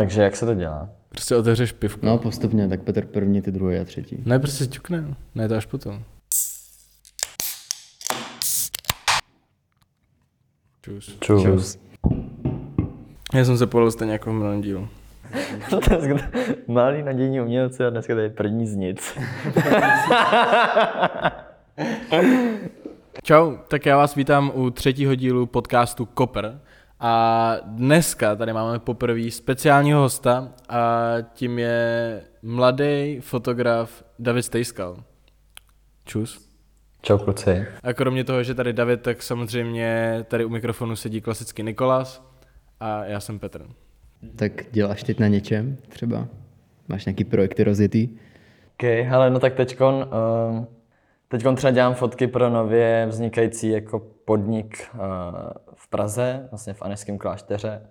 takže 0.00 0.22
jak 0.22 0.36
se 0.36 0.46
to 0.46 0.54
dělá? 0.54 0.88
Prostě 1.08 1.36
otevřeš 1.36 1.72
pivku. 1.72 2.06
No 2.06 2.18
postupně, 2.18 2.68
tak 2.68 2.82
Petr 2.82 3.06
první, 3.06 3.42
ty 3.42 3.52
druhý 3.52 3.78
a 3.78 3.84
třetí. 3.84 4.22
Ne, 4.26 4.38
prostě 4.38 4.66
ťukne. 4.66 5.14
Ne, 5.34 5.48
to 5.48 5.54
až 5.54 5.66
potom. 5.66 6.02
Čus. 10.82 11.18
Čus. 11.20 11.42
Čus. 11.42 11.78
Já 13.34 13.44
jsem 13.44 13.58
se 13.58 13.66
polil 13.66 13.90
stejně 13.90 14.12
jako 14.12 14.30
v 14.30 14.32
minulém 14.32 14.60
dílu. 14.60 14.88
Dneska 15.88 16.30
Malý 16.68 17.02
nadějní 17.02 17.40
umělci 17.40 17.84
a 17.84 17.90
dneska 17.90 18.14
tady 18.14 18.30
první 18.30 18.66
z 18.66 18.76
nic. 18.76 19.18
Čau, 23.22 23.56
tak 23.68 23.86
já 23.86 23.96
vás 23.96 24.14
vítám 24.14 24.52
u 24.54 24.70
třetího 24.70 25.14
dílu 25.14 25.46
podcastu 25.46 26.06
Koper. 26.06 26.60
A 27.02 27.56
dneska 27.64 28.36
tady 28.36 28.52
máme 28.52 28.78
poprvé 28.78 29.30
speciálního 29.30 30.00
hosta 30.00 30.52
a 30.68 31.14
tím 31.34 31.58
je 31.58 32.22
mladý 32.42 33.20
fotograf 33.20 34.04
David 34.18 34.44
Stejskal. 34.44 35.04
Čus. 36.04 36.50
Čau 37.02 37.18
kluci. 37.18 37.66
A 37.82 37.92
kromě 37.92 38.24
toho, 38.24 38.42
že 38.42 38.54
tady 38.54 38.72
David, 38.72 39.02
tak 39.02 39.22
samozřejmě 39.22 40.18
tady 40.28 40.44
u 40.44 40.48
mikrofonu 40.48 40.96
sedí 40.96 41.20
klasicky 41.20 41.62
Nikolas 41.62 42.22
a 42.80 43.04
já 43.04 43.20
jsem 43.20 43.38
Petr. 43.38 43.66
Tak 44.36 44.52
děláš 44.70 45.02
teď 45.02 45.18
na 45.18 45.28
něčem 45.28 45.76
třeba? 45.88 46.28
Máš 46.88 47.04
nějaký 47.04 47.24
projekty 47.24 47.64
rozjetý? 47.64 48.08
OK, 48.72 48.82
hele, 48.82 49.30
no 49.30 49.38
tak 49.40 49.54
teďkon, 49.54 49.94
um, 50.50 50.66
teďkon 51.28 51.56
třeba 51.56 51.70
dělám 51.70 51.94
fotky 51.94 52.26
pro 52.26 52.50
nově 52.50 53.06
vznikající 53.08 53.68
jako 53.68 54.00
podnik 54.30 54.90
uh, 54.94 55.00
v 55.74 55.88
Praze, 55.88 56.48
vlastně 56.50 56.74
v 56.74 56.82
Aneském 56.82 57.18
klášteře 57.18 57.82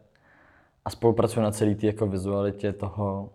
a 0.86 0.90
spolupracuji 0.90 1.42
na 1.42 1.52
celý 1.52 1.76
té 1.76 1.88
jako 1.88 2.08
vizualitě 2.08 2.74
toho, 2.74 3.30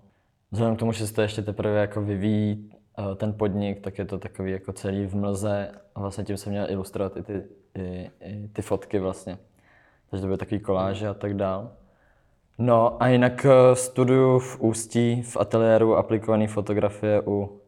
vzhledem 0.50 0.76
k 0.76 0.78
tomu, 0.78 0.92
že 0.92 1.06
se 1.06 1.14
to 1.14 1.22
ještě 1.22 1.42
teprve 1.42 1.80
jako 1.80 2.02
vyvíjí 2.02 2.70
uh, 2.98 3.14
ten 3.14 3.32
podnik, 3.32 3.80
tak 3.80 3.98
je 3.98 4.04
to 4.04 4.18
takový 4.18 4.52
jako 4.52 4.72
celý 4.72 5.06
v 5.06 5.14
mlze 5.14 5.70
a 5.94 6.00
vlastně 6.00 6.24
tím 6.24 6.36
jsem 6.36 6.52
měl 6.52 6.70
ilustrovat 6.70 7.16
i 7.16 7.22
ty, 7.22 7.42
i, 7.74 8.10
i 8.20 8.48
ty 8.48 8.62
fotky 8.62 8.98
vlastně. 8.98 9.38
Takže 10.10 10.20
to 10.20 10.26
byly 10.26 10.38
takový 10.38 10.60
koláže 10.60 11.08
a 11.08 11.14
tak 11.14 11.34
dál. 11.34 11.70
No 12.58 13.02
a 13.02 13.08
jinak 13.08 13.46
eh, 13.46 13.76
studuju 13.76 14.38
v 14.38 14.60
Ústí 14.60 15.22
v 15.22 15.36
ateliéru 15.36 15.96
aplikované 15.96 16.46
fotografie 16.46 17.22
u 17.26 17.60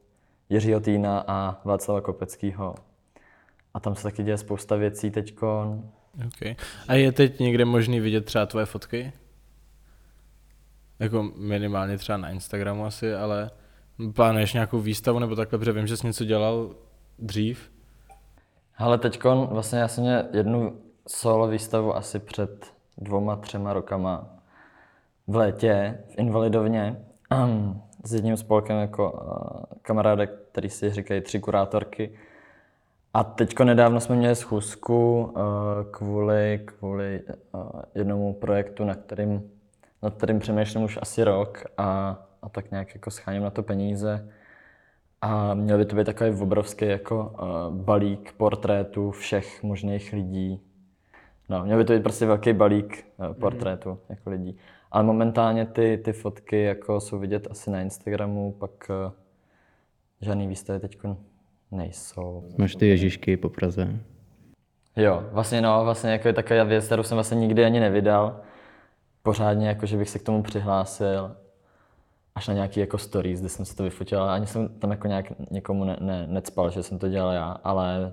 Jiřího 0.48 0.80
Týna 0.80 1.24
a 1.26 1.60
Václava 1.64 2.00
Kopeckého. 2.00 2.85
A 3.76 3.80
tam 3.80 3.94
se 3.94 4.02
taky 4.02 4.22
děje 4.22 4.38
spousta 4.38 4.76
věcí 4.76 5.10
teďkon. 5.10 5.90
Okay. 6.26 6.56
A 6.88 6.94
je 6.94 7.12
teď 7.12 7.40
někde 7.40 7.64
možný 7.64 8.00
vidět 8.00 8.24
třeba 8.24 8.46
tvoje 8.46 8.66
fotky? 8.66 9.12
Jako 10.98 11.22
minimálně 11.36 11.98
třeba 11.98 12.18
na 12.18 12.30
Instagramu 12.30 12.86
asi, 12.86 13.14
ale 13.14 13.50
plánuješ 14.14 14.52
nějakou 14.52 14.80
výstavu 14.80 15.18
nebo 15.18 15.36
takhle, 15.36 15.58
protože 15.58 15.72
vím, 15.72 15.86
že 15.86 15.96
jsi 15.96 16.06
něco 16.06 16.24
dělal 16.24 16.74
dřív? 17.18 17.70
Ale 18.78 18.98
teďkon, 18.98 19.46
vlastně 19.50 19.78
já 19.78 19.88
jsem 19.88 20.04
měl 20.04 20.24
jednu 20.32 20.80
solo 21.08 21.48
výstavu 21.48 21.96
asi 21.96 22.18
před 22.18 22.74
dvoma, 22.98 23.36
třema 23.36 23.72
rokama 23.72 24.26
v 25.26 25.36
létě 25.36 25.98
v 26.08 26.18
Invalidovně 26.18 27.04
s 28.04 28.14
jedním 28.14 28.36
spolkem 28.36 28.76
jako 28.76 29.12
uh, 29.12 29.78
kamarádek, 29.82 30.30
který 30.52 30.70
si 30.70 30.90
říkají 30.90 31.20
tři 31.20 31.40
kurátorky. 31.40 32.18
A 33.16 33.24
teďko 33.24 33.64
nedávno 33.64 34.00
jsme 34.00 34.16
měli 34.16 34.36
schůzku 34.36 35.22
uh, 35.22 35.32
kvůli, 35.90 36.60
kvůli 36.64 37.22
uh, 37.52 37.70
jednomu 37.94 38.32
projektu, 38.34 38.84
na 38.84 38.94
kterým, 38.94 39.50
nad 40.02 40.14
kterým 40.14 40.38
přemýšlím 40.38 40.84
už 40.84 40.98
asi 41.02 41.24
rok 41.24 41.64
a, 41.78 42.18
a 42.42 42.48
tak 42.48 42.70
nějak 42.70 42.94
jako 42.94 43.10
scháním 43.10 43.42
na 43.42 43.50
to 43.50 43.62
peníze. 43.62 44.28
A 45.20 45.54
měl 45.54 45.78
by 45.78 45.84
to 45.84 45.96
být 45.96 46.04
takový 46.04 46.30
obrovský 46.40 46.86
jako 46.86 47.34
uh, 47.42 47.76
balík 47.76 48.32
portrétů 48.32 49.10
všech 49.10 49.62
možných 49.62 50.12
lidí. 50.12 50.60
No, 51.48 51.64
měl 51.64 51.78
by 51.78 51.84
to 51.84 51.92
být 51.92 52.02
prostě 52.02 52.26
velký 52.26 52.52
balík 52.52 53.06
uh, 53.16 53.34
portrétů 53.34 53.90
mm. 53.90 53.98
jako 54.08 54.30
lidí. 54.30 54.58
Ale 54.90 55.04
momentálně 55.04 55.66
ty, 55.66 56.00
ty 56.04 56.12
fotky 56.12 56.62
jako 56.62 57.00
jsou 57.00 57.18
vidět 57.18 57.48
asi 57.50 57.70
na 57.70 57.80
Instagramu, 57.80 58.52
pak 58.52 58.90
uh, 58.90 59.12
žádný 60.20 60.46
výstavy 60.46 60.80
teď 60.80 60.98
nejsou. 61.70 62.44
Máš 62.58 62.76
ty 62.76 62.86
Ježíšky 62.86 63.36
po 63.36 63.48
Praze. 63.48 64.00
Jo, 64.96 65.24
vlastně 65.32 65.60
no, 65.60 65.84
vlastně 65.84 66.10
jako 66.10 66.28
je 66.28 66.34
taková 66.34 66.64
věc, 66.64 66.86
kterou 66.86 67.02
jsem 67.02 67.16
vlastně 67.16 67.36
nikdy 67.36 67.64
ani 67.64 67.80
nevydal. 67.80 68.40
Pořádně, 69.22 69.68
jako 69.68 69.86
že 69.86 69.96
bych 69.96 70.10
se 70.10 70.18
k 70.18 70.22
tomu 70.22 70.42
přihlásil. 70.42 71.36
Až 72.34 72.48
na 72.48 72.54
nějaký 72.54 72.80
jako 72.80 72.98
stories, 72.98 73.40
kde 73.40 73.48
jsem 73.48 73.64
si 73.64 73.76
to 73.76 73.82
vyfotil, 73.82 74.22
ale 74.22 74.32
ani 74.32 74.46
jsem 74.46 74.68
tam 74.68 74.90
jako 74.90 75.08
nějak 75.08 75.50
někomu 75.50 75.84
ne, 75.84 75.96
ne, 76.00 76.26
necpal, 76.26 76.70
že 76.70 76.82
jsem 76.82 76.98
to 76.98 77.08
dělal 77.08 77.32
já, 77.32 77.50
ale 77.64 78.12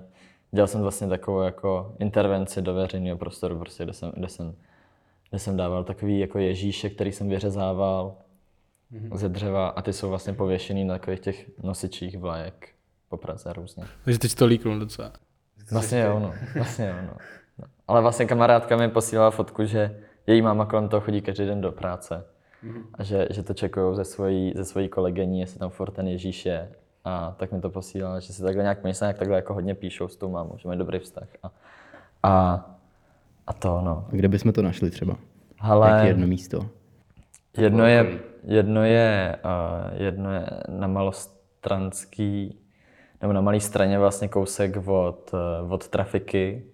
dělal 0.50 0.66
jsem 0.66 0.80
vlastně 0.80 1.06
takovou 1.06 1.40
jako 1.40 1.94
intervenci 1.98 2.62
do 2.62 2.74
veřejného 2.74 3.18
prostoru, 3.18 3.58
prostě, 3.58 3.84
kde 3.84 3.92
jsem, 3.92 4.12
kde 4.16 4.28
jsem 4.28 4.54
kde 5.30 5.38
jsem 5.38 5.56
dával 5.56 5.84
takový 5.84 6.18
jako 6.18 6.38
ježíše, 6.38 6.90
který 6.90 7.12
jsem 7.12 7.28
vyřezával 7.28 8.16
mm-hmm. 8.92 9.16
ze 9.16 9.28
dřeva 9.28 9.68
a 9.68 9.82
ty 9.82 9.92
jsou 9.92 10.08
vlastně 10.08 10.32
pověšený 10.32 10.84
na 10.84 10.94
takových 10.94 11.20
těch 11.20 11.50
nosičích 11.62 12.18
vlajek 12.18 12.73
po 13.16 13.26
Praze 13.26 13.52
různě. 13.52 13.84
Takže 14.04 14.18
teď 14.18 14.34
to 14.34 14.46
líknul 14.46 14.78
docela. 14.78 15.12
Vlastně 15.72 16.00
jo, 16.00 16.18
no. 16.18 16.34
Vlastně 16.54 16.86
jo, 16.86 16.94
no. 17.02 17.16
no. 17.58 17.64
Ale 17.88 18.00
vlastně 18.00 18.26
kamarádka 18.26 18.76
mi 18.76 18.88
posílala 18.88 19.30
fotku, 19.30 19.64
že 19.64 20.00
její 20.26 20.42
máma 20.42 20.66
kolem 20.66 20.88
toho 20.88 21.00
chodí 21.00 21.20
každý 21.20 21.46
den 21.46 21.60
do 21.60 21.72
práce. 21.72 22.24
Mm-hmm. 22.64 22.84
A 22.94 23.02
že, 23.02 23.28
že 23.30 23.42
to 23.42 23.54
čekují 23.54 23.96
ze 23.96 24.04
svojí, 24.04 24.52
ze 24.56 24.64
svojí 24.64 24.88
kolegyní, 24.88 25.40
jestli 25.40 25.58
tam 25.58 25.70
furt 25.70 25.90
ten 25.90 26.08
Ježíš 26.08 26.46
je. 26.46 26.72
A 27.04 27.34
tak 27.38 27.52
mi 27.52 27.60
to 27.60 27.70
posílala, 27.70 28.20
že 28.20 28.32
si 28.32 28.42
takhle 28.42 28.62
nějak 28.62 28.84
myslí, 28.84 29.06
jak 29.06 29.18
takhle 29.18 29.36
jako 29.36 29.54
hodně 29.54 29.74
píšou 29.74 30.08
s 30.08 30.16
tou 30.16 30.30
mámou, 30.30 30.54
že 30.58 30.68
mají 30.68 30.78
dobrý 30.78 30.98
vztah. 30.98 31.28
A, 31.42 31.50
a 32.22 32.64
a 33.46 33.52
to, 33.52 33.80
no. 33.80 34.06
A 34.12 34.16
kde 34.16 34.28
bychom 34.28 34.52
to 34.52 34.62
našli 34.62 34.90
třeba? 34.90 35.16
Ale 35.60 35.90
Jaký 35.90 36.06
jedno 36.06 36.26
místo? 36.26 36.68
Jedno 37.58 37.86
je, 37.86 38.20
jedno 38.44 38.84
je, 38.84 39.36
uh, 39.44 40.02
jedno 40.02 40.32
je 40.32 40.46
na 40.68 40.86
malostranský, 40.86 42.58
nebo 43.20 43.32
na 43.32 43.40
malé 43.40 43.60
straně 43.60 43.98
vlastně 43.98 44.28
kousek 44.28 44.76
od, 44.86 45.30
uh, 45.64 45.72
od 45.72 45.88
trafiky. 45.88 46.64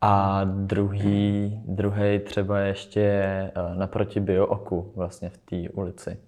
A 0.00 0.44
druhý, 0.44 1.60
druhý 1.66 2.18
třeba 2.18 2.58
ještě 2.58 3.00
je 3.00 3.52
uh, 3.56 3.78
naproti 3.78 4.20
Biooku, 4.20 4.92
vlastně 4.96 5.30
v 5.30 5.38
té 5.38 5.70
ulici. 5.70 6.18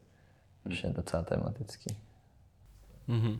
Což 0.63 0.85
je 0.85 0.91
docela 0.91 1.23
tematický. 1.23 1.97
Mm-hmm. 3.09 3.39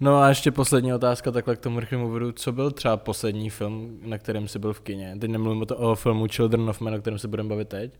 No 0.00 0.16
a 0.16 0.28
ještě 0.28 0.50
poslední 0.50 0.94
otázka 0.94 1.30
takhle 1.30 1.56
k 1.56 1.58
tomu 1.58 1.80
rychlému 1.80 2.10
vodu. 2.10 2.32
Co 2.32 2.52
byl 2.52 2.70
třeba 2.70 2.96
poslední 2.96 3.50
film, 3.50 4.00
na 4.02 4.18
kterém 4.18 4.48
jsi 4.48 4.58
byl 4.58 4.72
v 4.72 4.80
kině? 4.80 5.16
Teď 5.20 5.30
nemluvím 5.30 5.62
o, 5.62 5.76
o 5.76 5.94
filmu 5.94 6.26
Children 6.28 6.70
of 6.70 6.80
Men, 6.80 6.94
o 6.94 6.98
kterém 6.98 7.18
se 7.18 7.28
budeme 7.28 7.48
bavit 7.48 7.68
teď, 7.68 7.98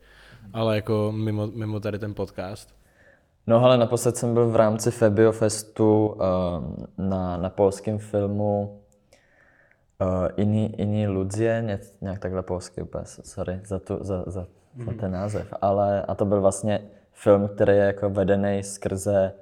ale 0.53 0.75
jako 0.75 1.11
mimo, 1.15 1.47
mimo 1.47 1.79
tady 1.79 1.99
ten 1.99 2.13
podcast. 2.13 2.75
No 3.47 3.63
ale 3.63 3.77
naposled 3.77 4.17
jsem 4.17 4.33
byl 4.33 4.49
v 4.49 4.55
rámci 4.55 4.91
Fabio 4.91 5.31
Festu 5.31 6.07
uh, 6.07 6.17
na, 6.97 7.37
na 7.37 7.49
polském 7.49 7.97
filmu 7.97 8.79
uh, 10.01 10.27
Inni, 10.35 10.65
Inni 10.65 11.07
Ludzie, 11.07 11.79
nějak 12.01 12.19
takhle 12.19 12.43
polský 12.43 12.81
úplně, 12.81 13.03
sorry 13.05 13.59
za, 13.65 13.79
tu, 13.79 13.97
za, 14.01 14.23
za, 14.27 14.41
mm-hmm. 14.41 14.85
za 14.85 14.91
ten 14.99 15.11
název, 15.11 15.53
ale 15.61 16.01
a 16.01 16.15
to 16.15 16.25
byl 16.25 16.41
vlastně 16.41 16.81
film, 17.13 17.47
který 17.47 17.73
je 17.73 17.83
jako 17.83 18.09
vedený 18.09 18.63
skrze 18.63 19.33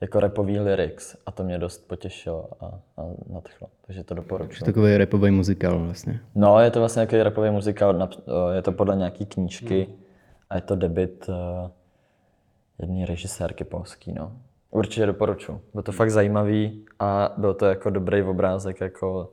jako 0.00 0.20
repový 0.20 0.60
lyrics 0.60 1.16
a 1.26 1.30
to 1.30 1.44
mě 1.44 1.58
dost 1.58 1.88
potěšilo 1.88 2.48
a, 2.60 2.66
a 2.96 3.06
nadchlo, 3.32 3.68
takže 3.86 4.04
to 4.04 4.14
doporučuji. 4.14 4.64
Takový 4.64 4.96
repový 4.96 5.30
muzikál 5.30 5.78
vlastně. 5.78 6.20
No, 6.34 6.60
je 6.60 6.70
to 6.70 6.78
vlastně 6.78 7.00
nějaký 7.00 7.22
repový 7.22 7.50
muzikál, 7.50 8.08
je 8.52 8.62
to 8.62 8.72
podle 8.72 8.96
nějaký 8.96 9.26
knížky 9.26 9.84
hmm. 9.84 9.96
a 10.50 10.54
je 10.54 10.60
to 10.60 10.76
debit 10.76 11.28
uh, 11.28 11.34
jedné 12.80 13.06
režisérky 13.06 13.64
polský, 13.64 14.12
no. 14.12 14.32
Určitě 14.70 15.06
doporučuji. 15.06 15.60
Bylo 15.72 15.82
to 15.82 15.92
fakt 15.92 16.10
zajímavý 16.10 16.84
a 16.98 17.32
byl 17.36 17.54
to 17.54 17.66
jako 17.66 17.90
dobrý 17.90 18.22
obrázek 18.22 18.80
jako, 18.80 19.32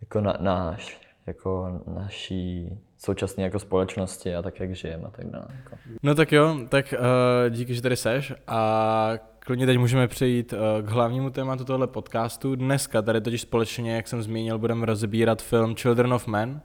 jako 0.00 0.20
na, 0.20 0.36
náš, 0.40 1.00
jako 1.26 1.80
naší 1.94 2.70
současné 2.98 3.44
jako 3.44 3.58
společnosti 3.58 4.34
a 4.34 4.42
tak, 4.42 4.60
jak 4.60 4.74
žijeme 4.74 5.04
a 5.04 5.10
tak 5.10 5.26
dále. 5.26 5.46
Jako. 5.56 5.76
No 6.02 6.14
tak 6.14 6.32
jo, 6.32 6.56
tak 6.68 6.94
uh, 6.98 7.50
díky, 7.50 7.74
že 7.74 7.82
tady 7.82 7.96
seš 7.96 8.32
a 8.46 9.12
klidně 9.38 9.66
teď 9.66 9.78
můžeme 9.78 10.08
přejít 10.08 10.52
uh, 10.52 10.58
k 10.86 10.90
hlavnímu 10.90 11.30
tématu 11.30 11.64
tohle 11.64 11.86
podcastu. 11.86 12.56
Dneska 12.56 13.02
tady 13.02 13.20
totiž 13.20 13.40
společně, 13.40 13.96
jak 13.96 14.08
jsem 14.08 14.22
zmínil, 14.22 14.58
budeme 14.58 14.86
rozebírat 14.86 15.42
film 15.42 15.74
Children 15.74 16.12
of 16.12 16.26
Men. 16.26 16.60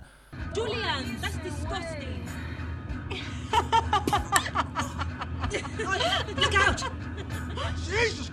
Julian, 0.58 0.97
Jesus! 7.98 8.32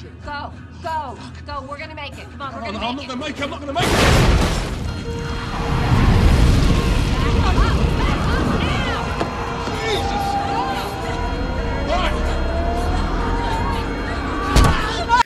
Shit. 0.00 0.10
Go, 0.24 0.52
go, 0.82 1.14
Fuck. 1.16 1.46
go. 1.46 1.66
We're 1.68 1.78
gonna 1.78 1.94
make 1.94 2.18
it. 2.18 2.26
Come 2.32 2.42
on, 2.42 2.54
we're 2.54 2.72
gonna 2.72 2.78
I'm 2.78 2.96
make 2.96 3.08
not, 3.08 3.16
it. 3.16 3.20
I'm 3.20 3.20
not 3.20 3.26
gonna 3.26 3.26
make 3.26 3.38
it. 3.38 3.42
I'm 3.44 3.50
not 3.50 3.60
gonna 3.60 3.72
make 3.72 3.86
it. 3.86 5.48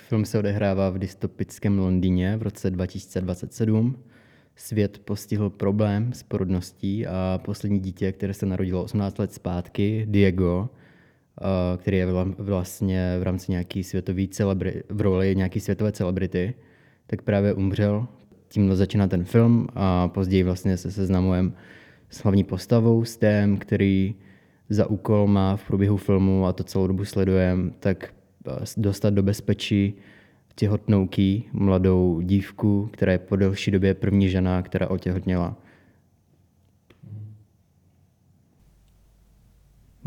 Film 0.08 0.24
se 0.24 0.38
odehrává 0.38 0.90
v 0.90 0.98
dystopickém 0.98 1.78
Londýně 1.78 2.36
v 2.36 2.42
roce 2.42 2.70
2027. 2.70 3.98
Svět 4.56 4.98
postihl 4.98 5.50
problém 5.50 6.12
s 6.12 6.22
porodností 6.22 7.06
a 7.06 7.40
poslední 7.44 7.80
dítě, 7.80 8.12
které 8.12 8.34
se 8.34 8.46
narodilo 8.46 8.82
18 8.82 9.18
let 9.18 9.32
zpátky, 9.34 10.06
Diego, 10.08 10.68
který 11.76 11.96
je 11.96 12.06
vla- 12.06 12.34
vlastně 12.38 13.16
v 13.20 13.22
rámci 13.22 13.52
nějaký 13.52 13.84
světový 13.84 14.28
celebry, 14.28 14.82
v 14.88 15.00
roli 15.00 15.36
nějaký 15.36 15.60
světové 15.60 15.92
celebrity, 15.92 16.54
tak 17.06 17.22
právě 17.22 17.54
umřel. 17.54 18.06
Tímhle 18.48 18.76
začíná 18.76 19.08
ten 19.08 19.24
film 19.24 19.66
a 19.74 20.08
později 20.08 20.42
vlastně 20.42 20.76
se 20.76 20.90
seznamujeme 20.90 21.52
s 22.10 22.22
hlavní 22.22 22.44
postavou, 22.44 23.04
s 23.04 23.16
tém, 23.16 23.56
který 23.56 24.14
za 24.68 24.86
úkol 24.86 25.26
má 25.26 25.56
v 25.56 25.66
průběhu 25.66 25.96
filmu 25.96 26.46
a 26.46 26.52
to 26.52 26.64
celou 26.64 26.86
dobu 26.86 27.04
sledujeme, 27.04 27.70
tak 27.80 28.14
eh, 28.48 28.64
dostat 28.76 29.10
do 29.10 29.22
bezpečí 29.22 29.94
těhotnou 30.54 31.06
Key, 31.06 31.42
mladou 31.52 32.20
dívku, 32.20 32.90
která 32.92 33.12
je 33.12 33.18
po 33.18 33.36
delší 33.36 33.70
době 33.70 33.94
první 33.94 34.28
žena, 34.28 34.62
která 34.62 34.90
otěhotněla. 34.90 35.56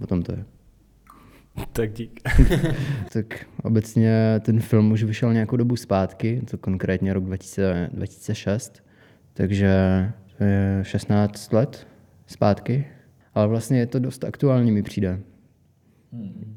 O 0.03 0.07
tom 0.07 0.23
to 0.23 0.31
je. 0.31 0.54
Tak 1.71 1.93
dík. 1.93 2.19
Tak 3.13 3.45
obecně 3.63 4.41
ten 4.45 4.59
film 4.59 4.91
už 4.91 5.03
vyšel 5.03 5.33
nějakou 5.33 5.57
dobu 5.57 5.75
zpátky, 5.75 6.41
to 6.51 6.57
konkrétně 6.57 7.13
rok 7.13 7.23
2000, 7.23 7.89
2006, 7.93 8.83
takže 9.33 9.69
to 10.37 10.43
je 10.43 10.79
16 10.81 11.53
let 11.53 11.87
zpátky, 12.27 12.85
ale 13.33 13.47
vlastně 13.47 13.79
je 13.79 13.85
to 13.85 13.99
dost 13.99 14.23
aktuální 14.23 14.71
mi 14.71 14.83
přijde. 14.83 15.19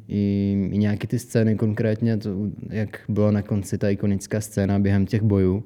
I, 0.08 0.68
I 0.72 0.78
nějaký 0.78 1.06
ty 1.06 1.18
scény 1.18 1.56
konkrétně, 1.56 2.16
to, 2.16 2.30
jak 2.70 3.00
bylo 3.08 3.30
na 3.30 3.42
konci 3.42 3.78
ta 3.78 3.88
ikonická 3.88 4.40
scéna 4.40 4.78
během 4.78 5.06
těch 5.06 5.22
bojů 5.22 5.64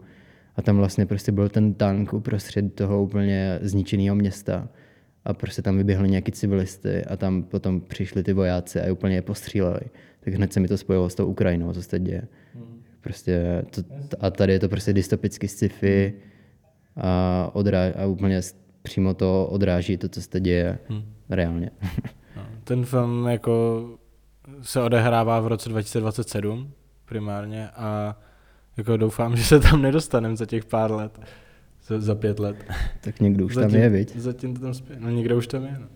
a 0.56 0.62
tam 0.62 0.76
vlastně 0.76 1.06
prostě 1.06 1.32
byl 1.32 1.48
ten 1.48 1.74
tank 1.74 2.12
uprostřed 2.12 2.74
toho 2.74 3.02
úplně 3.02 3.58
zničeného 3.62 4.16
města 4.16 4.68
a 5.24 5.34
prostě 5.34 5.62
tam 5.62 5.76
vyběhli 5.76 6.08
nějaký 6.08 6.32
civilisty 6.32 7.04
a 7.04 7.16
tam 7.16 7.42
potom 7.42 7.80
přišli 7.80 8.22
ty 8.22 8.32
vojáci 8.32 8.80
a 8.80 8.86
je 8.86 8.92
úplně 8.92 9.14
je 9.14 9.22
postříleli. 9.22 9.80
Tak 10.20 10.34
hned 10.34 10.52
se 10.52 10.60
mi 10.60 10.68
to 10.68 10.78
spojilo 10.78 11.10
s 11.10 11.14
tou 11.14 11.26
Ukrajinou, 11.26 11.72
co 11.72 11.82
se 11.82 11.88
teď 11.88 12.02
děje. 12.02 12.22
Prostě 13.00 13.64
to, 13.70 13.82
a 14.20 14.30
tady 14.30 14.52
je 14.52 14.60
to 14.60 14.68
prostě 14.68 14.92
dystopický 14.92 15.48
sci-fi 15.48 16.14
a, 16.96 17.50
odrá, 17.52 17.80
a 17.96 18.06
úplně 18.06 18.40
přímo 18.82 19.14
to 19.14 19.46
odráží 19.46 19.96
to, 19.96 20.08
co 20.08 20.22
se 20.22 20.28
teď 20.28 20.42
děje 20.42 20.78
reálně. 21.30 21.70
No, 22.36 22.42
ten 22.64 22.84
film 22.84 23.26
jako 23.26 23.84
se 24.62 24.82
odehrává 24.82 25.40
v 25.40 25.46
roce 25.46 25.68
2027 25.68 26.72
primárně 27.04 27.68
a 27.68 28.18
jako 28.76 28.96
doufám, 28.96 29.36
že 29.36 29.44
se 29.44 29.60
tam 29.60 29.82
nedostaneme 29.82 30.36
za 30.36 30.46
těch 30.46 30.64
pár 30.64 30.92
let, 30.92 31.20
za, 31.86 32.00
za 32.00 32.14
pět 32.14 32.38
let. 32.38 32.56
tak 33.00 33.20
někdo 33.20 33.44
už 33.44 33.54
tam 33.54 33.62
zatím, 33.62 33.80
je, 33.80 33.88
viď? 33.88 34.16
Zatím 34.16 34.54
to 34.54 34.60
tam 34.60 34.74
spě... 34.74 34.96
No 35.00 35.10
někdo 35.10 35.36
už 35.36 35.46
tam 35.46 35.64
je, 35.64 35.76
no. 35.80 35.86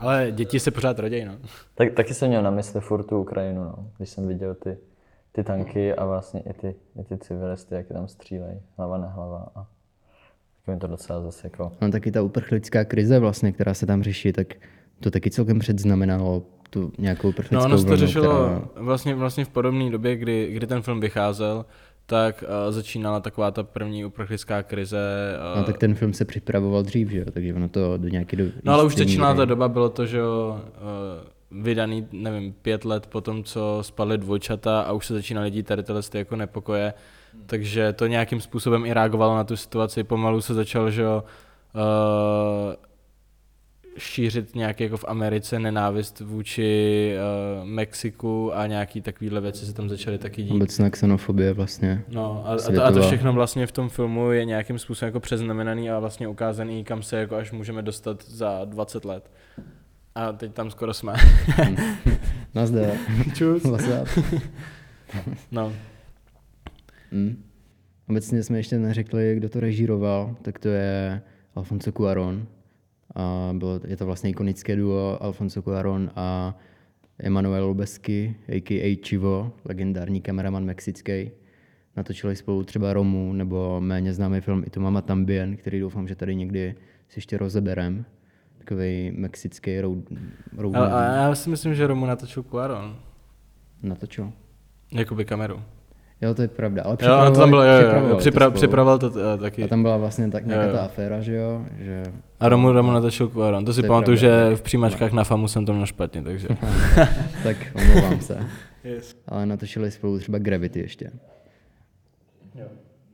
Ale 0.00 0.32
děti 0.32 0.60
se 0.60 0.70
pořád 0.70 0.98
rodějí, 0.98 1.24
no. 1.24 1.38
Tak, 1.74 1.92
taky 1.92 2.14
jsem 2.14 2.28
měl 2.28 2.42
na 2.42 2.50
mysli 2.50 2.80
furt 2.80 3.02
tu 3.04 3.20
Ukrajinu, 3.20 3.64
no. 3.64 3.90
když 3.96 4.10
jsem 4.10 4.28
viděl 4.28 4.54
ty, 4.54 4.78
ty 5.32 5.44
tanky 5.44 5.94
a 5.94 6.06
vlastně 6.06 6.40
i 6.40 6.52
ty, 6.52 6.74
i 7.00 7.04
ty 7.04 7.18
civilisty, 7.18 7.74
jak 7.74 7.90
je 7.90 7.94
tam 7.94 8.08
střílejí, 8.08 8.60
hlava 8.76 8.98
na 8.98 9.06
hlava. 9.06 9.48
A 9.54 9.66
tak 10.64 10.74
mi 10.74 10.80
to 10.80 10.86
docela 10.86 11.20
zase 11.20 11.46
jako... 11.46 11.72
No 11.80 11.90
taky 11.90 12.10
ta 12.10 12.22
uprchlická 12.22 12.84
krize 12.84 13.18
vlastně, 13.18 13.52
která 13.52 13.74
se 13.74 13.86
tam 13.86 14.02
řeší, 14.02 14.32
tak 14.32 14.54
to 15.00 15.10
taky 15.10 15.30
celkem 15.30 15.58
předznamenalo 15.58 16.42
tu 16.70 16.92
nějakou 16.98 17.28
uprchlickou 17.28 17.68
No 17.68 17.74
ono 17.74 17.78
se 17.78 17.86
to 17.86 17.96
řešilo 17.96 18.46
která... 18.46 18.84
vlastně, 18.84 19.14
vlastně 19.14 19.44
v 19.44 19.48
podobné 19.48 19.90
době, 19.90 20.16
kdy, 20.16 20.52
kdy 20.52 20.66
ten 20.66 20.82
film 20.82 21.00
vycházel, 21.00 21.66
tak 22.06 22.44
uh, 22.66 22.72
začínala 22.72 23.20
taková 23.20 23.50
ta 23.50 23.62
první 23.62 24.04
uprchlická 24.04 24.62
krize. 24.62 25.36
Uh, 25.52 25.58
No 25.58 25.64
tak 25.64 25.78
ten 25.78 25.94
film 25.94 26.12
se 26.12 26.24
připravoval 26.24 26.82
dřív, 26.82 27.10
že 27.10 27.18
jo, 27.18 27.24
takže 27.32 27.54
ono 27.54 27.68
to 27.68 27.96
do 27.98 28.08
nějaké 28.08 28.36
do 28.36 28.44
No 28.62 28.72
ale 28.72 28.84
už 28.84 28.96
začínala 28.96 29.34
ta 29.34 29.44
doba, 29.44 29.68
bylo 29.68 29.88
to, 29.88 30.06
že 30.06 30.18
jo, 30.18 30.60
uh, 31.52 31.62
vydaný, 31.62 32.08
nevím, 32.12 32.52
pět 32.52 32.84
let 32.84 33.06
po 33.06 33.20
tom, 33.20 33.44
co 33.44 33.78
spadly 33.82 34.18
dvojčata 34.18 34.80
a 34.80 34.92
už 34.92 35.06
se 35.06 35.14
začínaly 35.14 35.50
dít 35.50 35.66
tady 35.66 35.82
tyhle 35.82 36.02
ty 36.02 36.18
jako 36.18 36.36
nepokoje, 36.36 36.94
takže 37.46 37.92
to 37.92 38.06
nějakým 38.06 38.40
způsobem 38.40 38.86
i 38.86 38.94
reagovalo 38.94 39.36
na 39.36 39.44
tu 39.44 39.56
situaci, 39.56 40.04
pomalu 40.04 40.40
se 40.40 40.54
začal, 40.54 40.90
že 40.90 41.02
jo, 41.02 41.24
uh, 41.74 42.74
šířit 43.98 44.54
nějaký 44.54 44.82
jako 44.84 44.96
v 44.96 45.04
Americe 45.08 45.58
nenávist 45.58 46.20
vůči 46.20 47.12
uh, 47.60 47.68
Mexiku 47.68 48.54
a 48.54 48.66
nějaký 48.66 49.00
takovýhle 49.00 49.40
věci 49.40 49.66
se 49.66 49.74
tam 49.74 49.88
začaly 49.88 50.18
taky 50.18 50.42
dít. 50.42 50.54
Obecná 50.54 50.90
xenofobie 50.90 51.52
vlastně. 51.52 52.04
No 52.08 52.42
a, 52.46 52.52
a, 52.52 52.72
to, 52.74 52.84
a 52.84 52.92
to 52.92 53.02
všechno 53.02 53.32
vlastně 53.32 53.66
v 53.66 53.72
tom 53.72 53.88
filmu 53.88 54.30
je 54.32 54.44
nějakým 54.44 54.78
způsobem 54.78 55.08
jako 55.08 55.20
přeznamenaný 55.20 55.90
a 55.90 55.98
vlastně 55.98 56.28
ukázaný, 56.28 56.84
kam 56.84 57.02
se 57.02 57.16
jako 57.16 57.36
až 57.36 57.52
můžeme 57.52 57.82
dostat 57.82 58.24
za 58.28 58.64
20 58.64 59.04
let. 59.04 59.30
A 60.14 60.32
teď 60.32 60.52
tam 60.52 60.70
skoro 60.70 60.94
jsme. 60.94 61.14
Nazdar. 62.54 62.90
Čus. 63.34 63.62
No, 65.50 65.72
Mm. 67.14 67.44
Obecně 68.08 68.42
jsme 68.42 68.58
ještě 68.58 68.78
neřekli, 68.78 69.34
kdo 69.36 69.48
to 69.48 69.60
režíroval, 69.60 70.36
tak 70.42 70.58
to 70.58 70.68
je 70.68 71.22
Alfonso 71.54 71.92
Cuarón. 71.92 72.46
A 73.14 73.50
bylo, 73.52 73.80
je 73.86 73.96
to 73.96 74.06
vlastně 74.06 74.30
ikonické 74.30 74.76
duo 74.76 75.18
Alfonso 75.20 75.62
Cuarón 75.62 76.10
a 76.16 76.58
Emanuel 77.18 77.66
Lubezky, 77.66 78.36
a.k.a. 78.48 78.96
Chivo, 79.08 79.52
legendární 79.64 80.20
kameraman 80.20 80.64
mexický. 80.64 81.30
Natočili 81.96 82.36
spolu 82.36 82.64
třeba 82.64 82.92
Romu 82.92 83.32
nebo 83.32 83.80
méně 83.80 84.12
známý 84.12 84.40
film 84.40 84.62
I 84.66 84.70
tu 84.70 84.80
mama 84.80 85.02
Tambien, 85.02 85.56
který 85.56 85.80
doufám, 85.80 86.08
že 86.08 86.14
tady 86.14 86.34
někdy 86.34 86.74
si 87.08 87.18
ještě 87.18 87.38
rozeberem. 87.38 88.04
Takový 88.58 89.12
mexický 89.16 89.80
road, 89.80 89.98
road 90.56 90.74
a, 90.74 90.98
a 90.98 91.14
já 91.14 91.34
si 91.34 91.50
myslím, 91.50 91.74
že 91.74 91.86
Romu 91.86 92.06
natočil 92.06 92.42
Cuaron. 92.42 92.96
Natočil. 93.82 94.32
Jakoby 94.92 95.24
kameru. 95.24 95.62
Jo, 96.22 96.34
to 96.34 96.42
je 96.42 96.48
pravda, 96.48 96.82
ale 96.82 96.96
Jo, 97.02 97.18
ono 97.20 97.30
to 97.30 97.40
tam 97.40 97.50
bylo, 97.50 97.62
jo, 97.62 97.72
jo, 97.72 98.02
jo, 98.02 98.08
to 98.10 98.16
připra, 98.16 98.46
spolu. 98.46 98.54
připravoval 98.54 98.98
to 98.98 99.06
uh, 99.06 99.14
taky. 99.40 99.62
A 99.62 99.68
tam 99.68 99.82
byla 99.82 99.96
vlastně 99.96 100.30
tak 100.30 100.46
nějaká 100.46 100.64
Jo, 100.64 100.70
jo. 100.70 100.76
ta 100.76 100.84
aféra, 100.84 101.20
že 101.20 101.34
jo? 101.34 101.66
Že... 101.78 102.02
A 102.40 102.48
Romu, 102.48 102.72
Romu 102.72 102.92
natočil 102.92 103.28
Cuaron. 103.28 103.64
To 103.64 103.72
si 103.72 103.82
To 103.82 103.88
pamatuju, 103.88 104.16
že 104.16 104.50
v 104.54 104.62
příjmačkách 104.62 105.12
na 105.12 105.24
FAMu 105.24 105.48
jsem 105.48 105.66
to 105.66 105.72
měl 105.72 105.86
špatně, 105.86 106.22
takže. 106.22 106.48
tak 107.42 107.56
omlouvám 107.74 108.20
se. 108.20 108.38
yes. 108.84 109.16
Ale 109.28 109.46
natočili 109.46 109.90
spolu 109.90 110.18
třeba 110.18 110.38
Gravity 110.38 110.80
ještě. 110.80 111.10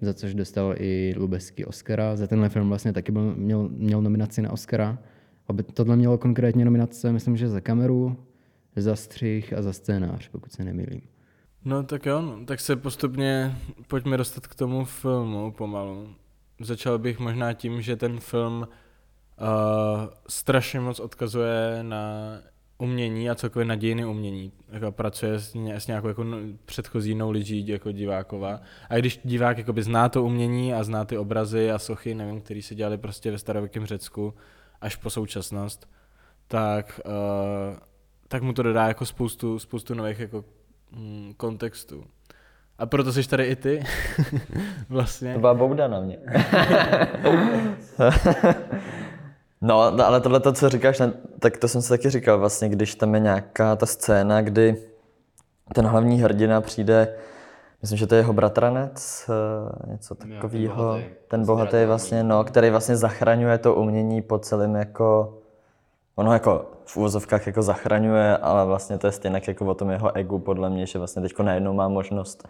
Za 0.01 0.15
což 0.15 0.35
dostal 0.35 0.75
i 0.79 1.15
Lubezky 1.17 1.65
Oscara. 1.65 2.17
Za 2.17 2.27
tenhle 2.27 2.49
film 2.49 2.69
vlastně 2.69 2.93
taky 2.93 3.13
byl, 3.13 3.35
měl, 3.37 3.69
měl 3.69 4.03
nominaci 4.03 4.43
na 4.43 4.53
Oscara. 4.53 4.99
Aby 5.49 5.63
tohle 5.63 5.97
mělo 5.97 6.19
konkrétně 6.19 6.65
nominace, 6.65 7.13
myslím, 7.13 7.37
že 7.37 7.49
za 7.49 7.61
kameru, 7.61 8.17
za 8.77 8.97
střih 8.97 9.53
a 9.53 9.63
za 9.63 9.73
scénář, 9.73 10.29
pokud 10.29 10.53
se 10.53 10.65
nemýlím. 10.65 11.01
No 11.65 11.83
tak 11.83 12.07
jo, 12.07 12.23
no. 12.23 12.45
tak 12.45 12.61
se 12.61 12.77
postupně 12.77 13.57
pojďme 13.89 14.17
dostat 14.17 14.47
k 14.47 14.55
tomu 14.55 14.85
filmu 14.85 15.53
pomalu. 15.53 16.15
Začal 16.61 16.99
bych 16.99 17.19
možná 17.19 17.53
tím, 17.53 17.83
že 17.83 17.97
ten 17.97 18.21
film 18.21 18.69
uh, 19.41 19.47
strašně 20.29 20.81
moc 20.81 21.01
odkazuje 21.01 21.79
na 21.83 22.03
umění 22.79 23.31
a 23.31 23.35
celkově 23.35 23.67
na 23.67 23.77
dějiny 23.77 24.05
umění. 24.05 24.53
Jako 24.69 24.93
pracuje 24.93 25.39
s, 25.39 25.55
ně, 25.55 25.81
s 25.81 25.87
nějakou 25.87 26.09
jako 26.09 26.25
předchozí 26.65 27.15
knowledge 27.15 27.73
jako 27.73 27.93
divákova. 27.93 28.61
A 28.89 28.97
když 28.97 29.21
divák 29.25 29.59
jakoby 29.59 29.83
zná 29.83 30.09
to 30.09 30.25
umění 30.25 30.75
a 30.75 30.85
zná 30.85 31.05
ty 31.05 31.19
obrazy 31.19 31.71
a 31.71 31.79
sochy, 31.79 32.15
nevím, 32.15 32.41
které 32.41 32.63
se 32.63 32.75
dělaly 32.75 32.99
prostě 32.99 33.31
ve 33.31 33.39
starověkém 33.39 33.87
Řecku 33.87 34.35
až 34.81 34.97
po 34.97 35.11
současnost, 35.11 35.89
tak, 36.49 37.01
uh, 37.07 37.79
tak 38.29 38.43
mu 38.43 38.53
to 38.53 38.63
dodá 38.63 38.89
jako 38.89 39.07
spoustu, 39.07 39.59
spoustu 39.59 39.95
nových 39.95 40.19
jako 40.19 40.45
mm, 40.97 41.35
kontextů. 41.37 42.05
A 42.79 42.87
proto 42.87 43.13
jsi 43.13 43.29
tady 43.29 43.45
i 43.45 43.57
ty, 43.57 43.85
vlastně. 44.89 45.35
To 45.35 45.41
byla 45.41 45.55
bouda 45.55 45.89
na 45.89 46.01
mě. 46.01 46.19
no, 49.61 49.91
no, 49.91 50.07
ale 50.07 50.21
tohle, 50.21 50.41
co 50.53 50.69
říkáš, 50.69 50.99
ne, 50.99 51.13
tak 51.39 51.57
to 51.57 51.69
jsem 51.69 51.83
si 51.83 51.89
taky 51.89 52.11
říkal 52.11 52.39
vlastně, 52.39 52.69
když 52.69 52.95
tam 52.95 53.15
je 53.15 53.21
nějaká 53.21 53.77
ta 53.77 53.87
scéna, 53.87 54.43
kdy 54.43 54.77
ten 55.75 55.87
hlavní 55.87 56.23
hrdina 56.23 56.61
přijde, 56.61 57.15
myslím, 57.83 57.99
že 57.99 58.07
to 58.07 58.15
je 58.15 58.21
jeho 58.21 58.33
bratranec, 58.33 59.31
eh, 59.31 59.91
něco 59.91 60.15
takového. 60.15 61.01
Ten 61.29 61.47
bohatý 61.47 61.85
vlastně, 61.87 62.25
no, 62.25 62.45
který 62.45 62.71
vlastně 62.71 62.97
zachraňuje 62.97 63.59
to 63.59 63.75
umění 63.75 64.23
po 64.23 64.39
celém 64.39 64.75
jako, 64.75 65.40
ono 66.15 66.33
jako 66.33 66.71
v 66.85 66.97
úvozovkách 66.97 67.47
jako 67.47 67.63
zachraňuje, 67.63 68.37
ale 68.37 68.67
vlastně 68.67 68.99
to 68.99 69.07
je 69.07 69.13
stejně 69.13 69.41
jako 69.49 69.67
o 69.67 69.75
tom 69.75 69.91
jeho 69.91 70.17
egu, 70.17 70.39
podle 70.39 70.71
mě, 70.71 70.87
že 70.87 70.99
vlastně 70.99 71.23
teďko 71.23 71.43
najednou 71.43 71.73
má 71.73 71.89
možnost 71.89 72.49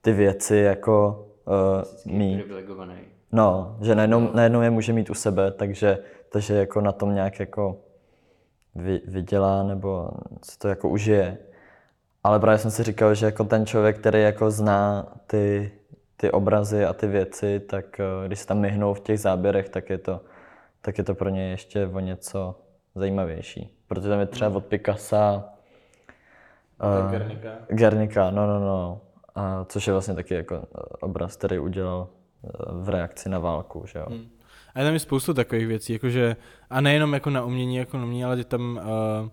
ty 0.00 0.12
věci 0.12 0.56
jako 0.56 1.26
uh, 1.44 2.12
mít. 2.12 2.36
Privilegovaný. 2.36 2.94
No, 3.32 3.76
že 3.80 3.94
najednou, 3.94 4.30
najednou 4.34 4.60
je 4.60 4.70
může 4.70 4.92
mít 4.92 5.10
u 5.10 5.14
sebe, 5.14 5.50
takže, 5.50 5.98
takže 6.32 6.54
jako 6.54 6.80
na 6.80 6.92
tom 6.92 7.14
nějak 7.14 7.40
jako 7.40 7.76
vy, 8.74 9.00
vydělá 9.06 9.62
nebo 9.62 10.10
si 10.44 10.58
to 10.58 10.68
jako 10.68 10.88
užije. 10.88 11.38
Ale 12.24 12.40
právě 12.40 12.58
jsem 12.58 12.70
si 12.70 12.82
říkal, 12.82 13.14
že 13.14 13.26
jako 13.26 13.44
ten 13.44 13.66
člověk, 13.66 13.98
který 13.98 14.22
jako 14.22 14.50
zná 14.50 15.12
ty, 15.26 15.72
ty 16.16 16.30
obrazy 16.30 16.84
a 16.84 16.92
ty 16.92 17.06
věci, 17.06 17.60
tak 17.60 18.00
eh, 18.00 18.26
když 18.26 18.38
se 18.38 18.46
tam 18.46 18.58
myhnou 18.58 18.94
v 18.94 19.00
těch 19.00 19.20
záběrech, 19.20 19.68
tak 19.68 19.90
je 19.90 19.98
to, 19.98 20.20
tak 20.82 20.98
je 20.98 21.04
to 21.04 21.14
pro 21.14 21.28
ně 21.28 21.50
ještě 21.50 21.86
o 21.86 22.00
něco 22.00 22.54
zajímavější. 22.94 23.70
Protože 23.86 24.08
tam 24.08 24.20
je 24.20 24.26
třeba 24.26 24.50
od 24.50 24.64
Picassa, 24.64 25.44
eh, 26.80 27.10
Guernica. 27.10 27.48
Guernica, 27.68 28.30
no, 28.30 28.46
no, 28.46 28.60
no. 28.60 29.00
A 29.34 29.64
což 29.64 29.86
je 29.86 29.92
vlastně 29.92 30.14
taky 30.14 30.34
jako 30.34 30.54
eh, 30.54 30.80
obraz, 31.00 31.36
který 31.36 31.58
udělal 31.58 32.08
eh, 32.44 32.48
v 32.72 32.88
reakci 32.88 33.28
na 33.28 33.38
válku, 33.38 33.86
že 33.86 33.98
jo. 33.98 34.06
Hmm. 34.08 34.28
A 34.74 34.78
je 34.78 34.84
tam 34.84 34.94
je 34.94 35.00
spoustu 35.00 35.34
takových 35.34 35.66
věcí, 35.66 35.92
jakože, 35.92 36.36
a 36.70 36.80
nejenom 36.80 37.12
jako 37.12 37.30
na 37.30 37.44
umění, 37.44 37.76
jako 37.76 37.96
na 37.96 38.04
umění, 38.04 38.24
ale 38.24 38.38
je 38.38 38.44
tam, 38.44 38.80
uh, 39.22 39.28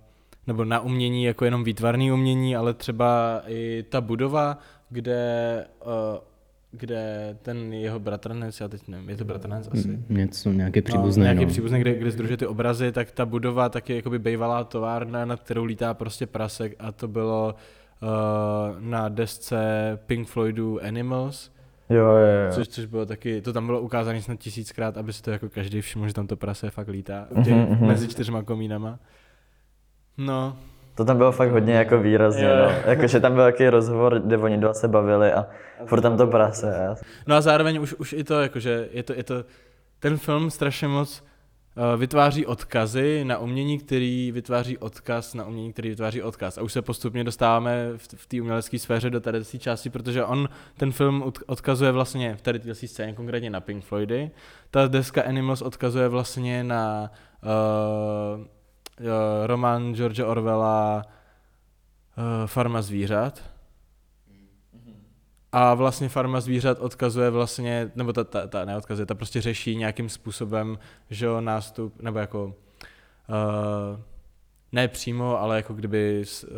nebo 0.48 0.66
na 0.66 0.80
umění 0.80 1.24
jako 1.24 1.46
jenom 1.46 1.64
výtvarný 1.64 2.12
umění, 2.12 2.56
ale 2.56 2.74
třeba 2.74 3.42
i 3.48 3.84
ta 3.90 4.02
budova, 4.02 4.58
kde, 4.90 5.66
uh, 5.86 5.92
kde 6.72 7.36
ten 7.42 7.74
jeho 7.74 8.00
bratranec, 8.00 8.60
já 8.60 8.68
teď 8.68 8.88
nevím, 8.88 9.10
je 9.10 9.18
to 9.18 9.26
bratranec 9.26 9.70
asi? 9.72 10.00
Něco, 10.10 10.52
nějaký 10.52 10.82
příbuzný, 10.82 11.20
no, 11.20 11.24
nějaký 11.24 11.46
no. 11.46 11.52
příbuzný, 11.52 11.80
kde, 11.80 11.94
kde 11.96 12.12
združuje 12.12 12.38
ty 12.38 12.48
obrazy, 12.48 12.92
tak 12.92 13.12
ta 13.12 13.26
budova 13.26 13.70
tak 13.70 13.90
je 13.90 13.96
jakoby 13.96 14.20
bývalá 14.20 14.64
továrna, 14.64 15.26
nad 15.26 15.40
kterou 15.40 15.64
lítá 15.64 15.94
prostě 15.94 16.28
prasek 16.28 16.76
a 16.80 16.92
to 16.92 17.08
bylo 17.08 17.56
uh, 18.02 18.10
na 18.80 19.10
desce 19.10 19.60
Pink 20.06 20.28
Floydu 20.28 20.84
Animals, 20.84 21.52
Jo, 21.90 21.98
jo, 22.06 22.18
jo. 22.18 22.52
Což, 22.52 22.68
což 22.68 22.86
bylo 22.86 23.06
taky, 23.06 23.42
to 23.42 23.54
tam 23.54 23.66
bylo 23.66 23.82
ukázané 23.82 24.22
snad 24.22 24.40
tisíckrát, 24.40 24.98
aby 24.98 25.14
si 25.14 25.22
to 25.22 25.32
jako 25.32 25.50
každý 25.50 25.82
všiml, 25.82 26.08
že 26.08 26.14
tam 26.14 26.28
to 26.28 26.36
prase 26.36 26.70
fakt 26.70 26.88
lítá. 26.88 27.28
Těch, 27.44 27.54
Mhm, 27.54 27.68
mhm. 27.70 27.88
Mezi 27.88 28.08
čtyřma 28.08 28.44
komínama. 28.44 29.00
No, 30.18 30.58
To 30.96 31.06
tam 31.06 31.18
bylo 31.18 31.32
fakt 31.32 31.52
hodně 31.52 31.74
jako 31.74 32.00
výrazně, 32.00 32.44
Jo. 32.46 32.56
no. 32.56 32.72
Jakože 32.92 33.20
tam 33.20 33.34
byl 33.34 33.44
takový 33.44 33.70
rozhovor, 33.70 34.20
kde 34.20 34.38
oni 34.38 34.58
dva 34.58 34.74
se 34.74 34.88
bavili 34.88 35.34
a 35.34 35.46
furt 35.86 36.02
tam 36.02 36.18
to 36.18 36.28
prase. 36.28 36.96
No 37.28 37.36
a 37.36 37.42
zároveň 37.42 37.80
už, 37.82 37.94
už 37.94 38.14
i 38.14 38.24
to, 38.24 38.42
jakože 38.42 38.90
je 38.92 39.04
to, 39.04 39.14
je 39.14 39.24
to, 39.24 39.46
ten 40.00 40.18
film 40.18 40.52
strašně 40.52 40.88
moc 40.88 41.24
uh, 41.76 42.00
vytváří 42.00 42.46
odkazy 42.46 43.26
na 43.26 43.38
umění, 43.38 43.80
který 43.80 44.32
vytváří 44.32 44.78
odkaz 44.78 45.34
na 45.34 45.46
umění, 45.46 45.74
který 45.74 45.90
vytváří 45.90 46.22
odkaz. 46.22 46.58
A 46.58 46.62
už 46.62 46.74
se 46.74 46.82
postupně 46.82 47.24
dostáváme 47.24 47.90
v, 47.98 48.08
v 48.16 48.28
té 48.28 48.42
umělecké 48.42 48.80
sféře 48.80 49.10
do 49.10 49.20
tady 49.20 49.44
té 49.44 49.58
části, 49.58 49.90
protože 49.90 50.26
on 50.26 50.50
ten 50.78 50.92
film 50.92 51.24
od- 51.24 51.40
odkazuje 51.46 51.92
vlastně 51.92 52.36
v 52.36 52.42
tady 52.42 52.60
této 52.60 52.76
scéně 52.76 53.14
konkrétně 53.14 53.50
na 53.50 53.60
Pink 53.60 53.84
Floydy. 53.84 54.32
Ta 54.72 54.88
deska 54.88 55.22
Animals 55.24 55.62
odkazuje 55.62 56.08
vlastně 56.08 56.64
na 56.64 57.12
uh, 57.44 58.40
uh, 58.40 58.46
román 59.46 59.96
George 59.96 60.20
Orwella 60.20 61.04
uh, 62.18 62.24
Farma 62.46 62.82
zvířat. 62.82 63.57
A 65.60 65.74
vlastně 65.74 66.10
farma 66.10 66.40
zvířat 66.40 66.80
odkazuje 66.80 67.30
vlastně, 67.30 67.92
nebo 67.96 68.14
ta, 68.14 68.24
ta, 68.24 68.48
ta 68.48 68.66
neodkazuje, 68.66 69.06
ta 69.06 69.16
prostě 69.16 69.42
řeší 69.42 69.76
nějakým 69.76 70.10
způsobem, 70.10 70.80
že 71.10 71.26
jo, 71.26 71.42
nástup, 71.42 72.02
nebo 72.02 72.20
jako 72.20 72.46
uh, 72.46 72.54
ne 74.72 74.88
přímo, 74.88 75.42
ale 75.42 75.56
jako 75.56 75.74
kdyby 75.74 76.24
uh, 76.44 76.58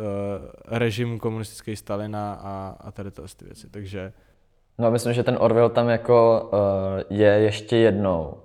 režim 0.66 1.18
komunistický 1.18 1.76
Stalina 1.76 2.34
a, 2.34 2.76
a 2.80 2.90
tady 2.90 3.10
to 3.10 3.22
ty 3.36 3.44
věci. 3.44 3.70
Takže 3.70 4.12
No 4.78 4.86
a 4.86 4.90
myslím, 4.90 5.12
že 5.12 5.22
ten 5.22 5.36
Orwell 5.40 5.68
tam 5.68 5.88
jako 5.88 6.50
uh, 6.52 7.18
je 7.18 7.28
ještě 7.28 7.76
jednou. 7.76 8.36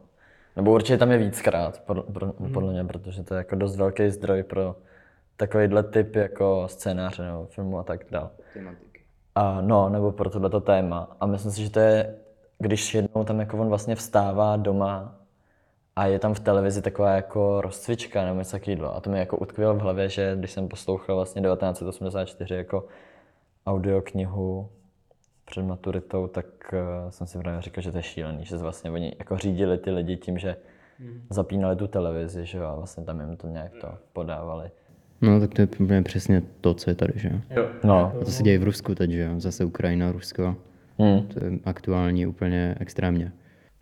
Nebo 0.56 0.74
určitě 0.74 0.98
tam 0.98 1.12
je 1.12 1.18
víckrát, 1.18 1.82
podle, 1.86 2.04
pro, 2.04 2.34
podle 2.54 2.74
mě, 2.74 2.84
protože 2.84 3.24
to 3.24 3.34
je 3.34 3.38
jako 3.38 3.56
dost 3.56 3.76
velký 3.76 4.10
zdroj 4.10 4.44
pro 4.44 4.76
takovýhle 5.38 5.84
typ 5.84 6.16
jako 6.16 6.68
scénáře 6.68 7.24
nebo 7.24 7.46
filmu 7.46 7.80
a 7.80 7.84
tak 7.84 8.00
dále. 8.12 8.30
A 9.36 9.62
no, 9.62 9.90
nebo 9.90 10.12
pro 10.12 10.30
tohleto 10.30 10.62
téma. 10.62 11.18
A 11.20 11.26
myslím 11.26 11.52
si, 11.52 11.64
že 11.64 11.70
to 11.70 11.80
je, 11.80 12.16
když 12.60 12.94
jednou 12.94 13.24
tam 13.24 13.40
jako 13.40 13.58
on 13.58 13.70
vlastně 13.70 13.96
vstává 13.96 14.58
doma 14.58 15.16
a 15.96 16.06
je 16.06 16.20
tam 16.20 16.34
v 16.34 16.40
televizi 16.40 16.82
taková 16.82 17.12
jako 17.12 17.62
rozcvička 17.62 18.26
nebo 18.26 18.40
něco 18.40 18.52
takového. 18.52 18.96
A 18.96 19.00
to 19.00 19.10
mi 19.10 19.20
jako 19.20 19.38
utkvělo 19.38 19.74
v 19.74 19.80
hlavě, 19.80 20.10
že 20.10 20.36
když 20.40 20.52
jsem 20.52 20.68
poslouchal 20.68 21.16
vlastně 21.16 21.42
1984 21.42 22.56
jako 22.56 22.88
audioknihu 23.66 24.70
před 25.46 25.62
maturitou, 25.62 26.28
tak 26.28 26.46
uh, 26.74 27.10
jsem 27.10 27.28
si 27.28 27.38
právě 27.38 27.62
říkal, 27.62 27.82
že 27.82 27.92
to 27.92 27.98
je 27.98 28.04
šílený, 28.04 28.46
že 28.46 28.58
vlastně 28.58 28.92
oni 28.92 29.16
jako 29.20 29.38
řídili 29.38 29.78
ty 29.78 29.92
lidi 29.92 30.18
tím, 30.18 30.38
že 30.38 30.58
zapínali 31.30 31.76
tu 31.76 31.88
televizi, 31.88 32.46
že 32.46 32.58
jo, 32.58 32.66
a 32.66 32.76
vlastně 32.76 33.04
tam 33.04 33.20
jim 33.20 33.38
to 33.38 33.48
nějak 33.48 33.72
to 33.82 33.98
podávali. 34.14 34.72
No 35.22 35.40
tak 35.40 35.54
to 35.54 35.62
je 35.62 35.68
úplně 35.80 36.02
přesně 36.02 36.44
to, 36.62 36.74
co 36.74 36.90
je 36.90 36.96
tady, 36.96 37.14
že 37.16 37.30
jo. 37.56 37.70
No, 37.84 38.14
A 38.22 38.26
to 38.26 38.32
se 38.32 38.44
děje 38.44 38.60
v 38.60 38.64
Rusku 38.64 38.96
teď, 38.96 39.12
že 39.12 39.20
jo. 39.22 39.40
Zase 39.40 39.66
Ukrajina, 39.66 40.12
Rusko. 40.12 40.56
hmm. 41.00 41.28
To 41.28 41.46
je 41.46 41.52
aktuální 41.66 42.26
úplně 42.26 42.76
extrémně. 42.80 43.32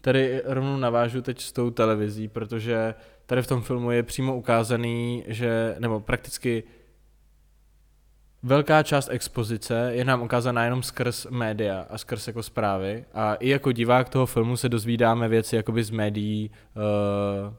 Tady 0.01 0.41
rovnou 0.45 0.77
navážu 0.77 1.21
teď 1.21 1.41
s 1.41 1.51
tou 1.51 1.69
televizí, 1.69 2.27
protože 2.27 2.93
tady 3.25 3.41
v 3.41 3.47
tom 3.47 3.61
filmu 3.61 3.91
je 3.91 4.03
přímo 4.03 4.35
ukázaný, 4.35 5.23
že, 5.27 5.75
nebo 5.79 5.99
prakticky 5.99 6.63
velká 8.43 8.83
část 8.83 9.09
expozice 9.11 9.91
je 9.93 10.05
nám 10.05 10.21
ukázaná 10.21 10.63
jenom 10.63 10.83
skrz 10.83 11.27
média 11.29 11.85
a 11.89 11.97
skrz 11.97 12.27
jako 12.27 12.43
zprávy 12.43 13.05
a 13.13 13.35
i 13.35 13.49
jako 13.49 13.71
divák 13.71 14.09
toho 14.09 14.25
filmu 14.25 14.57
se 14.57 14.69
dozvídáme 14.69 15.27
věci 15.27 15.55
jakoby 15.55 15.83
z 15.83 15.89
médií 15.89 16.51
uh, 16.75 17.53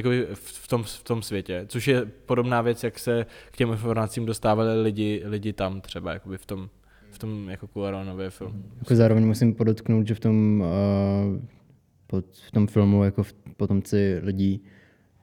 jakoby 0.00 0.26
v, 0.34 0.68
tom, 0.68 0.82
v 0.82 1.04
tom 1.04 1.22
světě, 1.22 1.64
což 1.68 1.88
je 1.88 2.04
podobná 2.04 2.62
věc, 2.62 2.84
jak 2.84 2.98
se 2.98 3.26
k 3.50 3.56
těm 3.56 3.70
informacím 3.70 4.26
dostávali 4.26 4.82
lidi, 4.82 5.22
lidi 5.24 5.52
tam 5.52 5.80
třeba, 5.80 6.12
jakoby 6.12 6.38
v 6.38 6.46
tom, 6.46 6.70
v 7.10 7.18
tom 7.18 7.48
jako 7.48 7.66
Cuaronově 7.66 8.30
filmu. 8.30 8.62
Jako 8.78 8.96
zároveň 8.96 9.26
musím 9.26 9.54
podotknout, 9.54 10.06
že 10.06 10.14
v 10.14 10.20
tom, 10.20 10.60
uh, 10.60 11.40
pod, 12.06 12.24
v 12.48 12.50
tom 12.50 12.66
filmu 12.66 13.04
jako 13.04 13.22
v 13.22 13.32
potomci 13.56 14.20
lidí, 14.22 14.64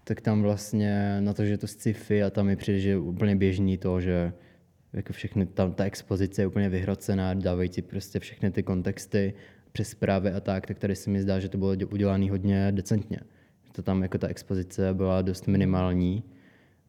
tak 0.04 0.22
tam 0.22 0.42
vlastně 0.42 1.22
na 1.22 1.34
to, 1.34 1.46
že 1.46 1.52
je 1.52 1.58
to 1.58 1.68
sci-fi 1.68 2.24
a 2.24 2.30
tam 2.30 2.46
mi 2.46 2.56
přijde, 2.56 2.80
že 2.80 2.90
je 2.90 2.98
úplně 2.98 3.36
běžný 3.36 3.78
to, 3.78 4.02
že 4.02 4.34
jako 4.94 5.14
všechny, 5.14 5.46
tam 5.46 5.74
ta 5.74 5.84
expozice 5.84 6.42
je 6.42 6.48
úplně 6.48 6.70
vyhrocená, 6.70 7.34
dávají 7.34 7.70
ti 7.70 7.82
prostě 7.82 8.20
všechny 8.20 8.52
ty 8.52 8.64
kontexty 8.64 9.34
přes 9.72 9.90
zprávy 9.90 10.32
a 10.32 10.40
tak, 10.40 10.68
tak 10.68 10.80
tady 10.80 10.96
se 10.96 11.10
mi 11.10 11.22
zdá, 11.22 11.40
že 11.40 11.50
to 11.50 11.58
bylo 11.58 11.72
dě- 11.72 11.88
udělané 11.92 12.30
hodně 12.32 12.72
decentně. 12.72 13.20
To 13.78 13.84
tam 13.84 14.04
jako 14.04 14.18
ta 14.18 14.28
expozice 14.28 14.94
byla 14.94 15.22
dost 15.22 15.48
minimální 15.48 16.24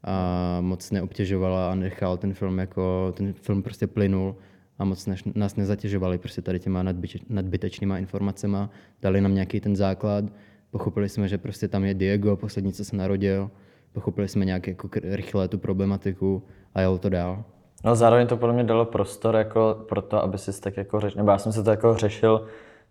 a 0.04 0.59
moc 0.61 0.90
neobtěžovala 0.90 1.73
a 1.73 1.75
nechal 1.75 2.16
ten 2.16 2.35
film 2.35 2.59
jako, 2.59 3.12
ten 3.16 3.33
film 3.33 3.62
prostě 3.62 3.87
plynul 3.87 4.37
a 4.78 4.85
moc 4.85 5.07
než, 5.07 5.25
nás 5.35 5.57
nezatěžovali 5.57 6.18
prostě 6.18 6.42
tady 6.42 6.59
těma 6.59 6.83
nadbyč, 6.83 7.16
nadbytečnýma 7.28 7.99
informacema, 7.99 8.71
dali 9.02 9.21
nám 9.21 9.35
nějaký 9.35 9.61
ten 9.61 9.76
základ, 9.76 10.25
pochopili 10.71 11.09
jsme, 11.09 11.28
že 11.28 11.38
prostě 11.38 11.68
tam 11.68 11.85
je 11.85 11.95
Diego, 11.95 12.37
poslední, 12.37 12.73
co 12.73 12.85
se 12.85 12.97
narodil, 12.97 13.50
pochopili 13.92 14.28
jsme 14.28 14.45
nějak 14.45 14.66
jako 14.66 14.88
rychle 15.02 15.49
tu 15.49 15.59
problematiku 15.59 16.42
a 16.75 16.80
jelo 16.80 16.99
to 16.99 17.09
dál. 17.09 17.45
No 17.85 17.95
zároveň 17.95 18.26
to 18.26 18.37
podle 18.37 18.54
mě 18.54 18.64
dalo 18.64 18.85
prostor 18.85 19.37
jako 19.37 19.85
pro 19.88 20.02
to, 20.02 20.23
aby 20.23 20.38
si 20.38 20.61
tak 20.61 20.76
jako 20.76 21.00
řešil, 21.00 21.16
nebo 21.16 21.30
já 21.30 21.38
jsem 21.38 21.52
si 21.52 21.62
to 21.62 21.71
jako 21.71 21.95
řešil 21.95 22.47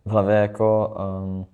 v 0.06 0.10
hlavě 0.10 0.36
jako, 0.36 0.96
um, 1.24 1.46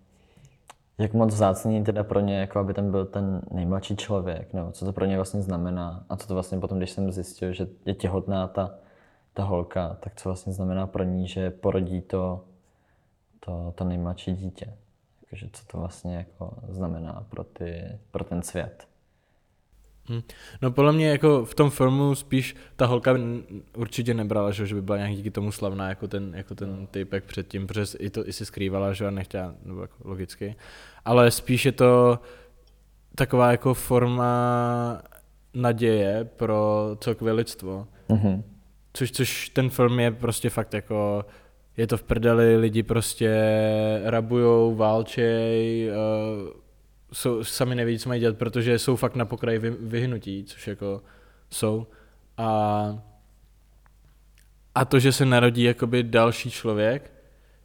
jak 0.98 1.14
moc 1.14 1.34
vzácný 1.34 1.84
teda 1.84 2.04
pro 2.04 2.20
ně, 2.20 2.40
jako 2.40 2.60
aby 2.60 2.74
tam 2.74 2.92
byl 2.92 3.06
ten 3.06 3.42
nejmladší 3.52 3.96
člověk, 3.96 4.54
nebo 4.54 4.72
co 4.72 4.86
to 4.86 4.94
pro 4.94 5.06
ně 5.06 5.16
vlastně 5.16 5.42
znamená 5.42 6.06
a 6.10 6.16
co 6.16 6.28
to 6.28 6.34
vlastně 6.34 6.60
potom, 6.60 6.78
když 6.78 6.92
jsem 6.92 7.12
zjistil, 7.12 7.54
že 7.54 7.68
je 7.86 7.94
těhotná 7.94 8.48
ta, 8.48 8.76
ta 9.34 9.44
holka, 9.44 9.98
tak 10.00 10.16
co 10.16 10.30
vlastně 10.30 10.54
znamená 10.54 10.88
pro 10.88 11.04
ní, 11.04 11.28
že 11.28 11.52
porodí 11.52 12.02
to, 12.02 12.46
to, 13.40 13.74
to 13.76 13.84
nejmladší 13.84 14.34
dítě. 14.34 14.74
Jakože 15.22 15.50
co 15.54 15.66
to 15.66 15.78
vlastně 15.78 16.16
jako 16.16 16.54
znamená 16.70 17.26
pro, 17.30 17.44
ty, 17.44 18.00
pro 18.12 18.24
ten 18.24 18.42
svět. 18.42 18.88
Hm. 20.10 20.22
No 20.62 20.72
podle 20.72 20.92
mě 20.92 21.10
jako 21.10 21.46
v 21.46 21.56
tom 21.56 21.70
filmu 21.70 22.16
spíš 22.16 22.56
ta 22.76 22.86
holka 22.86 23.16
určitě 23.78 24.14
nebrala, 24.14 24.52
že, 24.52 24.76
by 24.76 24.82
byla 24.82 24.98
nějak 24.98 25.14
díky 25.14 25.32
tomu 25.32 25.52
slavná 25.52 25.90
jako 25.90 26.08
ten, 26.08 26.34
jako 26.36 26.56
ten 26.56 26.88
typek 26.88 27.24
předtím, 27.24 27.68
protože 27.68 27.98
i 28.00 28.10
to 28.10 28.28
i 28.28 28.34
si 28.34 28.46
skrývala, 28.46 28.94
že 28.94 29.08
a 29.08 29.12
nechtěla, 29.12 29.56
nebo 29.66 29.82
jako 29.82 29.96
logicky. 30.04 30.56
Ale 31.06 31.32
spíš 31.32 31.66
je 31.66 31.72
to 31.72 32.20
taková 33.16 33.52
jako 33.52 33.74
forma 33.74 35.02
naděje 35.54 36.30
pro 36.38 36.90
celkové 37.00 37.32
lidstvo. 37.32 37.88
Mhm. 38.10 38.44
Což, 38.94 39.12
což 39.12 39.50
ten 39.50 39.70
film 39.70 40.00
je 40.00 40.12
prostě 40.12 40.50
fakt 40.50 40.74
jako, 40.74 41.26
je 41.78 41.88
to 41.88 41.98
v 41.98 42.04
prdeli, 42.04 42.58
lidi 42.58 42.84
prostě 42.84 43.32
rabujou, 44.04 44.76
válčej, 44.76 45.90
uh, 45.90 46.63
jsou, 47.14 47.44
sami 47.44 47.76
neví, 47.76 48.00
co 48.00 48.10
mají 48.10 48.22
dělat, 48.22 48.38
protože 48.38 48.80
jsou 48.80 48.96
fakt 48.96 49.16
na 49.16 49.26
pokraji 49.26 49.60
vy, 49.60 49.70
vyhnutí, 49.70 50.44
což 50.44 50.68
jako 50.68 51.02
jsou. 51.50 51.88
A, 52.38 53.00
a 54.76 54.86
to, 54.86 55.00
že 55.00 55.12
se 55.12 55.26
narodí 55.26 55.64
jakoby 55.64 56.04
další 56.04 56.52
člověk, 56.52 57.12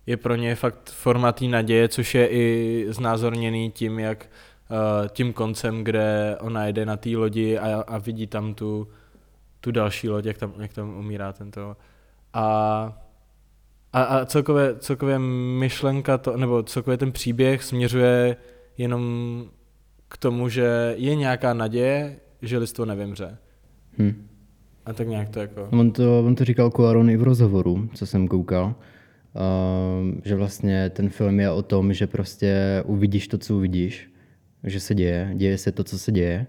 je 0.07 0.17
pro 0.17 0.35
ně 0.35 0.55
fakt 0.55 0.91
forma 0.91 1.33
té 1.33 1.45
naděje, 1.45 1.89
což 1.89 2.15
je 2.15 2.29
i 2.29 2.87
znázorněný 2.89 3.71
tím, 3.71 3.99
jak 3.99 4.31
uh, 4.71 5.09
tím 5.09 5.33
koncem, 5.33 5.85
kde 5.85 6.37
ona 6.41 6.67
jede 6.67 6.87
na 6.87 6.97
té 6.97 7.11
lodi 7.11 7.59
a, 7.59 7.85
a 7.87 7.99
vidí 7.99 8.27
tam 8.27 8.55
tu 8.55 8.89
tu 9.61 9.71
další 9.71 10.09
loď, 10.09 10.25
jak 10.25 10.39
tam, 10.39 10.53
jak 10.59 10.73
tam 10.73 10.99
umírá 10.99 11.33
tento. 11.33 11.77
A, 12.33 12.45
a, 13.93 14.03
a 14.03 14.25
celkově, 14.25 14.77
celkově 14.79 15.19
myšlenka, 15.59 16.19
to, 16.19 16.37
nebo 16.37 16.63
celkově 16.63 16.99
ten 16.99 17.13
příběh 17.13 17.65
směřuje 17.65 18.37
jenom 18.79 19.45
k 20.09 20.17
tomu, 20.17 20.49
že 20.49 20.95
je 20.97 21.15
nějaká 21.15 21.55
naděje, 21.55 22.17
že 22.43 22.59
lidstvo 22.59 22.85
nevymře. 22.85 23.39
Hm. 23.99 24.27
A 24.87 24.93
tak 24.93 25.09
nějak 25.09 25.29
to 25.29 25.41
jako... 25.41 25.69
On 25.71 25.91
to, 25.91 26.21
on 26.21 26.35
to 26.35 26.45
říkal 26.45 26.71
Cuaron 26.71 27.11
i 27.11 27.17
v 27.17 27.23
rozhovoru, 27.23 27.89
co 27.95 28.07
jsem 28.07 28.29
koukal, 28.29 28.65
uh, 28.65 30.21
že 30.25 30.35
vlastně 30.35 30.91
ten 30.91 31.09
film 31.09 31.41
je 31.41 31.51
o 31.51 31.63
tom, 31.63 31.93
že 31.93 32.07
prostě 32.07 32.83
uvidíš 32.87 33.29
to, 33.29 33.39
co 33.39 33.57
uvidíš, 33.57 34.11
že 34.65 34.81
se 34.81 34.95
děje, 34.95 35.33
děje 35.35 35.59
se 35.59 35.73
to, 35.73 35.85
co 35.85 35.99
se 35.99 36.13
děje 36.13 36.47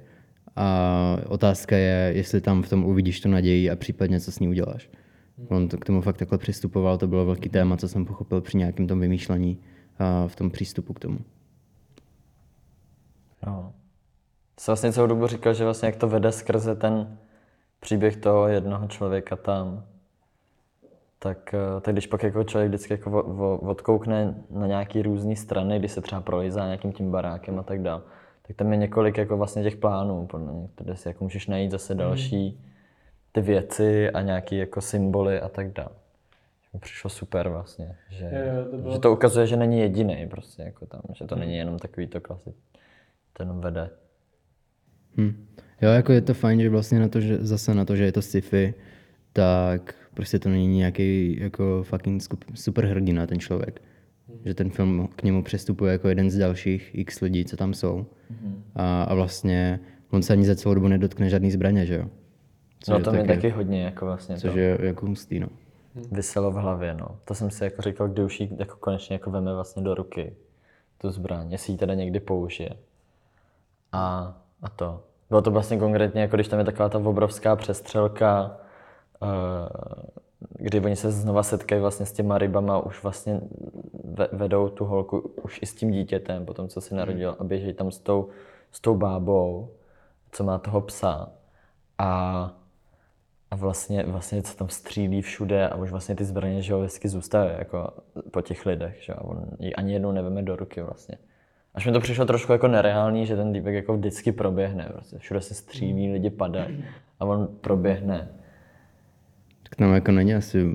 a 0.56 1.18
otázka 1.28 1.78
je, 1.78 2.12
jestli 2.16 2.42
tam 2.42 2.64
v 2.64 2.70
tom 2.70 2.86
uvidíš 2.86 3.20
tu 3.22 3.30
naději 3.30 3.70
a 3.70 3.76
případně 3.76 4.20
co 4.20 4.32
s 4.32 4.40
ní 4.40 4.48
uděláš. 4.48 4.90
On 5.48 5.68
to 5.68 5.78
k 5.78 5.86
tomu 5.86 6.02
fakt 6.02 6.18
takhle 6.18 6.38
přistupoval, 6.38 6.98
to 6.98 7.08
bylo 7.08 7.26
velký 7.26 7.50
téma, 7.50 7.78
co 7.78 7.88
jsem 7.88 8.06
pochopil 8.06 8.42
při 8.42 8.58
nějakém 8.58 8.88
tom 8.88 9.00
vymýšlení 9.00 9.58
a 10.00 10.28
v 10.28 10.36
tom 10.36 10.52
přístupu 10.52 10.94
k 10.94 11.00
tomu. 11.00 11.20
No. 13.46 13.74
Jsi 14.60 14.72
vlastně 14.72 14.94
celou 14.94 15.08
dobu 15.08 15.28
říkal, 15.28 15.54
že 15.54 15.64
vlastně 15.64 15.86
jak 15.86 15.96
to 15.96 16.08
vede 16.08 16.32
skrze 16.32 16.76
ten 16.76 17.18
příběh 17.80 18.18
toho 18.18 18.48
jednoho 18.48 18.88
člověka 18.88 19.36
tam, 19.36 19.86
tak, 21.20 21.54
eh, 21.54 21.82
tak 21.82 21.94
když 21.96 22.08
pak 22.08 22.24
jako 22.24 22.44
člověk 22.44 22.70
vždycky 22.70 22.94
jako 22.94 23.10
vo- 23.10 23.36
vo- 23.38 23.70
odkoukne 23.70 24.36
na 24.50 24.68
nějaký 24.68 25.02
různé 25.02 25.36
strany, 25.36 25.80
když 25.80 25.92
se 25.92 26.02
třeba 26.02 26.22
prolízá 26.22 26.66
nějakým 26.66 26.94
tím 26.94 27.12
barákem 27.12 27.60
a 27.60 27.64
tak 27.64 27.82
dál, 27.82 28.02
tak 28.48 28.56
tam 28.56 28.72
je 28.72 28.78
několik 28.78 29.18
jako 29.18 29.38
vlastně 29.38 29.64
těch 29.64 29.76
plánů, 29.76 30.28
podle 30.28 30.52
mě, 30.54 30.68
kde 30.78 30.96
si 30.96 31.08
jako 31.08 31.24
můžeš 31.24 31.48
najít 31.48 31.72
zase 31.72 31.96
další 31.96 32.66
ty 33.32 33.42
věci 33.42 34.10
a 34.10 34.22
nějaký 34.22 34.58
jako 34.58 34.82
symboly 34.82 35.42
a 35.42 35.50
tak 35.50 35.74
dále. 35.74 35.90
Mi 36.74 36.80
přišlo 36.80 37.10
super 37.10 37.50
vlastně, 37.50 37.96
že, 38.10 38.26
Jo, 38.26 38.56
jo, 38.56 38.72
to 38.72 38.78
bylo- 38.78 38.94
že 38.94 39.00
to 39.00 39.12
ukazuje, 39.12 39.48
že 39.48 39.56
není 39.58 39.80
jediný 39.80 40.28
prostě 40.30 40.62
jako 40.64 40.86
tam, 40.86 41.02
že 41.14 41.26
to 41.26 41.36
není 41.36 41.58
jenom 41.58 41.80
takový 41.80 42.08
to 42.08 42.22
klasik, 42.22 42.56
ten 43.34 43.60
vede. 43.62 43.90
Hm. 45.18 45.46
Jo, 45.82 45.90
jako 45.90 46.12
je 46.12 46.22
to 46.22 46.34
fajn, 46.34 46.62
že 46.62 46.70
vlastně 46.70 47.00
na 47.00 47.08
to, 47.08 47.22
že 47.22 47.38
zase 47.38 47.74
na 47.76 47.86
to, 47.86 47.96
že 47.96 48.04
je 48.04 48.12
to 48.12 48.22
sci-fi, 48.22 48.74
tak 49.34 49.96
prostě 50.14 50.40
to 50.40 50.50
není 50.50 50.78
nějaký 50.78 51.38
jako 51.40 51.84
fucking 51.84 52.22
superhrdina 52.54 53.28
ten 53.28 53.40
člověk. 53.40 53.82
Že 54.46 54.54
ten 54.54 54.70
film 54.70 55.10
k 55.16 55.24
němu 55.24 55.44
přestupuje 55.44 55.92
jako 55.92 56.10
jeden 56.10 56.30
z 56.32 56.38
dalších 56.38 56.92
x 56.94 57.22
lidí, 57.22 57.46
co 57.46 57.58
tam 57.58 57.74
jsou. 57.74 58.06
A, 58.76 59.04
a 59.04 59.14
vlastně 59.14 59.80
on 60.12 60.22
se 60.24 60.34
ani 60.34 60.46
za 60.46 60.56
celou 60.56 60.76
dobu 60.76 60.88
nedotkne 60.88 61.30
žádný 61.30 61.52
zbraně, 61.52 61.86
že 61.86 61.96
jo? 61.96 62.06
No 62.90 62.98
je 62.98 63.04
to 63.04 63.12
mě 63.12 63.20
taky- 63.20 63.34
taky 63.34 63.50
hodně 63.50 63.84
jako 63.84 64.06
vlastně 64.06 64.38
Což 64.38 64.52
to 64.54 64.60
je 64.60 64.78
jako 64.82 65.06
hustý, 65.06 65.40
no. 65.40 65.48
vyselo 66.12 66.52
v 66.52 66.56
hlavě, 66.56 66.94
no. 66.94 67.20
To 67.26 67.36
jsem 67.36 67.50
si 67.50 67.64
jako 67.64 67.82
říkal, 67.82 68.10
kdy 68.10 68.24
už 68.24 68.40
ji 68.40 68.50
jako 68.58 68.78
konečně 68.78 69.14
jako 69.14 69.32
veme 69.32 69.54
vlastně 69.54 69.84
do 69.84 69.94
ruky, 69.96 70.34
tu 70.98 71.12
zbraň, 71.12 71.52
jestli 71.52 71.74
ji 71.74 71.78
teda 71.78 71.94
někdy 71.94 72.20
použije. 72.20 72.70
A, 73.92 74.34
a 74.62 74.70
to. 74.70 75.04
Bylo 75.30 75.42
to 75.42 75.52
vlastně 75.52 75.78
konkrétně, 75.80 76.22
jako 76.22 76.38
když 76.38 76.48
tam 76.48 76.60
je 76.60 76.66
taková 76.66 76.90
ta 76.90 76.98
obrovská 76.98 77.56
přestřelka, 77.56 78.58
eh, 79.24 79.28
kdy 80.56 80.80
oni 80.80 80.96
se 80.96 81.12
znova 81.12 81.44
setkají 81.44 81.82
vlastně 81.82 82.06
s 82.06 82.14
těma 82.14 82.38
rybama, 82.38 82.80
už 82.80 83.04
vlastně 83.04 83.42
ve, 84.04 84.28
vedou 84.32 84.70
tu 84.70 84.86
holku 84.86 85.20
už 85.44 85.60
i 85.62 85.66
s 85.66 85.76
tím 85.76 85.92
dítětem, 85.92 86.46
potom 86.46 86.68
co 86.68 86.82
se 86.82 86.96
narodil 86.96 87.36
a 87.40 87.44
běží 87.44 87.74
tam 87.74 87.92
s 87.92 88.00
tou, 88.00 88.30
s 88.72 88.82
tou 88.82 88.96
bábou, 88.96 89.72
co 90.32 90.44
má 90.44 90.58
toho 90.58 90.82
psa. 90.82 91.30
A 91.98 92.52
a 93.52 93.56
vlastně, 93.56 94.04
vlastně 94.04 94.44
se 94.44 94.58
tam 94.58 94.70
střílí 94.70 95.22
všude 95.22 95.70
a 95.70 95.76
už 95.76 95.92
vlastně 95.92 96.16
ty 96.16 96.26
zbraně, 96.26 96.62
že 96.62 96.74
jo, 96.74 96.80
vždycky 96.80 97.10
zůstávají 97.10 97.52
jako 97.58 97.94
po 98.32 98.42
těch 98.42 98.66
lidech, 98.66 99.04
že 99.04 99.14
jo, 99.14 99.18
a 99.20 99.24
on 99.24 99.46
ji 99.60 99.74
ani 99.76 99.94
jednou 99.94 100.12
neveme 100.12 100.42
do 100.42 100.56
ruky 100.56 100.82
vlastně. 100.82 101.18
Až 101.76 101.86
mi 101.86 101.92
to 101.92 102.00
přišlo 102.00 102.26
trošku 102.26 102.52
jako 102.52 102.68
nereálný, 102.68 103.26
že 103.26 103.36
ten 103.36 103.54
týpek 103.54 103.74
jako 103.74 103.98
vždycky 103.98 104.32
proběhne, 104.32 104.90
prostě 104.94 105.18
všude 105.18 105.42
se 105.42 105.54
střílí, 105.54 106.12
lidi 106.12 106.30
padají 106.30 106.86
a 107.20 107.26
on 107.26 107.48
proběhne. 107.62 108.30
Tak 109.64 109.76
tam 109.76 109.94
jako 109.94 110.12
není 110.12 110.36
asi, 110.36 110.70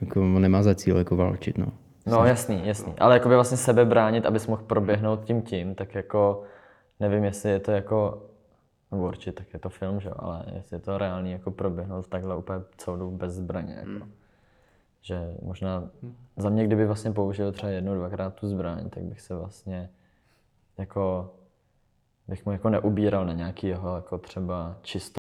jako 0.00 0.20
on 0.20 0.42
nemá 0.42 0.62
za 0.62 0.74
cíl 0.74 0.96
jako 0.96 1.16
válčit, 1.16 1.58
no. 1.58 1.66
No 2.06 2.24
jasný, 2.24 2.66
jasný, 2.66 2.94
ale 2.98 3.14
jako 3.14 3.28
by 3.28 3.34
vlastně 3.34 3.56
sebe 3.56 3.84
bránit, 3.84 4.26
abys 4.26 4.46
mohl 4.46 4.62
proběhnout 4.62 5.24
tím 5.24 5.42
tím, 5.42 5.74
tak 5.74 5.94
jako 5.94 6.42
nevím, 7.00 7.24
jestli 7.24 7.50
je 7.50 7.60
to 7.60 7.72
jako, 7.72 8.22
nebo 8.90 9.06
určitě 9.06 9.32
tak 9.32 9.46
je 9.52 9.58
to 9.58 9.68
film, 9.68 10.00
že 10.00 10.08
jo, 10.08 10.14
ale 10.18 10.44
jestli 10.54 10.76
je 10.76 10.80
to 10.80 10.98
reálný 10.98 11.32
jako 11.32 11.50
proběhnout 11.50 12.08
takhle 12.08 12.36
úplně 12.36 12.60
celou 12.76 13.10
bez 13.10 13.32
zbraně, 13.32 13.74
jako. 13.74 14.06
Že 15.02 15.34
možná 15.42 15.88
za 16.36 16.48
mě, 16.48 16.64
kdyby 16.64 16.86
vlastně 16.86 17.12
použil 17.12 17.52
třeba 17.52 17.72
jednou, 17.72 17.94
dvakrát 17.94 18.34
tu 18.34 18.48
zbraň, 18.48 18.90
tak 18.90 19.02
bych 19.02 19.20
se 19.20 19.34
vlastně 19.34 19.90
jako 20.80 21.34
bych 22.28 22.46
mu 22.46 22.52
jako 22.52 22.70
neubíral 22.70 23.26
na 23.26 23.32
nějaký 23.32 23.66
jeho 23.66 23.96
jako 23.96 24.18
třeba 24.18 24.78
čisto 24.82 25.20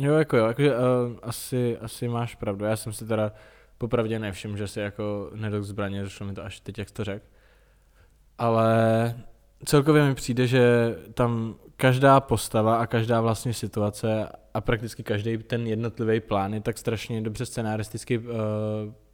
Jo, 0.00 0.14
jako 0.14 0.36
jo, 0.36 0.46
jakože 0.46 0.76
uh, 0.76 0.82
asi, 1.22 1.78
asi 1.78 2.08
máš 2.08 2.34
pravdu. 2.34 2.64
Já 2.64 2.76
jsem 2.76 2.92
si 2.92 3.06
teda 3.06 3.32
popravdě 3.78 4.18
nevšiml, 4.18 4.56
že 4.56 4.68
si 4.68 4.80
jako 4.80 5.30
nedok 5.34 5.62
zbraně, 5.62 6.02
došlo 6.02 6.26
mi 6.26 6.34
to 6.34 6.44
až 6.44 6.60
teď, 6.60 6.78
jak 6.78 6.90
to 6.90 7.04
řekl. 7.04 7.26
Ale 8.38 9.14
celkově 9.64 10.04
mi 10.04 10.14
přijde, 10.14 10.46
že 10.46 10.94
tam 11.14 11.56
každá 11.80 12.20
postava 12.20 12.76
a 12.76 12.86
každá 12.86 13.20
vlastně 13.20 13.54
situace 13.54 14.28
a 14.54 14.60
prakticky 14.60 15.02
každý 15.02 15.38
ten 15.38 15.66
jednotlivý 15.66 16.20
plán 16.20 16.54
je 16.54 16.60
tak 16.60 16.78
strašně 16.78 17.22
dobře 17.22 17.46
scenaristicky 17.46 18.18
uh, 18.18 18.24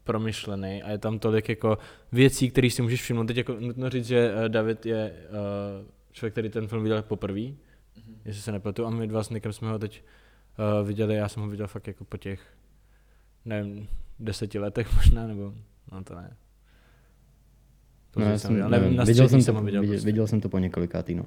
promyšlený 0.04 0.82
a 0.82 0.90
je 0.90 0.98
tam 0.98 1.18
tolik 1.18 1.48
jako 1.48 1.78
věcí, 2.12 2.50
které 2.50 2.70
si 2.70 2.82
můžeš 2.82 3.02
všimnout. 3.02 3.26
Teď 3.26 3.36
jako 3.36 3.56
nutno 3.60 3.90
říct, 3.90 4.06
že 4.06 4.34
eh, 4.34 4.48
David 4.48 4.86
je 4.86 5.12
uh, 5.28 5.86
člověk, 6.12 6.34
který 6.34 6.48
ten 6.48 6.68
film 6.68 6.82
viděl 6.82 7.02
poprvé, 7.02 7.40
mm-hmm. 7.40 7.54
jestli 8.24 8.42
se 8.42 8.52
nepletu, 8.52 8.86
a 8.86 8.90
my 8.90 9.06
dva 9.06 9.22
s 9.24 9.30
Nikem 9.30 9.52
jsme 9.52 9.70
ho 9.70 9.78
teď 9.78 10.02
uh, 10.80 10.86
viděli, 10.86 11.14
já 11.14 11.28
jsem 11.28 11.42
ho 11.42 11.48
viděl 11.48 11.66
fakt 11.66 11.86
jako 11.86 12.04
po 12.04 12.16
těch, 12.16 12.40
nevím, 13.44 13.88
deseti 14.18 14.58
letech 14.58 14.96
možná, 14.96 15.26
nebo, 15.26 15.54
no 15.92 16.04
to 16.04 16.14
ne. 16.14 16.36
no 18.16 18.24
já 18.24 18.30
jsem 18.30 18.38
jsem, 18.38 18.54
viděl, 18.54 18.68
nevím, 18.68 19.00
viděl, 19.04 19.28
jsem 19.28 19.44
to, 19.44 19.52
ho 19.52 19.62
viděl, 19.62 19.80
viděl, 19.80 19.94
prostě. 19.94 20.06
viděl 20.06 20.26
jsem 20.26 20.40
to 20.40 20.48
po 20.48 20.58
několikátý, 20.58 21.14
no. 21.14 21.24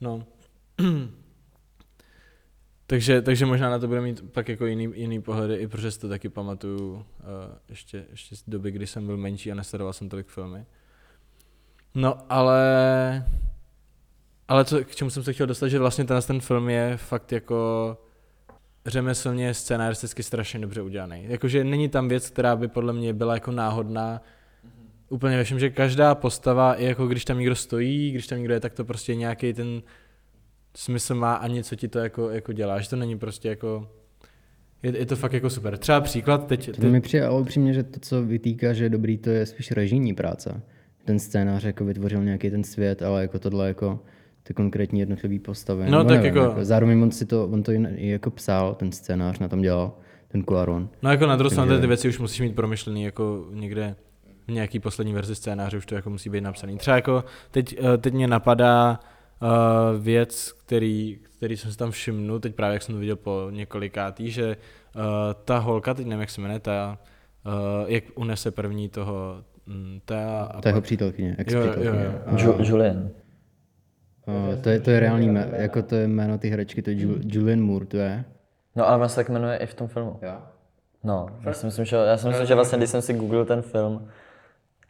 No. 0.00 0.26
takže, 2.86 3.22
takže 3.22 3.46
možná 3.46 3.70
na 3.70 3.78
to 3.78 3.88
bude 3.88 4.00
mít 4.00 4.32
pak 4.32 4.48
jako 4.48 4.66
jiný, 4.66 4.92
jiný 4.94 5.22
pohledy, 5.22 5.54
i 5.54 5.68
protože 5.68 5.90
si 5.90 6.00
to 6.00 6.08
taky 6.08 6.28
pamatuju 6.28 6.92
uh, 6.94 7.02
ještě, 7.68 8.04
ještě 8.10 8.36
z 8.36 8.42
doby, 8.46 8.70
kdy 8.70 8.86
jsem 8.86 9.06
byl 9.06 9.16
menší 9.16 9.52
a 9.52 9.54
nesledoval 9.54 9.92
jsem 9.92 10.08
tolik 10.08 10.26
filmy. 10.26 10.66
No, 11.94 12.18
ale... 12.28 13.26
Ale 14.48 14.64
co, 14.64 14.84
k 14.84 14.94
čemu 14.94 15.10
jsem 15.10 15.22
se 15.22 15.32
chtěl 15.32 15.46
dostat, 15.46 15.68
že 15.68 15.78
vlastně 15.78 16.04
ten, 16.04 16.22
ten 16.26 16.40
film 16.40 16.70
je 16.70 16.96
fakt 16.96 17.32
jako 17.32 17.96
řemeslně 18.86 19.54
scénaristicky 19.54 20.22
strašně 20.22 20.60
dobře 20.60 20.82
udělaný. 20.82 21.24
Jakože 21.28 21.64
není 21.64 21.88
tam 21.88 22.08
věc, 22.08 22.30
která 22.30 22.56
by 22.56 22.68
podle 22.68 22.92
mě 22.92 23.14
byla 23.14 23.34
jako 23.34 23.52
náhodná. 23.52 24.22
Úplně 25.08 25.36
ve 25.36 25.44
všem, 25.44 25.58
že 25.58 25.70
každá 25.70 26.14
postava, 26.14 26.74
i 26.74 26.84
jako 26.84 27.06
když 27.06 27.24
tam 27.24 27.38
někdo 27.38 27.54
stojí, 27.54 28.10
když 28.10 28.26
tam 28.26 28.38
někdo 28.38 28.54
je, 28.54 28.60
tak 28.60 28.72
to 28.74 28.84
prostě 28.84 29.14
nějaký 29.14 29.52
ten 29.52 29.82
smysl 30.76 31.14
má 31.14 31.34
a 31.34 31.46
něco 31.46 31.76
ti 31.76 31.88
to 31.88 31.98
jako, 31.98 32.30
jako 32.30 32.52
dělá. 32.52 32.80
Že 32.80 32.88
to 32.88 32.96
není 32.96 33.18
prostě 33.18 33.48
jako... 33.48 33.88
Je, 34.82 34.98
je 34.98 35.06
to 35.06 35.16
fakt 35.16 35.32
jako 35.32 35.50
super. 35.50 35.78
Třeba 35.78 36.00
příklad 36.00 36.46
teď... 36.46 36.76
To 36.80 36.86
mi 36.86 37.00
přijde 37.00 37.26
ale 37.26 37.40
upřímně, 37.40 37.72
že 37.72 37.82
to, 37.82 38.00
co 38.00 38.22
vytýká, 38.22 38.72
že 38.72 38.84
je 38.84 38.88
dobrý, 38.90 39.18
to 39.18 39.30
je 39.30 39.46
spíš 39.46 39.70
režijní 39.70 40.14
práce. 40.14 40.62
Ten 41.04 41.18
scénář 41.18 41.64
jako 41.64 41.84
vytvořil 41.84 42.24
nějaký 42.24 42.50
ten 42.50 42.64
svět, 42.64 43.02
ale 43.02 43.22
jako 43.22 43.38
tohle 43.38 43.68
jako 43.68 44.00
ty 44.42 44.54
konkrétní 44.54 45.00
jednotlivé 45.00 45.38
postavy. 45.38 45.84
No, 45.90 45.98
nebo 45.98 46.08
tak 46.08 46.22
nevím, 46.22 46.42
jako- 46.42 46.64
Zároveň 46.64 47.02
on 47.02 47.10
si 47.10 47.26
to, 47.26 47.46
on 47.46 47.62
to 47.62 47.72
i, 47.72 48.08
jako 48.08 48.30
psal, 48.30 48.74
ten 48.74 48.92
scénář 48.92 49.38
na 49.38 49.48
tom 49.48 49.62
dělal, 49.62 49.92
ten 50.28 50.44
Cuaron. 50.44 50.88
No 51.02 51.10
jako 51.10 51.26
na 51.26 51.36
druhou 51.36 51.50
stranu 51.50 51.80
ty 51.80 51.86
věci 51.86 52.08
už 52.08 52.18
musíš 52.18 52.40
mít 52.40 52.54
promyšlený 52.54 53.02
jako 53.02 53.46
někde 53.50 53.96
v 54.46 54.52
nějaký 54.52 54.78
poslední 54.80 55.12
verzi 55.12 55.34
scénáře 55.34 55.76
už 55.76 55.86
to 55.86 55.94
jako 55.94 56.10
musí 56.10 56.30
být 56.30 56.40
napsaný. 56.40 56.78
Třeba 56.78 56.96
jako 56.96 57.24
teď, 57.50 57.76
eh, 57.94 57.98
teď 57.98 58.14
mě 58.14 58.26
napadá 58.28 59.00
uh, 59.42 59.48
věc, 60.02 60.52
který, 60.52 61.18
který 61.36 61.56
jsem 61.56 61.70
si 61.70 61.76
tam 61.78 61.90
všimnul, 61.90 62.40
teď 62.40 62.54
právě 62.54 62.74
jak 62.74 62.82
jsem 62.82 62.94
to 62.94 62.98
viděl 62.98 63.16
po 63.16 63.46
několikátý, 63.50 64.30
že 64.30 64.56
uh, 64.96 65.02
ta 65.44 65.58
holka, 65.58 65.94
teď 65.94 66.06
nevím 66.06 66.20
jak 66.20 66.30
se 66.30 66.40
jmenuje, 66.40 66.60
ta, 66.60 66.98
uh, 67.46 67.52
jak 67.90 68.04
unese 68.14 68.50
první 68.50 68.88
toho, 68.88 69.44
mm, 69.66 70.00
ta, 70.04 70.42
a 70.44 70.60
To 70.60 70.68
je 70.68 70.70
jeho 70.70 70.80
přítelkyně, 70.80 71.36
ex 71.38 71.52
Jo, 71.52 71.60
jo, 71.60 71.94
jo. 71.94 72.12
Ju- 72.36 72.64
Julian. 72.64 73.10
To 74.62 74.68
je, 74.68 74.80
to 74.80 74.90
je 74.90 75.00
reálný, 75.00 75.28
jméno, 75.28 75.52
jako 75.56 75.82
to 75.82 75.94
je 75.94 76.08
jméno 76.08 76.38
ty 76.38 76.48
herečky, 76.48 76.82
to 76.82 76.90
je 76.90 76.96
Ju- 76.96 77.20
Julian 77.24 77.60
Moore, 77.60 77.86
to 77.86 77.96
je. 77.96 78.24
No 78.76 78.88
ale 78.88 79.02
on 79.02 79.08
se 79.08 79.16
tak 79.16 79.28
jmenuje 79.28 79.56
i 79.56 79.66
v 79.66 79.74
tom 79.74 79.88
filmu. 79.88 80.18
Jo. 80.22 80.32
No, 81.04 81.26
já 81.44 81.52
si 81.52 81.66
myslím, 81.66 81.84
že, 81.84 81.96
já 81.96 82.16
si 82.16 82.28
myslím, 82.28 82.46
že 82.46 82.54
vlastně, 82.54 82.78
když 82.78 82.90
jsem 82.90 83.02
si 83.02 83.14
googlil 83.14 83.44
ten 83.44 83.62
film, 83.62 84.08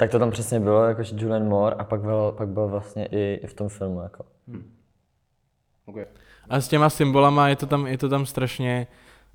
Tak 0.01 0.11
to 0.11 0.19
tam 0.19 0.31
přesně 0.31 0.61
bylo, 0.61 0.85
jakože 0.85 1.17
Julian 1.19 1.49
Moore 1.49 1.77
a 1.77 1.85
pak 1.85 2.01
byl, 2.01 2.35
pak 2.37 2.49
byl 2.49 2.69
vlastně 2.69 3.07
i, 3.07 3.41
i 3.43 3.47
v 3.47 3.55
tom 3.55 3.69
filmu. 3.69 4.01
Jako. 4.01 4.25
Okay. 5.87 6.05
A 6.49 6.61
s 6.61 6.69
těma 6.69 6.91
symbolama 6.91 7.49
je 7.49 7.57
to 7.57 7.67
tam, 7.67 7.87
je 7.87 7.99
to 7.99 8.09
tam 8.09 8.27
strašně, 8.27 8.87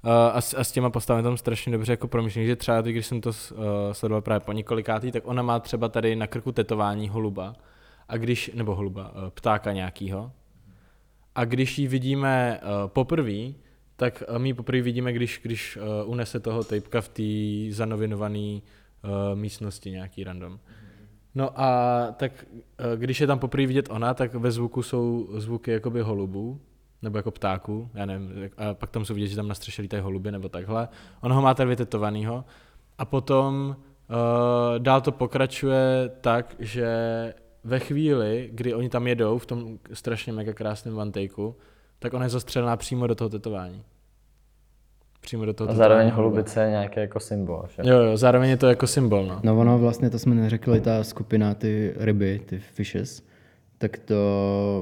uh, 0.05 0.11
a, 0.11 0.41
s, 0.41 0.53
a 0.53 0.63
s 0.63 0.71
těma 0.71 0.89
postavami 0.89 1.23
tam 1.23 1.37
strašně 1.37 1.71
dobře 1.71 1.93
jako 1.93 2.07
promyšlený, 2.07 2.47
že 2.47 2.55
třeba 2.55 2.81
když 2.81 3.05
jsem 3.05 3.21
to 3.21 3.29
uh, 3.29 3.35
sledoval 3.91 4.21
právě 4.21 4.39
po 4.39 4.51
několikátý, 4.51 5.11
tak 5.11 5.27
ona 5.27 5.41
má 5.41 5.59
třeba 5.59 5.89
tady 5.89 6.15
na 6.15 6.27
krku 6.27 6.51
tetování 6.51 7.09
holuba, 7.09 7.53
a 8.09 8.17
když, 8.17 8.51
nebo 8.53 8.75
holuba, 8.75 9.11
uh, 9.11 9.29
ptáka 9.29 9.71
nějakýho, 9.71 10.31
a 11.35 11.45
když 11.45 11.79
ji 11.79 11.87
vidíme 11.87 12.59
uh, 12.61 12.87
poprvé, 12.87 13.53
tak 13.95 14.23
uh, 14.29 14.39
my 14.39 14.49
ji 14.49 14.53
poprvé 14.53 14.81
vidíme, 14.81 15.13
když, 15.13 15.39
když 15.43 15.77
uh, 15.77 16.11
unese 16.11 16.39
toho 16.39 16.63
tejpka 16.63 17.01
v 17.01 17.09
té 17.09 17.23
zanovinované 17.75 18.53
uh, 18.53 18.61
místnosti 19.35 19.91
nějaký 19.91 20.23
random. 20.23 20.59
No 21.35 21.61
a 21.61 22.01
tak 22.17 22.45
eh, 22.77 22.97
když 22.97 23.21
je 23.21 23.27
tam 23.27 23.39
poprvé 23.39 23.67
vidět 23.67 23.89
ona, 23.89 24.13
tak 24.13 24.33
ve 24.33 24.51
zvuku 24.51 24.83
jsou 24.83 25.29
zvuky 25.33 25.71
jakoby 25.71 26.01
holubů, 26.01 26.61
nebo 27.01 27.17
jako 27.17 27.31
ptáků, 27.31 27.89
já 27.93 28.05
nevím, 28.05 28.49
a 28.57 28.73
pak 28.73 28.89
tam 28.89 29.05
jsou 29.05 29.13
vidět, 29.13 29.27
že 29.27 29.35
tam 29.35 29.47
na 29.47 29.55
střeše 29.55 29.81
lítají 29.81 30.03
holuby 30.03 30.31
nebo 30.31 30.49
takhle. 30.49 30.87
On 31.21 31.33
ho 31.33 31.41
má 31.41 31.53
tady 31.53 31.69
vytetovanýho 31.69 32.45
a 32.97 33.05
potom 33.05 33.75
uh, 34.09 34.79
dál 34.79 35.01
to 35.01 35.11
pokračuje 35.11 36.11
tak, 36.21 36.55
že 36.59 36.87
ve 37.63 37.79
chvíli, 37.79 38.49
kdy 38.53 38.73
oni 38.73 38.89
tam 38.89 39.07
jedou 39.07 39.37
v 39.37 39.45
tom 39.45 39.79
strašně 39.93 40.33
mega 40.33 40.53
krásném 40.53 41.11
takeu, 41.11 41.55
tak 41.99 42.13
ona 42.13 42.23
je 42.23 42.29
zastřelená 42.29 42.77
přímo 42.77 43.07
do 43.07 43.15
toho 43.15 43.29
tetování. 43.29 43.83
Přímo 45.25 45.45
do 45.45 45.53
toho 45.53 45.69
A 45.69 45.73
zároveň 45.73 46.09
holubice 46.09 46.63
je 46.63 46.69
nějaký 46.69 46.99
jako 46.99 47.19
symbol. 47.19 47.65
Že? 47.75 47.89
Jo, 47.89 47.99
jo, 47.99 48.17
zároveň 48.17 48.49
je 48.49 48.57
to 48.57 48.67
jako 48.67 48.87
symbol, 48.87 49.25
no. 49.25 49.39
No 49.43 49.59
ono 49.59 49.79
vlastně, 49.79 50.09
to 50.09 50.19
jsme 50.19 50.35
neřekli, 50.35 50.81
ta 50.81 51.03
skupina, 51.03 51.53
ty 51.53 51.93
ryby, 51.97 52.41
ty 52.45 52.59
fishes, 52.59 53.23
tak 53.77 53.97
to, 53.97 54.15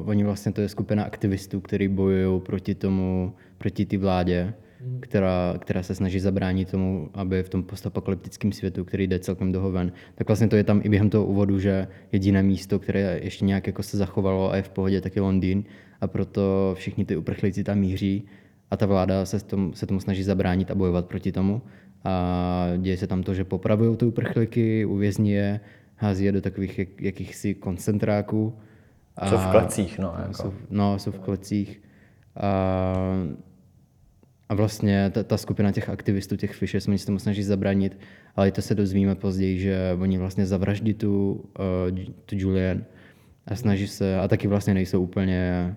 oni 0.06 0.24
vlastně 0.24 0.52
to 0.52 0.62
je 0.62 0.70
skupina 0.70 1.04
aktivistů, 1.04 1.62
kteří 1.62 1.88
bojují 1.88 2.42
proti 2.42 2.76
tomu, 2.76 3.34
proti 3.58 3.86
té 3.86 3.98
vládě, 3.98 4.54
která, 5.00 5.56
která 5.60 5.84
se 5.84 5.96
snaží 5.96 6.20
zabránit 6.20 6.72
tomu, 6.72 7.10
aby 7.14 7.44
v 7.44 7.50
tom 7.50 7.64
postapokalyptickém 7.64 8.52
světu, 8.52 8.86
který 8.86 9.08
jde 9.08 9.20
celkem 9.20 9.52
dohoven, 9.52 9.92
tak 10.16 10.28
vlastně 10.28 10.48
to 10.48 10.56
je 10.56 10.64
tam 10.64 10.82
i 10.84 10.90
během 10.90 11.10
toho 11.10 11.26
úvodu, 11.26 11.60
že 11.60 11.88
jediné 12.12 12.44
místo, 12.44 12.80
které 12.80 13.20
ještě 13.24 13.46
nějak 13.46 13.68
jako 13.68 13.84
se 13.84 13.98
zachovalo 13.98 14.52
a 14.52 14.56
je 14.56 14.62
v 14.62 14.70
pohodě, 14.70 15.02
tak 15.02 15.16
je 15.16 15.22
Londýn 15.22 15.64
a 16.02 16.08
proto 16.08 16.72
všichni 16.78 17.06
ty 17.06 17.18
uprchlíci 17.18 17.64
tam 17.64 17.78
míří 17.78 18.28
a 18.74 18.78
ta 18.78 18.86
vláda 18.86 19.26
se, 19.26 19.40
tom, 19.46 19.74
se 19.74 19.86
tomu 19.86 20.00
snaží 20.00 20.24
zabránit 20.24 20.72
a 20.72 20.76
bojovat 20.76 21.06
proti 21.06 21.32
tomu. 21.32 21.62
A 22.04 22.66
děje 22.78 22.98
se 22.98 23.08
tam 23.08 23.24
to, 23.24 23.34
že 23.34 23.44
popravují 23.44 23.98
ty 23.98 24.06
uprchlíky, 24.06 24.86
uvězní 24.86 25.32
je, 25.32 25.60
hází 25.96 26.26
je 26.26 26.32
do 26.32 26.42
takových 26.42 26.80
jak, 26.80 27.02
jakýchsi 27.02 27.54
koncentráků. 27.54 28.58
A, 29.18 29.30
Jsou 29.30 29.38
v 29.38 29.52
klecích, 29.52 30.00
no. 30.00 30.16
Jako. 30.20 30.34
jsou, 30.34 30.54
no, 30.70 31.00
jsou 31.00 31.12
v 31.12 31.20
klecích. 31.20 31.82
A, 32.36 32.94
a 34.50 34.54
vlastně 34.54 35.10
ta, 35.10 35.24
ta 35.24 35.38
skupina 35.38 35.72
těch 35.72 35.90
aktivistů, 35.90 36.36
těch 36.36 36.54
fishes, 36.54 36.88
oni 36.88 36.98
se 36.98 37.06
tomu 37.06 37.20
snaží 37.20 37.44
zabránit, 37.44 37.98
ale 38.36 38.48
i 38.48 38.52
to 38.52 38.62
se 38.62 38.76
dozvíme 38.76 39.16
později, 39.16 39.60
že 39.60 39.98
oni 40.00 40.18
vlastně 40.18 40.46
zavraždí 40.46 40.94
tu, 40.94 41.32
uh, 41.92 42.00
tu 42.26 42.36
Julian 42.36 42.84
a 43.48 43.56
snaží 43.56 43.88
se, 43.88 44.20
a 44.20 44.28
taky 44.28 44.48
vlastně 44.48 44.74
nejsou 44.74 45.02
úplně 45.04 45.76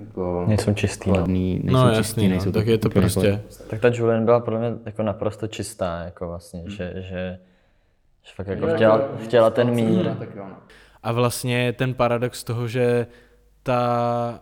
jako 0.00 0.44
Nejsou 0.48 0.74
čistý, 0.74 1.10
no. 1.10 1.14
kladný, 1.16 1.60
nejsou 1.64 1.84
No 1.84 1.88
čistý, 1.88 1.96
jasný, 1.96 2.24
no, 2.24 2.30
nejsou 2.30 2.52
tak 2.52 2.66
je 2.66 2.78
to 2.78 2.90
prostě, 2.90 3.42
Tak 3.70 3.80
ta 3.80 3.88
Julian 3.94 4.24
byla 4.24 4.40
podle 4.40 4.58
mě 4.58 4.72
jako 4.86 5.02
naprosto 5.02 5.46
čistá, 5.46 6.02
jako 6.04 6.26
vlastně, 6.26 6.62
že, 6.66 6.92
že, 6.96 7.38
že 8.22 8.32
fakt 8.34 8.46
jako 8.46 8.66
chtěla, 8.74 9.08
chtěla 9.24 9.50
ten 9.50 9.70
mír. 9.70 10.10
A 11.02 11.12
vlastně 11.12 11.72
ten 11.72 11.94
paradox 11.94 12.44
toho, 12.44 12.68
že 12.68 13.06
ta 13.62 14.40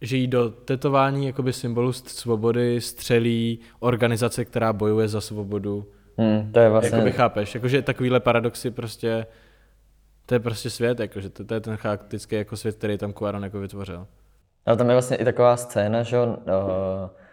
že 0.00 0.16
jí 0.16 0.26
do 0.26 0.50
tetování 0.50 1.26
jakoby 1.26 1.52
symbolu 1.52 1.92
svobody 1.92 2.80
střelí 2.80 3.58
organizace, 3.80 4.44
která 4.44 4.72
bojuje 4.72 5.08
za 5.08 5.20
svobodu. 5.20 5.86
Hmm, 6.16 6.52
to 6.52 6.60
je 6.60 6.68
vlastně, 6.68 6.96
Jakoby 6.96 7.12
chápeš, 7.12 7.54
jakože 7.54 7.82
takovýhle 7.82 8.20
paradoxy 8.20 8.70
prostě, 8.70 9.26
to 10.26 10.34
je 10.34 10.40
prostě 10.40 10.70
svět, 10.70 11.00
jakože 11.00 11.30
to, 11.30 11.44
to 11.44 11.54
je 11.54 11.60
ten 11.60 11.76
charakteristický 11.76 12.36
jako 12.36 12.56
svět, 12.56 12.76
který 12.76 12.98
tam 12.98 13.12
Cuaron 13.12 13.44
jako 13.44 13.60
vytvořil. 13.60 14.06
Ale 14.66 14.76
tam 14.76 14.88
je 14.88 14.94
vlastně 14.94 15.16
i 15.16 15.24
taková 15.24 15.56
scéna, 15.56 16.02
že 16.02 16.16
jo, 16.16 16.36
eh, 16.46 17.24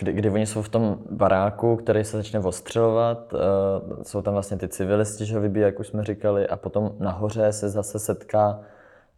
kdy, 0.00 0.12
kdy 0.12 0.30
oni 0.30 0.46
jsou 0.46 0.62
v 0.62 0.68
tom 0.68 0.98
baráku, 1.10 1.76
který 1.76 2.04
se 2.04 2.16
začne 2.16 2.40
ostřelovat, 2.40 3.34
eh, 3.34 4.04
jsou 4.04 4.22
tam 4.22 4.34
vlastně 4.34 4.56
ty 4.56 4.68
civilisti, 4.68 5.26
že 5.26 5.40
vybíjí, 5.40 5.62
jak 5.62 5.80
už 5.80 5.86
jsme 5.86 6.04
říkali, 6.04 6.48
a 6.48 6.56
potom 6.56 6.92
nahoře 6.98 7.52
se 7.52 7.68
zase 7.68 7.98
setká, 7.98 8.60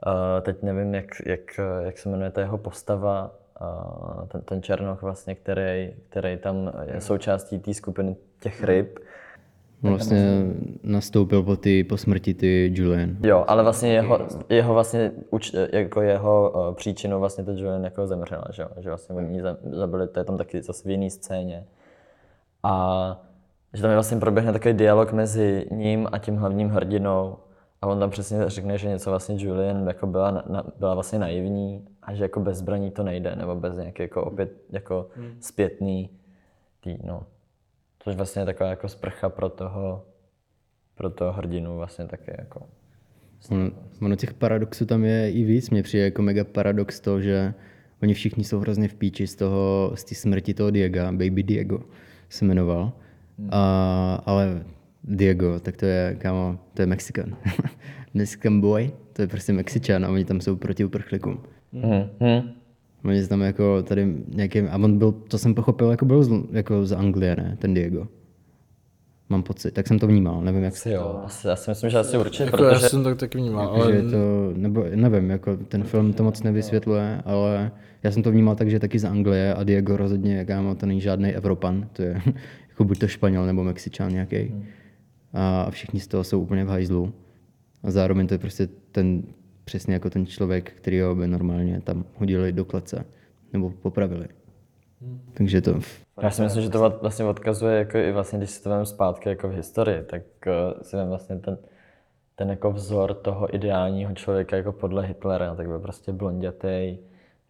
eh, 0.07 0.41
teď 0.41 0.63
nevím, 0.63 0.95
jak, 0.95 1.07
jak, 1.27 1.61
jak 1.81 1.99
se 1.99 2.09
jmenuje 2.09 2.31
ta 2.31 2.41
jeho 2.41 2.59
postava, 2.59 3.31
eh, 3.61 4.27
ten, 4.27 4.41
ten 4.41 4.63
Černoch 4.63 5.03
vlastně, 5.03 5.35
který, 5.35 5.95
který 6.09 6.37
tam 6.37 6.73
je 6.85 7.01
součástí 7.01 7.59
té 7.59 7.75
skupiny 7.75 8.17
těch 8.41 8.65
ryb. 8.65 8.99
Vlastně 9.83 10.43
nastoupil 10.83 11.43
po, 11.43 11.57
ty, 11.57 11.85
po 11.85 11.97
smrti 11.97 12.35
ty 12.35 12.73
Julian. 12.75 13.17
Jo, 13.23 13.45
ale 13.49 13.63
vlastně 13.63 13.93
jeho, 13.93 14.19
jeho 14.49 14.75
vlastně, 14.75 15.13
jako 15.73 16.01
jeho 16.01 16.51
uh, 16.51 16.75
příčinou 16.75 17.21
vlastně 17.21 17.45
ta 17.45 17.53
Julian 17.53 17.85
jako 17.85 18.07
zemřela, 18.07 18.45
že 18.51 18.63
jo, 18.63 18.69
že 18.81 18.89
vlastně 18.89 19.15
oni 19.15 19.43
zabili, 19.71 20.09
to 20.09 20.21
je 20.21 20.25
tam 20.25 20.39
taky 20.39 20.63
zase 20.63 20.89
v 20.89 20.91
jiný 20.91 21.11
scéně. 21.11 21.65
A 22.63 23.27
že 23.75 23.83
tam 23.83 23.91
je 23.91 23.97
vlastně 23.97 24.17
proběhne 24.17 24.53
takový 24.53 24.75
dialog 24.75 25.13
mezi 25.13 25.67
ním 25.71 26.09
a 26.13 26.19
tím 26.19 26.37
hlavním 26.37 26.69
hrdinou 26.69 27.37
a 27.83 27.87
on 27.87 27.99
tam 27.99 28.11
přesně 28.11 28.39
řekne, 28.47 28.79
že 28.79 28.89
něco 28.89 29.11
vlastně 29.11 29.37
Julian 29.39 29.89
jako 29.89 30.07
byla, 30.07 30.31
na, 30.31 30.45
na, 30.49 30.65
byla 30.79 30.95
vlastně 30.95 31.19
naivní 31.19 31.89
a 32.03 32.15
že 32.15 32.25
jako 32.25 32.41
bez 32.41 32.59
zbraní 32.59 32.91
to 32.91 33.03
nejde, 33.03 33.37
nebo 33.37 33.55
bez 33.55 33.77
nějaké 33.77 34.03
jako 34.03 34.25
opět 34.25 34.53
jako 34.71 35.09
zpětný 35.41 36.11
tý, 36.81 36.99
no. 37.05 37.23
Což 38.05 38.17
vlastně 38.17 38.43
je 38.43 38.47
taková 38.47 38.71
jako 38.71 38.89
sprcha 38.89 39.29
pro 39.29 39.49
toho, 39.49 40.05
pro 40.95 41.11
toho 41.11 41.33
hrdinu 41.33 41.77
vlastně 41.77 42.07
taky 42.07 42.31
jako. 42.39 42.67
Ono, 43.51 43.71
ono 44.03 44.17
těch 44.17 44.35
paradoxů 44.35 44.87
tam 44.87 45.05
je 45.05 45.33
i 45.33 45.45
víc. 45.45 45.71
Mně 45.71 45.83
přijde 45.83 46.05
jako 46.05 46.23
mega 46.23 46.45
paradox 46.45 47.01
to, 47.01 47.21
že 47.21 47.55
oni 48.03 48.15
všichni 48.15 48.45
jsou 48.45 48.59
hrozně 48.59 48.89
v 48.89 48.95
píči 48.95 49.27
z 49.27 49.37
toho, 49.37 49.93
z 49.95 50.05
té 50.05 50.15
smrti 50.15 50.55
toho 50.55 50.71
Diega, 50.71 51.13
Baby 51.13 51.43
Diego 51.43 51.83
se 52.29 52.45
jmenoval. 52.45 52.93
A, 53.51 54.23
ale 54.27 54.65
Diego, 55.05 55.61
tak 55.61 55.77
to 55.77 55.87
je, 55.87 56.17
kámo, 56.19 56.59
to 56.75 56.83
je 56.83 56.87
Mexican. 56.87 57.37
Mexican 58.15 58.61
boy, 58.61 58.91
to 59.13 59.23
je 59.23 59.29
prostě 59.29 59.53
Mexičan 59.53 60.05
a 60.05 60.09
oni 60.09 60.25
tam 60.25 60.41
jsou 60.41 60.57
proti 60.57 60.85
uprchlíkům. 60.85 61.43
Hmm. 61.73 62.05
Hmm. 62.21 62.62
Oni 63.05 63.23
se 63.23 63.29
tam 63.29 63.41
jako 63.41 63.83
tady 63.83 64.17
nějakým, 64.35 64.69
a 64.71 64.75
on 64.75 64.99
byl, 64.99 65.13
to 65.13 65.39
jsem 65.39 65.55
pochopil, 65.55 65.91
jako 65.91 66.05
byl 66.05 66.23
z, 66.23 66.31
jako 66.53 66.87
z 66.87 66.93
Anglie, 66.93 67.37
ne, 67.37 67.57
ten 67.61 67.75
Diego. 67.75 68.09
Mám 69.29 69.43
pocit, 69.43 69.71
tak 69.71 69.87
jsem 69.87 69.99
to 69.99 70.07
vnímal, 70.07 70.43
nevím 70.43 70.63
jak 70.63 70.73
Asi 70.73 70.91
jo, 70.91 71.21
asi, 71.25 71.49
já 71.49 71.57
si 71.57 71.71
myslím, 71.71 71.91
že 71.91 71.99
asi 71.99 72.19
určitě, 72.19 72.45
Jako 72.45 72.57
protože 72.57 72.71
já 72.71 72.79
jsem 72.79 73.03
to 73.03 73.15
taky 73.15 73.39
vnímal, 73.39 73.77
že 73.77 73.83
ale 73.83 73.93
je 73.93 74.03
to, 74.03 74.53
nebo 74.55 74.85
nevím, 74.95 75.31
jako 75.31 75.57
ten 75.57 75.85
film 75.85 76.13
to 76.13 76.23
moc 76.23 76.43
nevysvětluje, 76.43 77.23
ale 77.25 77.71
já 78.03 78.11
jsem 78.11 78.23
to 78.23 78.31
vnímal 78.31 78.55
tak, 78.55 78.71
že 78.71 78.77
je 78.77 78.81
taky 78.81 78.99
z 78.99 79.05
Anglie 79.05 79.55
a 79.55 79.65
Diego 79.65 79.97
rozhodně, 79.97 80.45
kámo, 80.45 80.75
to 80.75 80.87
není 80.87 81.01
žádný 81.01 81.31
Evropan, 81.31 81.89
to 81.93 82.03
je 82.03 82.23
jako 82.69 82.85
buď 82.85 82.99
to 82.99 83.09
Španěl 83.09 83.47
nebo 83.47 83.65
Mexičan 83.65 84.13
nějaký. 84.13 84.55
A 85.33 85.71
všichni 85.71 86.01
z 86.01 86.07
toho 86.07 86.25
jsou 86.25 86.41
úplně 86.41 86.65
v 86.65 86.69
hajzlu. 86.69 87.13
A 87.83 87.91
zároveň 87.91 88.27
to 88.27 88.35
je 88.35 88.39
prostě 88.39 88.69
ten, 88.93 89.23
přesně 89.65 89.95
jako 89.95 90.11
ten 90.11 90.27
člověk, 90.27 90.73
který 90.73 91.01
ho 91.01 91.15
by 91.15 91.27
normálně 91.27 91.81
tam 91.81 92.05
hodili 92.17 92.53
do 92.53 92.65
klece 92.65 93.05
nebo 93.53 93.71
popravili. 93.71 94.29
Takže 95.35 95.61
to, 95.61 95.81
já 96.23 96.31
si 96.31 96.43
myslím, 96.43 96.63
že 96.63 96.71
to 96.71 96.99
vlastně 97.03 97.25
odkazuje, 97.25 97.79
jako 97.79 97.99
i 97.99 98.13
vlastně, 98.13 98.39
když 98.39 98.51
si 98.51 98.63
to 98.63 98.69
vezmeme 98.69 98.87
zpátky 98.87 99.29
jako 99.29 99.49
v 99.49 99.53
historii, 99.53 100.03
tak 100.03 100.23
uh, 100.47 100.83
si 100.83 100.97
vezmeme 100.97 101.09
vlastně 101.09 101.39
ten, 101.39 101.59
ten 102.37 102.51
jako 102.51 102.73
vzor 102.73 103.15
toho 103.15 103.55
ideálního 103.55 104.15
člověka 104.15 104.57
jako 104.57 104.73
podle 104.73 105.07
Hitlera, 105.07 105.55
tak 105.55 105.67
byl 105.67 105.79
prostě 105.79 106.13
blondětej, 106.13 106.99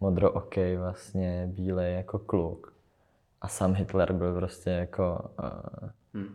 modrookej 0.01 0.77
vlastně, 0.77 1.49
bílej 1.53 1.95
jako 1.95 2.19
kluk. 2.19 2.73
A 3.41 3.49
sám 3.49 3.75
Hitler 3.75 4.13
byl 4.13 4.35
prostě 4.35 4.71
jako 4.71 5.19
uh, 5.43 5.89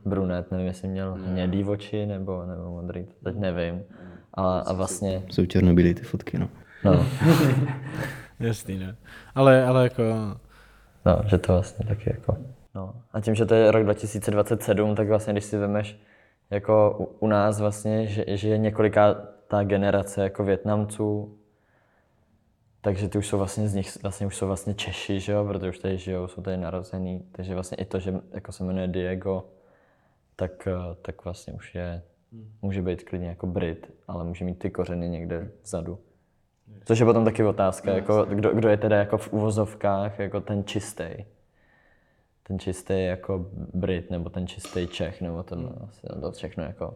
brunet, 0.05 0.51
nevím, 0.51 0.67
jestli 0.67 0.87
měl 0.87 1.13
hnědý 1.13 1.63
oči 1.63 2.05
nebo, 2.05 2.45
nebo 2.45 2.71
modrý, 2.71 3.05
to 3.05 3.23
teď 3.23 3.35
nevím. 3.35 3.83
A, 4.37 4.59
a 4.59 4.73
vlastně, 4.73 5.23
jsou 5.29 5.45
černobílé 5.45 5.93
ty 5.93 6.01
fotky, 6.01 6.39
no. 6.39 6.49
no, 6.83 7.05
jasný, 8.39 8.79
ne. 8.79 8.95
Ale, 9.35 9.65
ale 9.65 9.83
jako, 9.83 10.03
No, 11.07 11.21
že 11.25 11.37
to 11.37 11.53
vlastně 11.53 11.85
taky 11.85 12.09
jako... 12.09 12.37
No. 12.75 12.95
A 13.13 13.21
tím, 13.21 13.35
že 13.35 13.45
to 13.45 13.55
je 13.55 13.71
rok 13.71 13.83
2027, 13.83 14.95
tak 14.95 15.07
vlastně, 15.07 15.33
když 15.33 15.43
si 15.43 15.57
vemeš 15.57 15.99
jako 16.49 16.95
u, 16.99 17.03
u 17.03 17.27
nás 17.27 17.59
vlastně, 17.59 18.07
že, 18.07 18.23
že 18.27 18.49
je 18.49 18.57
několika 18.57 19.15
ta 19.47 19.63
generace 19.63 20.23
jako 20.23 20.43
Větnamců, 20.43 21.37
takže 22.81 23.09
ty 23.09 23.17
už 23.17 23.27
jsou 23.27 23.37
vlastně 23.37 23.67
z 23.67 23.73
nich, 23.73 24.03
vlastně 24.03 24.27
už 24.27 24.35
jsou 24.35 24.47
vlastně 24.47 24.73
Češi, 24.73 25.19
že 25.19 25.31
jo, 25.31 25.45
protože 25.45 25.69
už 25.69 25.79
tady 25.79 25.97
žijou, 25.97 26.27
jsou 26.27 26.41
tady 26.41 26.57
narozený, 26.57 27.23
takže 27.31 27.53
vlastně 27.53 27.77
i 27.77 27.85
to, 27.85 27.99
že 27.99 28.13
jako 28.31 28.51
se 28.51 28.63
jmenuje 28.63 28.87
Diego, 28.87 29.45
tak, 30.35 30.67
eh, 30.67 30.95
tak 31.01 31.25
vlastně 31.25 31.53
už 31.53 31.75
je 31.75 32.01
Může 32.61 32.81
být 32.81 33.03
klidně 33.03 33.27
jako 33.27 33.47
Brit, 33.47 33.93
ale 34.07 34.23
může 34.23 34.45
mít 34.45 34.59
ty 34.59 34.69
kořeny 34.69 35.09
někde 35.09 35.49
vzadu. 35.63 35.99
Což 36.85 36.99
je 36.99 37.05
potom 37.05 37.25
taky 37.25 37.43
otázka, 37.43 37.91
jako, 37.91 38.25
kdo, 38.25 38.53
kdo 38.53 38.69
je 38.69 38.77
teda 38.77 38.95
jako 38.95 39.17
v 39.17 39.33
uvozovkách 39.33 40.19
jako 40.19 40.41
ten 40.41 40.63
čistý. 40.63 41.09
Ten 42.43 42.59
čistý 42.59 43.03
jako 43.03 43.45
Brit, 43.73 44.11
nebo 44.11 44.29
ten 44.29 44.47
čistý 44.47 44.87
Čech, 44.87 45.21
nebo 45.21 45.43
ten 45.43 45.69
asi 45.83 46.07
to 46.21 46.31
všechno 46.31 46.63
jako 46.63 46.95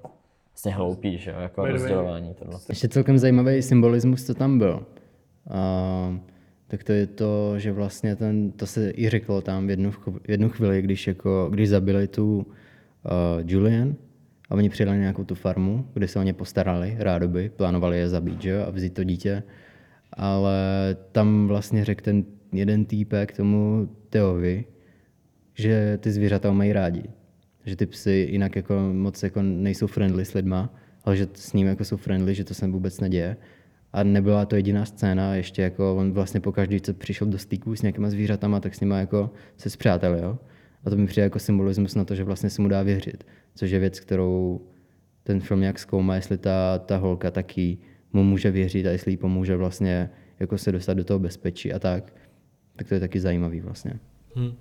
vlastně 0.49 0.71
hloupý, 0.71 1.17
že 1.17 1.32
jo, 1.32 1.39
jako 1.39 1.65
rozdělování 1.65 2.34
tohle. 2.34 2.60
Ještě 2.69 2.89
celkem 2.89 3.17
zajímavý 3.17 3.62
symbolismus, 3.62 4.25
co 4.25 4.34
tam 4.34 4.58
byl. 4.58 4.86
A, 5.49 6.19
tak 6.67 6.84
to 6.84 6.91
je 6.91 7.08
to, 7.08 7.60
že 7.60 7.71
vlastně 7.71 8.15
ten, 8.15 8.51
to 8.51 8.67
se 8.67 8.91
i 8.95 9.10
řeklo 9.10 9.41
tam 9.41 9.67
v 9.67 9.69
jednu, 9.69 9.91
v 9.91 10.30
jednu 10.30 10.49
chvíli, 10.49 10.82
když, 10.82 11.08
jako, 11.08 11.47
když 11.51 11.69
zabili 11.69 12.08
tu 12.08 12.38
uh, 12.38 12.43
Julian 13.45 13.95
a 14.51 14.55
oni 14.55 14.69
přijeli 14.69 14.91
na 14.91 15.01
nějakou 15.01 15.23
tu 15.23 15.35
farmu, 15.35 15.87
kde 15.93 16.07
se 16.07 16.19
o 16.19 16.23
ně 16.23 16.33
postarali, 16.33 16.95
rádoby, 16.99 17.51
plánovali 17.55 17.97
je 17.97 18.09
zabít, 18.09 18.41
že 18.41 18.49
jo, 18.49 18.65
a 18.67 18.69
vzít 18.69 18.93
to 18.93 19.03
dítě. 19.03 19.43
Ale 20.13 20.57
tam 21.11 21.47
vlastně 21.47 21.85
řekl 21.85 22.03
ten 22.03 22.23
jeden 22.53 22.85
týpek 22.85 23.37
tomu 23.37 23.89
Teovi, 24.09 24.65
že 25.53 25.97
ty 26.01 26.11
zvířata 26.11 26.51
mají 26.51 26.73
rádi. 26.73 27.03
Že 27.65 27.75
ty 27.75 27.85
psy 27.85 28.27
jinak 28.31 28.55
jako 28.55 28.73
moc 28.93 29.23
jako 29.23 29.41
nejsou 29.41 29.87
friendly 29.87 30.25
s 30.25 30.33
lidma, 30.33 30.73
ale 31.03 31.17
že 31.17 31.27
s 31.33 31.53
ním 31.53 31.67
jako 31.67 31.85
jsou 31.85 31.97
friendly, 31.97 32.35
že 32.35 32.43
to 32.43 32.53
se 32.53 32.67
vůbec 32.67 32.99
neděje. 32.99 33.37
A 33.93 34.03
nebyla 34.03 34.45
to 34.45 34.55
jediná 34.55 34.85
scéna, 34.85 35.35
ještě 35.35 35.61
jako 35.61 35.95
on 35.95 36.11
vlastně 36.11 36.39
po 36.39 36.51
každý, 36.51 36.81
co 36.81 36.93
přišel 36.93 37.27
do 37.27 37.37
styku 37.37 37.75
s 37.75 37.81
nějakýma 37.81 38.09
zvířatama, 38.09 38.59
tak 38.59 38.75
s 38.75 38.81
nima 38.81 38.99
jako 38.99 39.29
se 39.57 39.69
zpřátelil. 39.69 40.37
A 40.86 40.89
to 40.89 40.96
mi 40.96 41.08
přijde 41.08 41.24
jako 41.24 41.39
symbolismus 41.39 41.96
na 41.96 42.06
to, 42.06 42.15
že 42.15 42.24
vlastně 42.24 42.50
se 42.50 42.62
mu 42.62 42.67
dá 42.67 42.84
věřit. 42.84 43.24
Což 43.56 43.72
je 43.72 43.80
věc, 43.80 44.00
kterou 44.00 44.62
ten 45.24 45.39
film 45.39 45.60
nějak 45.60 45.80
zkoumá, 45.80 46.15
jestli 46.15 46.38
ta, 46.38 46.80
ta 46.80 46.98
holka 46.98 47.32
taky 47.32 47.78
mu 48.13 48.24
může 48.24 48.52
věřit 48.52 48.88
a 48.88 48.91
jestli 48.91 49.12
jí 49.12 49.17
pomůže 49.17 49.56
vlastně 49.56 50.10
jako 50.39 50.58
se 50.58 50.72
dostat 50.72 50.94
do 50.94 51.04
toho 51.04 51.20
bezpečí 51.20 51.74
a 51.74 51.80
tak. 51.80 52.13
Tak 52.76 52.88
to 52.88 52.94
je 52.94 53.00
taky 53.00 53.20
zajímavý 53.20 53.62
vlastně. 53.62 54.00
Hm. 54.36 54.56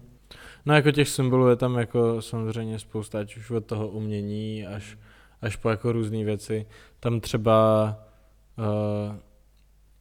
No 0.67 0.75
jako 0.75 0.91
těch 0.91 1.09
symbolů 1.09 1.49
je 1.49 1.57
tam 1.57 1.75
jako 1.75 2.23
samozřejmě 2.23 2.79
spousta, 2.79 3.21
ať 3.21 3.37
už 3.37 3.51
od 3.51 3.67
toho 3.67 3.89
umění 3.89 4.67
až, 4.67 4.99
až 5.41 5.57
po 5.57 5.71
jako 5.71 5.93
různé 5.93 6.25
věci. 6.25 6.67
Tam 7.01 7.21
třeba 7.21 7.89
uh, 8.59 9.17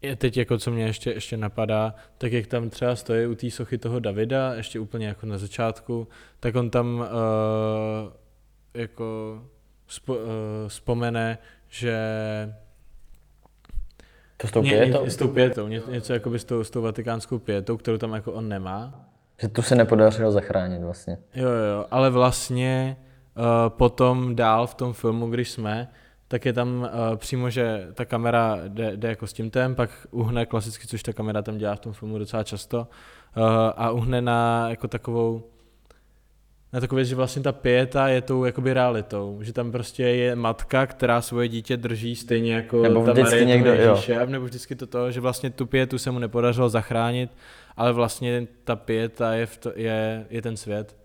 je 0.01 0.15
teď 0.15 0.37
jako 0.37 0.57
co 0.57 0.71
mě 0.71 0.83
ještě, 0.85 1.11
ještě 1.11 1.37
napadá, 1.37 1.95
tak 2.17 2.31
jak 2.33 2.47
tam 2.47 2.69
třeba 2.69 2.95
stojí 2.95 3.27
u 3.27 3.35
té 3.35 3.51
sochy 3.51 3.77
toho 3.77 3.99
Davida, 3.99 4.53
ještě 4.53 4.79
úplně 4.79 5.07
jako 5.07 5.25
na 5.25 5.37
začátku, 5.37 6.07
tak 6.39 6.55
on 6.55 6.69
tam 6.69 6.99
uh, 6.99 7.05
jako 8.73 9.39
spo, 9.87 10.15
uh, 10.15 10.19
vzpomene, 10.67 11.37
že 11.67 11.97
To 14.37 14.47
s 14.47 14.51
tou 14.51 14.61
Ně- 14.61 14.71
pětou? 14.71 15.05
s 15.05 15.15
tou 15.15 15.27
pětou, 15.27 15.67
ně, 15.67 15.81
něco 15.89 16.13
jako 16.13 16.29
by 16.29 16.39
s 16.39 16.43
tou, 16.43 16.63
s 16.63 16.69
tou 16.69 16.81
vatikánskou 16.81 17.39
pětou, 17.39 17.77
kterou 17.77 17.97
tam 17.97 18.13
jako 18.13 18.31
on 18.33 18.49
nemá. 18.49 19.05
Že 19.41 19.47
tu 19.47 19.61
se 19.61 19.75
nepodařilo 19.75 20.31
zachránit 20.31 20.81
vlastně. 20.81 21.17
Jo, 21.35 21.49
jo, 21.49 21.63
jo, 21.75 21.85
ale 21.91 22.09
vlastně 22.09 22.97
uh, 23.37 23.43
potom 23.69 24.35
dál 24.35 24.67
v 24.67 24.73
tom 24.75 24.93
filmu, 24.93 25.29
když 25.29 25.51
jsme, 25.51 25.87
tak 26.29 26.45
je 26.45 26.53
tam 26.53 26.79
uh, 26.79 27.15
přímo, 27.15 27.49
že 27.49 27.87
ta 27.93 28.05
kamera 28.05 28.59
jde, 28.67 28.97
jde 28.97 29.07
jako 29.07 29.27
s 29.27 29.33
tím 29.33 29.51
pak 29.75 30.07
uhne 30.11 30.45
klasicky, 30.45 30.87
což 30.87 31.03
ta 31.03 31.13
kamera 31.13 31.41
tam 31.41 31.57
dělá 31.57 31.75
v 31.75 31.79
tom 31.79 31.93
filmu 31.93 32.17
docela 32.17 32.43
často, 32.43 32.79
uh, 32.79 33.43
a 33.75 33.91
uhne 33.91 34.21
na 34.21 34.69
jako 34.69 34.87
takovou 34.87 35.43
na 36.73 36.79
takovou 36.79 36.95
věc, 36.95 37.07
že 37.07 37.15
vlastně 37.15 37.41
ta 37.41 37.51
pěta 37.51 38.07
je 38.07 38.21
tou 38.21 38.45
jakoby 38.45 38.73
realitou, 38.73 39.39
že 39.41 39.53
tam 39.53 39.71
prostě 39.71 40.03
je 40.03 40.35
matka, 40.35 40.85
která 40.85 41.21
svoje 41.21 41.47
dítě 41.47 41.77
drží 41.77 42.15
stejně 42.15 42.53
jako 42.53 42.81
Nebo 42.81 43.05
ta 43.05 43.11
vždycky 43.11 43.31
Marie 43.31 43.45
někdo, 43.45 43.73
jo. 43.73 43.91
Ježíše, 43.91 44.25
nebo 44.25 44.45
vždycky 44.45 44.75
to 44.75 44.87
to, 44.87 45.11
že 45.11 45.21
vlastně 45.21 45.49
tu 45.49 45.65
pětu 45.65 45.97
se 45.97 46.11
mu 46.11 46.19
nepodařilo 46.19 46.69
zachránit, 46.69 47.31
ale 47.77 47.93
vlastně 47.93 48.47
ta 48.63 48.75
pěta 48.75 49.33
je, 49.33 49.45
v 49.45 49.57
to, 49.57 49.71
je, 49.75 50.25
je 50.29 50.41
ten 50.41 50.57
svět. 50.57 50.95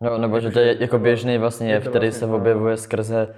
No, 0.00 0.18
nebo 0.18 0.40
že 0.40 0.50
to 0.50 0.58
je 0.58 0.76
jako 0.80 0.98
běžný 0.98 1.38
vlastně 1.38 1.70
jev, 1.72 1.88
který 1.88 2.12
se 2.12 2.26
objevuje 2.26 2.76
skrze 2.76 3.34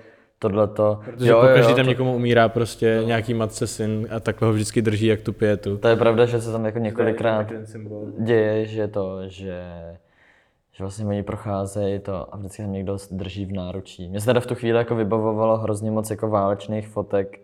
tohleto. 0.49 1.01
Protože 1.05 1.31
jo, 1.31 1.41
pokaždý 1.41 1.75
tam 1.75 1.87
někomu 1.87 2.15
umírá 2.15 2.49
prostě 2.49 2.97
no. 3.01 3.07
nějaký 3.07 3.35
matce 3.35 3.67
syn 3.67 4.09
a 4.11 4.21
takhle 4.21 4.49
ho 4.49 4.55
vždycky 4.55 4.83
drží 4.83 5.07
jak 5.07 5.21
tu 5.21 5.33
pětu. 5.33 5.79
To 5.79 5.89
je 5.89 5.97
pravda, 5.97 6.27
že 6.27 6.41
se 6.41 6.53
tam 6.53 6.65
jako 6.65 6.79
několikrát 6.79 7.53
děje, 8.19 8.67
že 8.67 8.89
to, 8.89 9.29
že, 9.29 9.63
že 10.73 10.85
vlastně 10.85 11.07
oni 11.07 11.23
procházejí 11.23 11.99
to 11.99 12.35
a 12.35 12.37
vždycky 12.37 12.63
tam 12.63 12.73
někdo 12.73 12.99
drží 13.11 13.47
v 13.47 13.53
náručí. 13.53 14.09
Mně 14.09 14.21
se 14.21 14.27
teda 14.27 14.41
v 14.41 14.47
tu 14.47 14.55
chvíli 14.55 14.79
jako 14.79 14.95
vybavovalo 14.95 15.59
hrozně 15.59 15.91
moc 15.91 16.11
jako 16.11 16.29
válečných 16.29 16.89
fotek, 16.89 17.41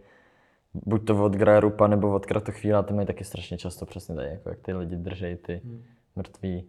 buď 0.74 1.06
to 1.06 1.24
od 1.24 1.32
Graja 1.32 1.60
Rupa 1.60 1.86
nebo 1.86 2.14
od 2.14 2.26
Kratochvíla, 2.26 2.82
ty 2.82 2.94
mají 2.94 3.06
taky 3.06 3.24
strašně 3.24 3.58
často 3.58 3.86
přesně 3.86 4.14
tady, 4.14 4.28
jako 4.28 4.48
jak 4.48 4.58
ty 4.58 4.72
lidi 4.72 4.96
držejí 4.96 5.36
ty 5.36 5.60
mrtví, 6.16 6.64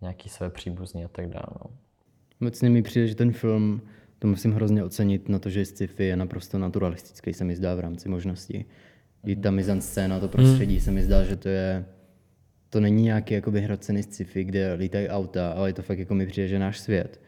nějaký 0.00 0.28
své 0.28 0.50
příbuzní 0.50 1.04
a 1.04 1.08
tak 1.08 1.28
dále. 1.28 1.46
No. 1.64 1.70
Obecně 2.42 2.70
mi 2.70 2.82
přijde, 2.82 3.06
že 3.06 3.14
ten 3.14 3.32
film, 3.32 3.82
to 4.22 4.28
musím 4.28 4.52
hrozně 4.52 4.84
ocenit 4.84 5.28
na 5.28 5.38
to, 5.38 5.50
že 5.50 5.64
sci-fi 5.64 6.04
je 6.04 6.16
naprosto 6.16 6.58
naturalistický, 6.58 7.34
se 7.34 7.44
mi 7.44 7.56
zdá 7.56 7.74
v 7.74 7.80
rámci 7.80 8.08
možností. 8.08 8.64
I 9.26 9.36
ta 9.36 9.50
mizanscéna, 9.50 10.20
to 10.20 10.28
prostředí 10.28 10.80
se 10.80 10.90
mi 10.90 11.02
zdá, 11.02 11.24
že 11.24 11.36
to 11.36 11.48
je, 11.48 11.84
to 12.70 12.80
není 12.80 13.02
nějaký 13.02 13.34
jakoby 13.34 13.60
hrocený 13.60 14.02
sci-fi, 14.02 14.44
kde 14.44 14.72
lítají 14.72 15.08
auta, 15.08 15.52
ale 15.52 15.68
je 15.68 15.72
to 15.72 15.82
fakt 15.82 15.98
jako 15.98 16.14
mi 16.14 16.26
přijde, 16.26 16.48
že 16.48 16.58
náš 16.58 16.78
svět. 16.80 17.20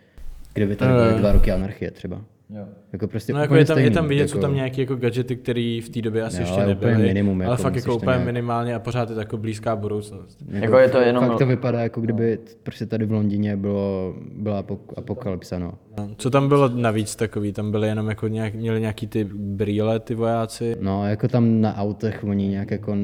Kde 0.53 0.67
by 0.67 0.77
tady 0.77 0.93
byly 0.93 1.19
dva 1.19 1.33
roky 1.33 1.53
anarchie 1.53 1.91
třeba. 1.91 2.25
Jo. 2.51 2.65
Jako 2.93 3.09
prostě 3.09 3.33
No 3.33 3.41
jako 3.41 3.55
je 3.55 3.65
tam, 3.65 3.79
je 3.79 3.83
stejný, 3.83 3.95
tam 3.95 4.09
vidět, 4.09 4.21
jako, 4.23 4.33
jsou 4.33 4.41
tam 4.41 4.55
nějaké 4.55 4.81
jako 4.81 4.97
gadgety, 4.97 5.37
které 5.37 5.81
v 5.85 5.89
té 5.89 6.03
době 6.03 6.23
asi 6.23 6.37
Jo, 6.37 6.41
ještě 6.43 6.57
ale 6.57 6.67
nebyly, 6.67 6.97
minimum, 7.03 7.41
ale 7.41 7.51
jako 7.51 7.63
fakt 7.63 7.77
jako 7.77 7.87
to 7.91 7.97
úplně 7.97 8.11
nějak- 8.11 8.25
minimálně 8.27 8.75
a 8.75 8.79
pořád 8.79 9.09
je 9.09 9.15
to 9.15 9.21
jako 9.21 9.37
blízká 9.37 9.77
budoucnost. 9.77 10.39
Jako 10.51 10.79
je 10.79 10.89
to 10.89 10.99
jenom- 10.99 11.27
Fakt 11.29 11.39
to 11.39 11.47
vypadá, 11.47 11.81
jako 11.83 12.01
kdyby 12.01 12.37
t- 12.37 12.53
prostě 12.63 12.87
tady 12.87 13.07
v 13.07 13.13
Londýně 13.13 13.57
bylo, 13.57 14.15
byla 14.37 14.63
apok- 14.63 14.93
apokalypsa, 14.97 15.59
no. 15.59 15.73
No. 15.99 16.11
Co 16.17 16.31
tam 16.31 16.49
bylo 16.49 16.69
navíc 16.69 17.17
takový? 17.17 17.53
Tam 17.53 17.71
byly 17.71 17.89
jenom 17.89 18.09
jako 18.09 18.29
nějak, 18.29 18.55
měli 18.55 18.81
nějaký 18.81 19.07
ty 19.07 19.25
brýle, 19.35 20.01
ty 20.01 20.15
vojáci. 20.15 20.77
No, 20.81 21.07
jako 21.09 21.29
tam 21.29 21.61
na 21.61 21.77
autech 21.77 22.25
oni 22.25 22.49
nějak 22.49 22.71
jako, 22.71 22.97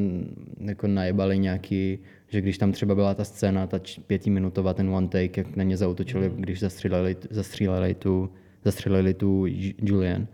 jako 0.61 0.87
najebali 0.87 1.39
nějaký, 1.39 1.99
že 2.29 2.41
když 2.41 2.59
tam 2.59 2.73
třeba 2.73 2.95
byla 2.95 3.15
ta 3.15 3.25
scéna, 3.25 3.67
ta 3.67 3.81
pětiminutová, 4.07 4.75
ten 4.75 4.91
one 4.95 5.09
take, 5.09 5.41
jak 5.41 5.57
na 5.57 5.65
ně 5.65 5.77
zautočili, 5.77 6.33
když 6.37 6.61
zastříleli, 6.61 7.17
zastříleli 7.31 7.95
tu, 7.95 8.31
zastříleli 8.65 9.15
tu 9.15 9.45
Ju- 9.47 9.75
Julian, 9.79 10.27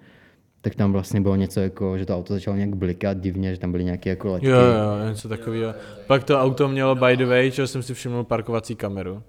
tak 0.61 0.75
tam 0.75 0.93
vlastně 0.93 1.21
bylo 1.21 1.37
něco 1.37 1.61
jako, 1.61 1.99
že 1.99 2.07
to 2.07 2.17
auto 2.17 2.35
začalo 2.35 2.57
nějak 2.57 2.77
blikat 2.77 3.19
divně, 3.19 3.55
že 3.55 3.61
tam 3.61 3.73
byly 3.73 3.85
nějaké 3.85 4.11
jako 4.11 4.33
letky. 4.33 4.47
Jo, 4.49 4.59
jo, 4.59 5.09
něco 5.09 5.29
takového. 5.29 5.75
Pak 6.07 6.25
to 6.25 6.41
auto 6.41 6.69
mělo, 6.69 6.95
by 6.95 7.17
the 7.17 7.27
way, 7.27 7.51
čeho 7.51 7.67
jsem 7.67 7.83
si 7.83 7.95
všiml, 7.95 8.25
parkovací 8.25 8.75
kameru. 8.77 9.23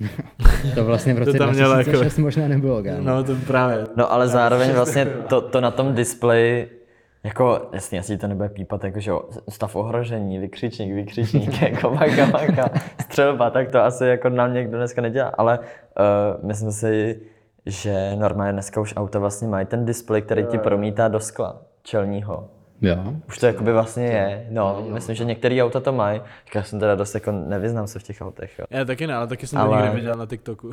To 0.74 0.84
vlastně 0.84 1.14
v 1.14 1.18
roce 1.18 1.38
tam 1.38 1.52
mělo 1.54 1.72
jako- 1.78 1.90
2006 1.90 2.18
možná 2.18 2.48
nebylo, 2.48 2.82
kámo. 2.82 3.00
No 3.02 3.24
to 3.24 3.36
právě. 3.46 3.86
No 3.96 4.12
ale 4.12 4.28
zároveň 4.28 4.72
vlastně 4.72 5.06
to, 5.06 5.40
to 5.40 5.60
na 5.60 5.70
tom 5.70 5.94
displeji, 5.94 6.78
jako 7.24 7.68
jasně, 7.72 7.98
asi 7.98 8.18
to 8.18 8.26
nebude 8.26 8.48
pípat, 8.48 8.84
jako 8.84 9.00
že 9.00 9.10
jo, 9.10 9.22
stav 9.48 9.76
ohrožení, 9.76 10.38
vykřičník, 10.38 10.94
vykřičník, 10.94 11.62
jako 11.72 11.90
maka, 11.90 12.26
maka, 12.26 12.70
střelba, 13.00 13.50
tak 13.50 13.70
to 13.70 13.80
asi 13.80 14.04
jako 14.04 14.28
nám 14.28 14.54
někdo 14.54 14.76
dneska 14.76 15.00
nedělá, 15.02 15.28
ale 15.38 15.58
uh, 15.58 16.46
myslím 16.48 16.72
si, 16.72 17.20
že 17.66 18.16
normálně 18.16 18.52
dneska 18.52 18.80
už 18.80 18.94
auta 18.96 19.18
vlastně 19.18 19.48
mají 19.48 19.66
ten 19.66 19.84
displej, 19.84 20.22
který 20.22 20.44
ti 20.44 20.58
promítá 20.58 21.08
do 21.08 21.20
skla 21.20 21.62
čelního. 21.82 22.48
Jo. 22.84 22.96
Už 23.28 23.38
to 23.38 23.46
jakoby 23.46 23.72
vlastně 23.72 24.04
je, 24.04 24.46
no, 24.50 24.86
myslím, 24.92 25.16
že 25.16 25.24
některé 25.24 25.62
auta 25.62 25.80
to 25.80 25.92
mají, 25.92 26.20
já 26.54 26.62
jsem 26.62 26.80
teda 26.80 26.94
dost 26.94 27.14
jako 27.14 27.32
nevyznám 27.32 27.86
se 27.86 27.98
v 27.98 28.02
těch 28.02 28.20
autech, 28.20 28.58
jo. 28.58 28.64
Já 28.70 28.84
taky 28.84 29.06
ne, 29.06 29.14
ale 29.14 29.26
taky 29.26 29.46
jsem 29.46 29.58
to 29.58 29.64
Ale- 29.64 29.82
někde 29.82 29.96
viděl 29.96 30.14
na 30.14 30.26
TikToku. 30.26 30.70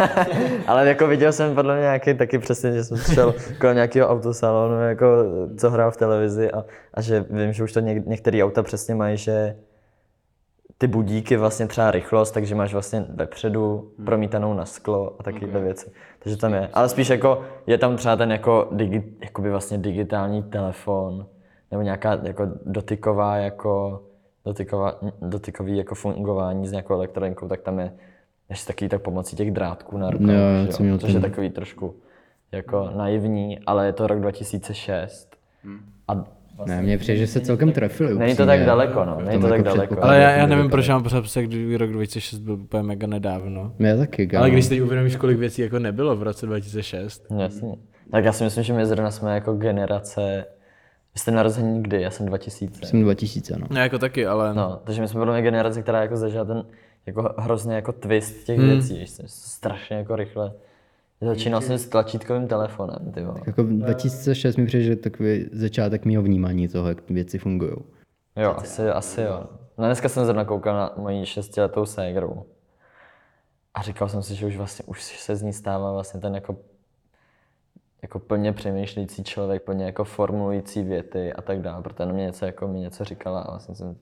Ale 0.66 0.88
jako 0.88 1.06
viděl 1.06 1.32
jsem 1.32 1.54
podle 1.54 1.74
mě 1.74 1.80
nějaký 1.82 2.14
taky 2.14 2.38
přesně, 2.38 2.72
že 2.72 2.84
jsem 2.84 2.96
šel 2.96 3.34
kolem 3.60 3.74
nějakého 3.74 4.08
autosalonu, 4.08 4.80
jako 4.80 5.06
co 5.58 5.70
hrál 5.70 5.90
v 5.90 5.96
televizi 5.96 6.50
a, 6.52 6.64
a 6.94 7.00
že 7.00 7.24
vím, 7.30 7.52
že 7.52 7.64
už 7.64 7.72
to 7.72 7.80
něk, 7.80 8.06
některé 8.06 8.44
auta 8.44 8.62
přesně 8.62 8.94
mají, 8.94 9.16
že 9.16 9.56
ty 10.78 10.86
budíky 10.86 11.36
vlastně 11.36 11.66
třeba 11.66 11.90
rychlost, 11.90 12.30
takže 12.30 12.54
máš 12.54 12.72
vlastně 12.72 13.04
vepředu 13.08 13.90
promítanou 14.04 14.54
na 14.54 14.64
sklo 14.66 15.16
a 15.18 15.22
takovéhle 15.22 15.60
věci. 15.60 15.90
Takže 16.24 16.36
tam 16.36 16.54
je. 16.54 16.68
Ale 16.72 16.88
spíš 16.88 17.08
jako 17.08 17.42
je 17.66 17.78
tam 17.78 17.96
třeba 17.96 18.16
ten 18.16 18.32
jako 18.32 18.68
digi, 18.72 19.04
jakoby 19.20 19.50
vlastně 19.50 19.78
digitální 19.78 20.42
telefon 20.42 21.26
nebo 21.70 21.82
nějaká 21.82 22.18
jako 22.22 22.46
dotyková 22.66 23.36
jako 23.36 24.02
dotyková, 24.44 24.94
dotykový 25.22 25.76
jako 25.76 25.94
fungování 25.94 26.66
s 26.66 26.70
nějakou 26.70 26.94
elektronikou, 26.94 27.48
tak 27.48 27.60
tam 27.62 27.78
je 27.78 27.92
ještě 28.50 28.66
takový 28.66 28.88
tak 28.88 29.02
pomocí 29.02 29.36
těch 29.36 29.50
drátků 29.50 29.98
na 29.98 30.10
rukou, 30.10 30.24
Jo, 30.24 30.86
jo? 30.86 30.98
což 30.98 31.12
je 31.12 31.20
takový 31.20 31.50
trošku 31.50 31.94
jako 32.52 32.90
naivní, 32.96 33.58
ale 33.66 33.86
je 33.86 33.92
to 33.92 34.06
rok 34.06 34.20
2006. 34.20 35.36
A 36.08 36.24
Ne, 36.66 36.82
mně 36.82 36.98
přijde, 36.98 37.18
že 37.18 37.26
se 37.26 37.40
celkem 37.40 37.72
trefili. 37.72 38.18
Není 38.18 38.36
to 38.36 38.46
tak 38.46 38.60
daleko, 38.60 39.04
no, 39.04 39.20
není 39.20 39.42
to 39.42 39.48
tak 39.48 39.58
jako 39.58 39.64
daleko. 39.64 39.80
předpokladu, 39.80 40.08
Ale 40.08 40.22
já, 40.22 40.30
já 40.30 40.46
nevím, 40.46 40.70
proč 40.70 40.88
mám 40.88 41.02
pořád 41.02 41.22
psek, 41.22 41.46
kdy 41.46 41.76
rok 41.76 41.90
2006 41.90 42.38
byl 42.38 42.54
úplně 42.54 42.82
mega 42.82 43.06
nedávno. 43.06 43.72
Já 43.78 43.96
taky, 43.96 44.26
kámo. 44.26 44.40
Ale 44.40 44.50
když 44.50 44.64
si 44.64 44.68
teď 44.70 44.82
uvědomíš, 44.82 45.16
kolik 45.16 45.38
věcí 45.38 45.62
jako 45.62 45.78
nebylo 45.78 46.16
v 46.16 46.22
roce 46.22 46.46
2006. 46.46 47.26
Jasně. 47.38 47.76
Tak 48.10 48.24
já 48.24 48.32
si 48.32 48.44
myslím, 48.44 48.64
že 48.64 48.72
my 48.72 48.86
zrovna 48.86 49.10
jsme 49.10 49.34
jako 49.34 49.52
generace, 49.54 50.44
vy 51.14 51.20
jste 51.20 51.30
narození 51.30 51.82
kdy? 51.82 52.02
Já 52.02 52.10
jsem 52.10 52.26
2000. 52.26 52.86
Jsem 52.86 53.02
2000, 53.02 53.56
no. 53.58 53.66
No 53.70 53.80
jako 53.80 53.98
taky, 53.98 54.26
ale 54.26 54.54
No, 54.54 54.80
takže 54.84 55.00
my 55.02 55.08
jsme 55.08 55.18
podle 55.18 55.34
mě 55.34 55.42
generace, 55.42 55.82
která 55.82 56.02
jako 56.02 56.16
zažila 56.16 56.44
ten 56.44 56.64
jako 57.06 57.34
hrozně 57.38 57.74
jako 57.74 57.92
twist 57.92 58.44
těch 58.44 58.58
hmm. 58.58 58.68
věcí, 58.68 59.04
co, 59.06 59.22
strašně 59.26 59.96
jako 59.96 60.16
rychle. 60.16 60.52
Začínal 61.24 61.60
jsem 61.60 61.78
s 61.78 61.88
tlačítkovým 61.88 62.48
telefonem, 62.48 63.12
ty 63.14 63.24
vole. 63.24 63.40
Jako 63.46 63.62
2006 63.62 64.56
mi 64.56 64.66
přijde, 64.66 64.84
že 64.84 64.96
takový 64.96 65.48
začátek 65.52 66.04
mého 66.04 66.22
vnímání 66.22 66.68
toho, 66.68 66.88
jak 66.88 67.10
věci 67.10 67.38
fungují. 67.38 67.72
Jo, 68.36 68.54
asi, 68.56 68.88
asi 68.88 69.20
jo. 69.20 69.44
No 69.78 69.84
dneska 69.84 70.08
jsem 70.08 70.24
zrovna 70.24 70.44
koukal 70.44 70.76
na 70.76 70.94
moji 70.96 71.26
šestiletou 71.26 71.86
ségru. 71.86 72.46
A 73.74 73.82
říkal 73.82 74.08
jsem 74.08 74.22
si, 74.22 74.34
že 74.34 74.46
už 74.46 74.56
vlastně, 74.56 74.84
už 74.86 75.02
se 75.02 75.36
z 75.36 75.42
ní 75.42 75.52
stává 75.52 75.92
vlastně 75.92 76.20
ten 76.20 76.34
jako 76.34 76.56
jako 78.04 78.18
plně 78.18 78.52
přemýšlející 78.52 79.24
člověk, 79.24 79.62
plně 79.62 79.84
jako 79.84 80.04
formulující 80.04 80.82
věty 80.82 81.32
a 81.32 81.42
tak 81.42 81.60
dále, 81.60 81.82
protože 81.82 82.02
ona 82.02 82.12
mě 82.12 82.22
něco, 82.22 82.46
jako, 82.46 82.68
mi 82.68 82.78
něco 82.78 83.04
říkala 83.04 83.40
a 83.40 83.50
vlastně 83.50 83.74
jsem, 83.74 83.96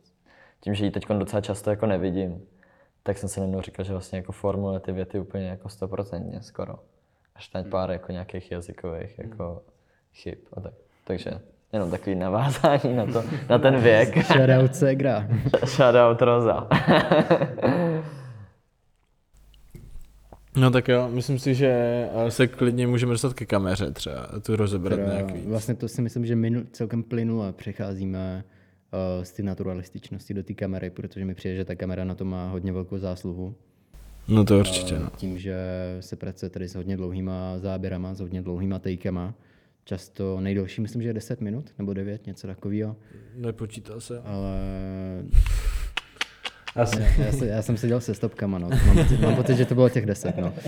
tím, 0.60 0.74
že 0.74 0.84
ji 0.84 0.90
teď 0.90 1.08
docela 1.08 1.40
často 1.40 1.70
jako 1.70 1.86
nevidím, 1.86 2.42
tak 3.02 3.18
jsem 3.18 3.28
si 3.28 3.40
najednou 3.40 3.60
říkal, 3.60 3.84
že 3.84 3.92
vlastně 3.92 4.18
jako 4.18 4.32
formuluje 4.32 4.80
ty 4.80 4.92
věty 4.92 5.20
úplně 5.20 5.46
jako 5.46 5.68
stoprocentně 5.68 6.42
skoro. 6.42 6.74
Až 7.36 7.48
teď 7.48 7.66
pár 7.66 7.90
jako 7.90 8.12
nějakých 8.12 8.52
jazykových 8.52 9.18
jako 9.18 9.62
chyb 10.14 10.38
a 10.52 10.60
tak. 10.60 10.74
Takže 11.04 11.30
jenom 11.72 11.90
takový 11.90 12.16
navázání 12.16 12.96
na, 12.96 13.06
to, 13.06 13.24
na 13.48 13.58
ten 13.58 13.76
věk. 13.76 14.26
Shoutout 14.26 14.74
Segra. 14.74 15.28
Shoutout 15.64 16.22
Roza. 16.22 16.68
No 20.56 20.70
tak 20.70 20.88
jo, 20.88 21.08
myslím 21.12 21.38
si, 21.38 21.54
že 21.54 21.68
eh, 22.14 22.30
se 22.30 22.46
klidně 22.46 22.86
můžeme 22.86 23.12
dostat 23.12 23.34
ke 23.34 23.46
kameře 23.46 23.90
třeba, 23.90 24.20
a 24.20 24.40
tu 24.40 24.56
rozebrat 24.56 24.98
Teda 24.98 25.12
nějak 25.12 25.30
víc. 25.30 25.46
Vlastně 25.46 25.74
to 25.74 25.88
si 25.88 26.02
myslím, 26.02 26.26
že 26.26 26.36
minul, 26.36 26.64
celkem 26.72 27.02
plynule 27.02 27.52
přecházíme 27.52 28.44
uh, 28.92 29.24
z 29.24 29.32
té 29.32 29.42
naturalističnosti 29.42 30.34
do 30.34 30.42
té 30.42 30.54
kamery, 30.54 30.90
protože 30.90 31.24
mi 31.24 31.34
přijde, 31.34 31.56
že 31.56 31.64
ta 31.64 31.74
kamera 31.74 32.04
na 32.04 32.14
to 32.14 32.24
má 32.24 32.48
hodně 32.48 32.72
velkou 32.72 32.98
zásluhu. 32.98 33.54
No 34.28 34.44
to 34.44 34.58
určitě, 34.58 34.94
Eh, 34.94 34.98
no. 34.98 35.08
Tím, 35.16 35.38
že 35.38 35.56
se 36.00 36.16
pracuje 36.16 36.50
tady 36.50 36.68
s 36.68 36.74
hodně 36.74 36.96
dlouhýma 36.96 37.58
záběrama, 37.58 38.14
s 38.14 38.20
hodně 38.20 38.42
dlouhýma 38.42 38.78
takema. 38.78 39.34
Často 39.84 40.40
nejdelší, 40.40 40.80
myslím, 40.80 41.02
že 41.02 41.08
je 41.08 41.12
10 41.14 41.40
minut 41.40 41.70
nebo 41.78 41.92
9, 41.94 42.26
něco 42.26 42.46
takového. 42.46 42.96
Nepočítal 43.36 44.00
se. 44.00 44.20
Ale 44.24 44.58
Asi. 46.76 47.00
já, 47.00 47.24
já, 47.26 47.32
se, 47.32 47.46
já 47.46 47.62
jsem 47.62 47.76
seděl 47.76 48.00
se 48.00 48.14
stopkama, 48.14 48.58
no. 48.58 48.68
Mám 48.86 48.96
pocit, 48.96 49.20
mám 49.20 49.36
pocit 49.36 49.56
že 49.56 49.64
to 49.66 49.74
bylo 49.74 49.88
těch 49.88 50.06
10, 50.06 50.36
no. 50.36 50.54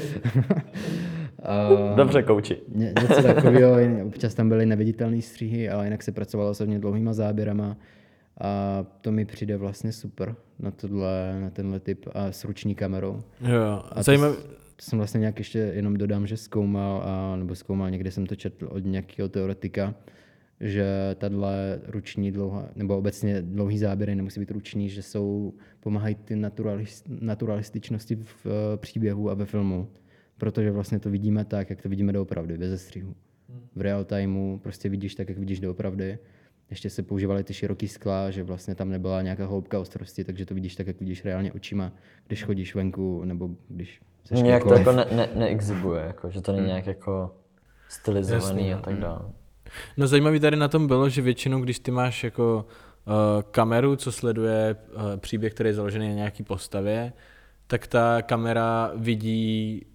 A 1.43 1.69
Dobře, 1.97 2.23
kouči. 2.23 2.57
ně, 2.75 2.93
něco 3.03 3.23
takového, 3.23 3.77
občas 4.07 4.35
tam 4.35 4.49
byly 4.49 4.67
neviditelné 4.67 5.23
stříhy, 5.23 5.69
ale 5.69 5.87
jinak 5.87 6.03
se 6.03 6.13
pracovalo 6.13 6.55
s 6.55 6.61
hodně 6.61 6.79
dlouhýma 6.79 7.13
záběrama. 7.13 7.77
A 8.41 8.83
to 9.01 9.13
mi 9.13 9.25
přijde 9.25 9.57
vlastně 9.57 9.93
super 9.93 10.37
na, 10.59 10.71
tohle, 10.71 11.41
na 11.41 11.51
tenhle 11.51 11.81
typ 11.81 12.07
a 12.15 12.33
s 12.33 12.45
ruční 12.45 12.75
kamerou. 12.75 13.23
Jo, 13.41 13.83
A 13.91 14.03
zajímavý, 14.03 14.37
to, 14.37 14.43
to 14.77 14.83
jsem 14.83 14.99
vlastně 14.99 15.19
nějak 15.21 15.39
ještě 15.39 15.59
jenom 15.59 15.97
dodám, 15.97 16.27
že 16.27 16.37
zkoumal, 16.37 17.03
a, 17.05 17.37
nebo 17.37 17.55
zkoumal, 17.55 17.91
někde 17.91 18.11
jsem 18.11 18.27
to 18.27 18.37
četl 18.37 18.69
od 18.71 18.85
nějakého 18.85 19.29
teoretika, 19.29 19.95
že 20.61 20.87
tahle 21.19 21.81
ruční 21.87 22.33
dlouhá, 22.33 22.69
nebo 22.77 22.99
obecně 22.99 23.43
dlouhý 23.43 23.79
záběry 23.79 24.15
nemusí 24.15 24.41
být 24.41 24.51
ruční, 24.51 24.89
že 24.89 25.03
jsou, 25.03 25.55
pomáhají 25.81 26.15
ty 26.15 26.37
naturalist, 26.37 27.05
naturalističnosti 27.09 28.17
v 28.17 28.47
eh, 28.47 28.77
příběhu 28.77 29.31
a 29.31 29.35
ve 29.35 29.45
filmu. 29.45 29.89
Protože 30.39 30.71
vlastně 30.71 30.99
to 30.99 31.11
vidíme 31.11 31.45
tak, 31.45 31.71
jak 31.71 31.83
to 31.83 31.89
vidíme 31.89 32.13
doopravdy, 32.13 32.59
bez 32.59 32.83
střihu. 32.83 33.15
V 33.77 33.81
real 33.81 34.05
timeu 34.05 34.59
prostě 34.59 34.89
vidíš 34.89 35.15
tak, 35.15 35.29
jak 35.29 35.39
vidíš 35.39 35.61
doopravdy. 35.61 36.19
Ještě 36.71 36.91
se 36.91 37.03
používaly 37.03 37.45
ty 37.45 37.55
široký 37.55 37.89
skla, 37.89 38.31
že 38.31 38.43
vlastně 38.43 38.75
tam 38.75 38.91
nebyla 38.91 39.23
nějaká 39.23 39.47
hloubka 39.47 39.79
ostrosti, 39.79 40.25
takže 40.25 40.47
to 40.47 40.55
vidíš 40.55 40.77
tak, 40.77 40.87
jak 40.87 41.01
vidíš 41.01 41.25
reálně 41.25 41.53
očima, 41.53 41.93
když 42.27 42.45
chodíš 42.45 42.75
venku, 42.75 43.25
nebo 43.25 43.51
když 43.69 44.01
seš 44.25 44.41
Nějak 44.43 44.65
to 44.65 44.75
jako 44.75 44.93
ne, 44.93 45.07
ne, 45.13 45.29
neexibuje, 45.35 46.03
jako, 46.03 46.31
že 46.31 46.41
to 46.41 46.53
není 46.53 46.67
nějak 46.67 46.87
jako 46.87 47.35
stylizovaný 47.89 48.69
Jasně, 48.69 48.75
a 48.75 48.81
tak 48.81 48.99
dále. 48.99 49.21
No 49.97 50.07
zajímavý 50.07 50.41
tady 50.41 50.57
na 50.57 50.69
tom 50.69 50.87
bylo, 50.87 51.09
že 51.09 51.23
většinou, 51.23 51.61
když 51.61 51.79
ty 51.79 51.91
máš 51.91 52.25
jako 52.25 52.67
uh, 53.07 53.13
kameru, 53.51 53.97
co 53.97 54.13
sleduje 54.13 54.77
uh, 54.95 55.03
příběh, 55.17 55.55
který 55.55 55.69
je 55.69 55.75
založený 55.75 56.09
na 56.09 56.15
nějaký 56.15 56.43
postavě, 56.43 57.13
tak 57.67 57.87
ta 57.87 58.23
kamera 58.23 58.93
vidí 58.97 59.87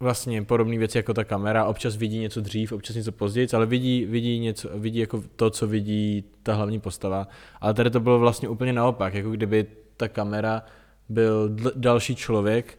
vlastně 0.00 0.42
podobné 0.42 0.78
věci 0.78 0.98
jako 0.98 1.14
ta 1.14 1.24
kamera, 1.24 1.64
občas 1.64 1.96
vidí 1.96 2.18
něco 2.18 2.40
dřív, 2.40 2.72
občas 2.72 2.96
něco 2.96 3.12
později, 3.12 3.48
ale 3.54 3.66
vidí, 3.66 4.04
vidí, 4.04 4.38
něco, 4.38 4.68
vidí 4.78 4.98
jako 4.98 5.22
to, 5.36 5.50
co 5.50 5.66
vidí 5.66 6.24
ta 6.42 6.54
hlavní 6.54 6.80
postava. 6.80 7.28
Ale 7.60 7.74
tady 7.74 7.90
to 7.90 8.00
bylo 8.00 8.18
vlastně 8.18 8.48
úplně 8.48 8.72
naopak, 8.72 9.14
jako 9.14 9.30
kdyby 9.30 9.66
ta 9.96 10.08
kamera 10.08 10.62
byl 11.08 11.48
dl- 11.48 11.72
další 11.74 12.16
člověk, 12.16 12.78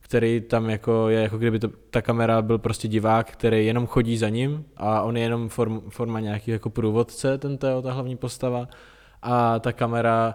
který 0.00 0.40
tam 0.40 0.70
jako 0.70 1.08
je, 1.08 1.22
jako 1.22 1.38
kdyby 1.38 1.58
to, 1.58 1.68
ta 1.90 2.02
kamera 2.02 2.42
byl 2.42 2.58
prostě 2.58 2.88
divák, 2.88 3.30
který 3.30 3.66
jenom 3.66 3.86
chodí 3.86 4.16
za 4.16 4.28
ním 4.28 4.64
a 4.76 5.02
on 5.02 5.16
je 5.16 5.22
jenom 5.22 5.48
form, 5.48 5.80
forma 5.88 6.20
nějaký 6.20 6.50
jako 6.50 6.70
průvodce, 6.70 7.38
ten 7.38 7.58
Teo, 7.58 7.82
ta 7.82 7.92
hlavní 7.92 8.16
postava 8.16 8.68
a 9.22 9.58
ta 9.58 9.72
kamera 9.72 10.34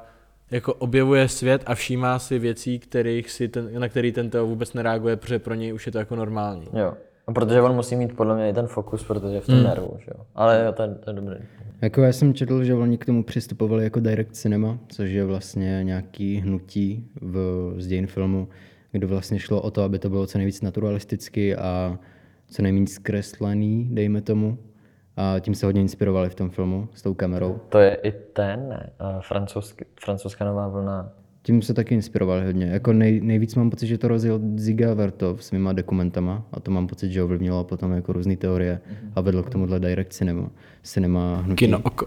jako 0.51 0.73
objevuje 0.73 1.27
svět 1.27 1.63
a 1.65 1.75
všímá 1.75 2.19
si 2.19 2.39
věcí, 2.39 2.79
kterých 2.79 3.31
si 3.31 3.47
ten, 3.47 3.69
na 3.79 3.89
který 3.89 4.11
ten 4.11 4.29
Teo 4.29 4.47
vůbec 4.47 4.73
nereaguje, 4.73 5.15
protože 5.15 5.39
pro 5.39 5.53
něj 5.53 5.73
už 5.73 5.85
je 5.85 5.91
to 5.91 5.97
jako 5.97 6.15
normální. 6.15 6.67
Jo. 6.73 6.93
A 7.27 7.31
protože 7.33 7.61
on 7.61 7.75
musí 7.75 7.95
mít 7.95 8.15
podle 8.15 8.35
mě 8.35 8.49
i 8.49 8.53
ten 8.53 8.67
fokus, 8.67 9.03
protože 9.03 9.35
je 9.35 9.41
v 9.41 9.45
tom 9.45 9.55
Hmm. 9.55 9.63
nervu, 9.63 9.97
že 9.99 10.11
jo. 10.17 10.25
Ale 10.35 10.63
jo, 10.65 10.71
to 10.71 10.83
je, 10.83 10.89
to 10.89 11.09
je 11.09 11.13
dobrý. 11.13 11.35
Jako 11.81 12.01
já 12.01 12.13
jsem 12.13 12.33
četl, 12.33 12.63
že 12.63 12.73
oni 12.73 12.97
k 12.97 13.05
tomu 13.05 13.23
přistupovali 13.23 13.83
jako 13.83 13.99
direct 13.99 14.35
cinema, 14.35 14.77
což 14.87 15.09
je 15.09 15.25
vlastně 15.25 15.79
nějaký 15.83 16.37
hnutí 16.37 17.07
v, 17.21 17.73
z 17.77 17.87
dějin 17.87 18.07
filmu, 18.07 18.47
kde 18.91 19.07
vlastně 19.07 19.39
šlo 19.39 19.61
o 19.61 19.71
to, 19.71 19.83
aby 19.83 19.99
to 19.99 20.09
bylo 20.09 20.27
co 20.27 20.37
nejvíc 20.37 20.61
naturalisticky 20.61 21.55
a 21.55 21.99
co 22.47 22.61
nejméně 22.61 22.87
zkreslený, 22.87 23.87
dejme 23.91 24.21
tomu. 24.21 24.57
A 25.17 25.39
tím 25.39 25.55
se 25.55 25.65
hodně 25.65 25.81
inspirovali 25.81 26.29
v 26.29 26.35
tom 26.35 26.49
filmu 26.49 26.87
s 26.93 27.01
tou 27.01 27.13
kamerou. 27.13 27.59
To 27.69 27.79
je 27.79 27.95
i 27.95 28.11
ten, 28.11 28.69
ne? 28.69 28.89
Francouzsky, 29.19 29.85
francouzská 29.99 30.45
nová 30.45 30.67
vlna. 30.67 31.11
Tím 31.41 31.61
se 31.61 31.73
taky 31.73 31.95
inspirovali 31.95 32.45
hodně. 32.45 32.65
Jako 32.65 32.93
nej, 32.93 33.21
nejvíc 33.21 33.55
mám 33.55 33.69
pocit, 33.69 33.87
že 33.87 33.97
to 33.97 34.07
rozjel 34.07 34.39
Ziga 34.55 34.93
Vertov 34.93 35.43
svýma 35.43 35.73
dokumentama 35.73 36.45
a 36.51 36.59
to 36.59 36.71
mám 36.71 36.87
pocit, 36.87 37.11
že 37.11 37.23
ovlivnilo 37.23 37.63
potom 37.63 37.91
jako 37.91 38.13
různé 38.13 38.37
teorie 38.37 38.81
a 39.15 39.21
vedlo 39.21 39.43
k 39.43 39.49
tomuhle 39.49 39.79
direct 39.79 40.13
cinema. 40.13 40.49
Cinema 40.83 41.35
hnutí. 41.35 41.55
Kino 41.55 41.79
oko. 41.83 42.05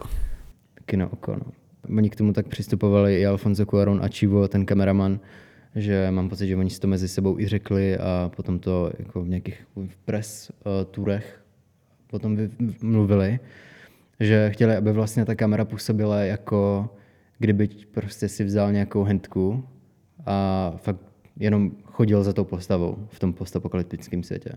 kino 0.86 1.08
oko. 1.08 1.32
No. 1.32 1.52
Oni 1.96 2.10
k 2.10 2.16
tomu 2.16 2.32
tak 2.32 2.46
přistupovali 2.48 3.20
i 3.20 3.26
Alfonso 3.26 3.66
Cuarón 3.66 4.00
a 4.02 4.08
Chivo, 4.08 4.48
ten 4.48 4.66
kameraman, 4.66 5.20
že 5.74 6.10
mám 6.10 6.28
pocit, 6.28 6.46
že 6.46 6.56
oni 6.56 6.70
si 6.70 6.80
to 6.80 6.86
mezi 6.86 7.08
sebou 7.08 7.38
i 7.38 7.46
řekli 7.46 7.98
a 7.98 8.30
potom 8.36 8.58
to 8.58 8.90
jako 8.98 9.22
v 9.22 9.28
nějakých 9.28 9.66
press 10.04 10.50
uh, 10.50 10.84
turech 10.90 11.40
potom 12.10 12.38
mluvili, 12.82 13.40
že 14.20 14.50
chtěli, 14.50 14.76
aby 14.76 14.92
vlastně 14.92 15.24
ta 15.24 15.34
kamera 15.34 15.64
působila 15.64 16.20
jako 16.20 16.90
kdyby 17.38 17.68
prostě 17.68 18.28
si 18.28 18.44
vzal 18.44 18.72
nějakou 18.72 19.02
hentku 19.02 19.64
a 20.26 20.72
fakt 20.76 21.00
jenom 21.36 21.70
chodil 21.84 22.24
za 22.24 22.32
tou 22.32 22.44
postavou 22.44 23.08
v 23.08 23.18
tom 23.18 23.32
postapokalyptickém 23.32 24.22
světě. 24.22 24.50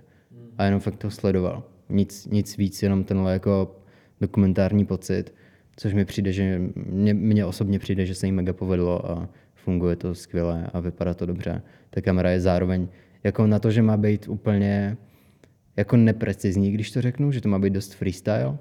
A 0.57 0.63
jenom 0.63 0.79
fakt 0.79 0.97
to 0.97 1.11
sledoval. 1.11 1.63
Nic, 1.89 2.27
nic 2.27 2.57
víc, 2.57 2.83
jenom 2.83 3.03
tenhle 3.03 3.33
jako 3.33 3.75
dokumentární 4.21 4.85
pocit, 4.85 5.33
což 5.75 5.93
mi 5.93 6.05
přijde, 6.05 6.31
že 6.31 6.61
mě, 6.75 7.13
mně 7.13 7.45
osobně 7.45 7.79
přijde, 7.79 8.05
že 8.05 8.15
se 8.15 8.25
jim 8.25 8.35
mega 8.35 8.53
povedlo 8.53 9.11
a 9.11 9.29
funguje 9.55 9.95
to 9.95 10.15
skvěle 10.15 10.67
a 10.73 10.79
vypadá 10.79 11.13
to 11.13 11.25
dobře. 11.25 11.61
Ta 11.89 12.01
kamera 12.01 12.29
je 12.29 12.39
zároveň 12.39 12.87
jako 13.23 13.47
na 13.47 13.59
to, 13.59 13.71
že 13.71 13.81
má 13.81 13.97
být 13.97 14.27
úplně 14.27 14.97
jako 15.77 15.97
neprecizní, 15.97 16.71
když 16.71 16.91
to 16.91 17.01
řeknu, 17.01 17.31
že 17.31 17.41
to 17.41 17.49
má 17.49 17.59
být 17.59 17.73
dost 17.73 17.93
freestyle, 17.93 18.57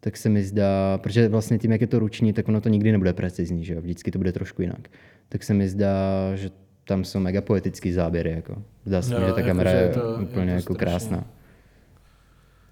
tak 0.00 0.16
se 0.16 0.28
mi 0.28 0.42
zdá, 0.44 0.98
protože 0.98 1.28
vlastně 1.28 1.58
tím, 1.58 1.72
jak 1.72 1.80
je 1.80 1.86
to 1.86 1.98
ruční, 1.98 2.32
tak 2.32 2.48
ono 2.48 2.60
to 2.60 2.68
nikdy 2.68 2.92
nebude 2.92 3.12
precizní, 3.12 3.64
že 3.64 3.74
jo? 3.74 3.80
vždycky 3.80 4.10
to 4.10 4.18
bude 4.18 4.32
trošku 4.32 4.62
jinak. 4.62 4.88
Tak 5.28 5.42
se 5.42 5.54
mi 5.54 5.68
zdá, 5.68 5.90
že 6.36 6.50
tam 6.86 7.04
jsou 7.04 7.18
mega 7.20 7.40
poetický 7.40 7.92
záběry, 7.92 8.30
jako. 8.30 8.62
Zdá 8.84 9.02
se 9.02 9.14
mi, 9.14 9.20
Jo, 9.20 9.26
že 9.26 9.32
ta 9.32 9.38
jako, 9.40 9.48
kamera 9.48 9.70
že 9.70 9.76
je 9.76 9.82
je 9.82 9.88
to- 9.88 10.18
úplně 10.22 10.42
je 10.52 10.56
to 10.56 10.60
jako 10.62 10.74
strašně- 10.74 10.76
krásná. 11.08 11.24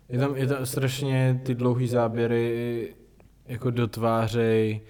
Je 0.09 0.19
tam, 0.19 0.37
je 0.37 0.47
tam 0.47 0.67
strašně 0.67 1.41
ty 1.45 1.55
dlouhý 1.55 1.89
záběry 1.89 2.89
jako 3.47 3.71
dotvářej 3.71 4.81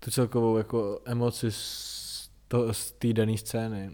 tu 0.00 0.10
celkovou 0.10 0.56
jako 0.56 1.00
emoci 1.04 1.46
z, 1.50 2.30
to, 2.48 2.74
z 2.74 2.92
té 2.92 3.12
dané 3.12 3.36
scény. 3.36 3.90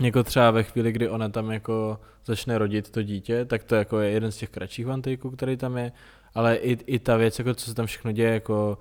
Jako 0.00 0.22
třeba 0.22 0.50
ve 0.50 0.62
chvíli, 0.62 0.92
kdy 0.92 1.08
ona 1.08 1.28
tam 1.28 1.50
jako 1.50 2.00
začne 2.24 2.58
rodit 2.58 2.90
to 2.90 3.02
dítě, 3.02 3.44
tak 3.44 3.64
to 3.64 3.74
jako 3.74 4.00
je 4.00 4.10
jeden 4.10 4.32
z 4.32 4.36
těch 4.36 4.50
kratších 4.50 4.86
vantejků, 4.86 5.30
který 5.30 5.56
tam 5.56 5.76
je, 5.76 5.92
ale 6.34 6.56
i, 6.56 6.72
i 6.86 6.98
ta 6.98 7.16
věc, 7.16 7.38
jako 7.38 7.54
co 7.54 7.66
se 7.66 7.74
tam 7.74 7.86
všechno 7.86 8.12
děje, 8.12 8.34
jako 8.34 8.78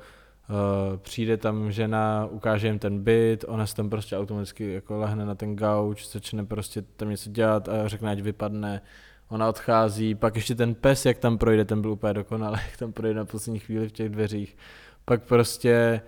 uh, 0.49 0.97
přijde 0.97 1.37
tam 1.37 1.71
žena, 1.71 2.27
ukáže 2.31 2.67
jim 2.67 2.79
ten 2.79 3.03
byt, 3.03 3.45
ona 3.47 3.67
se 3.67 3.75
tam 3.75 3.89
prostě 3.89 4.17
automaticky 4.17 4.73
jako 4.73 4.97
lehne 4.97 5.25
na 5.25 5.35
ten 5.35 5.55
gauč, 5.55 6.07
začne 6.07 6.45
prostě 6.45 6.81
tam 6.81 7.09
něco 7.09 7.29
dělat 7.29 7.69
a 7.69 7.87
řekne, 7.87 8.11
ať 8.11 8.19
vypadne, 8.19 8.81
ona 9.29 9.49
odchází, 9.49 10.15
pak 10.15 10.35
ještě 10.35 10.55
ten 10.55 10.75
pes, 10.75 11.05
jak 11.05 11.17
tam 11.17 11.37
projde, 11.37 11.65
ten 11.65 11.81
byl 11.81 11.91
úplně 11.91 12.13
dokonalý, 12.13 12.59
jak 12.69 12.77
tam 12.77 12.93
projde 12.93 13.13
na 13.13 13.25
poslední 13.25 13.59
chvíli 13.59 13.87
v 13.87 13.91
těch 13.91 14.09
dveřích. 14.09 14.57
Pak 15.05 15.23
prostě, 15.23 16.01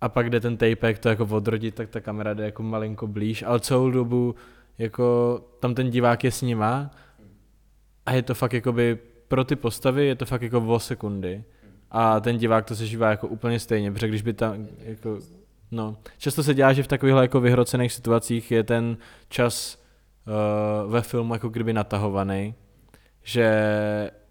a 0.00 0.08
pak 0.08 0.30
jde 0.30 0.40
ten 0.40 0.56
tape, 0.56 0.86
jak 0.86 0.98
to 0.98 1.08
jako 1.08 1.24
odrodit, 1.24 1.74
tak 1.74 1.88
ta 1.90 2.00
kamera 2.00 2.34
jde 2.34 2.44
jako 2.44 2.62
malinko 2.62 3.06
blíž, 3.06 3.42
ale 3.42 3.60
celou 3.60 3.90
dobu 3.90 4.34
jako 4.78 5.40
tam 5.60 5.74
ten 5.74 5.90
divák 5.90 6.24
je 6.24 6.30
s 6.30 6.42
nima 6.42 6.90
a 8.06 8.12
je 8.12 8.22
to 8.22 8.34
fakt 8.34 8.52
jakoby 8.52 8.98
pro 9.28 9.44
ty 9.44 9.56
postavy 9.56 10.06
je 10.06 10.14
to 10.14 10.26
fakt 10.26 10.42
jako 10.42 10.60
o 10.60 10.80
sekundy 10.80 11.44
a 11.90 12.20
ten 12.20 12.38
divák 12.38 12.64
to 12.64 12.76
sežívá 12.76 13.10
jako 13.10 13.28
úplně 13.28 13.60
stejně, 13.60 13.92
protože 13.92 14.08
když 14.08 14.22
by 14.22 14.32
tam 14.32 14.66
jako, 14.78 15.18
no, 15.70 15.96
často 16.18 16.42
se 16.42 16.54
dělá, 16.54 16.72
že 16.72 16.82
v 16.82 16.88
takovýchhle 16.88 17.22
jako 17.22 17.40
vyhrocených 17.40 17.92
situacích 17.92 18.50
je 18.50 18.62
ten 18.62 18.96
čas 19.28 19.78
uh, 20.86 20.92
ve 20.92 21.02
filmu 21.02 21.34
jako 21.34 21.48
kdyby 21.48 21.72
natahovaný, 21.72 22.54
že 23.22 23.50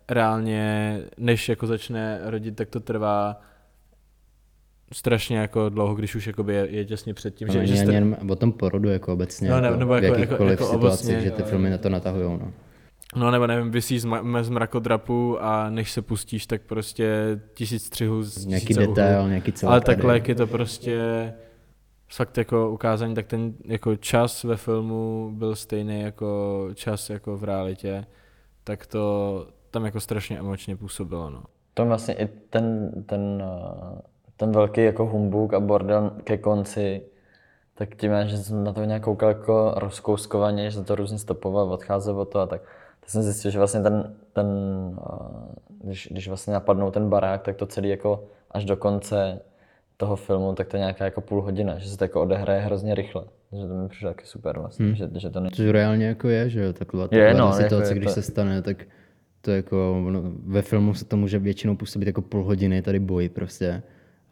reálně 0.09 0.99
než 1.17 1.49
jako 1.49 1.67
začne 1.67 2.19
rodit, 2.23 2.55
tak 2.55 2.69
to 2.69 2.79
trvá 2.79 3.41
strašně 4.93 5.37
jako 5.37 5.69
dlouho, 5.69 5.95
když 5.95 6.15
už 6.15 6.27
jakoby 6.27 6.53
je, 6.53 6.67
je 6.69 6.85
těsně 6.85 7.13
před 7.13 7.35
tím, 7.35 7.47
No, 7.47 7.51
že, 7.53 7.59
není 7.59 7.71
že 7.71 7.77
ani 7.77 7.85
jste, 7.85 7.93
jenom 7.93 8.15
o 8.29 8.35
tom 8.35 8.51
porodu 8.51 8.89
jako 8.89 9.13
obecně, 9.13 9.49
No, 9.49 9.61
ne- 9.61 9.67
jako 9.67 9.79
nebo 9.79 9.93
v 9.93 9.95
jako- 9.95 10.05
jako- 10.05 10.19
jakýchkoliv 10.21 10.51
jako 10.51 10.65
situacích, 10.65 11.05
obecně, 11.09 11.21
že 11.21 11.31
ty 11.31 11.41
jo, 11.41 11.47
filmy 11.47 11.69
na 11.69 11.77
to 11.77 11.89
natahujou. 11.89 12.37
No. 12.37 12.51
No 13.15 13.31
nebo 13.31 13.47
nevím, 13.47 13.71
vysí 13.71 13.99
z, 13.99 14.05
ma- 14.05 14.43
z 14.43 14.49
mrakodrapu 14.49 15.37
a 15.43 15.69
než 15.69 15.91
se 15.91 16.01
pustíš, 16.01 16.45
tak 16.45 16.61
prostě 16.61 17.15
tisíc 17.53 17.83
střihů 17.85 18.23
z 18.23 18.45
Nějaký 18.45 18.65
tisíce 18.65 18.81
uhlů. 18.81 18.93
detail, 18.95 19.27
nějaký 19.27 19.51
celý 19.51 19.71
Ale 19.71 19.81
takhle, 19.81 20.13
jak 20.13 20.27
je 20.27 20.35
to 20.35 20.47
prostě 20.47 21.33
fakt 22.13 22.37
jako 22.37 22.71
ukázání, 22.71 23.15
tak 23.15 23.27
ten 23.27 23.53
jako 23.65 23.95
čas 23.95 24.43
ve 24.43 24.57
filmu 24.57 25.31
byl 25.35 25.55
stejný 25.55 26.01
jako 26.01 26.69
čas 26.73 27.09
jako 27.09 27.37
v 27.37 27.43
realitě, 27.43 28.05
tak 28.63 28.85
to 28.87 29.47
tam 29.71 29.85
jako 29.85 29.99
strašně 29.99 30.39
emočně 30.39 30.75
působilo, 30.75 31.29
no. 31.29 31.43
To 31.73 31.85
vlastně 31.85 32.13
i 32.13 32.27
ten, 32.49 32.91
ten, 33.05 33.43
ten 34.37 34.51
velký 34.51 34.83
jako 34.83 35.05
humbuk 35.05 35.53
a 35.53 35.59
bordel 35.59 36.11
ke 36.23 36.37
konci, 36.37 37.01
tak 37.75 37.95
tím, 37.95 38.11
že 38.25 38.37
jsem 38.37 38.63
na 38.63 38.73
to 38.73 38.83
nějak 38.83 39.03
koukal 39.03 39.29
jako 39.29 39.73
rozkouskovaně, 39.77 40.71
že 40.71 40.81
to 40.81 40.95
různě 40.95 41.17
stopoval, 41.17 41.73
odcházel 41.73 42.19
od 42.19 42.25
toho 42.25 42.43
a 42.43 42.47
tak, 42.47 42.61
tak 42.99 43.09
jsem 43.09 43.23
zjistil, 43.23 43.51
že 43.51 43.57
vlastně 43.57 43.81
ten, 43.81 44.15
ten 44.33 44.47
eh, 44.99 45.55
když, 45.83 46.07
když 46.11 46.27
vlastně 46.27 46.53
napadnou 46.53 46.91
ten 46.91 47.09
barák, 47.09 47.41
tak 47.41 47.55
to 47.55 47.65
celý 47.65 47.89
jako 47.89 48.23
až 48.51 48.65
do 48.65 48.77
konce 48.77 49.39
toho 49.97 50.15
filmu, 50.15 50.53
tak 50.53 50.67
to 50.67 50.77
je 50.77 50.79
nějaká 50.79 51.05
jako 51.05 51.21
půl 51.21 51.41
hodina, 51.41 51.77
že 51.77 51.89
se 51.89 51.97
to 51.97 52.03
jako 52.03 52.21
odehraje 52.21 52.61
hrozně 52.61 52.95
rychle. 52.95 53.23
Že 53.51 53.67
to 53.67 53.73
mi 53.73 53.89
přišlo 53.89 54.09
taky 54.09 54.25
super 54.25 54.59
vlastně, 54.59 54.85
hmm. 54.85 54.95
že, 54.95 55.09
že 55.15 55.29
to 55.29 55.39
ne... 55.39 55.49
Což 55.53 55.69
reálně 55.69 56.05
jako 56.05 56.27
je, 56.27 56.49
že 56.49 56.63
jo, 56.63 56.73
taková, 56.73 57.07
Je, 57.11 57.27
taková 57.27 57.45
no, 57.45 57.51
ta 57.51 57.63
situace, 57.63 57.83
jako 57.83 57.93
je 57.93 57.99
když 57.99 58.05
to- 58.05 58.13
se 58.13 58.21
stane, 58.21 58.61
tak 58.61 58.85
to 59.41 59.51
jako, 59.51 60.05
no, 60.09 60.21
ve 60.45 60.61
filmu 60.61 60.93
se 60.93 61.05
to 61.05 61.17
může 61.17 61.39
většinou 61.39 61.75
působit 61.75 62.05
jako 62.05 62.21
půl 62.21 62.43
hodiny, 62.43 62.81
tady 62.81 62.99
boj 62.99 63.29
prostě, 63.29 63.83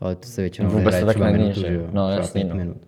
ale 0.03 0.15
to 0.15 0.27
se 0.27 0.41
většinou 0.41 0.69
Vůbec 0.69 0.83
to 0.83 0.89
nehraje 0.91 1.05
tak 1.05 1.15
třeba 1.15 1.25
není, 1.31 1.37
minutu, 1.43 1.59
že 1.61 1.67
že 1.67 1.73
jo. 1.73 1.87
No, 1.91 2.09
jasný, 2.09 2.43
no. 2.43 2.55
minut. 2.55 2.87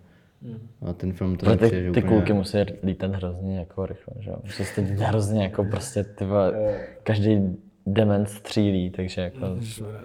A 0.88 0.92
ten 0.92 1.12
film 1.12 1.36
to 1.36 1.56
ty, 1.56 1.70
ty 1.70 1.88
úplně- 1.88 2.02
kulky 2.02 2.32
musí 2.32 2.58
lítat 2.84 3.14
hrozně 3.14 3.58
jako 3.58 3.86
rychle, 3.86 4.14
že 4.18 4.30
jo. 4.30 4.36
Že 4.44 4.64
se 4.64 4.82
to 4.82 5.04
hrozně 5.04 5.42
jako 5.42 5.64
prostě 5.64 6.04
ty 6.04 6.24
vole, 6.24 6.78
každý 7.02 7.56
dement 7.86 8.28
střílí, 8.28 8.90
takže 8.90 9.20
jako 9.20 9.40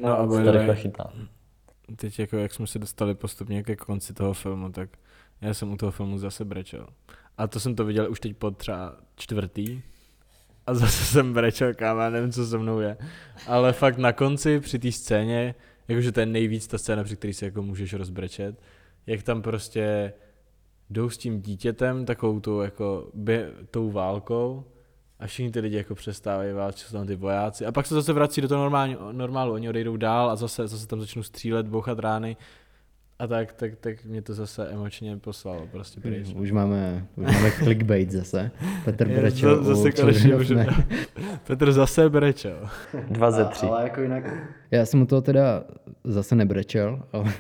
No 0.01 0.20
a 0.20 0.30
se 0.32 0.43
to 0.43 0.51
rychle 0.51 0.76
chytá. 0.76 1.14
teď 1.95 2.20
jako 2.20 2.38
jak 2.38 2.53
jsme 2.53 2.68
se 2.68 2.80
dostali 2.80 3.16
postupně 3.16 3.64
ke 3.64 3.76
konci 3.76 4.14
toho 4.14 4.34
filmu, 4.34 4.72
tak 4.72 4.89
já 5.41 5.53
jsem 5.53 5.74
u 5.74 5.78
toho 5.78 5.91
filmu 5.91 6.18
zase 6.18 6.45
brečel. 6.45 6.88
A 7.38 7.47
to 7.47 7.59
jsem 7.59 7.76
to 7.76 7.86
viděl 7.86 8.12
už 8.12 8.20
teď 8.20 8.36
po 8.38 8.51
třeba 8.51 8.95
čtvrtý. 9.16 9.82
A 10.68 10.74
zase 10.74 11.03
jsem 11.05 11.34
brečel, 11.34 11.74
kámo, 11.74 12.01
já 12.01 12.09
nevím, 12.09 12.32
co 12.32 12.45
se 12.45 12.57
mnou 12.57 12.80
je. 12.80 12.97
Ale 13.47 13.74
fakt 13.74 13.97
na 13.97 14.14
konci, 14.14 14.59
při 14.59 14.80
té 14.80 14.91
scéně, 14.91 15.55
jakože 15.88 16.11
to 16.11 16.19
je 16.19 16.25
nejvíc 16.25 16.67
ta 16.67 16.77
scéna, 16.77 17.03
při 17.03 17.15
které 17.15 17.34
se 17.34 17.45
jako 17.45 17.61
můžeš 17.61 17.93
rozbrečet, 17.93 18.61
jak 19.07 19.23
tam 19.23 19.41
prostě 19.41 20.13
jdou 20.89 21.09
s 21.09 21.17
tím 21.17 21.41
dítětem 21.41 22.05
takovou 22.05 22.39
tou, 22.39 22.61
jako, 22.61 23.09
bě, 23.13 23.51
tou 23.71 23.91
válkou 23.91 24.65
a 25.19 25.27
všichni 25.27 25.51
ty 25.51 25.59
lidi 25.59 25.77
jako 25.77 25.95
přestávají 25.95 26.53
válčit, 26.53 26.88
jsou 26.88 26.97
tam 26.97 27.07
ty 27.07 27.15
vojáci. 27.15 27.65
A 27.65 27.71
pak 27.71 27.88
se 27.88 27.95
zase 27.95 28.13
vrací 28.13 28.41
do 28.41 28.47
toho 28.47 28.61
normální, 28.61 28.97
normálu, 29.11 29.53
oni 29.53 29.69
odejdou 29.69 29.97
dál 29.97 30.29
a 30.29 30.36
zase, 30.36 30.67
zase 30.67 30.88
tam 30.88 30.99
začnou 30.99 31.23
střílet, 31.23 31.67
bouchat 31.67 31.99
rány 31.99 32.38
a 33.22 33.28
tak, 33.28 33.53
tak, 33.53 33.72
tak 33.80 34.05
mě 34.05 34.22
to 34.22 34.34
zase 34.34 34.67
emočně 34.67 35.17
poslalo 35.17 35.67
prostě 35.72 35.99
pryč. 36.01 36.34
Už 36.36 36.51
máme, 36.51 37.05
už 37.15 37.26
máme 37.26 37.51
clickbait 37.51 38.11
zase. 38.11 38.51
Petr 38.86 39.07
Brečel 39.07 39.63
za- 39.63 39.76
zase 39.76 39.89
u 39.89 40.01
konečně 40.01 40.36
můžeme. 40.38 40.65
Men. 40.65 40.86
Petr 41.47 41.72
zase 41.72 42.09
brečel. 42.09 42.69
Dva 43.09 43.32
ze 43.32 43.45
tří. 43.45 43.65
Ale 43.67 43.84
jako 43.84 44.01
jinak... 44.01 44.24
Já 44.72 44.86
jsem 44.86 45.01
u 45.01 45.05
toho 45.05 45.22
teda 45.22 45.63
zase 46.03 46.36
nebrečel, 46.36 47.03
ale, 47.13 47.34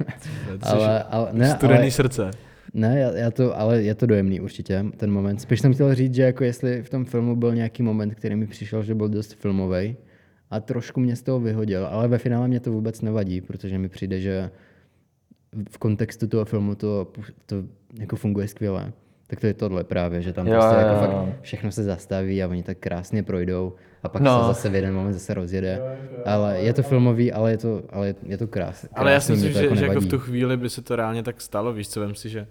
ale, 0.61 1.03
ale 1.03 1.29
ne, 1.31 1.49
Studený 1.49 1.79
ale, 1.79 1.91
srdce. 1.91 2.31
ne, 2.73 2.99
já, 2.99 3.11
já 3.11 3.31
to, 3.31 3.59
ale 3.59 3.81
je 3.81 3.95
to 3.95 4.05
dojemný 4.05 4.39
určitě, 4.39 4.85
ten 4.97 5.11
moment. 5.11 5.41
Spíš 5.41 5.59
jsem 5.61 5.73
chtěl 5.73 5.95
říct, 5.95 6.15
že 6.15 6.21
jako 6.23 6.43
jestli 6.43 6.83
v 6.83 6.89
tom 6.89 7.05
filmu 7.05 7.35
byl 7.35 7.55
nějaký 7.55 7.83
moment, 7.83 8.15
který 8.15 8.35
mi 8.35 8.47
přišel, 8.47 8.83
že 8.83 8.95
byl 8.95 9.09
dost 9.09 9.33
filmový 9.33 9.95
a 10.51 10.59
trošku 10.59 10.99
mě 10.99 11.15
z 11.15 11.21
toho 11.23 11.39
vyhodil, 11.39 11.85
ale 11.87 12.07
ve 12.07 12.17
finále 12.17 12.47
mě 12.47 12.59
to 12.59 12.71
vůbec 12.71 13.01
nevadí, 13.01 13.41
protože 13.41 13.77
mi 13.77 13.89
přijde, 13.89 14.19
že 14.19 14.49
v 15.71 15.77
kontextu 15.77 16.27
toho 16.27 16.45
filmu 16.45 16.75
to, 16.75 17.07
to 17.45 17.55
jako 17.99 18.15
funguje 18.15 18.47
skvěle. 18.47 18.93
Tak 19.27 19.39
to 19.39 19.47
je 19.47 19.53
tohle 19.53 19.83
právě, 19.83 20.21
že 20.21 20.33
tam 20.33 20.47
Jo, 20.47 20.53
prostě 20.53 20.75
jo, 20.75 20.87
jako 20.87 21.05
jo. 21.05 21.11
fakt 21.25 21.41
všechno 21.41 21.71
se 21.71 21.83
zastaví 21.83 22.43
a 22.43 22.47
oni 22.47 22.63
tak 22.63 22.77
krásně 22.77 23.23
projdou 23.23 23.73
a 24.03 24.09
pak 24.09 24.21
No. 24.21 24.41
se 24.41 24.47
zase 24.47 24.69
v 24.69 24.75
jeden 24.75 24.93
moment 24.93 25.13
zase 25.13 25.33
rozjede. 25.33 25.81
Ale 26.25 26.59
je 26.59 26.73
to 26.73 26.83
filmový, 26.83 27.31
ale 27.31 27.51
je 27.51 27.57
to, 27.57 27.81
ale 27.89 28.07
je, 28.07 28.15
je 28.23 28.37
to 28.37 28.47
krás, 28.47 28.85
Ale 28.93 29.11
já 29.13 29.19
si 29.19 29.31
myslím, 29.31 29.51
mě 29.51 29.61
to 29.69 29.75
že, 29.75 29.79
že 29.81 29.85
jako 29.85 29.99
v 30.01 30.05
tu 30.07 30.19
chvíli 30.19 30.57
by 30.57 30.69
se 30.69 30.81
to 30.81 30.95
reálně 30.95 31.23
tak 31.23 31.41
stalo, 31.41 31.73
víš 31.73 31.89
co, 31.89 31.99
vem 31.99 32.15
si, 32.15 32.29
že 32.29 32.47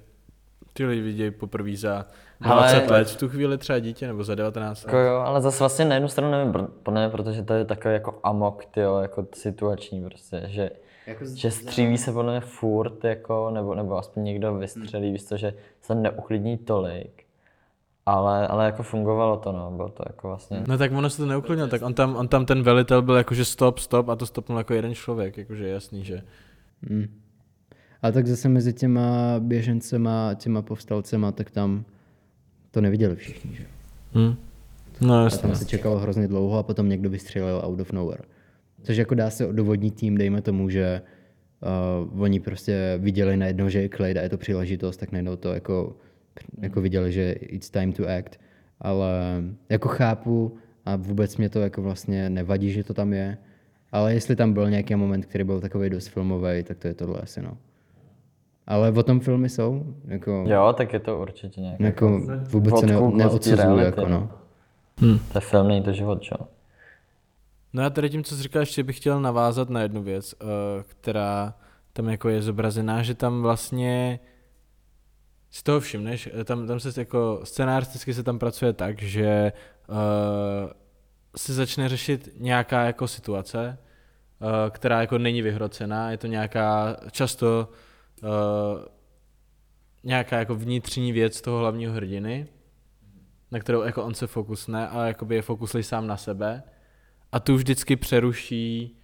ty 0.73 0.85
lidi 0.85 1.03
vidějí 1.03 1.31
poprvé 1.31 1.77
za 1.77 2.07
Ale- 2.41 2.73
20 2.73 2.91
let, 2.91 3.09
v 3.11 3.17
tu 3.17 3.29
chvíli 3.29 3.59
třeba 3.59 3.79
dítě, 3.79 4.07
nebo 4.07 4.25
za 4.25 4.35
19 4.35 4.85
Jako 4.85 4.97
let. 4.97 5.07
jo, 5.07 5.15
ale 5.17 5.41
zase 5.41 5.59
vlastně 5.59 5.85
na 5.85 5.95
jednu 5.95 6.09
stranu 6.09 6.31
nevím, 6.33 6.53
pro- 6.53 6.69
pro 6.83 6.95
ne, 6.95 7.09
protože 7.11 7.43
to 7.43 7.55
je 7.55 7.65
takový 7.65 7.95
jako 7.95 8.19
amok, 8.23 8.65
tyjo, 8.65 8.99
jako 8.99 9.27
situační 9.35 10.05
prostě, 10.05 10.43
že, 10.47 10.71
Jako 11.07 11.27
z- 11.27 11.35
že 11.35 11.51
střílí 11.51 11.99
se 11.99 12.13
podle 12.13 12.33
mě 12.33 12.41
furt, 12.41 13.05
jako, 13.05 13.51
nebo, 13.51 13.75
nebo 13.75 13.99
aspoň 13.99 14.25
někdo 14.25 14.55
vystřelí, 14.55 15.13
víš 15.13 15.23
to, 15.25 15.37
že 15.37 15.55
se 15.83 15.95
neuklidní 15.95 16.59
tolik, 16.59 17.25
ale, 18.07 18.49
ale 18.49 18.65
jako 18.65 18.83
fungovalo 18.83 19.37
to, 19.37 19.53
no, 19.53 19.71
bylo 19.71 19.89
to 19.89 20.03
jako 20.07 20.29
vlastně, 20.29 20.63
No 20.69 20.79
tak 20.79 20.93
ono 20.93 21.11
se 21.11 21.17
to 21.17 21.27
neuklidnilo, 21.27 21.69
tak 21.69 21.83
on 21.83 21.95
tam, 21.95 22.17
on 22.17 22.29
tam 22.29 22.47
ten 22.47 22.63
velitel 22.63 23.03
byl 23.03 23.15
jakože 23.17 23.45
stop, 23.45 23.79
stop 23.79 24.09
a 24.09 24.17
to 24.17 24.27
stopnul 24.27 24.59
jako 24.59 24.75
jeden 24.75 24.95
člověk, 24.95 25.37
jakože 25.39 25.65
je 25.67 25.73
jasný, 25.73 26.05
že 26.05 26.23
Mm. 26.91 27.07
A 28.03 28.11
tak 28.13 28.27
zase 28.27 28.49
mezi 28.49 28.73
těma 28.73 29.35
běžencema 29.39 30.29
a 30.31 30.35
těma 30.35 30.63
povstalcema, 30.63 31.33
tak 31.33 31.51
tam 31.51 31.85
to 32.71 32.81
neviděli 32.81 33.17
všichni, 33.17 33.57
že? 33.57 33.67
hm. 34.15 34.35
No 35.01 35.15
A 35.15 35.23
jasně. 35.23 35.43
tam 35.43 35.55
se 35.55 35.65
čekalo 35.65 35.99
hrozně 35.99 36.29
dlouho 36.29 36.59
a 36.59 36.63
potom 36.63 36.89
někdo 36.89 37.11
vystřelil 37.11 37.61
out 37.65 37.81
of 37.81 37.93
nowhere. 37.93 38.23
Což 38.83 38.97
jako 38.97 39.15
dá 39.15 39.31
se 39.31 39.47
dovodnit 39.53 39.95
tím, 39.95 40.19
dejme 40.19 40.43
tomu, 40.43 40.69
že 40.69 41.03
uh, 42.13 42.23
oni 42.23 42.41
prostě 42.41 42.95
viděli 42.99 43.37
najednou, 43.37 43.69
že 43.69 43.81
je 43.81 43.89
klid 43.89 44.17
a 44.17 44.21
je 44.21 44.29
to 44.29 44.39
příležitost, 44.39 44.97
tak 44.97 45.13
najednou 45.13 45.37
to 45.37 45.55
jako, 45.55 45.97
jako 46.59 46.81
viděli, 46.81 47.13
že 47.13 47.33
it's 47.33 47.71
time 47.71 47.93
to 47.93 48.03
act. 48.19 48.41
Ale 48.81 49.43
jako 49.69 49.89
chápu 49.89 50.57
a 50.85 50.97
vůbec 50.97 51.37
mě 51.37 51.49
to 51.49 51.61
jako 51.61 51.83
vlastně 51.83 52.31
nevadí, 52.31 52.71
že 52.71 52.85
to 52.85 52.95
tam 52.95 53.13
je. 53.13 53.39
Ale 53.93 54.15
jestli 54.15 54.37
tam 54.37 54.53
byl 54.53 54.71
nějaký 54.71 54.95
moment, 54.95 55.27
který 55.27 55.45
byl 55.45 55.61
takový 55.61 55.91
dost 55.91 56.09
filmový, 56.09 56.63
tak 56.63 56.79
to 56.79 56.89
je 56.89 56.95
tohle 56.95 57.21
asi 57.21 57.43
no. 57.43 57.57
Ale 58.67 58.93
o 58.93 59.03
tom 59.03 59.21
filmy 59.21 59.49
jsou, 59.49 59.95
jako, 60.05 60.45
jo, 60.49 60.75
tak 60.77 60.93
je 60.93 61.01
to 61.01 61.21
určitě 61.21 61.61
nějak, 61.61 61.81
jako 61.81 62.21
vůbec 62.51 62.81
se 62.81 62.87
ne, 62.87 62.93
neodsuzuju, 63.15 63.57
reality, 63.57 63.85
jako 63.85 64.09
no. 64.09 64.31
to 65.01 65.39
je 65.39 65.41
film, 65.41 65.69
není 65.69 65.83
to 65.83 65.93
život, 65.93 66.23
čo? 66.23 66.37
No 67.73 67.85
a 67.85 67.91
tady 67.91 68.11
tím, 68.11 68.25
co 68.25 68.37
jsi 68.37 68.43
říkal, 68.43 68.63
ještě 68.63 68.83
bych 68.83 68.97
chtěl 68.97 69.21
navázat 69.21 69.71
na 69.71 69.83
jednu 69.83 70.03
věc, 70.03 70.35
eh, 70.41 70.47
která 70.83 71.55
tam 71.93 72.09
jako 72.09 72.29
je 72.29 72.43
zobrazená, 72.43 73.03
že 73.03 73.15
tam 73.15 73.43
vlastně 73.43 74.21
z 75.51 75.63
toho 75.63 75.81
všimneš, 75.81 76.29
eh, 76.41 76.45
tam, 76.45 76.67
tam 76.67 76.81
se 76.81 77.01
jako 77.01 77.41
scénáristicky 77.45 78.15
se 78.15 78.23
tam 78.23 78.39
pracuje 78.39 78.73
tak, 78.73 79.03
že 79.03 79.53
uh, 79.89 79.97
se 81.37 81.55
začne 81.55 81.89
řešit 81.89 82.29
nějaká 82.37 82.83
jako 82.83 83.09
situace, 83.09 83.79
uh, 84.41 84.49
která 84.71 85.01
jako 85.01 85.19
není 85.19 85.43
vyhrocená, 85.43 86.11
je 86.11 86.17
to 86.17 86.27
nějaká 86.27 86.97
často 87.11 87.69
uh, 88.23 88.29
nějaká 90.05 90.39
jako 90.39 90.55
vnitřní 90.55 91.13
věc 91.13 91.41
toho 91.41 91.59
hlavního 91.59 91.93
hrdiny, 91.93 92.47
na 93.51 93.59
kterou 93.59 93.83
jako 93.83 94.05
on 94.05 94.15
se 94.15 94.27
fokusne 94.27 94.89
a 94.89 95.07
jakoby 95.07 95.35
je 95.35 95.43
fokuslý 95.43 95.83
sám 95.83 96.07
na 96.07 96.17
sebe 96.17 96.63
a 97.33 97.41
tu 97.41 97.57
vždycky 97.57 97.97
přeruší 97.97 98.97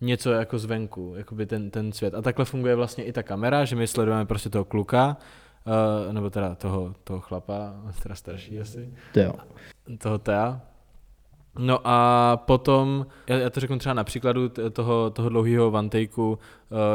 něco 0.00 0.32
jako 0.32 0.58
zvenku, 0.58 1.14
jakoby 1.16 1.46
ten, 1.46 1.70
ten 1.70 1.92
svět. 1.92 2.14
A 2.14 2.22
takhle 2.22 2.44
funguje 2.44 2.74
vlastně 2.74 3.04
i 3.04 3.12
ta 3.12 3.22
kamera, 3.22 3.64
že 3.64 3.76
my 3.76 3.86
sledujeme 3.86 4.26
prostě 4.26 4.50
toho 4.50 4.64
kluka, 4.64 5.16
uh, 6.06 6.12
nebo 6.12 6.30
teda 6.30 6.54
toho, 6.54 6.94
toho 7.04 7.20
chlapa, 7.20 7.74
teda 8.02 8.14
starší 8.14 8.60
asi, 8.60 8.94
To 9.14 9.20
jo. 9.20 9.32
toho 9.98 10.18
Tea. 10.18 10.60
No 11.58 11.80
a 11.84 12.36
potom, 12.36 13.06
já, 13.26 13.38
já 13.38 13.50
to 13.50 13.60
řeknu 13.60 13.78
třeba 13.78 13.94
na 13.94 14.04
příkladu 14.04 14.48
toho, 14.48 15.10
toho 15.10 15.28
dlouhého 15.28 15.88
takeu, 15.88 16.30
uh, 16.32 16.38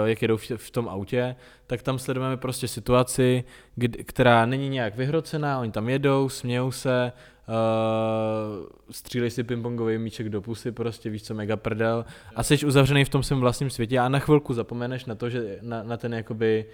jak 0.06 0.22
jedou 0.22 0.38
v, 0.38 0.52
v 0.58 0.72
tom 0.72 0.90
autě, 0.90 1.36
tak 1.68 1.84
tam 1.84 2.00
sledujeme 2.00 2.38
prostě 2.38 2.68
situaci, 2.68 3.44
kdy, 3.76 4.04
která 4.04 4.46
není 4.46 4.70
nějak 4.70 4.96
vyhrocená, 4.96 5.60
oni 5.60 5.72
tam 5.72 5.90
jedou, 5.90 6.30
smějou 6.30 6.72
se, 6.72 7.12
uh, 7.48 8.66
střílej 8.92 9.32
si 9.32 9.44
pingpongový 9.44 9.98
míček 9.98 10.30
do 10.30 10.42
pusy, 10.42 10.72
prostě 10.72 11.10
víš 11.10 11.24
co, 11.24 11.34
mega 11.34 11.58
prdel 11.58 12.06
a 12.36 12.44
jsi 12.44 12.66
uzavřený 12.66 13.06
v 13.06 13.10
tom 13.10 13.24
svém 13.24 13.40
vlastním 13.40 13.70
světě 13.70 14.00
a 14.00 14.10
na 14.10 14.20
chvilku 14.20 14.54
zapomeneš 14.54 15.06
na 15.06 15.16
to, 15.16 15.30
že 15.30 15.60
na, 15.62 15.84
na 15.84 15.98
ten 15.98 16.14
jakoby, 16.14 16.66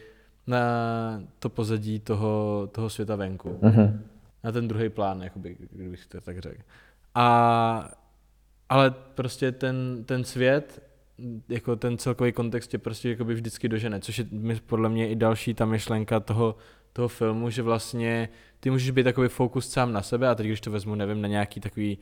na 0.48 0.62
to 1.40 1.50
pozadí 1.50 2.00
toho, 2.00 2.70
toho 2.72 2.90
světa 2.90 3.16
venku. 3.16 3.60
Mhm. 3.62 4.04
Na 4.44 4.52
ten 4.52 4.68
druhý 4.68 4.90
plán, 4.90 5.22
jakoby, 5.22 5.58
kdybych 5.72 6.06
to 6.06 6.22
tak 6.22 6.40
řekl. 6.40 6.62
A, 7.16 7.92
ale 8.70 8.92
prostě 8.92 9.52
ten, 9.52 10.04
ten 10.06 10.24
svět, 10.24 10.84
jako 11.50 11.76
ten 11.76 11.98
celkový 11.98 12.32
kontext 12.32 12.70
tě 12.70 12.78
prostě 12.78 13.10
jakoby 13.10 13.34
vždycky 13.34 13.70
dožene, 13.70 14.00
což 14.00 14.18
je 14.18 14.26
podle 14.66 14.90
mě 14.90 15.10
i 15.10 15.16
další 15.16 15.54
ta 15.54 15.66
myšlenka 15.66 16.20
toho, 16.20 16.56
toho 16.94 17.08
filmu, 17.08 17.50
že 17.50 17.62
vlastně 17.62 18.30
ty 18.60 18.70
můžeš 18.70 18.92
být 18.92 19.04
takový 19.04 19.30
fokus 19.30 19.70
sám 19.70 19.94
na 19.94 20.02
sebe 20.02 20.28
a 20.28 20.36
teď 20.36 20.48
když 20.48 20.62
to 20.62 20.72
vezmu, 20.72 20.96
nevím, 20.96 21.22
na 21.22 21.28
nějaký 21.28 21.60
takový 21.60 21.98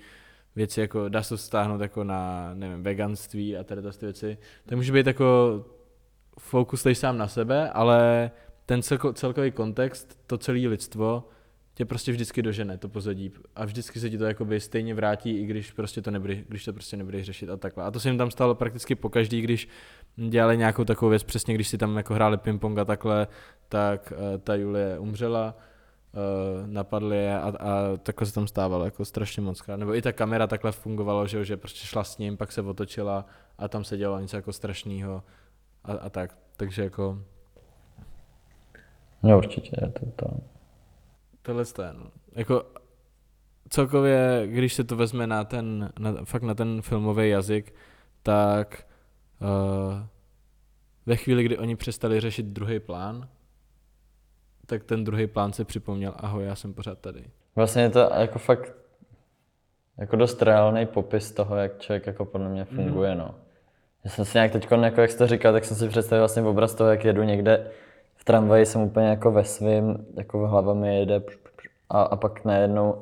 věci, 0.55 0.81
jako 0.81 1.09
dá 1.09 1.23
se 1.23 1.37
stáhnout 1.37 1.81
jako 1.81 2.03
na, 2.03 2.51
nevím, 2.53 2.83
veganství 2.83 3.57
a 3.57 3.63
tady 3.63 3.81
ty 3.81 4.05
věci, 4.05 4.37
tak 4.65 4.75
může 4.75 4.93
být 4.93 5.07
jako 5.07 5.65
fokus 6.39 6.87
sám 6.93 7.17
na 7.17 7.27
sebe, 7.27 7.69
ale 7.69 8.31
ten 8.65 8.81
celko, 8.81 9.13
celkový 9.13 9.51
kontext, 9.51 10.19
to 10.27 10.37
celé 10.37 10.59
lidstvo, 10.59 11.29
tě 11.79 11.85
prostě 11.85 12.11
vždycky 12.11 12.41
dožene 12.41 12.77
to 12.77 12.89
pozadí 12.89 13.31
a 13.55 13.65
vždycky 13.65 13.99
se 13.99 14.09
ti 14.09 14.17
to 14.17 14.23
jakoby 14.23 14.59
stejně 14.59 14.93
vrátí, 14.93 15.37
i 15.37 15.45
když 15.45 15.71
prostě 15.71 16.01
to 16.01 16.11
nebude, 16.11 16.35
když 16.35 16.65
to 16.65 16.73
prostě 16.73 16.97
nebudeš 16.97 17.25
řešit 17.25 17.49
a 17.49 17.57
takhle. 17.57 17.83
A 17.83 17.91
to 17.91 17.99
se 17.99 18.09
jim 18.09 18.17
tam 18.17 18.31
stalo 18.31 18.55
prakticky 18.55 18.95
po 18.95 19.09
každý, 19.09 19.41
když 19.41 19.67
dělali 20.15 20.57
nějakou 20.57 20.83
takovou 20.83 21.09
věc, 21.09 21.23
přesně 21.23 21.53
když 21.53 21.67
si 21.67 21.77
tam 21.77 21.97
jako 21.97 22.13
hráli 22.13 22.37
ping-pong 22.37 22.79
a 22.79 22.85
takhle, 22.85 23.27
tak 23.69 24.13
uh, 24.15 24.37
ta 24.37 24.55
Julie 24.55 24.99
umřela, 24.99 25.55
uh, 26.13 26.67
napadli 26.67 27.17
je 27.17 27.39
a, 27.39 27.47
a 27.47 27.97
takhle 28.03 28.27
se 28.27 28.33
tam 28.33 28.47
stávalo 28.47 28.85
jako 28.85 29.05
strašně 29.05 29.41
moc. 29.41 29.67
Nebo 29.75 29.95
i 29.95 30.01
ta 30.01 30.11
kamera 30.11 30.47
takhle 30.47 30.71
fungovalo, 30.71 31.27
že, 31.27 31.45
že 31.45 31.57
prostě 31.57 31.87
šla 31.87 32.03
s 32.03 32.17
ním, 32.17 32.37
pak 32.37 32.51
se 32.51 32.61
otočila 32.61 33.25
a 33.57 33.67
tam 33.67 33.83
se 33.83 33.97
dělalo 33.97 34.19
něco 34.19 34.35
jako 34.35 34.53
strašného 34.53 35.23
a, 35.83 35.91
a 35.91 36.09
tak. 36.09 36.37
Takže 36.57 36.83
jako 36.83 37.23
No 39.23 39.37
určitě 39.37 39.75
to 39.99 40.05
to. 40.15 40.58
Tohle 41.41 41.63
je, 41.81 41.93
no. 41.93 42.11
Jako 42.31 42.65
celkově, 43.69 44.43
když 44.45 44.73
se 44.73 44.83
to 44.83 44.95
vezme 44.95 45.27
na 45.27 45.43
ten, 45.43 45.91
na, 45.99 46.13
fakt 46.23 46.43
na 46.43 46.53
ten 46.53 46.81
filmový 46.81 47.29
jazyk, 47.29 47.73
tak 48.23 48.87
uh, 49.41 49.99
ve 51.05 51.15
chvíli, 51.15 51.43
kdy 51.43 51.57
oni 51.57 51.75
přestali 51.75 52.19
řešit 52.19 52.45
druhý 52.45 52.79
plán, 52.79 53.29
tak 54.65 54.83
ten 54.83 55.03
druhý 55.03 55.27
plán 55.27 55.53
se 55.53 55.65
připomněl, 55.65 56.13
ahoj, 56.17 56.45
já 56.45 56.55
jsem 56.55 56.73
pořád 56.73 56.99
tady. 56.99 57.25
Vlastně 57.55 57.81
je 57.81 57.89
to 57.89 57.99
jako 57.99 58.39
fakt 58.39 58.73
jako 59.97 60.15
dost 60.15 60.41
reálný 60.41 60.85
popis 60.85 61.31
toho, 61.31 61.55
jak 61.55 61.79
člověk 61.79 62.07
jako 62.07 62.25
podle 62.25 62.49
mě 62.49 62.65
funguje, 62.65 63.15
no. 63.15 63.35
Já 64.03 64.11
jsem 64.11 64.25
si 64.25 64.37
nějak 64.37 64.51
teď, 64.51 64.67
jako 64.71 65.01
jak 65.01 65.11
jsi 65.11 65.17
to 65.17 65.27
říkal, 65.27 65.53
tak 65.53 65.65
jsem 65.65 65.77
si 65.77 65.87
představil 65.87 66.21
vlastně 66.21 66.41
obraz 66.41 66.75
toho, 66.75 66.89
jak 66.89 67.05
jedu 67.05 67.23
někde 67.23 67.71
v 68.19 68.23
tramvaji, 68.23 68.65
jsem 68.65 68.81
úplně 68.81 69.07
jako 69.07 69.31
ve 69.31 69.43
svým, 69.43 69.97
jako 70.17 70.47
hlava 70.47 70.73
mi 70.73 70.99
jede 70.99 71.21
a, 71.89 72.01
a 72.01 72.15
pak 72.15 72.45
najednou 72.45 72.95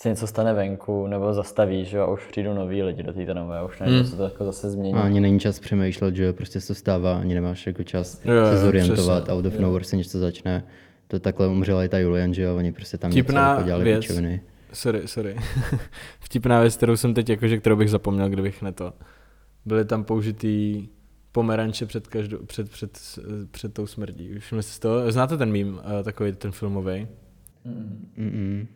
se 0.00 0.08
něco 0.08 0.26
stane 0.26 0.54
venku, 0.54 1.06
nebo 1.06 1.34
zastaví, 1.34 1.84
že 1.84 1.96
jo, 1.96 2.02
a 2.02 2.10
už 2.10 2.26
přijdu 2.26 2.54
noví 2.54 2.82
lidi 2.82 3.02
do 3.02 3.12
té 3.12 3.26
tramvaje, 3.26 3.60
a 3.60 3.64
už 3.64 3.80
najednou 3.80 4.04
se 4.04 4.16
to 4.16 4.22
jako 4.22 4.44
zase 4.44 4.70
změní. 4.70 4.94
A 4.94 5.00
ani 5.02 5.20
není 5.20 5.40
čas 5.40 5.58
přemýšlet, 5.60 6.16
že 6.16 6.24
jo, 6.24 6.32
prostě 6.32 6.60
se 6.60 6.66
to 6.68 6.74
stává, 6.74 7.16
ani 7.18 7.34
nemáš 7.34 7.66
jako 7.66 7.82
čas 7.82 8.20
Jo, 8.24 8.32
se 8.50 8.58
zorientovat, 8.58 9.22
přesně. 9.22 9.34
out 9.34 9.46
of 9.46 9.58
nowhere 9.58 9.84
se 9.84 9.96
něco 9.96 10.18
začne. 10.18 10.64
To 11.08 11.18
takhle 11.20 11.48
umřela 11.48 11.84
i 11.84 11.88
ta 11.88 11.98
Julian, 11.98 12.34
že 12.34 12.42
jo, 12.42 12.56
oni 12.56 12.72
prostě 12.72 12.98
tam 12.98 13.10
Vtipná 13.10 13.42
něco 13.42 13.50
jako 13.58 13.66
dělali 13.66 13.84
věc. 13.84 14.00
pičoviny. 14.00 14.40
Sorry, 14.72 15.08
sorry. 15.08 15.36
Vtipná 16.20 16.60
věc, 16.60 16.76
kterou 16.76 16.96
jsem 16.96 17.14
teď 17.14 17.28
jakože, 17.28 17.58
kterou 17.58 17.76
bych 17.76 17.90
zapomněl, 17.90 18.28
kdybych 18.28 18.62
ne 18.62 18.72
to. 18.72 18.92
Byly 19.64 19.84
tam 19.84 20.04
použitý 20.04 20.88
pomeranče 21.32 21.86
před, 21.86 22.06
každou, 22.06 22.38
před, 22.38 22.70
před, 22.70 23.18
před 23.50 23.74
tou 23.74 23.86
smrdí. 23.86 24.38
Všimli 24.38 24.62
jste 24.62 24.88
to? 24.88 25.12
Znáte 25.12 25.36
ten 25.36 25.52
mím, 25.52 25.80
eh, 26.00 26.02
takový 26.02 26.32
ten 26.32 26.52
filmový? 26.52 27.08
Mm-mm. 28.18 28.66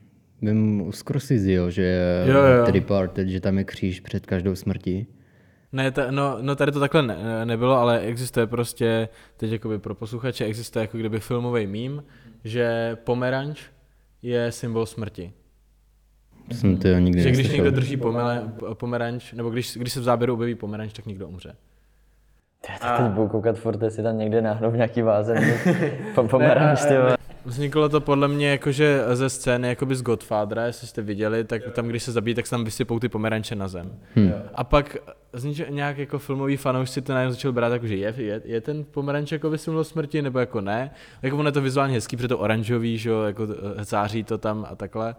Vím 0.42 0.80
u 0.80 0.92
Scorseseho, 0.92 1.70
že 1.70 2.24
Jo, 2.26 2.38
jo. 2.38 2.66
The 2.66 2.72
Departed, 2.72 3.28
že 3.28 3.40
tam 3.40 3.58
je 3.58 3.64
kříž 3.64 4.00
před 4.00 4.26
každou 4.26 4.54
smrtí. 4.54 5.06
Ne, 5.72 5.90
ta, 5.90 6.10
no, 6.10 6.38
no 6.40 6.56
tady 6.56 6.72
to 6.72 6.80
takhle 6.80 7.02
ne, 7.02 7.46
nebylo, 7.46 7.76
ale 7.76 8.00
existuje 8.00 8.46
prostě, 8.46 9.08
teď 9.36 9.52
jakoby 9.52 9.78
pro 9.78 9.94
posluchače, 9.94 10.44
existuje 10.44 10.80
jako 10.80 10.98
kdyby 10.98 11.20
filmový 11.20 11.66
mím, 11.66 12.04
že 12.44 12.96
pomeranč 13.04 13.60
je 14.22 14.52
symbol 14.52 14.86
smrti. 14.86 15.32
Jsem 16.50 16.76
to 16.76 16.88
nikdy 16.88 17.22
Že 17.22 17.30
když 17.30 17.48
někdo 17.48 17.70
drží 17.70 17.96
pomele, 17.96 18.52
pomeranč, 18.74 19.32
nebo 19.32 19.50
když, 19.50 19.76
když 19.76 19.92
se 19.92 20.00
v 20.00 20.02
záběru 20.02 20.34
objeví 20.34 20.54
pomeranč, 20.54 20.92
tak 20.92 21.06
někdo 21.06 21.28
umře. 21.28 21.56
Já 22.68 22.96
teď 22.96 23.06
budu 23.06 23.28
koukat 23.28 23.56
furt, 23.56 23.82
jestli 23.82 24.02
tam 24.02 24.18
někde 24.18 24.42
náhodou 24.42 24.70
v 24.70 24.76
nějaký 24.76 25.02
váze 25.02 25.34
po, 26.14 26.28
pomeranč. 26.28 26.80
Vzniklo 27.44 27.88
to 27.88 28.00
podle 28.00 28.28
mě 28.28 28.50
jakože 28.50 29.04
ze 29.12 29.30
scény 29.30 29.68
jakoby 29.68 29.94
z 29.96 30.02
Godfathera, 30.02 30.64
jestli 30.66 30.86
jste 30.86 31.02
viděli, 31.02 31.44
tak 31.44 31.62
tam, 31.72 31.88
když 31.88 32.02
se 32.02 32.12
zabíjí, 32.12 32.34
tak 32.34 32.46
se 32.46 32.50
tam 32.50 32.64
vysypou 32.64 32.98
ty 32.98 33.08
pomeranče 33.08 33.54
na 33.54 33.68
zem. 33.68 33.92
Hm. 34.16 34.32
A 34.54 34.64
pak 34.64 34.96
z 35.32 35.44
ničeho, 35.44 35.72
nějak 35.72 35.98
jako 35.98 36.18
filmový 36.18 36.56
fanoušci 36.56 37.02
to 37.02 37.12
najednou 37.12 37.32
začal 37.32 37.52
brát 37.52 37.72
jako, 37.72 37.86
že 37.86 37.96
je, 37.96 38.14
je, 38.16 38.40
je 38.44 38.60
ten 38.60 38.84
pomeranč 38.84 39.32
jako 39.32 39.58
symbol 39.58 39.84
smrti, 39.84 40.22
nebo 40.22 40.38
jako 40.38 40.60
ne. 40.60 40.90
Jako 41.22 41.36
ono 41.36 41.48
je 41.48 41.52
to 41.52 41.60
vizuálně 41.60 41.94
hezký, 41.94 42.16
protože 42.16 42.28
to 42.28 42.38
oranžový, 42.38 42.98
že 42.98 43.10
jo, 43.10 43.22
jako 43.22 43.46
eh, 43.80 43.84
září 43.84 44.24
to 44.24 44.38
tam 44.38 44.66
a 44.70 44.74
takhle. 44.74 45.14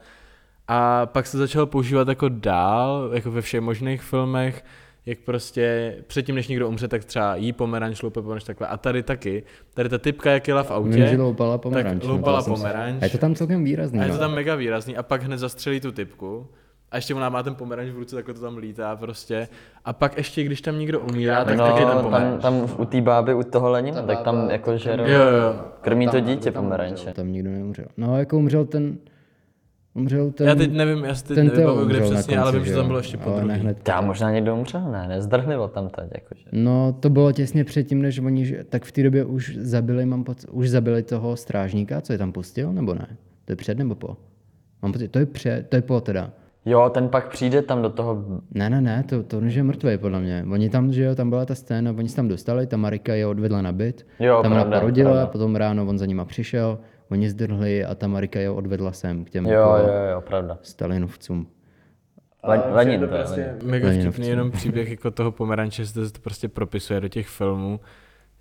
A 0.68 1.06
pak 1.06 1.28
se 1.28 1.38
začal 1.38 1.66
používat 1.66 2.08
jako 2.08 2.30
dál, 2.30 3.10
jako 3.14 3.32
ve 3.32 3.42
všech 3.42 3.62
možných 3.62 4.02
filmech, 4.02 4.64
jak 5.06 5.20
prostě 5.20 5.96
předtím, 6.08 6.36
než 6.36 6.48
někdo 6.48 6.70
umře, 6.70 6.88
tak 6.88 7.06
třeba 7.06 7.36
jí 7.36 7.54
pomeranč, 7.54 8.02
loupe 8.02 8.22
pomeranč, 8.22 8.44
takhle. 8.44 8.68
A 8.68 8.78
tady 8.78 9.04
taky, 9.04 9.44
tady 9.74 9.90
ta 9.90 9.98
typka, 9.98 10.32
jak 10.32 10.48
jela 10.48 10.64
v 10.64 10.72
autě, 10.72 10.90
Vím, 10.90 11.08
že 11.08 11.18
loupala 11.22 11.58
pomeranč. 11.58 12.00
tak 12.02 12.10
no, 12.10 12.16
loupala 12.16 12.42
pomeranč. 12.44 13.02
A 13.02 13.06
je 13.06 13.10
to 13.12 13.18
tam 13.18 13.36
celkem 13.36 13.64
výrazný. 13.64 14.00
a 14.00 14.04
je 14.04 14.08
to 14.10 14.14
no. 14.14 14.20
tam 14.20 14.34
mega 14.36 14.56
výrazný 14.56 14.98
a 14.98 15.04
pak 15.04 15.24
hned 15.24 15.38
zastřelí 15.38 15.80
tu 15.80 15.92
typku. 15.92 16.48
A 16.92 16.96
ještě 16.96 17.16
ona 17.16 17.30
má 17.30 17.44
ten 17.44 17.56
pomeranč 17.56 17.90
v 17.92 17.96
ruce, 17.98 18.16
takhle 18.16 18.34
to 18.34 18.42
tam 18.42 18.58
lítá 18.58 18.96
prostě. 18.96 19.48
A 19.86 19.94
pak 19.94 20.18
ještě, 20.18 20.44
když 20.44 20.62
tam 20.62 20.80
někdo 20.80 21.00
umírá, 21.00 21.46
tak 21.46 21.58
no, 21.58 21.66
taky 21.66 21.80
ten 21.80 21.88
tam, 21.88 22.04
pomeranč. 22.04 22.42
tam 22.42 22.68
u 22.78 22.86
té 22.86 23.02
báby, 23.02 23.34
u 23.34 23.44
toho 23.44 23.70
Lenina, 23.70 24.02
tak 24.02 24.22
tam 24.22 24.50
jako 24.50 24.78
že 24.78 24.92
Jo, 24.92 25.20
jo. 25.20 25.56
krmí 25.82 26.08
to 26.08 26.20
dítě 26.20 26.52
pomeranče. 26.52 27.14
Tam 27.14 27.32
nikdo 27.32 27.52
neumřel. 27.52 27.86
No, 27.98 28.20
jako 28.20 28.38
umřel 28.38 28.66
ten... 28.66 28.98
Umřel 29.96 30.32
ten... 30.32 30.48
Já 30.48 30.56
teď 30.56 30.72
nevím, 30.72 31.04
já 31.04 31.16
si 31.16 31.24
teď 31.24 31.36
ten 31.36 31.46
nevím, 31.48 31.62
Theo 31.62 31.86
kde 31.86 32.02
přesně, 32.02 32.38
ale 32.38 32.52
vím, 32.52 32.66
že 32.66 32.74
tam 32.76 32.88
bylo 32.88 33.00
ještě 33.00 33.18
po 33.18 33.30
druhý. 33.30 33.60
hned. 33.60 33.88
Já 33.90 34.02
možná 34.02 34.32
někdo 34.32 34.56
umřel, 34.56 34.92
ne, 34.92 35.08
nezdrhnilo 35.08 35.68
tam 35.68 35.90
teď, 35.90 36.10
jakože. 36.14 36.44
No, 36.52 36.96
to 37.00 37.10
bylo 37.10 37.32
těsně 37.32 37.64
předtím, 37.64 38.02
než 38.02 38.20
oni, 38.20 38.46
že- 38.46 38.64
tak 38.64 38.86
v 38.86 38.92
té 38.92 39.04
době 39.04 39.26
už 39.26 39.58
zabili, 39.62 40.06
mám 40.06 40.24
pocit, 40.24 40.50
už 40.50 40.70
zabili 40.70 41.04
toho 41.04 41.36
strážníka, 41.36 42.02
co 42.02 42.14
je 42.14 42.18
tam 42.18 42.32
pustil, 42.32 42.74
nebo 42.74 42.94
ne? 42.94 43.08
To 43.46 43.52
je 43.52 43.56
před 43.56 43.78
nebo 43.78 43.96
po? 43.96 44.18
Mám 44.82 44.92
pocit, 44.94 45.08
to 45.08 45.20
je 45.20 45.26
před, 45.26 45.66
to 45.70 45.76
je 45.76 45.82
po 45.82 46.02
teda. 46.02 46.30
Jo, 46.66 46.90
ten 46.94 47.10
pak 47.10 47.30
přijde 47.30 47.62
tam 47.62 47.82
do 47.82 47.90
toho, 47.90 48.26
Ne, 48.52 48.70
ne, 48.70 48.82
ne, 48.82 49.04
to, 49.10 49.24
to 49.24 49.42
je 49.46 49.64
mrtvý 49.64 49.98
podle 49.98 50.20
mě. 50.20 50.46
Oni 50.52 50.70
tam, 50.70 50.94
že 50.94 51.04
jo, 51.04 51.16
tam 51.16 51.30
byla 51.30 51.46
ta 51.46 51.56
scéna, 51.56 51.92
oni 51.98 52.10
se 52.10 52.16
tam 52.16 52.28
dostali, 52.28 52.68
ta 52.68 52.78
Marika 52.78 53.14
je 53.14 53.28
odvedla 53.28 53.62
na 53.62 53.72
byt, 53.72 54.08
Jo, 54.20 54.40
tam 54.44 54.52
ona 54.52 54.62
pravda, 54.62 54.80
porodila, 54.80 55.12
pravda. 55.12 55.28
potom 55.32 55.56
ráno 55.56 55.86
on 55.88 56.00
za 56.00 56.06
nima 56.06 56.26
přišel, 56.26 56.80
oni 57.12 57.30
zdrhli 57.30 57.86
a 57.86 57.96
ta 57.96 58.08
Marika 58.08 58.40
je 58.40 58.50
odvedla 58.50 58.92
sem 58.92 59.26
k 59.26 59.30
těm 59.30 59.46
jo, 59.46 59.52
jako 59.52 59.88
jo, 59.88 59.94
jo, 60.14 60.22
pravda. 60.22 60.58
Stalinovcům. 60.62 61.48
Len- 62.44 62.62
Lenin 62.72 63.00
to 63.00 63.06
je, 63.06 63.10
prostě 63.12 63.56
mega 63.64 63.90
vtipný 63.92 64.28
jenom 64.28 64.52
příběh 64.52 64.90
jako 64.90 65.12
toho 65.12 65.32
pomeranče 65.32 65.86
se 65.86 66.12
to 66.12 66.20
prostě 66.22 66.48
propisuje 66.48 67.02
do 67.02 67.08
těch 67.08 67.28
filmů, 67.28 67.80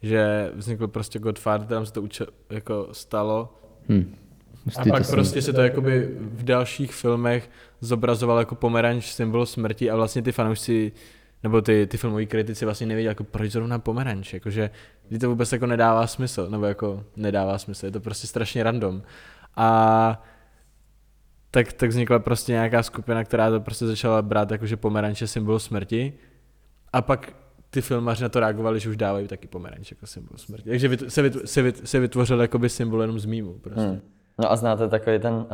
že 0.03 0.51
vznikl 0.55 0.89
prostě 0.89 1.19
Godfather, 1.19 1.69
tam 1.69 1.87
se 1.87 1.93
to 1.93 2.03
uče, 2.03 2.27
jako 2.51 2.89
stalo 2.93 3.55
Hm. 3.89 4.15
A 4.15 4.65
Hustý, 4.65 4.91
pak 4.91 4.99
to 5.01 5.05
jsem- 5.05 5.15
prostě 5.15 5.43
se 5.43 5.53
to 5.53 5.61
jakoby 5.63 6.09
v 6.21 6.45
dalších 6.45 6.95
filmech 6.95 7.51
zobrazoval 7.81 8.39
jako 8.39 8.55
pomeranč 8.55 9.05
symbol 9.13 9.47
smrti 9.47 9.91
a 9.91 9.97
vlastně 9.97 10.23
ty 10.23 10.33
fanoušci 10.33 10.93
nebo 11.43 11.62
ty, 11.62 11.86
ty 11.86 11.97
filmoví 11.97 12.26
kritici 12.26 12.64
vlastně 12.64 12.86
nevěděli, 12.86 13.11
jako 13.11 13.24
proč 13.24 13.53
zrovna 13.53 13.78
pomeranč, 13.78 14.32
jakože 14.32 14.70
to 15.20 15.28
vůbec 15.28 15.53
jako 15.53 15.66
nedává 15.66 16.07
smysl, 16.07 16.51
nebo 16.51 16.64
jako 16.64 17.05
nedává 17.16 17.59
smysl, 17.59 17.86
je 17.86 17.93
to 17.93 18.01
prostě 18.01 18.26
strašně 18.26 18.62
random. 18.62 19.03
A 19.57 20.22
tak, 21.51 21.72
tak 21.72 21.90
vznikla 21.90 22.18
prostě 22.18 22.53
nějaká 22.53 22.82
skupina, 22.82 23.24
která 23.24 23.51
to 23.51 23.61
prostě 23.61 23.86
začala 23.86 24.22
brát 24.22 24.51
jakože 24.51 24.76
pomeranč 24.76 25.20
je 25.20 25.26
symbol 25.26 25.59
smrti 25.59 26.12
a 26.93 27.03
pak 27.03 27.32
ty 27.70 27.80
filmaři 27.80 28.22
na 28.22 28.28
to 28.28 28.40
reagovali, 28.40 28.80
že 28.80 28.90
už 28.90 28.97
dávají 28.97 29.28
taky 29.28 29.49
pomeranč 29.49 29.90
jako 29.90 30.07
symbol 30.07 30.36
smrti. 30.38 30.68
Takže 30.68 30.88
se, 31.09 31.22
vyt, 31.22 31.51
se, 31.51 31.62
vyt, 31.62 31.88
se 31.88 32.01
vytvořil 32.01 32.40
jakoby 32.40 32.68
symbol 32.68 33.01
jenom 33.01 33.18
z 33.18 33.24
mýmu 33.24 33.53
prostě. 33.53 33.80
Hmm. 33.80 34.01
No 34.38 34.53
a 34.53 34.57
znáte 34.57 34.88
takový 34.88 35.18
ten, 35.18 35.34
uh, 35.34 35.47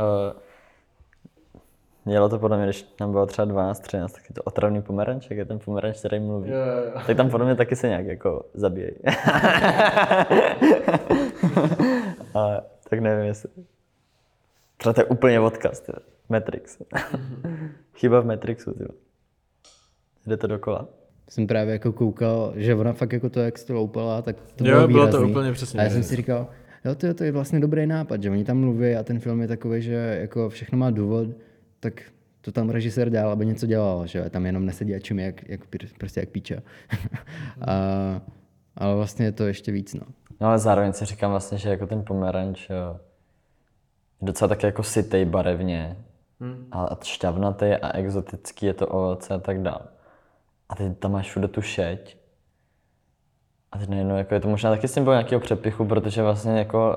Jelo 2.08 2.28
to 2.28 2.38
podle 2.38 2.56
mě, 2.56 2.66
když 2.66 2.82
tam 2.82 3.10
bylo 3.10 3.26
třeba 3.26 3.44
12, 3.46 3.80
13, 3.80 4.12
tak 4.12 4.22
je 4.28 4.34
to 4.34 4.42
otravný 4.42 4.82
pomeranček, 4.82 5.38
je 5.38 5.44
ten 5.44 5.58
pomeranč, 5.58 5.98
který 5.98 6.20
mluví. 6.20 6.50
Jo, 6.50 6.56
jo. 6.56 7.00
Tak 7.06 7.16
tam 7.16 7.30
podle 7.30 7.46
mě 7.46 7.54
taky 7.54 7.76
se 7.76 7.88
nějak 7.88 8.06
jako 8.06 8.44
zabíjejí. 8.54 8.92
Ale 12.34 12.60
tak 12.90 12.98
nevím, 13.00 13.24
jestli... 13.26 13.50
Třeba 14.76 14.92
to 14.92 15.00
je 15.00 15.04
úplně 15.04 15.40
odkaz, 15.40 15.86
vole. 15.88 15.98
Matrix. 16.28 16.78
Chyba 17.94 18.20
v 18.20 18.26
Matrixu, 18.26 18.72
ty. 18.72 18.78
vole. 18.78 18.98
Jde 20.26 20.36
to 20.36 20.46
dokola. 20.46 20.88
Jsem 21.28 21.46
právě 21.46 21.72
jako 21.72 21.92
koukal, 21.92 22.52
že 22.56 22.74
ona 22.74 22.92
fakt 22.92 23.12
jako 23.12 23.30
to, 23.30 23.40
jak 23.40 23.58
se 23.58 23.66
to 23.66 23.74
loupala, 23.74 24.22
tak 24.22 24.36
to 24.56 24.64
Jo, 24.68 24.74
bylo 24.76 24.88
bylo 24.88 25.08
to 25.08 25.28
úplně 25.28 25.52
přesně 25.52 25.80
A 25.80 25.82
já 25.84 25.90
jsem 25.90 26.02
si 26.02 26.16
říkal, 26.16 26.46
jo, 26.84 26.94
to, 26.94 27.06
je- 27.06 27.14
to 27.14 27.24
je 27.24 27.32
vlastně 27.32 27.60
dobrý 27.60 27.86
nápad, 27.86 28.22
že 28.22 28.30
oni 28.30 28.44
tam 28.44 28.58
mluví 28.58 28.94
a 28.96 29.02
ten 29.02 29.20
film 29.20 29.40
je 29.40 29.48
takový, 29.48 29.82
že 29.82 30.18
jako 30.20 30.48
všechno 30.48 30.78
má 30.78 30.90
důvod, 30.90 31.28
tak 31.80 32.02
to 32.40 32.52
tam 32.52 32.70
režisér 32.70 33.10
dělal, 33.10 33.30
aby 33.30 33.46
něco 33.46 33.66
dělal, 33.66 34.06
že 34.06 34.30
tam 34.30 34.46
jenom 34.46 34.66
nesedí 34.66 34.94
a 34.94 35.00
čumí 35.00 35.22
jak, 35.22 35.48
jak, 35.48 35.60
prostě 35.98 36.20
jak 36.20 36.28
píče. 36.28 36.62
a, 37.60 37.72
ale 38.76 38.94
vlastně 38.94 39.24
je 39.24 39.32
to 39.32 39.46
ještě 39.46 39.72
víc, 39.72 39.94
no. 39.94 40.06
No 40.40 40.48
ale 40.48 40.58
zároveň 40.58 40.92
si 40.92 41.04
říkám 41.04 41.30
vlastně, 41.30 41.58
že 41.58 41.70
jako 41.70 41.86
ten 41.86 42.04
pomeranč 42.04 42.70
je 42.70 42.76
docela 44.22 44.48
tak 44.48 44.62
jako 44.62 44.82
sytej 44.82 45.24
barevně 45.24 45.96
a 46.72 46.84
a 46.84 47.04
šťavnatý 47.04 47.66
a 47.66 47.96
exotický 47.96 48.66
je 48.66 48.74
to 48.74 48.86
ovoce 48.86 49.34
a 49.34 49.38
tak 49.38 49.62
dál. 49.62 49.82
A 50.68 50.74
ty 50.74 50.94
tam 50.94 51.12
máš 51.12 51.26
všude 51.26 51.48
tu 51.48 51.62
šeť. 51.62 52.16
A 53.72 53.78
teď 53.78 53.88
najednou 53.88 54.16
jako 54.16 54.34
je 54.34 54.40
to 54.40 54.48
možná 54.48 54.70
taky 54.70 54.88
symbol 54.88 55.12
nějakého 55.12 55.40
přepichu, 55.40 55.84
protože 55.84 56.22
vlastně 56.22 56.58
jako, 56.58 56.96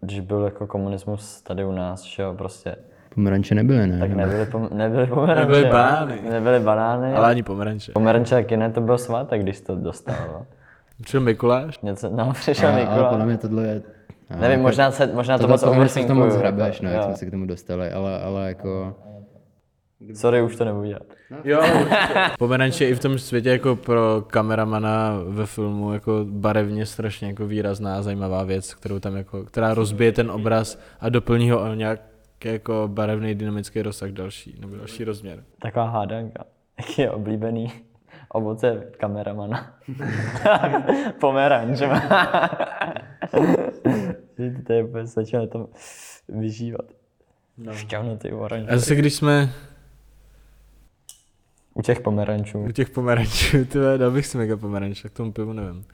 když 0.00 0.20
byl 0.20 0.44
jako 0.44 0.66
komunismus 0.66 1.42
tady 1.42 1.64
u 1.64 1.72
nás, 1.72 2.02
že 2.02 2.22
jo, 2.22 2.34
prostě, 2.34 2.76
Pomeranče 3.14 3.54
nebyly, 3.54 3.86
ne? 3.86 3.98
tak 3.98 4.10
nebyly, 4.12 4.44
pom- 4.46 4.68
nebyly 4.74 5.06
pomeranče. 5.06 5.40
Nebyly 5.52 5.64
banány. 5.70 6.18
Nebyly 6.30 6.60
banány. 6.60 7.12
Ale 7.14 7.28
ani 7.28 7.42
pomeranče. 7.42 7.92
Pomeranče 7.92 8.34
taky 8.34 8.56
ne, 8.56 8.70
to 8.70 8.80
byl 8.80 8.98
svátek, 8.98 9.42
když 9.42 9.60
to 9.60 9.76
dostal. 9.76 10.14
no. 10.32 10.46
Přišel 11.02 11.20
Mikuláš? 11.20 11.80
Něco, 11.80 12.10
no, 12.16 12.32
přišel 12.32 12.68
a, 12.68 12.72
ale 12.72 12.80
Mikuláš. 12.80 13.08
podle 13.10 13.26
mě 13.26 13.38
tohle 13.38 13.62
je... 13.66 13.82
a, 14.30 14.36
Nevím, 14.36 14.50
jako- 14.50 14.62
možná, 14.62 14.90
se, 14.90 15.06
možná 15.06 15.38
to 15.38 15.40
tohle 15.42 15.52
moc 15.54 15.60
se 15.60 15.66
to 15.66 15.70
moc 15.72 15.76
overthinkuju, 15.76 16.30
hrabeš, 16.38 16.80
no, 16.80 16.90
jak 16.90 17.02
jsme 17.02 17.16
se 17.16 17.26
k 17.26 17.30
tomu 17.30 17.46
dostali, 17.46 17.90
ale, 17.90 18.22
ale 18.22 18.48
jako... 18.48 18.96
Sorry, 20.14 20.42
už 20.42 20.56
to 20.56 20.64
nebudu 20.64 20.86
dělat. 20.86 21.02
Jo, 21.44 21.62
Pomeranč 22.38 22.80
je 22.80 22.88
i 22.88 22.94
v 22.94 23.00
tom 23.00 23.18
světě 23.18 23.50
jako 23.50 23.76
pro 23.76 24.24
kameramana 24.26 25.12
ve 25.28 25.46
filmu 25.46 25.92
jako 25.92 26.20
barevně 26.24 26.86
strašně 26.86 27.28
jako 27.28 27.46
výrazná, 27.46 28.02
zajímavá 28.02 28.42
věc, 28.44 28.74
kterou 28.74 28.98
tam 28.98 29.16
jako, 29.16 29.44
která 29.44 29.74
rozbije 29.74 30.12
ten 30.12 30.30
obraz 30.30 30.78
a 31.00 31.08
doplní 31.08 31.50
ho 31.50 31.60
o 31.60 31.74
nějaký 31.74 32.02
jako 32.44 32.88
barevný 32.92 33.34
dynamický 33.34 33.82
rozsah 33.82 34.10
další, 34.10 34.56
nebo 34.60 34.76
další 34.76 35.04
rozměr. 35.04 35.44
Taková 35.62 35.84
hádanka. 35.90 36.44
Jaký 36.78 37.02
je 37.02 37.10
oblíbený 37.10 37.72
ovoce 38.28 38.90
kameramana? 38.98 39.78
Pomeranč. 41.20 41.78
to 44.66 44.72
je 44.72 44.84
úplně 44.84 45.06
začíná 45.06 45.46
tam 45.46 45.66
vyžívat. 46.28 46.84
No. 47.58 47.74
Šťavnatý 47.74 48.32
oranž. 48.32 48.66
A 48.70 48.76
zase 48.78 48.94
když 48.94 49.14
jsme 49.14 49.52
U 51.74 51.82
těch 51.82 52.00
pomerančů. 52.00 52.58
u 52.64 52.72
těch 52.72 52.90
pomerančů, 52.90 53.64
ty 53.72 53.78
vole, 53.78 53.98
dal 53.98 54.10
bych 54.10 54.26
si 54.26 54.38
mega 54.38 54.56
pomeranč, 54.56 55.02
tak 55.02 55.12
tomu 55.12 55.32
pivu 55.32 55.52
nevím. 55.52 55.84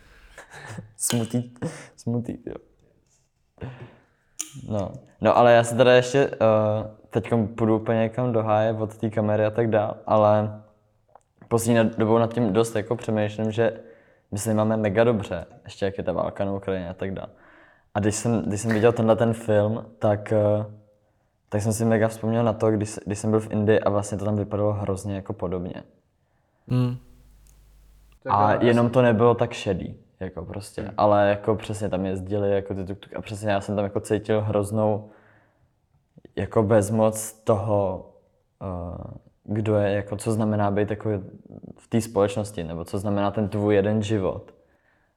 Smutý, 0.97 1.53
smutý, 1.97 2.33
jo. 2.47 2.55
No. 4.69 4.93
No, 5.25 5.39
ale 5.39 5.53
já 5.53 5.65
se 5.65 5.77
teda 5.77 5.93
ještě 5.93 6.29
uh, 6.29 6.37
teď 7.11 7.31
půjdu 7.55 7.77
úplně 7.77 7.99
někam 7.99 8.33
do 8.33 8.43
háje 8.43 8.73
od 8.73 8.97
té 8.97 9.11
kamery 9.11 9.45
a 9.45 9.51
tak 9.51 9.71
dál, 9.71 9.97
ale 10.07 10.61
poslední 11.49 11.91
dobou 11.99 12.19
nad 12.19 12.35
tím 12.35 12.53
dost 12.53 12.77
jako 12.77 12.97
přemýšlím, 12.97 13.51
že 13.51 13.81
my 14.31 14.39
se 14.39 14.55
máme 14.55 14.77
mega 14.77 15.05
dobře, 15.05 15.47
ještě 15.65 15.85
jak 15.85 15.99
je 15.99 16.05
ta 16.05 16.13
válka 16.13 16.45
na 16.45 16.53
Ukrajině 16.53 16.89
a 16.89 16.95
tak 16.95 17.15
dál. 17.15 17.29
A 17.95 18.01
když 18.01 18.15
jsem, 18.15 18.43
když 18.43 18.61
jsem 18.61 18.73
viděl 18.73 18.93
tenhle 18.93 19.17
ten 19.17 19.35
film, 19.35 19.87
tak, 19.99 20.33
uh, 20.59 20.67
tak 21.49 21.63
jsem 21.63 21.73
si 21.73 21.85
mega 21.85 22.09
vzpomněl 22.09 22.45
na 22.45 22.53
to, 22.53 22.71
když, 22.71 22.99
když 23.07 23.19
jsem 23.19 23.31
byl 23.31 23.41
v 23.41 23.53
Indii 23.53 23.81
a 23.81 23.91
vlastně 23.91 24.19
to 24.19 24.25
tam 24.25 24.37
vypadalo 24.37 24.73
hrozně 24.73 25.15
jako 25.15 25.33
podobně. 25.33 25.83
Hmm. 26.69 26.97
A 28.31 28.65
jenom 28.65 28.91
to 28.91 29.03
nebylo 29.03 29.35
tak 29.35 29.53
šedý, 29.53 29.97
jako 30.21 30.45
prostě. 30.45 30.91
Ale 30.97 31.29
jako 31.29 31.55
přesně 31.55 31.89
tam 31.89 32.07
jezdili 32.07 32.51
jako 32.51 32.75
ty 32.75 32.85
tuk, 32.85 32.99
tuk 32.99 33.17
a 33.17 33.21
přesně 33.21 33.51
já 33.51 33.61
jsem 33.61 33.77
tam 33.77 33.85
jako 33.85 34.01
cítil 34.01 34.41
hroznou 34.41 35.11
jako 36.37 36.63
bezmoc 36.63 37.33
toho, 37.33 38.11
uh, 38.63 39.15
kdo 39.45 39.77
je, 39.77 39.93
jako 39.93 40.17
co 40.17 40.33
znamená 40.33 40.71
být 40.71 40.91
jako 40.91 41.11
v 41.79 41.89
té 41.89 42.01
společnosti, 42.01 42.65
nebo 42.65 42.85
co 42.85 42.99
znamená 42.99 43.31
ten 43.31 43.49
tvůj 43.49 43.75
jeden 43.75 44.03
život. 44.03 44.55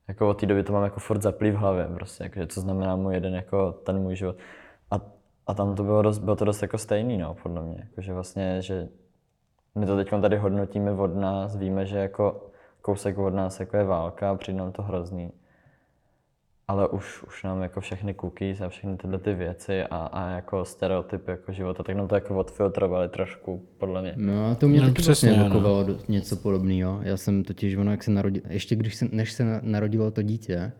Jako 0.07 0.29
od 0.29 0.39
té 0.39 0.45
doby 0.45 0.63
to 0.63 0.73
mám 0.73 0.83
jako 0.83 0.99
furt 0.99 1.21
zaplý 1.21 1.51
v 1.51 1.55
hlavě, 1.55 1.87
prostě, 1.87 2.23
jakože 2.23 2.47
co 2.47 2.61
znamená 2.61 2.95
můj 2.95 3.13
jeden, 3.13 3.35
jako 3.35 3.71
ten 3.71 3.99
můj 3.99 4.15
život. 4.15 4.35
A, 4.91 4.95
a 5.47 5.53
tam 5.53 5.75
to 5.75 5.83
bylo 5.83 6.01
dost, 6.01 6.19
bylo 6.19 6.35
to 6.35 6.45
dost 6.45 6.61
jako 6.61 6.77
stejný, 6.77 7.17
no, 7.17 7.35
podle 7.43 7.61
mě. 7.61 7.77
Jakože 7.89 8.13
vlastně, 8.13 8.61
že 8.61 8.87
my 9.75 9.85
to 9.85 9.95
teď 9.95 10.09
tady 10.21 10.37
hodnotíme 10.37 10.91
od 10.91 11.15
nás, 11.15 11.55
víme, 11.55 11.85
že 11.85 11.97
jako 11.97 12.49
kousek 12.81 13.17
od 13.17 13.33
nás 13.33 13.59
jako 13.59 13.77
je 13.77 13.83
válka 13.83 14.31
a 14.31 14.35
přijde 14.35 14.59
nám 14.59 14.71
to 14.71 14.81
hrozný. 14.81 15.31
Ale 16.69 16.87
už, 16.87 17.23
už 17.23 17.43
nám 17.43 17.61
jako 17.61 17.81
všechny 17.81 18.13
cookies 18.13 18.61
a 18.61 18.69
všechny 18.69 18.97
tyhle 18.97 19.19
ty 19.19 19.33
věci 19.33 19.83
a, 19.83 19.97
a 19.97 20.29
jako 20.29 20.65
stereotypy 20.65 21.31
jako 21.31 21.51
života, 21.51 21.83
tak 21.83 21.95
nám 21.95 22.07
to 22.07 22.15
jako 22.15 22.35
odfiltrovali 22.37 23.09
trošku, 23.09 23.65
podle 23.77 24.01
mě. 24.01 24.13
No 24.17 24.51
a 24.51 24.55
to 24.55 24.67
mě 24.67 24.79
No, 24.81 24.87
taky 24.87 25.01
přesně, 25.01 25.31
ano. 25.31 25.45
evokovalo 25.45 25.83
do, 25.83 25.97
něco 26.07 26.35
podobného. 26.35 26.99
Já 27.03 27.17
jsem 27.17 27.43
totiž, 27.43 27.75
ono 27.75 27.91
jak 27.91 28.03
se 28.03 28.11
narodil, 28.11 28.41
ještě 28.49 28.75
když 28.75 28.95
se, 28.95 29.07
než 29.11 29.31
se 29.33 29.43
na- 29.45 29.59
narodilo 29.63 30.11
to 30.11 30.21
dítě, 30.21 30.71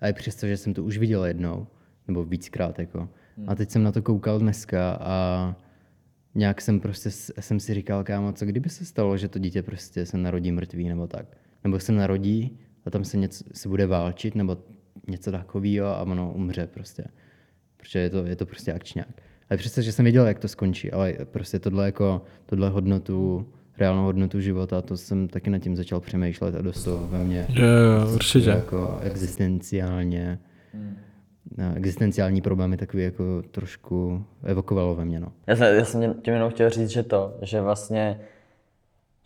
a 0.00 0.08
i 0.08 0.12
přesto, 0.12 0.46
že 0.46 0.56
jsem 0.56 0.74
to 0.74 0.84
už 0.84 0.98
viděl 0.98 1.24
jednou, 1.24 1.66
nebo 2.08 2.24
víckrát 2.24 2.78
jako, 2.78 3.08
a 3.46 3.54
teď 3.54 3.70
jsem 3.70 3.82
na 3.82 3.92
to 3.92 4.02
koukal 4.02 4.38
dneska 4.38 4.98
a 5.00 5.54
nějak 6.34 6.60
jsem 6.60 6.80
prostě, 6.80 7.10
jsem 7.40 7.60
si 7.60 7.74
říkal, 7.74 8.04
kámo, 8.04 8.32
co 8.32 8.44
kdyby 8.46 8.68
se 8.68 8.84
stalo, 8.84 9.16
že 9.16 9.28
to 9.28 9.38
dítě 9.38 9.62
prostě 9.62 10.06
se 10.06 10.18
narodí 10.18 10.52
mrtvý 10.52 10.88
nebo 10.88 11.06
tak. 11.06 11.26
Nebo 11.64 11.80
se 11.80 11.92
narodí 11.92 12.58
a 12.84 12.90
tam 12.90 13.04
se 13.04 13.16
něco, 13.16 13.44
se 13.52 13.68
bude 13.68 13.86
válčit 13.86 14.34
nebo 14.34 14.56
něco 15.08 15.32
takového 15.32 15.86
a 15.86 16.00
ono 16.02 16.32
umře 16.32 16.66
prostě. 16.66 17.04
Protože 17.76 17.98
je 17.98 18.10
to, 18.10 18.26
je 18.26 18.36
to 18.36 18.46
prostě 18.46 18.72
akčňák. 18.72 19.08
Ale 19.50 19.56
přesto, 19.56 19.82
že 19.82 19.92
jsem 19.92 20.02
věděl, 20.04 20.26
jak 20.26 20.38
to 20.38 20.48
skončí, 20.48 20.92
ale 20.92 21.14
prostě 21.24 21.58
tohle 21.58 21.86
jako, 21.86 22.22
tohle 22.46 22.68
hodnotu, 22.68 23.46
reálnou 23.78 24.04
hodnotu 24.04 24.40
života, 24.40 24.82
to 24.82 24.96
jsem 24.96 25.28
taky 25.28 25.50
nad 25.50 25.58
tím 25.58 25.76
začal 25.76 26.00
přemýšlet 26.00 26.54
a 26.54 26.62
dost 26.62 26.84
to 26.84 27.06
ve 27.10 27.24
mně 27.24 27.46
Jo, 27.48 27.66
jo, 27.66 28.14
určitě. 28.14 28.50
jako 28.50 28.98
existenciálně, 29.02 30.38
no, 31.58 31.74
existenciální 31.74 32.40
problémy 32.40 32.76
takový 32.76 33.02
jako 33.02 33.42
trošku 33.50 34.24
evokovalo 34.44 34.94
ve 34.94 35.04
mně, 35.04 35.20
no. 35.20 35.32
Já 35.46 35.56
jsem, 35.56 35.74
já 35.74 35.84
jsem 35.84 36.14
tím 36.14 36.34
jenom 36.34 36.50
chtěl 36.50 36.70
říct, 36.70 36.90
že 36.90 37.02
to, 37.02 37.38
že 37.42 37.60
vlastně, 37.60 38.20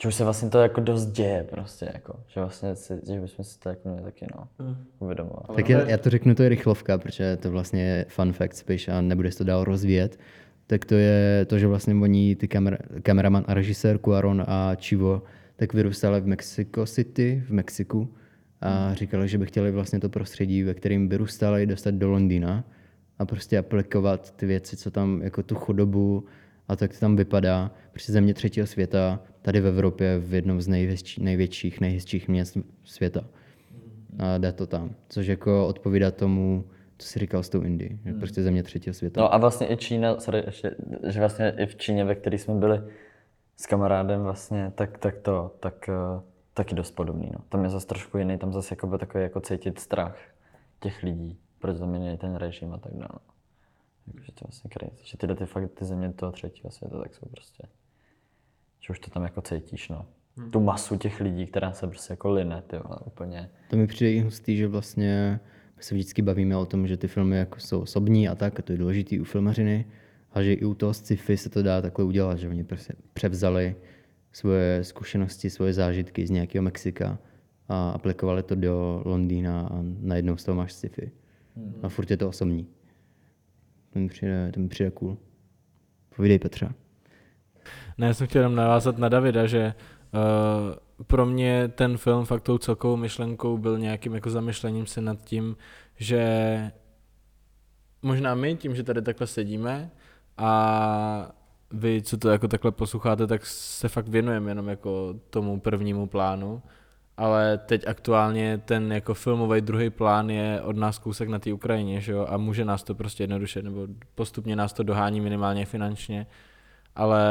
že 0.03 0.09
už 0.09 0.15
se 0.15 0.25
vlastně 0.25 0.51
to 0.51 0.59
jako 0.59 0.81
dost 0.81 1.07
děje 1.07 1.47
prostě, 1.51 1.91
jako, 1.95 2.15
že 2.27 2.41
vlastně 2.41 2.77
si, 2.77 3.01
že 3.07 3.21
bychom 3.21 3.45
si 3.45 3.59
to 3.59 3.69
jako 3.69 3.89
měli 3.89 4.05
taky, 4.05 4.27
no, 4.37 4.49
uvědomovat. 4.99 5.57
Tak 5.57 5.69
já, 5.69 5.89
já 5.89 5.99
to 5.99 6.11
řeknu, 6.11 6.35
to 6.35 6.43
je 6.43 6.49
rychlovka, 6.49 6.99
protože 6.99 7.37
to 7.37 7.51
vlastně 7.51 7.83
je 7.83 8.07
fun 8.09 8.33
fact 8.33 8.57
spíš 8.57 8.89
a 8.89 9.01
nebude 9.01 9.33
se 9.33 9.39
to 9.39 9.45
dál 9.45 9.65
rozvíjet. 9.65 10.19
Tak 10.67 10.85
to 10.85 10.95
je 10.95 11.47
to, 11.47 11.59
že 11.59 11.67
vlastně 11.67 11.95
oni, 11.95 12.37
ty 12.37 12.49
kamer, 12.49 12.79
kameraman 13.03 13.45
a 13.47 13.55
režisér 13.55 13.99
Cuaron 13.99 14.45
a 14.47 14.75
Chivo, 14.75 15.23
tak 15.57 15.75
vyrůstali 15.75 16.21
v 16.21 16.27
Mexico 16.27 16.87
City, 16.87 17.43
v 17.47 17.51
Mexiku 17.51 18.15
a 18.61 18.95
říkali, 18.95 19.29
že 19.29 19.39
by 19.39 19.47
chtěli 19.47 19.71
vlastně 19.71 20.01
to 20.01 20.09
prostředí, 20.09 20.63
ve 20.63 20.75
kterém 20.75 21.09
vyrůstali, 21.09 21.67
dostat 21.67 21.95
do 21.95 22.11
Londýna 22.11 22.65
a 23.19 23.25
prostě 23.25 23.59
aplikovat 23.59 24.31
ty 24.31 24.47
věci, 24.47 24.77
co 24.77 24.91
tam, 24.91 25.21
jako 25.23 25.43
tu 25.43 25.55
chudobu 25.55 26.25
a 26.69 26.77
tak 26.77 26.93
to 26.93 27.01
tam 27.01 27.17
vypadá. 27.17 27.71
Prostě 27.93 28.13
země 28.13 28.35
třetího 28.35 28.67
světa, 28.67 29.21
tady 29.43 29.61
v 29.61 29.67
Evropě, 29.67 30.19
v 30.19 30.35
jednom 30.35 30.61
z 30.61 30.69
největší, 30.69 31.23
největších, 31.23 31.81
nejhezčích 31.81 32.29
měst 32.29 32.59
světa 32.85 33.21
a 34.19 34.39
jde 34.39 34.53
to 34.53 34.67
tam. 34.67 34.95
Což 35.09 35.27
jako 35.27 35.67
odpovídá 35.67 36.11
tomu, 36.11 36.65
co 36.99 37.07
jsi 37.07 37.19
říkal 37.19 37.43
s 37.43 37.49
tou 37.49 37.63
Indií, 37.63 38.01
že 38.05 38.13
prostě 38.13 38.43
země 38.43 38.63
třetího 38.63 38.95
světa. 38.95 39.21
No 39.21 39.35
a 39.35 39.39
vlastně 39.39 39.73
i 39.73 39.77
Čína, 39.77 40.21
sorry, 40.21 40.43
ještě, 40.47 40.75
že 41.07 41.21
vlastně 41.21 41.55
i 41.59 41.67
v 41.67 41.77
Číně, 41.77 42.05
ve 42.05 42.15
které 42.15 42.39
jsme 42.39 42.55
byli 42.55 42.83
s 43.57 43.67
kamarádem 43.67 44.23
vlastně, 44.23 44.73
tak, 44.75 44.99
tak 44.99 45.19
to, 45.19 45.57
tak 45.61 45.89
eh, 45.89 46.23
taky 46.55 46.75
dost 46.75 46.91
podobný, 46.91 47.31
no. 47.33 47.45
Tam 47.49 47.65
je 47.65 47.71
zase 47.71 47.87
trošku 47.87 48.19
jiný, 48.19 48.39
tam 48.39 48.53
zase 48.53 48.73
jako 48.73 48.99
takový 48.99 49.23
jako 49.23 49.41
cítit 49.41 49.79
strach 49.79 50.19
těch 50.81 51.03
lidí, 51.03 51.39
protože 51.59 51.79
tam 51.79 51.95
je 51.95 52.17
ten 52.17 52.37
režim 52.37 52.73
a 52.73 52.79
tak 52.79 52.93
dále. 52.93 53.21
Jakože 54.07 54.33
to 54.33 54.45
je 54.45 54.47
vlastně 54.47 54.71
crazy, 54.73 55.03
že 55.05 55.17
tyhle 55.17 55.37
ty 55.37 55.47
fakt 55.47 55.71
ty 55.71 55.85
země 55.85 56.13
toho 56.13 56.33
třetího 56.33 56.71
světa, 56.71 56.99
tak 57.03 57.15
jsou 57.15 57.27
prostě, 57.31 57.63
že 58.81 58.91
už 58.91 58.99
to 58.99 59.11
tam 59.11 59.23
jako 59.23 59.41
cítíš, 59.41 59.89
no. 59.89 60.07
Tu 60.51 60.61
masu 60.61 60.97
těch 60.97 61.21
lidí, 61.21 61.47
která 61.47 61.73
se 61.73 61.87
prostě 61.87 62.13
jako 62.13 62.31
line, 62.31 62.63
ty 62.67 62.77
vole, 62.77 62.99
úplně. 63.05 63.51
To 63.71 63.77
mi 63.77 63.87
přijde 63.87 64.13
i 64.13 64.21
hustý, 64.21 64.57
že 64.57 64.69
vlastně 64.69 65.41
my 65.77 65.83
se 65.83 65.95
vždycky 65.95 66.23
bavíme 66.23 66.57
o 66.57 66.67
tom, 66.67 66.87
že 66.87 66.97
ty 66.97 67.09
filmy 67.09 67.37
jako 67.37 67.61
jsou 67.61 67.81
osobní 67.81 68.29
a 68.29 68.35
tak, 68.35 68.59
a 68.59 68.63
to 68.63 68.73
je 68.73 68.79
důležitý 68.79 69.21
u 69.21 69.25
filmařiny, 69.25 69.87
A 70.33 70.43
že 70.43 70.53
i 70.53 70.65
u 70.65 70.75
toho 70.75 70.95
sci-fi 70.95 71.37
se 71.37 71.51
to 71.51 71.63
dá 71.63 71.83
takhle 71.83 72.05
udělat, 72.05 72.39
že 72.39 72.49
oni 72.49 72.65
prostě 72.65 72.93
převzali 73.13 73.77
svoje 74.33 74.85
zkušenosti, 74.85 75.51
svoje 75.51 75.73
zážitky 75.73 76.27
z 76.27 76.31
nějakého 76.31 76.63
Mexika 76.63 77.19
a 77.69 77.91
aplikovali 77.91 78.43
to 78.43 78.55
do 78.55 79.03
Londýna 79.05 79.61
a 79.61 79.79
najednou 80.01 80.37
z 80.37 80.45
toho 80.45 80.57
máš 80.57 80.73
sci-fi. 80.73 81.11
A 81.83 81.89
furt 81.89 82.11
je 82.11 82.17
to 82.17 82.29
osobní. 82.29 82.67
To 83.93 83.99
mi 83.99 84.09
přijde, 84.09 84.51
to 84.55 84.61
mi 84.61 84.69
přijde 84.69 84.91
cool. 84.91 85.19
Povídej 86.17 86.39
Petra. 86.39 86.75
Ne, 88.01 88.07
já 88.07 88.15
jsem 88.15 88.27
chtěl 88.27 88.43
jenom 88.43 88.55
navázat 88.55 88.99
na 88.99 89.09
Davida, 89.09 89.47
že 89.47 89.75
uh, 90.15 91.05
pro 91.05 91.27
mě 91.27 91.69
ten 91.69 91.97
film 91.97 92.25
fakt 92.25 92.43
tou 92.43 92.59
celkovou 92.59 92.97
myšlenkou 92.97 93.59
byl 93.59 93.79
nějakým 93.79 94.15
jako 94.15 94.31
zamyšlením 94.31 94.87
se 94.87 95.01
nad 95.01 95.23
tím, 95.23 95.57
že 95.97 96.73
možná 98.03 98.35
my 98.35 98.57
tím, 98.57 98.77
že 98.77 98.83
tady 98.83 99.03
takhle 99.03 99.27
sedíme 99.27 99.91
a 100.39 101.33
vy, 101.73 102.03
co 102.03 102.17
to 102.17 102.31
jako 102.31 102.49
takhle 102.49 102.73
posloucháte, 102.73 103.27
tak 103.27 103.47
se 103.47 103.89
fakt 103.89 104.09
věnujeme 104.09 104.51
jenom 104.51 104.69
jako 104.69 105.15
tomu 105.31 105.61
prvnímu 105.61 106.07
plánu, 106.07 106.63
ale 107.17 107.59
teď 107.59 107.87
aktuálně 107.87 108.59
ten 108.59 108.93
jako 108.93 109.15
filmový 109.15 109.61
druhý 109.61 109.91
plán 109.91 110.31
je 110.31 110.61
od 110.63 110.77
nás 110.77 110.99
kousek 110.99 111.29
na 111.29 111.39
té 111.39 111.53
Ukrajině, 111.53 112.01
že 112.01 112.13
jo, 112.13 112.27
a 112.29 112.37
může 112.37 112.65
nás 112.65 112.83
to 112.83 112.95
prostě 112.95 113.23
jednoduše, 113.23 113.63
nebo 113.63 113.87
postupně 114.15 114.57
nás 114.57 114.73
to 114.73 114.83
dohání 114.83 115.21
minimálně 115.21 115.67
finančně, 115.67 116.27
ale 116.97 117.31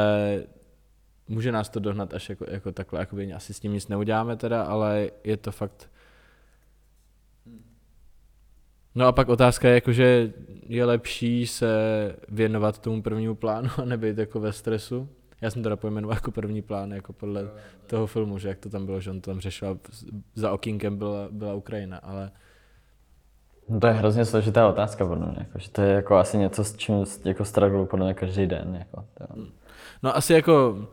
může 1.30 1.52
nás 1.52 1.68
to 1.68 1.80
dohnat 1.80 2.14
až 2.14 2.28
jako, 2.28 2.44
jako 2.48 2.72
takhle, 2.72 3.00
jakoby 3.00 3.32
asi 3.32 3.54
s 3.54 3.60
tím 3.60 3.72
nic 3.72 3.88
neuděláme 3.88 4.36
teda, 4.36 4.62
ale 4.62 5.10
je 5.24 5.36
to 5.36 5.52
fakt... 5.52 5.90
No 8.94 9.06
a 9.06 9.12
pak 9.12 9.28
otázka 9.28 9.68
je 9.68 9.74
jako, 9.74 9.92
že 9.92 10.32
je 10.66 10.84
lepší 10.84 11.46
se 11.46 11.72
věnovat 12.28 12.78
tomu 12.78 13.02
prvnímu 13.02 13.34
plánu 13.34 13.68
a 13.78 13.84
nebejt 13.84 14.18
jako 14.18 14.40
ve 14.40 14.52
stresu. 14.52 15.08
Já 15.40 15.50
jsem 15.50 15.62
teda 15.62 15.76
pojmenoval 15.76 16.16
jako 16.16 16.30
první 16.30 16.62
plán, 16.62 16.92
jako 16.92 17.12
podle 17.12 17.50
toho 17.86 18.06
filmu, 18.06 18.38
že 18.38 18.48
jak 18.48 18.58
to 18.58 18.68
tam 18.70 18.86
bylo, 18.86 19.00
že 19.00 19.10
on 19.10 19.20
to 19.20 19.30
tam 19.30 19.40
řešil 19.40 19.80
za 20.34 20.52
okýnkem 20.52 20.96
byla, 20.96 21.28
byla 21.30 21.54
Ukrajina, 21.54 21.98
ale 21.98 22.30
No 23.68 23.80
to 23.80 23.86
je 23.86 23.92
hrozně 23.92 24.24
složitá 24.24 24.68
otázka, 24.68 25.06
podle 25.06 25.26
mě. 25.26 25.36
Jako, 25.38 25.58
že 25.58 25.70
to 25.70 25.82
je 25.82 25.94
jako 25.94 26.16
asi 26.16 26.38
něco, 26.38 26.64
s 26.64 26.76
čím 26.76 27.04
jako 27.24 27.44
strugglu 27.44 27.86
podle 27.86 28.04
mě 28.04 28.14
každý 28.14 28.46
den. 28.46 28.76
Jako, 28.78 29.04
to. 29.14 29.24
No 30.02 30.16
asi 30.16 30.32
jako 30.32 30.86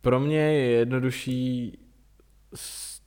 pro 0.00 0.20
mě 0.20 0.38
je 0.38 0.70
jednodušší 0.70 1.78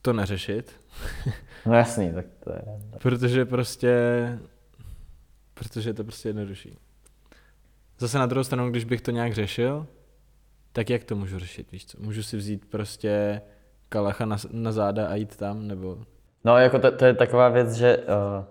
to 0.02 0.14
neřešit, 0.14 0.82
No 1.66 1.74
jasný, 1.74 2.14
tak 2.14 2.26
to 2.44 2.52
je. 2.52 2.64
protože 3.00 3.46
prostě, 3.46 3.94
protože 5.54 5.89
je 5.89 5.94
to 5.94 6.04
prostě 6.04 6.30
jednodušší. 6.30 6.78
Zase 8.00 8.18
na 8.18 8.26
druhou 8.26 8.44
stranu, 8.44 8.70
když 8.70 8.84
bych 8.84 9.02
to 9.02 9.12
nějak 9.12 9.34
řešil, 9.34 9.88
tak 10.74 10.89
jak 10.89 11.04
to 11.04 11.16
můžu 11.16 11.39
řešit, 11.39 11.72
víš 11.72 11.86
co? 11.86 11.98
Můžu 12.02 12.24
si 12.24 12.38
vzít 12.38 12.66
prostě 12.66 13.42
kalacha 13.89 14.26
na, 14.26 14.38
na 14.52 14.72
záda 14.72 15.08
a 15.08 15.16
jít 15.16 15.36
tam, 15.36 15.68
nebo... 15.68 15.98
No 16.44 16.58
jako 16.58 16.80
to, 16.80 16.92
to 16.92 17.06
je 17.06 17.14
taková 17.14 17.50
věc, 17.50 17.74
že, 17.74 17.98
uh, 17.98 18.46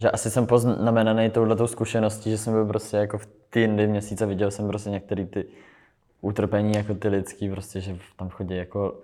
že 0.00 0.10
asi 0.10 0.30
jsem 0.30 0.46
poznamenaný 0.46 1.30
touhletou 1.30 1.66
zkušeností, 1.66 2.30
že 2.30 2.38
jsem 2.38 2.52
byl 2.52 2.66
prostě 2.66 2.96
jako 2.96 3.18
v 3.18 3.26
ty 3.50 3.60
jindy 3.60 3.86
měsíce, 3.86 4.26
viděl 4.26 4.50
jsem 4.50 4.68
prostě 4.68 4.90
některé 4.90 5.26
ty 5.26 5.46
utrpení 6.20 6.76
jako 6.76 6.94
ty 6.94 7.08
lidský, 7.08 7.50
prostě, 7.50 7.80
že 7.80 7.96
tam 8.16 8.28
chodí 8.28 8.56
jako 8.56 8.94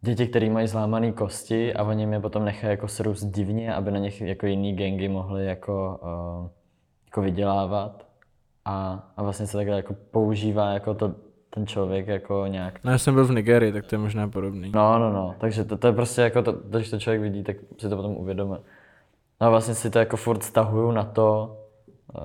děti, 0.00 0.26
které 0.26 0.50
mají 0.50 0.68
zlámané 0.68 1.12
kosti 1.12 1.74
a 1.74 1.82
oni 1.82 2.02
je 2.12 2.20
potom 2.20 2.44
nechají 2.44 2.70
jako 2.70 2.88
srůst 2.88 3.26
divně, 3.26 3.74
aby 3.74 3.90
na 3.90 3.98
nich 3.98 4.20
jako 4.20 4.46
jiný 4.46 4.76
gangy 4.76 5.08
mohly 5.08 5.46
jako, 5.46 6.00
uh, 6.02 6.48
jako 7.06 7.22
vydělávat. 7.22 8.06
A, 8.64 9.08
a 9.16 9.22
vlastně 9.22 9.46
se 9.46 9.56
takhle 9.56 9.76
jako 9.76 9.94
používá 10.10 10.70
jako 10.70 10.94
to, 10.94 11.14
ten 11.50 11.66
člověk 11.66 12.06
jako 12.06 12.46
nějak 12.46 12.84
No 12.84 12.90
já 12.90 12.98
jsem 12.98 13.14
byl 13.14 13.24
v 13.24 13.32
Nigerii, 13.32 13.72
tak 13.72 13.86
to 13.86 13.94
je 13.94 13.98
možná 13.98 14.28
podobný. 14.28 14.72
No, 14.74 14.98
no, 14.98 15.12
no, 15.12 15.34
takže 15.38 15.64
to, 15.64 15.76
to 15.76 15.86
je 15.86 15.92
prostě 15.92 16.20
jako, 16.20 16.42
to, 16.42 16.52
to, 16.52 16.78
když 16.78 16.90
to 16.90 16.98
člověk 16.98 17.22
vidí, 17.22 17.42
tak 17.42 17.56
si 17.78 17.88
to 17.88 17.96
potom 17.96 18.16
uvědomí. 18.16 18.56
No 19.40 19.46
a 19.46 19.50
vlastně 19.50 19.74
si 19.74 19.90
to 19.90 19.98
jako 19.98 20.16
furt 20.16 20.42
stahuju 20.42 20.90
na 20.90 21.04
to, 21.04 21.58
uh, 22.18 22.22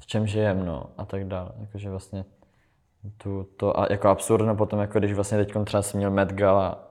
v 0.00 0.06
čem 0.06 0.26
žijem, 0.26 0.66
no, 0.66 0.86
a 0.98 1.04
tak 1.04 1.24
dále. 1.24 1.50
Jakože 1.60 1.90
vlastně 1.90 2.24
tu, 3.16 3.46
to, 3.56 3.80
a 3.80 3.86
jako 3.90 4.08
absurdno 4.08 4.56
potom, 4.56 4.80
jako 4.80 4.98
když 4.98 5.12
vlastně 5.12 5.38
teď 5.38 5.52
třeba 5.64 5.82
jsem 5.82 5.98
měl 5.98 6.10
Met 6.10 6.32
Gala 6.32 6.88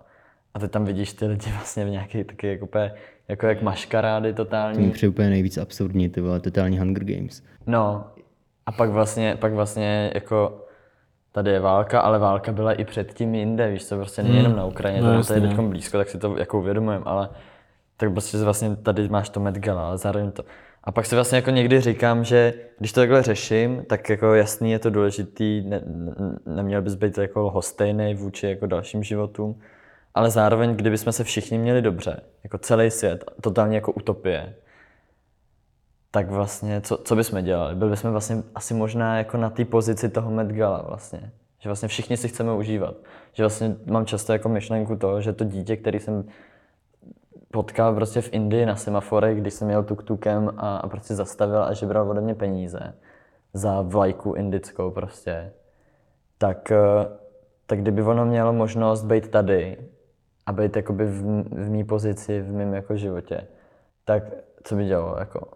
a 0.54 0.60
ty 0.60 0.68
tam 0.68 0.86
vidíš 0.86 1.14
ty 1.14 1.26
lidi 1.26 1.52
vlastně 1.52 1.86
v 1.86 1.90
nějaký 1.90 2.24
taky 2.24 2.48
jako, 2.48 2.66
úplně, 2.66 2.92
jako 3.28 3.46
jak 3.48 3.62
maškarády 3.62 4.34
To 4.34 4.44
mi 4.44 4.46
totální. 4.46 4.92
přijde 4.92 5.10
úplně 5.10 5.30
nejvíc 5.30 5.58
absurdní, 5.58 6.10
ty 6.10 6.22
vole, 6.22 6.40
totální 6.40 6.80
Hunger 6.80 7.04
Games. 7.04 7.44
No, 7.68 8.04
a 8.66 8.72
pak 8.72 8.90
vlastně, 8.90 9.36
pak 9.40 9.54
vlastně 9.54 10.12
jako 10.14 10.64
tady 11.32 11.52
je 11.52 11.60
válka, 11.60 12.00
ale 12.02 12.20
válka 12.20 12.52
byla 12.52 12.74
i 12.74 12.86
předtím 12.86 13.36
jinde, 13.36 13.72
víš 13.72 13.86
co, 13.88 13.96
prostě 13.96 14.24
není 14.24 14.38
jenom 14.38 14.56
na 14.56 14.66
Ukrajině, 14.66 15.02
No, 15.02 15.24
to 15.24 15.34
je 15.34 15.42
teď 15.42 15.58
no. 15.58 15.64
blízko, 15.64 15.98
tak 15.98 16.10
si 16.10 16.18
to 16.18 16.38
jako 16.38 16.60
uvědomujem, 16.60 17.02
ale 17.06 17.30
tak 17.98 18.12
prostě 18.12 18.38
vlastně 18.38 18.76
tady 18.76 19.10
máš 19.10 19.30
to 19.30 19.40
Met 19.40 19.58
Gala, 19.58 19.88
ale 19.88 19.98
zároveň 19.98 20.32
to. 20.32 20.44
A 20.88 20.92
pak 20.92 21.06
si 21.06 21.16
vlastně 21.16 21.36
jako 21.36 21.50
někdy 21.50 21.82
říkám, 21.82 22.24
že 22.24 22.54
když 22.80 22.92
to 22.92 23.02
takhle 23.02 23.24
řeším, 23.24 23.86
tak 23.90 24.10
jako 24.10 24.34
jasný 24.34 24.72
je 24.72 24.80
to 24.80 24.90
důležitý, 24.90 25.62
ne, 25.62 25.82
ne, 25.86 26.14
neměl 26.46 26.82
bys 26.82 26.96
být 26.96 27.18
jako 27.18 27.42
lhostejný 27.42 28.16
vůči 28.16 28.48
jako 28.48 28.68
dalším 28.68 29.04
životům, 29.04 29.60
ale 30.14 30.30
zároveň, 30.30 30.76
kdybychom 30.76 31.14
se 31.14 31.24
všichni 31.24 31.58
měli 31.58 31.82
dobře, 31.82 32.20
jako 32.44 32.58
celý 32.58 32.92
svět, 32.92 33.32
totálně 33.42 33.76
jako 33.76 33.92
utopie, 33.92 34.56
tak 36.12 36.30
vlastně, 36.32 36.82
co, 36.82 36.98
co 36.98 37.16
bychom 37.16 37.44
dělali? 37.44 37.76
Byli 37.76 37.92
bychom 37.92 38.12
vlastně 38.12 38.44
asi 38.56 38.74
možná 38.74 39.18
jako 39.18 39.38
na 39.38 39.50
té 39.50 39.66
pozici 39.66 40.10
toho 40.10 40.32
Met 40.32 40.48
Gala 40.48 40.86
vlastně. 40.88 41.32
Že 41.60 41.70
vlastně 41.70 41.88
všichni 41.88 42.18
si 42.18 42.28
chceme 42.28 42.54
užívat. 42.54 42.96
Že 43.34 43.44
vlastně 43.44 43.76
mám 43.86 44.06
často 44.06 44.34
jako 44.34 44.50
myšlenku 44.50 44.96
toho, 44.96 45.22
že 45.22 45.34
to 45.34 45.44
dítě, 45.44 45.78
který 45.78 46.00
jsem 46.00 46.24
potkal 47.52 47.96
prostě 47.96 48.22
v 48.22 48.34
Indii 48.34 48.66
na 48.66 48.76
semaforech, 48.76 49.42
když 49.42 49.54
jsem 49.54 49.70
jel 49.70 49.84
tuk-tukem 49.84 50.54
a, 50.58 50.78
a 50.78 50.90
prostě 50.90 51.16
zastavil 51.16 51.64
a 51.64 51.74
žebral 51.74 52.10
ode 52.10 52.22
mě 52.22 52.36
peníze 52.36 52.94
za 53.54 53.82
vlajku 53.82 54.34
indickou 54.34 54.92
prostě, 54.92 55.54
tak, 56.38 56.72
eh, 56.72 57.08
tak 57.66 57.80
kdyby 57.80 58.04
ono 58.04 58.26
mělo 58.26 58.54
možnost 58.54 59.04
být 59.04 59.28
tady 59.28 59.78
a 60.46 60.52
být 60.52 60.76
jakoby 60.76 61.06
v, 61.06 61.22
v 61.44 61.70
mý 61.70 61.84
pozici, 61.84 62.42
v 62.42 62.54
mém 62.54 62.74
jako 62.74 62.98
životě, 62.98 63.48
tak 64.06 64.24
co 64.64 64.76
by 64.76 64.86
dělalo? 64.86 65.20
Jako, 65.20 65.52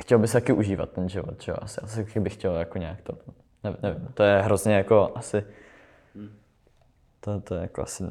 chtěl 0.00 0.18
by 0.18 0.28
se 0.28 0.32
taky 0.32 0.52
užívat 0.52 0.90
ten 0.90 1.08
život, 1.08 1.42
že 1.42 1.52
jo? 1.52 1.56
Asi, 1.60 1.80
asi 1.80 2.20
bych 2.20 2.34
chtěl 2.34 2.56
jako 2.56 2.78
nějak 2.78 3.02
to, 3.02 3.12
nevím, 3.64 3.78
nevím, 3.82 4.08
to 4.14 4.22
je 4.22 4.42
hrozně 4.42 4.74
jako 4.74 5.12
asi, 5.14 5.44
to, 7.20 7.40
to 7.40 7.54
je 7.54 7.60
jako 7.60 7.82
asi 7.82 8.04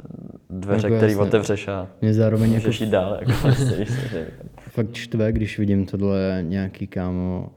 dveře, 0.49 0.88
Jako 0.88 0.97
které 0.97 1.18
otevřeš 1.18 1.68
a 1.68 1.88
Mě 2.01 2.14
zároveň 2.14 2.51
jako 2.53 2.68
můžeš 2.68 2.82
jít 2.82 2.89
dál. 2.89 3.18
Jako, 3.20 3.32
prostě, 3.41 3.86
že- 3.86 4.28
fakt 4.60 4.93
štve, 4.95 5.32
když 5.32 5.60
vidím 5.60 5.86
tohle 5.86 6.39
nějaký 6.47 6.88
kámo 6.88 7.49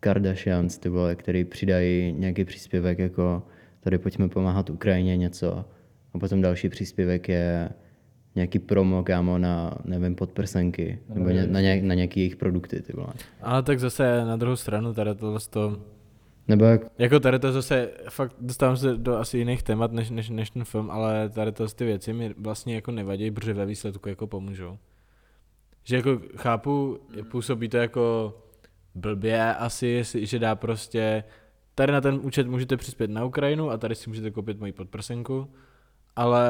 Kardashians, 0.00 0.78
ty 0.78 0.88
vole, 0.88 1.14
který 1.14 1.44
přidají 1.44 2.12
nějaký 2.12 2.44
příspěvek 2.44 2.98
jako 2.98 3.42
tady 3.80 3.98
pojďme 3.98 4.28
pomáhat 4.28 4.70
Ukrajině 4.70 5.16
něco 5.16 5.64
a 6.14 6.18
potom 6.18 6.42
další 6.42 6.68
příspěvek 6.68 7.28
je 7.28 7.68
nějaký 8.34 8.58
promo, 8.58 9.02
kámo, 9.02 9.38
na, 9.38 9.74
nevím, 9.84 10.14
podprsenky, 10.14 10.98
nebo 11.14 11.30
ně, 11.30 11.46
na, 11.46 11.60
nějak, 11.60 11.82
na 11.82 11.94
nějaký 11.94 12.20
jejich 12.20 12.36
produkty, 12.36 12.82
ty 12.82 12.92
vole. 12.92 13.12
Ale 13.42 13.62
tak 13.62 13.80
zase 13.80 14.24
na 14.24 14.36
druhou 14.36 14.56
stranu 14.56 14.94
tady 14.94 15.14
tohle 15.14 15.40
to, 15.50 15.80
Nebo 16.48 16.64
jak, 16.64 16.80
jako 16.98 17.20
tady 17.20 17.38
to 17.38 17.52
zase, 17.52 17.90
fakt 18.08 18.36
dostávám 18.40 18.76
se 18.76 18.96
do 18.96 19.16
asi 19.16 19.38
jiných 19.38 19.62
témat 19.62 19.92
než, 19.92 20.10
než, 20.10 20.30
než 20.30 20.50
ten 20.50 20.64
film, 20.64 20.90
ale 20.90 21.28
tady 21.28 21.52
to 21.52 21.66
ty 21.68 21.84
věci 21.84 22.12
mi 22.12 22.34
vlastně 22.38 22.74
jako 22.74 22.92
nevadí, 22.92 23.30
protože 23.30 23.54
ve 23.54 23.66
výsledku 23.66 24.08
jako 24.08 24.26
pomůžou. 24.26 24.78
Že 25.84 25.96
jako 25.96 26.20
chápu, 26.36 26.98
působí 27.30 27.68
to 27.68 27.76
jako 27.76 28.34
blbě 28.94 29.54
asi, 29.54 30.02
že 30.14 30.38
dá 30.38 30.54
prostě, 30.54 31.24
tady 31.74 31.92
na 31.92 32.00
ten 32.00 32.20
účet 32.22 32.46
můžete 32.46 32.76
přispět 32.76 33.10
na 33.10 33.24
Ukrajinu 33.24 33.70
a 33.70 33.76
tady 33.76 33.94
si 33.94 34.10
můžete 34.10 34.30
koupit 34.30 34.60
moji 34.60 34.72
podprsenku, 34.72 35.48
ale 36.16 36.48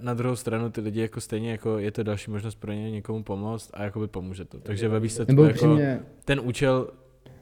na 0.00 0.14
druhou 0.14 0.36
stranu 0.36 0.70
ty 0.70 0.80
lidi 0.80 1.00
jako 1.00 1.20
stejně 1.20 1.50
jako 1.50 1.78
je 1.78 1.90
to 1.90 2.02
další 2.02 2.30
možnost 2.30 2.54
pro 2.54 2.72
ně 2.72 2.90
někomu 2.90 3.22
pomoct 3.22 3.70
a 3.74 3.82
jakoby 3.82 4.08
pomůže 4.08 4.44
to. 4.44 4.60
Takže 4.60 4.88
ve 4.88 5.00
výsledku 5.00 5.42
jako 5.42 5.78
ten 6.24 6.40
účel 6.44 6.90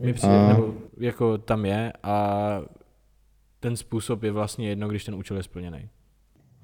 mi 0.03 0.13
přijde, 0.13 0.35
A- 0.35 0.49
nebo 0.49 0.75
jako 0.99 1.39
tam 1.39 1.65
je 1.67 1.93
a 2.03 2.63
ten 3.61 3.77
způsob 3.77 4.23
je 4.23 4.31
vlastně 4.31 4.69
jedno, 4.69 4.89
když 4.89 5.05
ten 5.05 5.15
účel 5.15 5.37
je 5.37 5.43
splněný. 5.43 5.89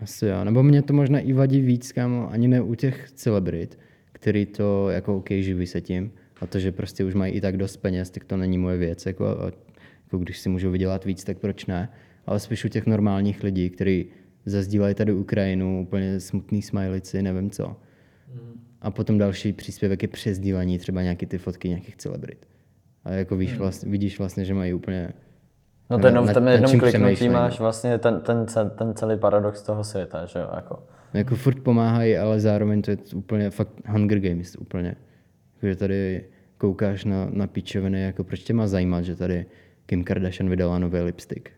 Asi 0.00 0.26
jo, 0.26 0.44
nebo 0.44 0.62
mě 0.62 0.82
to 0.82 0.92
možná 0.92 1.18
i 1.20 1.32
vadí 1.32 1.60
víc, 1.60 1.92
kámo, 1.92 2.30
ani 2.30 2.48
ne 2.48 2.60
u 2.60 2.74
těch 2.74 3.10
celebrit, 3.12 3.78
který 4.12 4.46
to 4.46 4.90
jako 4.90 5.16
OK 5.16 5.30
živí 5.30 5.66
se 5.66 5.80
tím, 5.80 6.12
a 6.40 6.46
to, 6.46 6.58
že 6.58 6.72
prostě 6.72 7.04
už 7.04 7.14
mají 7.14 7.32
i 7.32 7.40
tak 7.40 7.56
dost 7.56 7.76
peněz, 7.76 8.10
tak 8.10 8.24
to 8.24 8.36
není 8.36 8.58
moje 8.58 8.76
věc, 8.76 9.06
jako, 9.06 9.26
a, 9.26 9.44
jako 10.04 10.18
když 10.18 10.38
si 10.38 10.48
můžou 10.48 10.70
vydělat 10.70 11.04
víc, 11.04 11.24
tak 11.24 11.38
proč 11.38 11.66
ne, 11.66 11.88
ale 12.26 12.40
spíš 12.40 12.64
u 12.64 12.68
těch 12.68 12.86
normálních 12.86 13.42
lidí, 13.42 13.70
kteří 13.70 14.06
zazdílají 14.46 14.94
tady 14.94 15.12
Ukrajinu, 15.12 15.82
úplně 15.82 16.20
smutný 16.20 16.62
smajlici, 16.62 17.22
nevím 17.22 17.50
co. 17.50 17.76
A 18.80 18.90
potom 18.90 19.18
další 19.18 19.52
příspěvek 19.52 20.02
je 20.02 20.08
přezdílení 20.08 20.78
třeba 20.78 21.02
nějaký 21.02 21.26
ty 21.26 21.38
fotky 21.38 21.68
nějakých 21.68 21.96
celebrit. 21.96 22.46
A 23.04 23.12
jako 23.12 23.36
víš, 23.36 23.50
Hmm. 23.50 23.58
vlastně, 23.58 23.90
vidíš 23.90 24.18
vlastně, 24.18 24.44
že 24.44 24.54
mají 24.54 24.74
úplně 24.74 25.12
No 25.90 25.98
to 25.98 26.06
jenom 26.06 26.26
v 26.26 26.32
tom 26.32 26.48
jednom 26.48 26.70
kliknutí 26.70 26.88
přemýšlej, 26.88 27.28
no. 27.28 27.34
máš 27.34 27.60
vlastně 27.60 27.98
ten, 27.98 28.20
ten, 28.20 28.46
ten 28.78 28.94
celý 28.94 29.18
paradox 29.18 29.62
toho 29.62 29.84
světa, 29.84 30.26
že 30.26 30.38
jo, 30.38 30.48
jako. 30.56 30.82
Jako 31.14 31.36
furt 31.36 31.60
pomáhají, 31.60 32.16
ale 32.16 32.40
zároveň 32.40 32.82
to 32.82 32.90
je 32.90 32.98
úplně 33.14 33.50
fakt 33.50 33.72
Hunger 33.86 34.20
Games 34.20 34.56
úplně. 34.56 34.94
Že 35.62 35.76
tady 35.76 36.24
koukáš 36.58 37.04
na, 37.04 37.28
na 37.30 37.46
pičoviny, 37.46 38.02
jako 38.02 38.24
proč 38.24 38.40
tě 38.40 38.54
má 38.54 38.66
zajímat, 38.66 39.02
že 39.04 39.16
tady 39.16 39.46
Kim 39.86 40.04
Kardashian 40.04 40.50
vydala 40.50 40.78
nový 40.78 41.00
lipstick. 41.00 41.48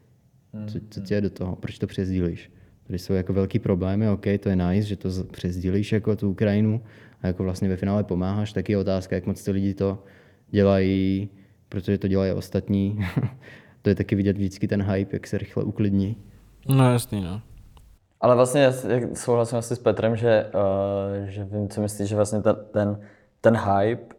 Co, 0.66 0.78
co 0.91 1.01
tě 1.01 1.14
je 1.14 1.20
do 1.20 1.30
toho? 1.30 1.57
Proč 1.57 1.78
to 1.78 1.86
přezdílíš? 1.86 2.53
Tady 2.86 2.99
jsou 2.99 3.12
jako 3.12 3.32
velký 3.32 3.59
problémy, 3.59 4.09
OK, 4.09 4.26
to 4.41 4.49
je 4.49 4.57
nice, 4.57 4.88
že 4.88 4.97
to 4.97 5.09
přezdílíš 5.30 5.93
jako 5.93 6.16
tu 6.16 6.30
Ukrajinu 6.30 6.82
a 7.22 7.26
jako 7.26 7.43
vlastně 7.43 7.68
ve 7.68 7.76
finále 7.76 8.05
pomáháš, 8.05 8.53
taky 8.53 8.72
je 8.72 8.78
otázka, 8.78 9.16
jak 9.16 9.26
moc 9.26 9.45
ty 9.45 9.51
lidi 9.51 9.74
to 9.74 10.03
dělají, 10.51 11.28
protože 11.68 11.98
to 11.98 12.09
dělají 12.09 12.32
ostatní. 12.32 13.07
to 13.82 13.88
je 13.88 13.94
taky 13.94 14.14
vidět 14.14 14.36
vždycky 14.36 14.68
ten 14.68 14.82
hype, 14.82 15.16
jak 15.16 15.26
se 15.26 15.38
rychle 15.38 15.64
uklidní. 15.64 16.16
No 16.68 16.92
jasný, 16.92 17.20
no. 17.20 17.40
Ale 18.20 18.34
vlastně 18.34 18.62
já 18.62 18.72
souhlasím 19.14 19.59
asi 19.59 19.76
s 19.76 19.78
Petrem, 19.78 20.16
že, 20.16 20.51
uh, 20.55 21.28
že 21.28 21.44
vím, 21.44 21.68
co 21.68 21.80
myslíš, 21.80 22.09
že 22.09 22.16
vlastně 22.16 22.42
ten, 22.42 22.57
ten, 22.72 23.01
ten 23.40 23.57
hype, 23.57 24.14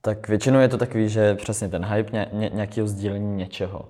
tak 0.00 0.28
většinou 0.28 0.60
je 0.60 0.68
to 0.68 0.78
takový, 0.78 1.08
že 1.08 1.34
přesně 1.34 1.68
ten 1.68 1.84
hype 1.84 2.12
ně, 2.12 2.26
ně, 2.32 2.50
nějakého 2.54 2.86
sdílení 2.86 3.36
něčeho. 3.36 3.88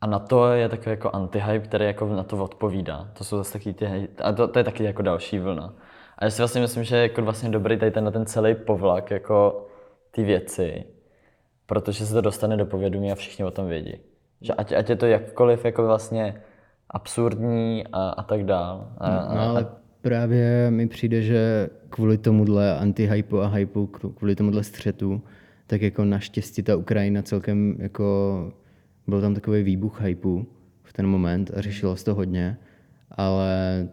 A 0.00 0.06
na 0.06 0.18
to 0.18 0.52
je 0.52 0.68
takový 0.68 0.90
jako 0.90 1.08
anti-hype, 1.08 1.60
který 1.60 1.84
jako 1.84 2.06
na 2.06 2.22
to 2.22 2.44
odpovídá. 2.44 3.08
To 3.18 3.24
jsou 3.24 3.36
zase 3.36 3.52
taky 3.52 3.72
ty, 3.72 4.08
a 4.22 4.32
to, 4.32 4.48
to 4.48 4.58
je 4.58 4.64
taky 4.64 4.84
jako 4.84 5.02
další 5.02 5.38
vlna. 5.38 5.74
A 6.18 6.24
já 6.24 6.30
si 6.30 6.42
vlastně 6.42 6.60
myslím, 6.60 6.84
že 6.84 6.96
je 6.96 7.02
jako 7.02 7.22
vlastně 7.22 7.48
dobrý 7.48 7.78
tady 7.78 7.90
ten, 7.90 8.12
ten 8.12 8.26
celý 8.26 8.54
povlak, 8.54 9.10
jako 9.10 9.66
ty 10.16 10.24
věci, 10.24 10.84
protože 11.66 12.06
se 12.06 12.14
to 12.14 12.20
dostane 12.20 12.56
do 12.56 12.66
povědomí 12.66 13.12
a 13.12 13.14
všichni 13.14 13.44
o 13.44 13.50
tom 13.50 13.68
vědí. 13.68 13.94
Že 14.40 14.52
ať, 14.52 14.72
ať 14.72 14.90
je 14.90 14.96
to 14.96 15.06
jakkoliv 15.06 15.64
jako 15.64 15.86
vlastně 15.86 16.34
absurdní 16.90 17.84
a, 17.92 18.08
a 18.08 18.22
tak 18.22 18.44
dál. 18.44 18.92
A, 18.98 19.16
a, 19.16 19.34
No, 19.34 19.40
ale 19.40 19.66
právě 20.00 20.70
mi 20.70 20.88
přijde, 20.88 21.22
že 21.22 21.68
kvůli 21.88 22.18
tomuhle 22.18 22.78
anti-hypu 22.78 23.40
a 23.40 23.46
hypu, 23.46 23.86
kvůli 23.86 24.34
tomuhle 24.34 24.64
střetu, 24.64 25.22
tak 25.66 25.82
jako 25.82 26.04
naštěstí 26.04 26.62
ta 26.62 26.76
Ukrajina 26.76 27.22
celkem 27.22 27.76
jako, 27.78 28.04
byl 29.06 29.20
tam 29.20 29.34
takový 29.34 29.62
výbuch 29.62 30.00
hypu 30.00 30.46
v 30.82 30.92
ten 30.92 31.06
moment 31.06 31.50
a 31.56 31.60
řešilo 31.60 31.96
se 31.96 32.04
to 32.04 32.14
hodně, 32.14 32.56
ale 33.10 33.88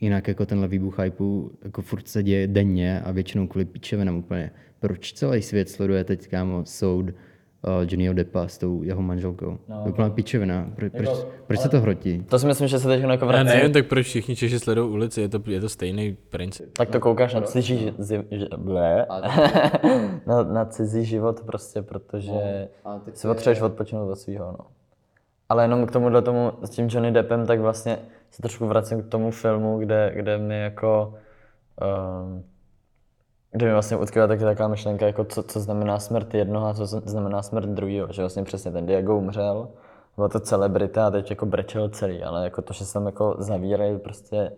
jinak 0.00 0.28
jako 0.28 0.46
tenhle 0.46 0.68
výbuch 0.68 0.98
hypu 0.98 1.52
jako 1.64 1.82
furt 1.82 2.08
se 2.08 2.22
děje 2.22 2.46
denně 2.46 3.00
a 3.00 3.12
většinou 3.12 3.46
kvůli 3.46 3.64
pičevinám 3.64 4.16
úplně. 4.16 4.50
Proč 4.82 5.12
celý 5.12 5.42
svět 5.42 5.68
sleduje 5.68 6.04
teď 6.04 6.28
kámo 6.28 6.64
soud 6.64 7.04
uh, 7.10 7.12
Johnnyho 7.80 8.14
Deppa 8.14 8.48
s 8.48 8.58
tou 8.58 8.82
jeho 8.82 9.02
manželkou? 9.02 9.58
No, 9.68 9.84
Úplná 9.88 10.10
pičevina. 10.10 10.66
Pro, 10.76 10.90
proč, 10.90 11.08
proč 11.46 11.60
se 11.60 11.68
to 11.68 11.80
hrotí? 11.80 12.22
to 12.28 12.38
si 12.38 12.46
myslím, 12.46 12.68
že 12.68 12.78
se 12.78 12.88
teď 12.88 13.02
jako 13.02 13.24
Já 13.24 13.30
vrací. 13.30 13.44
nevím, 13.56 13.72
tak 13.72 13.86
proč 13.86 14.06
všichni 14.06 14.36
Češi 14.36 14.58
sledují 14.58 14.90
ulici, 14.92 15.20
je 15.20 15.28
to, 15.28 15.42
je 15.46 15.60
to 15.60 15.68
stejný 15.68 16.16
princip. 16.30 16.68
Tak 16.72 16.90
to 16.90 17.00
koukáš 17.00 17.34
na 17.34 17.40
cizí, 17.40 17.76
ži- 17.78 17.94
zi- 17.98 18.24
že, 18.30 18.46
blé, 18.56 19.06
na, 20.26 20.42
na 20.42 20.64
cizí 20.64 21.04
život 21.04 21.40
prostě, 21.46 21.82
protože 21.82 22.68
si 23.14 23.26
potřebuješ 23.26 23.60
odpočinout 23.60 24.10
od 24.10 24.16
svého, 24.16 24.52
no. 24.58 24.66
Ale 25.48 25.64
jenom 25.64 25.86
k 25.86 25.90
tomuhle 25.92 26.22
tomu, 26.22 26.52
s 26.62 26.70
tím 26.70 26.88
Johnny 26.90 27.12
Deppem, 27.12 27.46
tak 27.46 27.60
vlastně 27.60 27.98
se 28.30 28.42
trošku 28.42 28.66
vracím 28.66 29.02
k 29.02 29.06
tomu 29.08 29.30
filmu, 29.30 29.78
kde, 29.78 30.12
kde 30.16 30.38
mi 30.38 30.60
jako, 30.60 31.14
um, 32.24 32.44
kde 33.52 33.66
mi 33.66 33.72
vlastně 33.72 33.96
utkvěla 33.96 34.28
taky 34.28 34.42
taková 34.42 34.68
myšlenka, 34.68 35.06
jako 35.06 35.24
co, 35.24 35.42
co 35.42 35.60
znamená 35.60 35.98
smrt 35.98 36.34
jednoho 36.34 36.66
a 36.66 36.74
co 36.74 36.86
znamená 36.86 37.42
smrt 37.42 37.68
druhého, 37.68 38.12
že 38.12 38.22
vlastně 38.22 38.42
přesně 38.42 38.70
ten 38.70 38.86
Diego 38.86 39.16
umřel, 39.16 39.68
byla 40.16 40.28
to 40.28 40.40
celebrita 40.40 41.06
a 41.06 41.10
teď 41.10 41.30
jako 41.30 41.46
brečel 41.46 41.88
celý, 41.88 42.22
ale 42.22 42.44
jako 42.44 42.62
to, 42.62 42.72
že 42.72 42.84
se 42.84 42.92
tam 42.92 43.06
jako 43.06 43.34
zavírají 43.38 43.98
prostě 43.98 44.52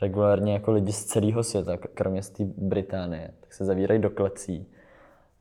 regulárně 0.00 0.52
jako 0.52 0.72
lidi 0.72 0.92
z 0.92 1.04
celého 1.04 1.42
světa, 1.42 1.76
kromě 1.76 2.22
z 2.22 2.30
té 2.30 2.44
Británie, 2.44 3.30
tak 3.40 3.52
se 3.52 3.64
zavírají 3.64 4.00
do 4.00 4.10
klecí. 4.10 4.66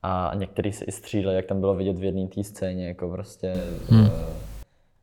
A 0.03 0.31
některý 0.35 0.73
se 0.73 0.85
i 0.85 0.91
střílejí, 0.91 1.35
jak 1.35 1.45
tam 1.45 1.59
bylo 1.59 1.75
vidět 1.75 1.97
v 1.97 2.03
jedné 2.03 2.27
té 2.27 2.43
scéně, 2.43 2.87
jako 2.87 3.09
prostě 3.09 3.53
hmm. 3.89 4.09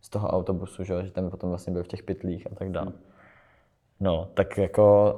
z 0.01 0.09
toho 0.09 0.29
autobusu, 0.29 0.85
že, 0.85 1.05
že 1.05 1.11
tam 1.11 1.31
potom 1.31 1.51
vlastně 1.51 1.73
byl 1.73 1.83
v 1.83 1.89
těch 1.89 2.03
pytlích 2.03 2.47
a 2.53 2.55
tak 2.55 2.71
dále. 2.71 2.93
No, 4.01 4.29
tak 4.35 4.59
jako, 4.59 5.15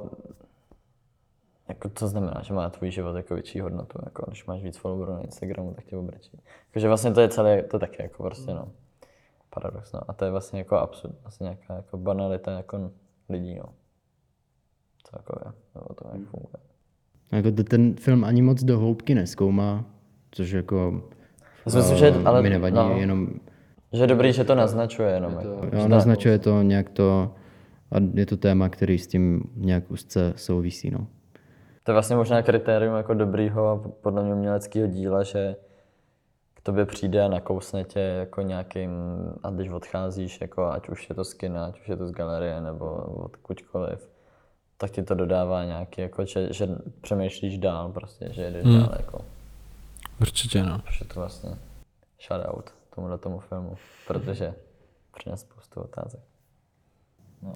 jako 1.73 1.89
to 1.89 2.07
znamená, 2.07 2.41
že 2.41 2.53
má 2.53 2.69
tvůj 2.69 2.91
život 2.91 3.15
jako 3.15 3.33
větší 3.33 3.59
hodnotu, 3.59 3.99
jako 4.05 4.23
když 4.27 4.45
máš 4.45 4.63
víc 4.63 4.77
followerů 4.77 5.13
na 5.13 5.21
Instagramu, 5.21 5.73
tak 5.73 5.85
tě 5.85 5.97
obrečí. 5.97 6.39
Takže 6.71 6.87
vlastně 6.87 7.11
to 7.11 7.21
je 7.21 7.29
celé, 7.29 7.63
to 7.63 7.79
taky 7.79 8.01
jako 8.01 8.23
prostě 8.23 8.53
no, 8.53 8.67
paradox, 9.49 9.91
no. 9.91 9.99
A 10.07 10.13
to 10.13 10.25
je 10.25 10.31
vlastně 10.31 10.59
jako 10.59 10.75
absurd, 10.75 11.15
vlastně 11.21 11.43
nějaká 11.43 11.75
jako 11.75 11.97
banalita 11.97 12.51
jako 12.51 12.91
lidí, 13.29 13.55
no. 13.55 13.65
Co 15.03 15.17
jako 15.19 15.39
je, 15.45 15.51
nebo 15.75 15.93
to 15.93 16.07
jak 16.07 16.29
funguje. 16.29 16.63
Jako 17.31 17.51
to 17.51 17.63
ten 17.63 17.95
film 17.95 18.23
ani 18.23 18.41
moc 18.41 18.63
do 18.63 18.79
hloubky 18.79 19.15
neskoumá, 19.15 19.85
což 20.31 20.51
jako 20.51 21.03
Já 21.65 21.71
si 21.71 21.77
myslím, 21.77 21.97
že, 21.97 22.07
eh, 22.07 22.23
ale, 22.25 22.41
mi 22.41 22.49
nevadí, 22.49 22.75
no, 22.75 22.97
jenom 22.97 23.29
že 23.93 24.03
je 24.03 24.07
dobrý, 24.07 24.33
že 24.33 24.43
to 24.43 24.55
naznačuje 24.55 25.13
jenom. 25.13 25.33
Jako, 25.33 25.65
že 25.71 25.77
jo, 25.77 25.81
to- 25.81 25.87
naznačuje 25.87 26.39
to 26.39 26.61
nějak 26.61 26.89
to 26.89 27.33
a 27.91 27.95
je 28.13 28.25
to 28.25 28.37
téma, 28.37 28.69
který 28.69 28.99
s 28.99 29.07
tím 29.07 29.43
nějak 29.55 29.91
úzce 29.91 30.33
souvisí. 30.35 30.91
No. 30.91 31.07
To 31.83 31.91
je 31.91 31.93
vlastně 31.93 32.15
možná 32.15 32.41
kritérium 32.41 32.95
jako 32.95 33.13
dobrýho 33.13 33.67
a 33.67 33.89
podle 34.01 34.23
mě 34.23 34.33
uměleckého 34.33 34.87
díla, 34.87 35.23
že 35.23 35.55
k 36.53 36.61
tobě 36.61 36.85
přijde 36.85 37.23
a 37.23 37.27
nakousne 37.27 37.83
tě 37.83 37.99
jako 37.99 38.41
nějakým, 38.41 38.91
a 39.43 39.49
když 39.49 39.69
odcházíš, 39.69 40.41
jako 40.41 40.65
ať 40.65 40.89
už 40.89 41.09
je 41.09 41.15
to 41.15 41.23
z 41.23 41.33
kina, 41.33 41.65
ať 41.65 41.81
už 41.81 41.87
je 41.87 41.97
to 41.97 42.07
z 42.07 42.11
galerie 42.11 42.61
nebo 42.61 42.85
od 42.95 43.35
kudkoliv, 43.35 44.09
tak 44.77 44.91
ti 44.91 45.03
to 45.03 45.15
dodává 45.15 45.65
nějaký, 45.65 46.01
jako, 46.01 46.25
že, 46.25 46.53
že 46.53 46.67
přemýšlíš 47.01 47.57
dál 47.57 47.91
prostě, 47.91 48.27
že 48.31 48.41
jedeš 48.41 48.65
hmm. 48.65 48.79
dál, 48.79 48.95
jako, 48.97 49.25
Určitě, 50.21 50.63
no. 50.63 50.81
že 50.91 51.05
to 51.05 51.19
vlastně 51.19 51.57
shoutout 52.27 52.69
tomuhle 52.95 53.17
tomu 53.17 53.39
filmu, 53.39 53.75
protože 54.07 54.53
přines 55.17 55.41
spoustu 55.41 55.81
otázek. 55.81 56.21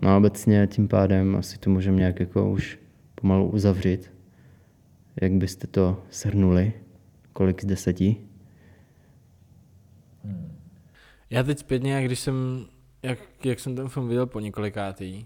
no 0.01 0.09
a 0.09 0.17
obecně 0.17 0.67
tím 0.67 0.87
pádem 0.87 1.35
asi 1.35 1.57
to 1.57 1.69
můžeme 1.69 1.97
nějak 1.97 2.19
jako 2.19 2.51
už 2.51 2.79
pomalu 3.15 3.49
uzavřít. 3.49 4.16
Jak 5.21 5.31
byste 5.31 5.67
to 5.67 6.03
shrnuli? 6.11 6.73
Kolik 7.33 7.63
z 7.63 7.65
deseti? 7.65 8.17
Já 11.29 11.43
teď 11.43 11.59
zpětně, 11.59 11.93
jak 11.93 12.05
když 12.05 12.19
jsem, 12.19 12.65
jak, 13.03 13.19
jak 13.45 13.59
jsem 13.59 13.75
ten 13.75 13.89
film 13.89 14.07
viděl 14.07 14.25
po 14.25 14.39
několikátý 14.39 15.25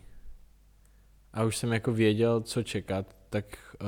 a 1.33 1.43
už 1.43 1.57
jsem 1.57 1.73
jako 1.73 1.93
věděl, 1.93 2.41
co 2.41 2.63
čekat, 2.63 3.15
tak 3.29 3.75
uh, 3.81 3.87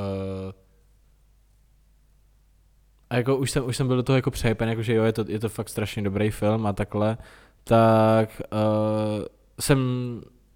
a 3.10 3.16
jako 3.16 3.38
už 3.38 3.52
jsem, 3.52 3.66
už 3.66 3.78
jsem 3.78 3.88
byl 3.88 3.96
do 3.96 4.04
toho 4.04 4.16
jako 4.16 4.32
přehypen, 4.32 4.70
jako 4.70 4.82
že 4.82 4.94
jo, 4.94 5.04
je 5.04 5.14
to, 5.14 5.26
je 5.28 5.40
to 5.40 5.50
fakt 5.50 5.70
strašně 5.70 6.02
dobrý 6.02 6.30
film 6.30 6.66
a 6.66 6.74
takhle, 6.74 7.18
tak 7.64 8.42
uh, 8.52 9.26
jsem 9.60 9.80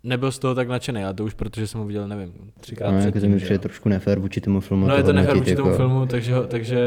nebyl 0.04 0.32
z 0.32 0.40
toho 0.40 0.56
tak 0.56 0.68
nadšený, 0.68 1.04
ale 1.04 1.14
to 1.14 1.26
už 1.26 1.34
protože 1.34 1.68
jsem 1.68 1.80
ho 1.80 1.86
viděl, 1.88 2.08
nevím, 2.08 2.52
třikrát 2.60 2.92
No, 2.92 2.98
jako 2.98 3.06
to 3.08 3.12
předtím, 3.12 3.32
že 3.32 3.38
přijde 3.46 3.56
jo. 3.56 3.60
trošku 3.62 3.90
nefér 3.90 4.20
vůči 4.20 4.42
tomu 4.42 4.60
filmu. 4.60 4.88
No 4.88 4.96
je 4.96 5.04
to 5.04 5.14
nefér 5.14 5.38
vůči 5.38 5.56
tomu 5.56 5.70
jako- 5.70 5.78
filmu, 5.78 6.06
takže, 6.06 6.34
takže 6.48 6.80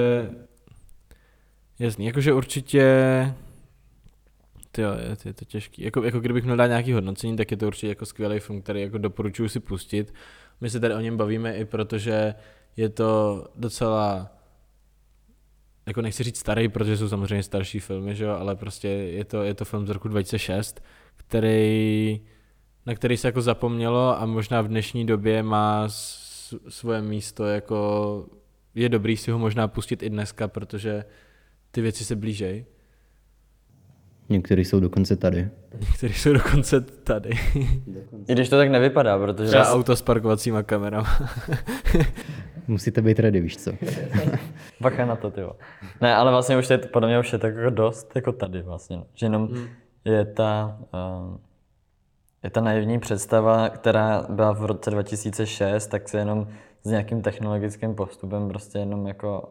jasný, 1.79 2.07
jakože 2.07 2.33
určitě 2.33 2.85
ty 4.73 4.83
jo, 4.83 4.91
je, 4.93 5.17
je 5.25 5.33
to 5.33 5.45
těžký. 5.45 5.83
Jako, 5.83 6.03
jako 6.05 6.21
kdybych 6.21 6.45
měl 6.45 6.57
dát 6.57 6.67
nějaký 6.67 6.93
hodnocení, 6.93 7.37
tak 7.37 7.51
je 7.51 7.57
to 7.57 7.67
určitě 7.67 7.89
jako 7.89 8.07
skvělý 8.07 8.39
film, 8.39 8.63
který 8.63 8.81
jako 8.81 8.99
doporučuji 8.99 9.49
si 9.49 9.61
pustit. 9.61 10.15
My 10.61 10.71
se 10.71 10.81
tady 10.81 10.95
o 10.95 11.01
něm 11.01 11.17
bavíme 11.17 11.57
i 11.57 11.65
protože 11.65 12.35
je 12.77 12.89
to 12.89 13.45
docela 13.57 14.31
jako 15.87 16.03
nechci 16.03 16.23
říct 16.23 16.39
starý, 16.39 16.69
protože 16.69 16.97
jsou 16.97 17.09
samozřejmě 17.09 17.43
starší 17.43 17.81
filmy, 17.81 18.15
že 18.17 18.25
jo, 18.25 18.31
ale 18.31 18.57
prostě 18.57 18.89
je 18.89 19.25
to, 19.25 19.43
je 19.43 19.55
to 19.55 19.65
film 19.65 19.87
z 19.87 19.91
roku 19.91 20.09
2006, 20.09 20.81
který, 21.17 22.21
na 22.87 22.95
který 22.95 23.17
se 23.17 23.29
jako 23.29 23.43
zapomnělo 23.43 24.21
a 24.21 24.27
možná 24.27 24.61
v 24.63 24.69
dnešní 24.69 25.07
době 25.07 25.43
má 25.43 25.85
svoje 26.69 27.03
místo, 27.03 27.45
jako 27.47 28.27
je 28.75 28.89
dobrý 28.89 29.17
si 29.17 29.31
ho 29.31 29.39
možná 29.39 29.69
pustit 29.69 30.03
i 30.03 30.11
dneska, 30.11 30.49
protože 30.49 31.05
ty 31.71 31.81
věci 31.81 32.05
se 32.05 32.17
blížej. 32.17 32.65
Některý 34.29 34.65
jsou 34.65 34.81
dokonce 34.81 35.17
tady. 35.17 35.49
Některý 35.81 36.15
jsou 36.15 36.33
dokonce 36.33 36.81
tady. 36.81 37.31
I 38.29 38.33
když 38.33 38.49
to 38.49 38.57
tak 38.57 38.69
nevypadá, 38.69 39.19
protože 39.19 39.49
Třeba 39.49 39.71
auta 39.73 39.97
s 39.97 40.03
parkovacíma 40.03 40.63
kamerama. 40.63 41.09
Musíte 42.69 43.03
být 43.03 43.19
ready, 43.19 43.41
víš 43.41 43.57
co? 43.57 43.73
Bacha 44.81 45.07
na 45.07 45.17
to, 45.17 45.31
ty. 45.31 45.41
Ne, 46.01 46.15
ale 46.15 46.31
vlastně 46.31 46.59
už 46.59 46.71
je, 46.71 46.79
to- 46.79 46.89
podle 46.89 47.09
mě 47.09 47.19
už 47.19 47.33
je 47.33 47.39
to 47.39 47.47
jako 47.47 47.71
dost 47.71 48.13
jako 48.15 48.33
tady 48.33 48.63
vlastně. 48.63 49.03
Že 49.15 49.27
jenom 49.27 49.49
Hmm. 49.49 49.67
je 50.05 50.25
ta, 50.25 50.79
uh, 50.95 51.37
je 52.43 52.51
ta 52.51 52.61
naivní 52.61 52.99
představa, 52.99 53.69
která 53.69 54.27
byla 54.29 54.53
v 54.53 54.65
roce 54.65 54.91
2006, 54.91 55.87
tak 55.87 56.09
se 56.09 56.19
jenom 56.19 56.49
s 56.83 56.91
nějakým 56.91 57.23
technologickým 57.23 57.95
postupem 57.95 58.49
prostě 58.49 58.79
jenom 58.79 59.07
jako 59.07 59.49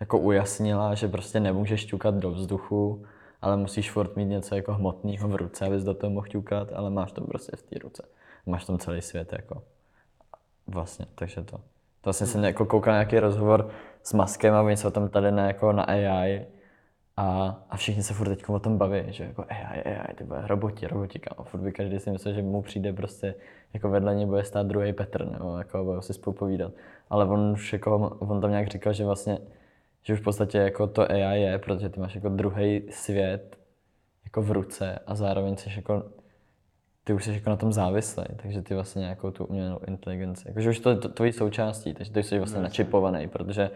jako 0.00 0.18
ujasnila, 0.18 0.94
že 0.94 1.08
prostě 1.08 1.40
nemůžeš 1.40 1.86
ťukat 1.86 2.14
do 2.14 2.30
vzduchu, 2.30 3.04
ale 3.42 3.56
musíš 3.56 3.90
furt 3.90 4.16
mít 4.16 4.24
něco 4.24 4.54
jako 4.54 4.74
hmotného 4.74 5.28
v 5.28 5.34
ruce, 5.34 5.66
abys 5.66 5.84
do 5.84 5.94
toho 5.94 6.10
mohl 6.10 6.26
ťukat, 6.26 6.72
ale 6.72 6.90
máš 6.90 7.12
to 7.12 7.20
prostě 7.20 7.56
v 7.56 7.62
té 7.62 7.78
ruce. 7.78 8.08
Máš 8.46 8.64
tam 8.64 8.78
celý 8.78 9.02
svět 9.02 9.32
jako. 9.32 9.62
Vlastně, 10.66 11.06
takže 11.14 11.42
to. 11.42 11.56
To 11.56 12.04
vlastně 12.04 12.26
jsem 12.26 12.44
jako 12.44 12.66
koukal 12.66 12.94
nějaký 12.94 13.18
rozhovor 13.18 13.70
s 14.02 14.12
Maskem 14.12 14.54
a 14.54 14.62
oni 14.62 14.76
jsou 14.76 14.90
tam 14.90 15.08
tady 15.08 15.32
na, 15.32 15.46
jako 15.46 15.72
na 15.72 15.82
AI 15.82 16.46
a, 17.20 17.56
a 17.70 17.76
všichni 17.76 18.02
se 18.02 18.14
furt 18.14 18.28
teď 18.28 18.48
o 18.48 18.58
tom 18.58 18.78
baví, 18.78 19.02
že 19.08 19.24
jako 19.24 19.44
AI, 19.48 19.82
AI, 19.82 20.14
ty 20.14 20.24
bude 20.24 20.40
roboti, 20.46 20.86
roboti, 20.86 21.18
kámo. 21.18 21.44
Furt 21.44 21.60
by 21.60 21.72
každý 21.72 21.98
si 21.98 22.10
myslel, 22.10 22.34
že 22.34 22.42
mu 22.42 22.62
přijde 22.62 22.92
prostě, 22.92 23.34
jako 23.72 23.88
vedle 23.88 24.14
něj 24.14 24.26
bude 24.26 24.44
stát 24.44 24.66
druhý 24.66 24.92
Petr, 24.92 25.26
nebo 25.30 25.58
jako 25.58 25.84
bude 25.84 26.02
si 26.02 26.14
spolu 26.14 26.36
povídat. 26.36 26.72
Ale 27.10 27.24
on 27.24 27.40
už 27.40 27.72
jako, 27.72 28.16
on 28.18 28.40
tam 28.40 28.50
nějak 28.50 28.68
říkal, 28.68 28.92
že 28.92 29.04
vlastně, 29.04 29.38
že 30.02 30.12
už 30.12 30.20
v 30.20 30.22
podstatě 30.22 30.58
jako 30.58 30.86
to 30.86 31.10
AI 31.10 31.40
je, 31.40 31.58
protože 31.58 31.88
ty 31.88 32.00
máš 32.00 32.14
jako 32.14 32.28
druhý 32.28 32.82
svět 32.90 33.56
jako 34.24 34.42
v 34.42 34.50
ruce 34.50 34.98
a 35.06 35.14
zároveň 35.14 35.56
jsi 35.56 35.70
jako 35.76 36.02
ty 37.04 37.12
už 37.12 37.24
jsi 37.24 37.32
jako 37.32 37.50
na 37.50 37.56
tom 37.56 37.72
závislý, 37.72 38.24
takže 38.42 38.62
ty 38.62 38.74
vlastně 38.74 39.00
nějakou 39.00 39.30
tu 39.30 39.44
umělou 39.44 39.78
inteligenci, 39.86 40.48
jakože 40.48 40.70
už 40.70 40.80
to 40.80 40.90
je 40.90 40.96
tvojí 40.96 41.32
součástí, 41.32 41.94
takže 41.94 42.12
ty 42.12 42.22
jsi 42.22 42.38
vlastně 42.38 42.60
načipovaný, 42.60 43.28
protože 43.28 43.70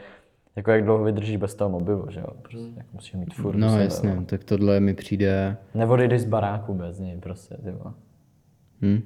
jako 0.56 0.70
jak 0.70 0.84
dlouho 0.84 1.04
vydržíš 1.04 1.36
bez 1.36 1.54
toho 1.54 1.70
mobilu, 1.70 2.06
že 2.10 2.20
jo, 2.20 2.26
prostě 2.42 2.72
jako 2.76 2.88
musíš 2.92 3.12
mít 3.14 3.34
furt 3.34 3.56
No 3.56 3.70
sebe, 3.70 3.84
jasně, 3.84 4.22
tak 4.26 4.44
tohle 4.44 4.80
mi 4.80 4.94
přijde, 4.94 5.56
Neodejdeš 5.74 6.20
z 6.20 6.24
baráku 6.24 6.74
bez 6.74 6.98
něj 6.98 7.16
prostě, 7.16 7.56
ty 7.64 7.70
hm? 8.82 9.02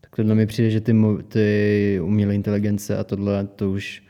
tak 0.00 0.16
tohle 0.16 0.34
mi 0.34 0.46
přijde, 0.46 0.70
že 0.70 0.80
ty, 0.80 0.96
ty 1.28 2.00
umělé 2.02 2.34
inteligence 2.34 2.98
a 2.98 3.04
tohle, 3.04 3.46
to 3.46 3.70
už 3.70 4.02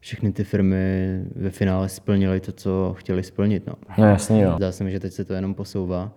všechny 0.00 0.32
ty 0.32 0.44
firmy 0.44 1.24
ve 1.36 1.50
finále 1.50 1.88
splnily 1.88 2.40
to, 2.40 2.52
co 2.52 2.94
chtěli 2.98 3.22
splnit, 3.22 3.66
no. 3.66 3.74
No 3.98 4.06
jasný, 4.06 4.40
jo. 4.40 4.52
Zdá 4.56 4.72
se 4.72 4.84
mi, 4.84 4.90
že 4.90 5.00
teď 5.00 5.12
se 5.12 5.24
to 5.24 5.34
jenom 5.34 5.54
posouvá, 5.54 6.12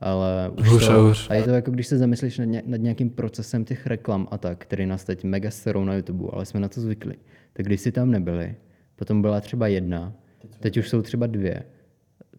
ale 0.00 0.50
už 0.60 0.68
Hůř 0.68 0.86
to, 0.86 0.92
a 0.92 0.96
hůř. 0.96 1.30
a 1.30 1.34
je 1.34 1.42
to 1.42 1.50
jako 1.50 1.70
když 1.70 1.86
se 1.86 1.98
zamyslíš 1.98 2.38
nad, 2.38 2.44
ně, 2.44 2.62
nad 2.66 2.76
nějakým 2.76 3.10
procesem 3.10 3.64
těch 3.64 3.86
reklam 3.86 4.28
a 4.30 4.38
tak, 4.38 4.58
který 4.58 4.86
nás 4.86 5.04
teď 5.04 5.24
mega 5.24 5.50
serou 5.50 5.84
na 5.84 5.94
YouTube, 5.94 6.24
ale 6.32 6.46
jsme 6.46 6.60
na 6.60 6.68
to 6.68 6.80
zvykli. 6.80 7.14
Tak 7.52 7.66
když 7.66 7.80
si 7.80 7.92
tam 7.92 8.10
nebyli, 8.10 8.54
potom 9.00 9.22
byla 9.22 9.40
třeba 9.40 9.66
jedna, 9.66 10.12
teď 10.60 10.76
už 10.76 10.88
jsou 10.88 11.02
třeba 11.02 11.26
dvě. 11.26 11.62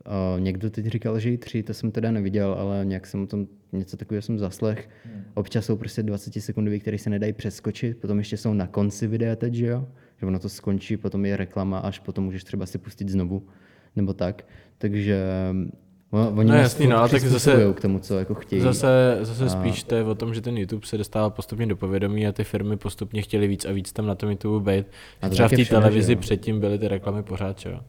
A 0.05 0.35
někdo 0.39 0.69
teď 0.69 0.85
říkal, 0.85 1.19
že 1.19 1.31
i 1.31 1.37
tři, 1.37 1.63
to 1.63 1.73
jsem 1.73 1.91
teda 1.91 2.11
neviděl, 2.11 2.53
ale 2.53 2.85
nějak 2.85 3.07
jsem 3.07 3.23
o 3.23 3.27
tom 3.27 3.47
něco 3.71 3.97
takového 3.97 4.21
jsem 4.21 4.39
zaslech. 4.39 4.89
Občas 5.33 5.65
jsou 5.65 5.77
prostě 5.77 6.03
20 6.03 6.33
sekundový, 6.41 6.79
které 6.79 6.97
se 6.97 7.09
nedají 7.09 7.33
přeskočit, 7.33 7.97
potom 7.97 8.17
ještě 8.17 8.37
jsou 8.37 8.53
na 8.53 8.67
konci 8.67 9.07
videa 9.07 9.35
teď, 9.35 9.53
že 9.53 9.65
jo? 9.65 9.87
Že 10.17 10.25
ono 10.25 10.39
to 10.39 10.49
skončí, 10.49 10.97
potom 10.97 11.25
je 11.25 11.37
reklama, 11.37 11.79
až 11.79 11.99
potom 11.99 12.23
můžeš 12.23 12.43
třeba 12.43 12.65
si 12.65 12.77
pustit 12.77 13.09
znovu, 13.09 13.47
nebo 13.95 14.13
tak. 14.13 14.45
Takže 14.77 15.25
o- 16.11 16.31
oni 16.37 16.49
No 16.49 16.55
jasný, 16.57 16.87
no, 16.87 16.97
ale 16.97 17.09
tak 17.09 17.21
zase- 17.21 17.73
k 17.73 17.81
tomu, 17.81 17.99
co 17.99 18.19
jako 18.19 18.33
chtějí. 18.35 18.61
Zase, 18.61 19.17
zase 19.21 19.49
spíš 19.49 19.83
to 19.83 19.95
je 19.95 20.03
o 20.03 20.15
tom, 20.15 20.33
že 20.33 20.41
ten 20.41 20.57
YouTube 20.57 20.85
se 20.87 20.97
dostává 20.97 21.29
postupně 21.29 21.65
do 21.67 21.75
povědomí 21.75 22.27
a 22.27 22.31
ty 22.31 22.43
firmy 22.43 22.77
postupně 22.77 23.21
chtěly 23.21 23.47
víc 23.47 23.65
a 23.65 23.71
víc 23.71 23.91
tam 23.93 24.05
na 24.07 24.15
tom 24.15 24.29
YouTube 24.29 24.75
být. 24.75 24.85
A 25.21 25.29
Třeba 25.29 25.47
v 25.47 25.51
té 25.51 25.65
televizi 25.65 26.13
jo? 26.13 26.19
předtím 26.19 26.59
byly 26.59 26.79
ty 26.79 26.87
reklamy 26.87 27.23
pořád, 27.23 27.65
jo? 27.65 27.79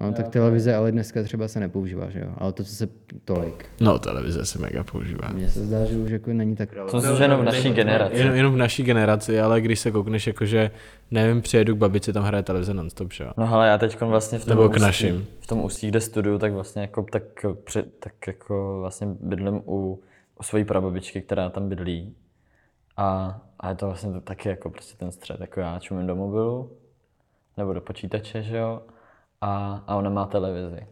No, 0.00 0.12
tak 0.12 0.28
televize 0.28 0.74
ale 0.74 0.92
dneska 0.92 1.22
třeba 1.22 1.48
se 1.48 1.60
nepoužívá, 1.60 2.10
že 2.10 2.20
jo? 2.20 2.30
Ale 2.38 2.52
to, 2.52 2.64
co 2.64 2.74
se 2.74 2.88
tolik. 3.24 3.66
No, 3.80 3.98
televize 3.98 4.46
se 4.46 4.58
mega 4.58 4.84
používá. 4.84 5.28
Mně 5.32 5.50
se 5.50 5.64
zdá, 5.66 5.84
že 5.84 5.96
už 5.96 6.10
jako 6.10 6.32
není 6.32 6.56
tak 6.56 6.68
To 6.90 7.00
jsou 7.00 7.22
jenom 7.22 7.40
v 7.40 7.44
naší 7.44 7.72
generaci. 7.72 8.16
Jenom, 8.16 8.34
jenom 8.34 8.54
v 8.54 8.56
naší 8.56 8.82
generaci, 8.82 9.40
ale 9.40 9.60
když 9.60 9.80
se 9.80 9.90
koukneš, 9.90 10.26
jakože, 10.26 10.70
nevím, 11.10 11.42
přijedu 11.42 11.74
k 11.74 11.78
babici, 11.78 12.12
tam 12.12 12.24
hraje 12.24 12.42
televize 12.42 12.74
non-stop, 12.74 13.12
že 13.12 13.24
jo? 13.24 13.30
No 13.36 13.54
ale 13.54 13.68
já 13.68 13.78
teď 13.78 14.00
vlastně 14.00 14.38
v 14.38 14.44
tom 14.44 14.50
Nebo 14.56 14.68
k 14.68 14.70
ústí, 14.70 14.82
našim. 14.82 15.26
v 15.40 15.46
tom 15.46 15.64
ústí, 15.64 15.88
kde 15.88 16.00
studuju, 16.00 16.38
tak 16.38 16.52
vlastně 16.52 16.82
jako, 16.82 17.06
tak, 17.12 17.22
při, 17.64 17.82
tak 17.82 18.26
jako 18.26 18.78
vlastně 18.80 19.06
bydlím 19.20 19.62
u, 19.66 20.00
u 20.40 20.42
svojí 20.42 20.64
prababičky, 20.64 21.22
která 21.22 21.50
tam 21.50 21.68
bydlí. 21.68 22.14
A, 22.96 23.40
a 23.60 23.68
je 23.68 23.74
to 23.74 23.86
vlastně 23.86 24.12
to 24.12 24.20
taky 24.20 24.48
jako 24.48 24.70
prostě 24.70 24.96
ten 24.96 25.12
střed, 25.12 25.40
jako 25.40 25.60
já 25.60 25.78
čumím 25.78 26.06
do 26.06 26.16
mobilu, 26.16 26.72
nebo 27.56 27.72
do 27.72 27.80
počítače, 27.80 28.42
že 28.42 28.56
jo, 28.56 28.80
a, 29.40 29.84
a 29.86 29.96
ona 29.96 30.10
má 30.10 30.26
televizi. 30.26 30.86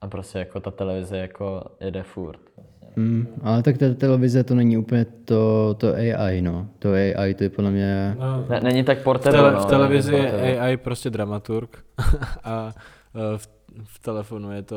A 0.00 0.08
prostě 0.08 0.38
jako 0.38 0.60
ta 0.60 0.70
televize 0.70 1.18
jako 1.18 1.62
jede 1.80 2.02
furt. 2.02 2.40
Hmm, 2.96 3.26
ale 3.42 3.62
tak 3.62 3.78
ta 3.78 3.94
televize 3.94 4.44
to 4.44 4.54
není 4.54 4.76
úplně 4.76 5.06
to, 5.24 5.74
to 5.74 5.94
AI, 5.94 6.42
no. 6.42 6.68
To 6.78 6.92
AI, 6.92 7.34
to 7.34 7.44
je 7.44 7.50
podle 7.50 7.70
mě... 7.70 8.16
Ne, 8.48 8.60
není 8.60 8.84
tak 8.84 8.98
V, 8.98 9.02
portable, 9.02 9.38
tele, 9.38 9.52
no, 9.52 9.60
v 9.60 9.66
televizi 9.66 10.14
je 10.14 10.22
portable. 10.22 10.60
AI 10.60 10.76
prostě 10.76 11.10
dramaturg 11.10 11.84
a 12.44 12.74
eh, 13.14 13.38
v, 13.38 13.48
v 13.84 13.98
telefonu 13.98 14.52
je 14.52 14.62
to... 14.62 14.76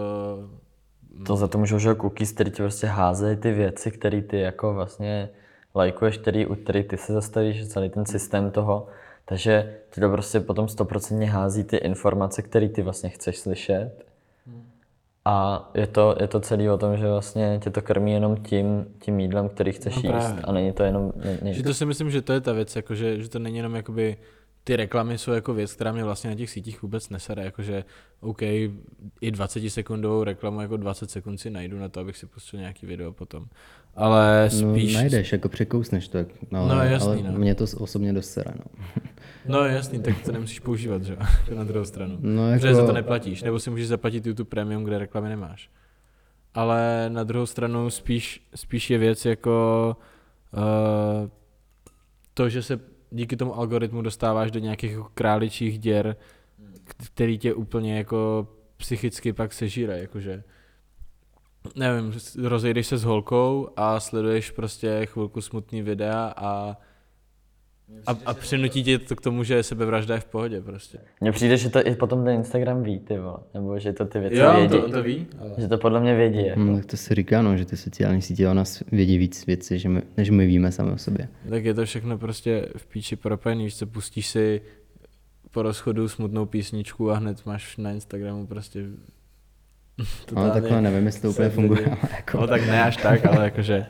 To 1.28 1.36
za 1.36 1.48
to 1.48 1.58
můžou, 1.58 1.80
že 1.80 1.90
jo, 1.90 1.96
cookies, 1.96 2.32
který 2.32 2.52
ti 2.52 2.58
prostě 2.62 2.88
házejí 2.88 3.38
ty 3.38 3.52
věci, 3.52 3.92
které 3.92 4.22
ty 4.22 4.40
jako 4.40 4.74
vlastně 4.74 5.30
lajkuješ, 5.76 6.18
který, 6.18 6.46
u 6.46 6.56
kterých 6.56 6.88
ty 6.88 6.98
se 6.98 7.14
zastavíš, 7.14 7.68
celý 7.68 7.90
ten 7.90 8.06
systém 8.06 8.52
toho. 8.52 8.88
Takže 9.32 9.76
ti 9.90 10.02
to 10.02 10.10
prostě 10.10 10.40
potom 10.40 10.68
stoprocentně 10.68 11.30
hází 11.30 11.64
ty 11.64 11.78
informace, 11.78 12.42
které 12.42 12.70
ty 12.70 12.82
vlastně 12.82 13.10
chceš 13.10 13.38
slyšet. 13.38 14.06
A 15.26 15.70
je 15.74 15.88
to, 15.88 16.16
je 16.22 16.28
to 16.28 16.40
celý 16.40 16.70
o 16.70 16.78
tom, 16.78 16.98
že 16.98 17.08
vlastně 17.08 17.60
tě 17.64 17.70
to 17.70 17.82
krmí 17.82 18.12
jenom 18.12 18.38
tím, 18.38 18.86
tím 19.00 19.20
jídlem, 19.20 19.50
který 19.50 19.72
chceš 19.72 20.04
No 20.04 20.16
jíst. 20.16 20.36
A 20.44 20.52
není 20.52 20.72
to 20.72 20.84
jenom... 20.84 21.12
Ne, 21.16 21.38
ne, 21.42 21.54
Že 21.54 21.64
to 21.64 21.74
si 21.74 21.86
myslím, 21.86 22.12
že 22.12 22.22
to 22.22 22.34
je 22.34 22.42
ta 22.42 22.54
věc, 22.54 22.76
jakože, 22.76 23.22
že 23.22 23.30
to 23.30 23.40
není 23.40 23.58
jenom 23.58 23.76
jakoby 23.76 24.18
ty 24.64 24.76
reklamy 24.76 25.18
jsou 25.18 25.32
jako 25.32 25.54
věc, 25.54 25.74
která 25.74 25.92
mě 25.92 26.04
vlastně 26.04 26.30
na 26.30 26.36
těch 26.36 26.50
sítích 26.50 26.82
vůbec 26.82 27.10
nesere, 27.10 27.46
jakože 27.46 27.84
OK, 28.20 28.42
i 29.22 29.32
20 29.32 29.70
sekundovou 29.70 30.24
reklamu, 30.24 30.62
jako 30.62 30.78
20 30.78 31.12
sekund 31.12 31.38
si 31.38 31.50
najdu 31.50 31.80
na 31.80 31.90
to, 31.90 32.00
abych 32.00 32.18
si 32.18 32.26
pustil 32.26 32.60
nějaký 32.60 32.86
video 32.86 33.12
potom. 33.14 33.46
Ale 33.96 34.50
spíš... 34.50 34.94
No, 34.94 35.00
najdeš, 35.00 35.32
jako 35.32 35.50
překousneš 35.50 36.08
to, 36.08 36.18
no, 36.52 36.68
No, 36.68 36.84
jasný, 36.84 37.08
ale 37.08 37.32
no. 37.32 37.40
mě 37.40 37.56
to 37.56 37.66
osobně 37.78 38.14
dost 38.14 38.30
sere, 38.30 38.52
no. 38.56 39.02
No 39.46 39.66
jasný, 39.66 40.02
tak 40.02 40.22
to 40.26 40.32
nemusíš 40.32 40.60
používat, 40.60 41.04
že 41.04 41.14
jo, 41.14 41.20
na 41.56 41.64
druhou 41.64 41.86
stranu. 41.86 42.18
No, 42.20 42.52
Protože 42.54 42.68
jako- 42.68 42.82
za 42.82 42.88
to 42.88 42.94
neplatíš, 42.94 43.44
nebo 43.44 43.60
si 43.60 43.70
můžeš 43.70 43.88
zaplatit 43.88 44.26
YouTube 44.26 44.50
Premium, 44.50 44.84
kde 44.84 44.98
reklamy 45.00 45.30
nemáš. 45.30 45.70
Ale 46.54 47.06
na 47.10 47.24
druhou 47.24 47.46
stranu 47.46 47.90
spíš, 47.90 48.48
spíš 48.56 48.90
je 48.90 48.98
věc 48.98 49.26
jako 49.26 49.98
uh, 50.54 51.30
to, 52.34 52.50
že 52.50 52.64
se 52.64 52.80
díky 53.12 53.36
tomu 53.38 53.56
algoritmu 53.58 54.02
dostáváš 54.02 54.52
do 54.52 54.60
nějakých 54.60 54.92
jako 54.92 55.10
králičích 55.14 55.80
děr, 55.80 56.16
který 57.06 57.38
tě 57.38 57.54
úplně 57.54 57.98
jako 57.98 58.48
psychicky 58.78 59.34
pak 59.34 59.54
sežíre, 59.54 60.00
jakože 60.00 60.44
nevím, 61.76 62.14
rozejdeš 62.44 62.88
se 62.88 62.98
s 62.98 63.04
holkou 63.04 63.70
a 63.76 64.00
sleduješ 64.00 64.52
prostě 64.52 65.06
chvilku 65.06 65.42
smutný 65.42 65.82
videa 65.82 66.34
a 66.38 66.78
a, 68.08 68.18
a 68.26 68.34
přinutí 68.34 68.84
tě 68.84 69.00
to 69.00 69.16
k 69.16 69.22
tomu, 69.22 69.44
že 69.44 69.64
sebevražda 69.64 70.14
je 70.16 70.20
v 70.22 70.26
pohodě 70.26 70.62
prostě. 70.62 70.98
Mně 71.22 71.32
přijde, 71.32 71.58
že 71.58 71.70
to 71.70 71.88
i 71.88 71.96
potom 71.96 72.24
ten 72.24 72.36
Instagram 72.36 72.84
ví, 72.84 73.00
ty 73.00 73.18
vole. 73.18 73.38
Nebo 73.54 73.80
že 73.80 73.94
to 73.94 74.06
ty 74.06 74.20
věci 74.20 74.36
Jo, 74.36 74.54
vědí. 74.56 74.70
to, 74.70 74.92
to 74.92 75.04
ví. 75.04 75.28
Ale... 75.40 75.52
Že 75.58 75.68
to 75.68 75.78
podle 75.78 76.00
mě 76.00 76.16
vědí. 76.16 76.46
Jako. 76.46 76.60
Hmm, 76.60 76.76
tak 76.76 76.86
to 76.86 76.98
se 76.98 77.16
říká, 77.16 77.42
no, 77.42 77.58
že 77.58 77.66
ty 77.66 77.78
sociální 77.78 78.22
sítě 78.22 78.48
o 78.48 78.54
nás 78.54 78.84
vědí 78.92 79.18
víc 79.18 79.46
věcí, 79.46 79.80
že 79.80 79.90
my, 79.90 80.02
než 80.18 80.30
my 80.30 80.46
víme 80.48 80.72
sami 80.72 80.92
o 80.92 80.98
sobě. 80.98 81.28
Tak 81.50 81.66
je 81.66 81.74
to 81.74 81.86
všechno 81.86 82.18
prostě 82.18 82.66
v 82.78 82.88
píči 82.88 83.16
propojený, 83.16 83.70
že 83.70 83.76
se 83.76 83.86
pustíš 83.86 84.28
si 84.28 84.62
po 85.52 85.62
rozchodu 85.62 86.08
smutnou 86.08 86.46
písničku 86.46 87.12
a 87.12 87.16
hned 87.16 87.46
máš 87.46 87.78
na 87.78 87.92
Instagramu 87.92 88.48
prostě 88.48 88.84
Ale 90.36 90.52
takhle 90.52 90.82
nevím, 90.82 91.06
jestli 91.06 91.22
to 91.22 91.30
úplně 91.30 91.50
funguje. 91.50 91.86
ale 91.86 91.98
Jako, 92.16 92.38
No 92.42 92.48
tak 92.48 92.68
ne 92.68 92.84
až 92.84 92.98
tak, 92.98 93.26
ale 93.26 93.44
jakože 93.44 93.86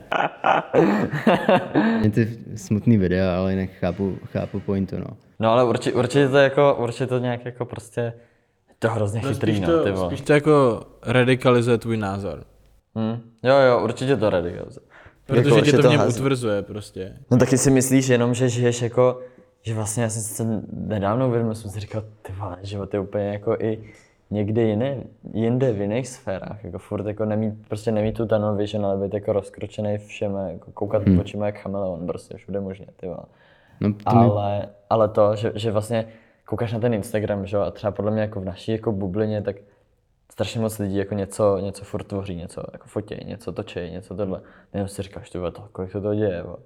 mě 2.00 2.10
ty 2.10 2.38
smutný 2.56 2.96
videa, 2.98 3.36
ale 3.38 3.52
jinak 3.52 3.70
chápu, 3.80 4.18
chápu 4.26 4.60
pointu, 4.60 4.98
no. 4.98 5.06
No 5.40 5.50
ale 5.52 5.64
určitě, 5.64 5.96
určitě 5.96 6.28
to 6.28 6.36
jako, 6.36 6.76
určitě 6.80 7.06
to 7.06 7.18
nějak 7.18 7.44
jako 7.44 7.64
prostě, 7.64 8.00
je 8.00 8.74
to 8.78 8.88
hrozně 8.90 9.20
chytrý, 9.20 9.54
spíš, 9.54 9.60
no, 9.68 9.78
ty 9.84 9.90
to, 9.90 9.96
vole. 9.96 10.06
spíš 10.08 10.20
to 10.20 10.32
jako 10.32 10.80
radikalizuje 11.02 11.78
tvůj 11.78 11.96
názor. 11.96 12.44
Hm? 12.98 13.20
Jo, 13.42 13.54
jo, 13.56 13.80
určitě 13.84 14.16
to 14.16 14.30
radikalizuje. 14.30 14.86
Protože 15.26 15.48
Jako, 15.50 15.60
tě 15.60 15.72
to 15.72 15.88
v 15.88 15.90
něm 15.90 16.00
hází. 16.00 16.20
utvrzuje 16.20 16.62
prostě. 16.62 17.12
No 17.30 17.38
taky 17.38 17.58
si 17.58 17.70
myslíš 17.70 18.08
jenom, 18.08 18.34
že 18.34 18.48
žiješ 18.48 18.82
jako, 18.82 19.20
že 19.62 19.74
vlastně 19.74 20.02
já 20.02 20.08
jsem 20.08 20.22
se 20.22 20.62
nedávno 20.72 21.28
uvědomil, 21.28 21.54
jsem 21.54 21.70
si 21.70 21.80
říkal, 21.80 22.02
ty 22.22 22.32
vole, 22.32 22.56
život 22.62 22.94
je 22.94 23.00
úplně 23.00 23.24
jako 23.28 23.56
i 23.60 23.78
někde 24.32 24.62
jiné, 24.62 24.96
jinde 25.32 25.72
v 25.72 25.80
jiných 25.80 26.08
sférách, 26.08 26.64
jako 26.64 26.78
furt 26.78 27.06
jako 27.06 27.24
nemít, 27.24 27.68
prostě 27.68 27.92
nemít 27.92 28.16
tu 28.16 28.26
tunnel 28.26 28.56
vision, 28.56 28.86
ale 28.86 28.96
být 28.96 29.14
jako 29.14 29.32
rozkročený 29.32 29.98
všem, 29.98 30.34
jako 30.34 30.72
koukat 30.72 31.02
hmm. 31.08 31.18
očima 31.18 31.46
jak 31.46 31.58
chameleon, 31.58 32.06
prostě 32.06 32.36
všude 32.36 32.60
možně, 32.60 32.86
ty 32.96 33.06
vole. 33.06 33.24
No, 33.80 33.92
to 33.92 34.16
mi, 34.16 34.24
Ale, 34.26 34.68
ale 34.90 35.08
to, 35.08 35.36
že, 35.36 35.52
že 35.54 35.70
vlastně 35.70 36.06
koukáš 36.44 36.72
na 36.72 36.80
ten 36.80 36.94
Instagram, 36.94 37.46
že 37.46 37.56
jo, 37.56 37.62
a 37.62 37.70
třeba 37.70 37.90
podle 37.90 38.10
mě 38.10 38.20
jako 38.20 38.40
v 38.40 38.44
naší 38.44 38.72
jako 38.72 38.92
bublině, 38.92 39.42
tak 39.42 39.56
strašně 40.32 40.60
moc 40.60 40.78
lidí 40.78 40.96
jako 40.96 41.14
něco, 41.14 41.58
něco 41.58 41.84
furt 41.84 42.04
tvoří, 42.04 42.36
něco 42.36 42.62
jako 42.72 42.86
fotí, 42.86 43.16
něco 43.24 43.52
točí, 43.52 43.90
něco 43.90 44.16
tohle. 44.16 44.40
Jenom 44.74 44.88
si 44.88 45.02
říkáš, 45.02 45.30
ty 45.30 45.38
to, 45.38 45.68
kolik 45.72 45.90
se 45.90 46.00
to 46.00 46.14
děje, 46.14 46.42
vole. 46.42 46.56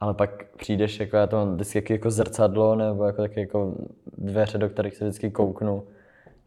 Ale 0.00 0.14
pak 0.14 0.44
přijdeš, 0.56 1.00
jako 1.00 1.16
já 1.16 1.26
to 1.26 1.36
mám 1.36 1.54
vždycky 1.54 1.92
jako 1.92 2.10
zrcadlo, 2.10 2.74
nebo 2.76 3.04
jako 3.04 3.22
taky 3.22 3.40
jako 3.40 3.74
dveře, 4.18 4.58
do 4.58 4.68
kterých 4.68 4.96
se 4.96 5.04
vždycky 5.04 5.30
kouknu. 5.30 5.82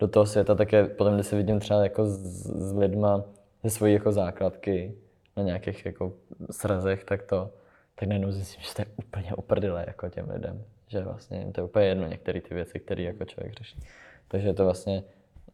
Do 0.01 0.07
toho 0.07 0.25
světa, 0.25 0.55
tak 0.55 0.73
je 0.73 0.85
potom, 0.85 1.15
když 1.15 1.27
se 1.27 1.35
vidím 1.35 1.59
třeba 1.59 1.83
jako 1.83 2.05
s, 2.05 2.17
s 2.45 2.73
lidma 2.73 3.23
ze 3.63 3.69
svojí 3.69 3.93
jako 3.93 4.11
základky 4.11 4.93
na 5.37 5.43
nějakých 5.43 5.85
jako 5.85 6.13
srazech, 6.51 7.03
tak 7.03 7.23
to, 7.23 7.49
tak 7.95 8.09
najednou 8.09 8.31
zjistím, 8.31 8.63
že 8.63 8.75
to 8.75 8.81
je 8.81 8.85
úplně 8.95 9.33
uprdele 9.37 9.83
jako 9.87 10.09
těm 10.09 10.29
lidem. 10.29 10.63
Že 10.87 11.01
vlastně 11.01 11.51
to 11.51 11.61
je 11.61 11.65
úplně 11.65 11.85
jedno 11.85 12.07
některé 12.07 12.41
ty 12.41 12.53
věci, 12.53 12.79
které 12.79 13.03
jako 13.03 13.25
člověk 13.25 13.53
řeší. 13.53 13.79
Takže 14.27 14.47
je 14.47 14.53
to 14.53 14.63
vlastně, 14.63 15.03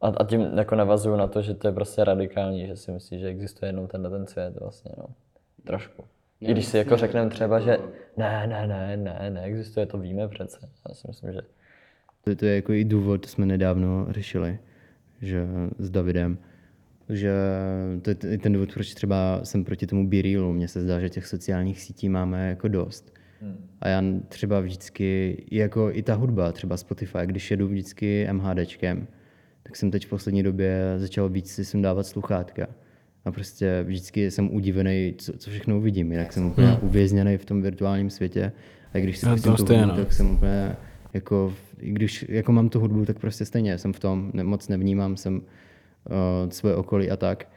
a, 0.02 0.08
a 0.08 0.24
tím 0.24 0.42
jako 0.42 0.76
navazuju 0.76 1.16
na 1.16 1.28
to, 1.28 1.42
že 1.42 1.54
to 1.54 1.68
je 1.68 1.74
prostě 1.74 2.04
radikální, 2.04 2.68
že 2.68 2.76
si 2.76 2.92
myslí, 2.92 3.20
že 3.20 3.28
existuje 3.28 3.70
jenom 3.70 3.88
tenhle 3.88 4.10
ten 4.10 4.28
svět 4.28 4.60
vlastně, 4.60 4.92
no. 4.98 5.06
Trošku. 5.64 6.04
I 6.42 6.52
když 6.52 6.66
si 6.66 6.78
jako 6.78 6.98
řekneme 6.98 7.30
třeba, 7.30 7.60
že 7.60 7.78
ne, 8.18 8.48
ne, 8.48 8.68
ne, 8.68 8.98
ne, 8.98 9.30
neexistuje, 9.30 9.86
to 9.86 9.98
víme 9.98 10.28
přece. 10.28 10.70
Já 10.90 10.96
si 10.96 11.08
myslím, 11.08 11.34
že 11.34 11.42
To, 12.28 12.36
to 12.36 12.46
je 12.46 12.56
jako 12.56 12.74
i 12.74 12.84
důvod, 12.84 13.18
to 13.18 13.28
jsme 13.28 13.46
nedávno 13.46 14.08
řešili, 14.10 14.60
že 15.22 15.48
s 15.80 15.90
Davidem, 15.90 16.38
že 17.10 17.32
to 18.02 18.10
je 18.10 18.38
ten 18.38 18.54
důvod, 18.54 18.74
proč 18.74 18.94
třeba 18.94 19.40
jsem 19.44 19.64
proti 19.64 19.88
tomu 19.88 20.10
Berealu. 20.10 20.54
Mně 20.54 20.68
se 20.68 20.82
zdá, 20.82 21.00
že 21.00 21.10
těch 21.10 21.28
sociálních 21.28 21.82
sítí 21.82 22.10
máme 22.10 22.50
jako 22.50 22.68
dost. 22.68 23.14
A 23.82 23.88
já 23.88 24.04
třeba 24.28 24.60
vždycky, 24.60 25.38
jako 25.52 25.90
i 25.94 26.04
ta 26.04 26.14
hudba, 26.14 26.52
třeba 26.52 26.78
Spotify, 26.78 27.20
když 27.26 27.52
jedu 27.52 27.68
vždycky 27.68 28.28
MHDčkem, 28.32 29.08
tak 29.64 29.76
jsem 29.76 29.92
teď 29.92 30.06
v 30.06 30.10
poslední 30.10 30.44
době 30.44 30.94
začal 30.98 31.30
víc 31.30 31.52
si 31.52 31.66
sem 31.66 31.82
dávat 31.82 32.08
sluchátka. 32.08 32.68
A 33.26 33.32
prostě 33.32 33.84
vždycky 33.88 34.32
jsem 34.32 34.56
udivený, 34.56 35.14
co, 35.18 35.38
co 35.38 35.50
všechno 35.50 35.78
uvidím. 35.78 36.12
Jinak 36.12 36.34
jsem 36.34 36.46
úplně 36.46 36.78
uvězněný 36.82 37.38
v 37.38 37.46
tom 37.46 37.62
virtuálním 37.62 38.10
světě. 38.10 38.52
A 38.94 38.98
když 38.98 39.18
si 39.18 39.26
pustím 39.26 39.52
to 39.52 39.64
tu 39.64 39.74
hudbu, 39.74 39.88
no. 39.88 39.96
tak 39.96 40.14
jsem 40.14 40.32
úplně 40.32 40.76
jako, 41.14 41.54
i 41.80 41.92
když 41.92 42.26
jako 42.30 42.52
mám 42.52 42.70
tu 42.70 42.80
hudbu, 42.80 43.06
tak 43.06 43.20
prostě 43.20 43.46
stejně 43.46 43.78
jsem 43.78 43.94
v 43.94 44.00
tom, 44.00 44.32
ne, 44.34 44.44
moc 44.44 44.68
nevnímám 44.68 45.18
jsem 45.18 45.36
uh, 45.36 46.50
svoje 46.50 46.76
okolí 46.76 47.12
a 47.12 47.18
tak. 47.18 47.50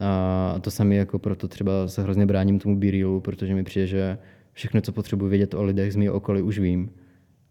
A 0.00 0.56
to 0.60 0.70
sami 0.70 0.96
jako 0.96 1.18
proto 1.18 1.48
třeba 1.48 1.88
se 1.88 2.02
hrozně 2.02 2.26
bráním 2.26 2.58
tomu 2.58 2.76
Berealu, 2.76 3.20
protože 3.20 3.54
mi 3.54 3.64
přijde, 3.64 3.86
že 3.86 4.18
všechno, 4.52 4.80
co 4.80 4.92
potřebuji 4.92 5.28
vědět 5.28 5.54
o 5.54 5.62
lidech 5.62 5.92
z 5.92 5.96
mého 5.96 6.14
okolí, 6.14 6.42
už 6.42 6.58
vím 6.58 6.90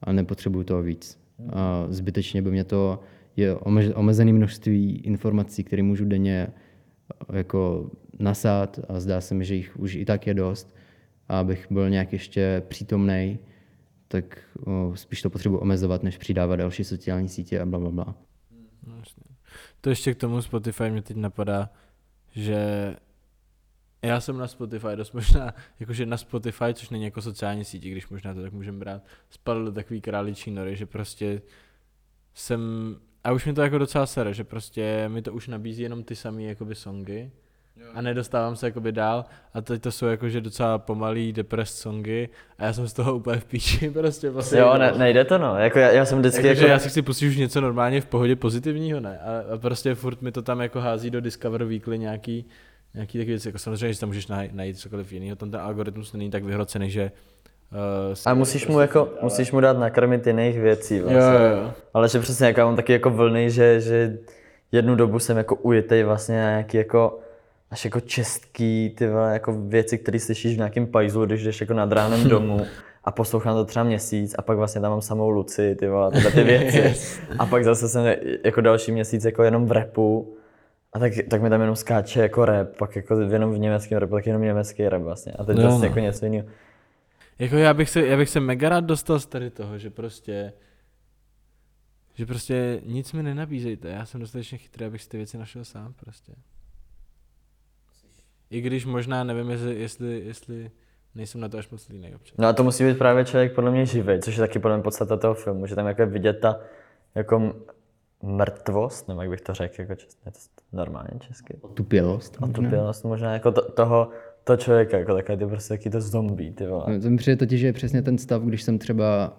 a 0.01 0.11
nepotřebuju 0.11 0.63
toho 0.63 0.83
víc. 0.83 1.19
A 1.49 1.85
zbytečně 1.89 2.41
by 2.41 2.51
mě 2.51 2.63
to 2.63 2.99
je 3.35 3.55
ome- 3.55 3.93
omezené 3.95 4.33
množství 4.33 4.97
informací, 4.97 5.63
které 5.63 5.83
můžu 5.83 6.05
denně 6.05 6.47
eh, 6.47 7.37
jako 7.37 7.91
nasát 8.19 8.79
a 8.89 8.99
zdá 8.99 9.21
se 9.21 9.35
mi, 9.35 9.45
že 9.45 9.55
jich 9.55 9.79
už 9.79 9.95
i 9.95 10.05
tak 10.05 10.27
je 10.27 10.33
dost. 10.33 10.75
Abych 11.29 11.67
byl 11.71 11.89
nějak 11.89 12.13
ještě 12.13 12.63
přítomný, 12.67 13.39
tak 14.11 14.39
o, 14.65 14.95
spíš 14.95 15.21
to 15.21 15.29
potřebuji 15.29 15.57
omezovat, 15.57 16.03
než 16.03 16.17
přidávat 16.17 16.55
další 16.55 16.83
sociální 16.83 17.29
sítě 17.29 17.59
a 17.59 17.65
bla, 17.65 17.79
bla, 17.79 17.89
bla. 17.89 18.15
To 19.81 19.89
ještě 19.89 20.13
k 20.13 20.17
tomu 20.17 20.41
Spotify 20.41 20.89
mě 20.89 21.01
teď 21.01 21.17
napadá, 21.17 21.69
že 22.31 22.95
já 24.01 24.21
jsem 24.21 24.37
na 24.37 24.47
Spotify 24.47 24.87
dost 24.95 25.11
možná, 25.11 25.53
jakože 25.79 26.05
na 26.05 26.17
Spotify, 26.17 26.73
což 26.73 26.89
není 26.89 27.03
jako 27.03 27.21
sociální 27.21 27.65
síť, 27.65 27.83
když 27.83 28.09
možná 28.09 28.33
to 28.33 28.41
tak 28.41 28.53
můžeme 28.53 28.77
brát, 28.77 29.03
spadl 29.29 29.65
do 29.65 29.71
takový 29.71 30.01
králičí 30.01 30.51
nory, 30.51 30.75
že 30.75 30.85
prostě 30.85 31.41
jsem, 32.33 32.61
a 33.23 33.31
už 33.31 33.45
mi 33.45 33.53
to 33.53 33.61
jako 33.61 33.77
docela 33.77 34.05
sere, 34.05 34.33
že 34.33 34.43
prostě 34.43 35.09
mi 35.09 35.21
to 35.21 35.33
už 35.33 35.47
nabízí 35.47 35.83
jenom 35.83 36.03
ty 36.03 36.15
samé 36.15 36.43
jakoby 36.43 36.75
songy 36.75 37.31
a 37.93 38.01
nedostávám 38.01 38.55
se 38.55 38.65
jakoby 38.65 38.91
dál 38.91 39.25
a 39.53 39.61
teď 39.61 39.81
to 39.81 39.91
jsou 39.91 40.05
jakože 40.05 40.41
docela 40.41 40.77
pomalý 40.77 41.33
depressed 41.33 41.77
songy 41.77 42.29
a 42.57 42.65
já 42.65 42.73
jsem 42.73 42.87
z 42.87 42.93
toho 42.93 43.15
úplně 43.15 43.39
v 43.39 43.45
píči 43.45 43.89
prostě 43.99 44.29
vlastně. 44.29 44.59
jo, 44.59 44.77
ne, 44.77 44.93
nejde 44.97 45.25
to 45.25 45.37
no, 45.37 45.55
jako 45.57 45.79
já, 45.79 45.91
já 45.91 46.05
jsem 46.05 46.19
vždycky 46.19 46.47
Jakože 46.47 46.61
jako, 46.65 46.71
já 46.71 46.79
si 46.79 46.89
chci 46.89 47.01
pustit 47.01 47.27
už 47.27 47.37
něco 47.37 47.61
normálně 47.61 48.01
v 48.01 48.05
pohodě 48.05 48.35
pozitivního, 48.35 48.99
ne? 48.99 49.19
A, 49.19 49.53
a 49.53 49.57
prostě 49.57 49.95
furt 49.95 50.21
mi 50.21 50.31
to 50.31 50.41
tam 50.41 50.61
jako 50.61 50.79
hází 50.79 51.09
do 51.09 51.21
Discover 51.21 51.63
Weekly 51.63 51.99
nějaký, 51.99 52.45
nějaký 52.93 53.17
taky 53.17 53.29
věci. 53.29 53.47
Jako 53.47 53.59
samozřejmě, 53.59 53.93
že 53.93 53.99
tam 53.99 54.09
můžeš 54.09 54.29
naj- 54.29 54.49
najít 54.53 54.79
cokoliv 54.79 55.11
jiného. 55.11 55.35
Tam 55.35 55.51
ten 55.51 55.59
algoritmus 55.59 56.13
není 56.13 56.29
tak 56.29 56.43
vyhrocený, 56.43 56.89
že... 56.89 57.11
Uh, 57.71 58.15
a 58.25 58.33
musíš 58.33 58.67
mu 58.67 58.79
jako, 58.79 59.09
musíš 59.21 59.51
mu 59.51 59.59
dát 59.59 59.77
nakrmit 59.77 60.27
jiných 60.27 60.59
věcí 60.59 60.99
vlastně. 60.99 61.21
Jo, 61.21 61.29
jo, 61.31 61.57
jo. 61.63 61.73
Ale 61.93 62.09
že 62.09 62.19
přesně 62.19 62.45
jak 62.45 62.57
já 62.57 62.65
mám 62.65 62.75
taky 62.75 62.93
jako 62.93 63.09
vlny, 63.09 63.51
že, 63.51 63.81
že 63.81 64.17
jednu 64.71 64.95
dobu 64.95 65.19
jsem 65.19 65.37
jako 65.37 65.55
ujetej 65.55 66.03
vlastně 66.03 66.41
na 66.41 66.49
nějaký 66.49 66.77
jako 66.77 67.19
až 67.71 67.85
jako 67.85 67.99
český 67.99 68.95
ty 68.97 69.07
vole, 69.07 69.33
jako 69.33 69.53
věci, 69.53 69.97
které 69.97 70.19
slyšíš 70.19 70.53
v 70.53 70.57
nějakém 70.57 70.87
pajzlu, 70.87 71.25
když 71.25 71.43
jdeš 71.43 71.61
jako 71.61 71.73
nad 71.73 71.91
ránem 71.91 72.23
domů 72.29 72.65
a 73.03 73.11
poslouchám 73.11 73.55
to 73.55 73.65
třeba 73.65 73.83
měsíc 73.83 74.35
a 74.37 74.41
pak 74.41 74.57
vlastně 74.57 74.81
tam 74.81 74.91
mám 74.91 75.01
samou 75.01 75.29
Luci, 75.29 75.75
ty 75.75 75.87
vole, 75.87 76.11
tyhle 76.11 76.31
ty 76.31 76.43
věci. 76.43 76.95
A 77.39 77.45
pak 77.45 77.63
zase 77.63 77.89
jsem 77.89 78.05
jako 78.43 78.61
další 78.61 78.91
měsíc 78.91 79.25
jako 79.25 79.43
jenom 79.43 79.65
v 79.65 79.71
repu 79.71 80.35
a 80.93 80.99
tak, 80.99 81.13
tak 81.29 81.41
mi 81.41 81.49
tam 81.49 81.61
jenom 81.61 81.75
skáče 81.75 82.21
jako 82.21 82.45
rap, 82.45 82.77
pak 82.77 82.95
jako 82.95 83.19
jenom 83.19 83.53
v 83.53 83.57
německém 83.59 83.97
rapu, 83.97 84.13
tak 84.13 84.25
jenom 84.25 84.41
německý 84.41 84.89
rap 84.89 85.01
vlastně. 85.01 85.31
A 85.31 85.43
teď 85.43 85.57
No, 85.57 85.63
no. 85.79 85.83
jako 85.83 85.99
něco 85.99 86.25
jiného. 86.25 86.47
Jako 87.39 87.55
já 87.55 87.73
bych, 87.73 87.89
se, 87.89 88.07
já 88.07 88.17
bych 88.17 88.29
se 88.29 88.39
mega 88.39 88.69
rád 88.69 88.83
dostal 88.85 89.19
z 89.19 89.25
tady 89.25 89.49
toho, 89.49 89.77
že 89.77 89.89
prostě 89.89 90.53
že 92.15 92.25
prostě 92.25 92.81
nic 92.85 93.13
mi 93.13 93.23
nenabízejte, 93.23 93.89
já 93.89 94.05
jsem 94.05 94.21
dostatečně 94.21 94.57
chytrý, 94.57 94.85
abych 94.85 95.01
si 95.01 95.09
ty 95.09 95.17
věci 95.17 95.37
našel 95.37 95.65
sám 95.65 95.93
prostě. 95.93 96.33
I 98.49 98.61
když 98.61 98.85
možná 98.85 99.23
nevím, 99.23 99.49
jestli, 99.49 99.79
jestli, 99.79 100.19
jestli 100.25 100.71
nejsem 101.15 101.41
na 101.41 101.49
to 101.49 101.57
až 101.57 101.69
moc 101.69 101.89
línej 101.89 102.15
občas. 102.15 102.37
No 102.37 102.47
a 102.47 102.53
to 102.53 102.63
musí 102.63 102.83
být 102.83 102.97
právě 102.97 103.25
člověk 103.25 103.55
podle 103.55 103.71
mě 103.71 103.85
živý, 103.85 104.19
což 104.21 104.35
je 104.35 104.39
taky 104.39 104.59
podle 104.59 104.77
mě 104.77 104.83
podstata 104.83 105.17
toho 105.17 105.33
filmu, 105.33 105.67
že 105.67 105.75
tam 105.75 105.87
jako 105.87 106.01
je 106.01 106.05
vidět 106.05 106.33
ta 106.33 106.59
jako 107.15 107.53
mrtvost, 108.23 109.07
nebo 109.07 109.21
jak 109.21 109.29
bych 109.29 109.41
to 109.41 109.53
řekl, 109.53 109.81
jako 109.81 109.95
česky, 109.95 110.21
je 110.25 110.31
to 110.31 110.39
normálně 110.77 111.19
česky. 111.19 111.59
Tupělost. 111.73 112.39
možná. 112.39 112.59
Otupělost 112.59 113.05
možná 113.05 113.33
jako 113.33 113.51
to, 113.51 113.71
toho, 113.71 114.09
toho 114.43 114.57
člověka, 114.57 114.97
jako 114.97 115.13
takové 115.13 115.37
ty 115.37 115.45
prostě 115.45 115.73
taky 115.73 115.89
to 115.89 116.01
zombie, 116.01 116.51
ty 116.51 116.67
vole. 116.67 116.85
No, 116.87 117.01
to 117.01 117.09
mi 117.09 117.17
přijde 117.17 117.35
totiž, 117.35 117.59
že 117.59 117.67
je 117.67 117.73
přesně 117.73 118.01
ten 118.01 118.17
stav, 118.17 118.41
když 118.41 118.63
jsem 118.63 118.79
třeba 118.79 119.37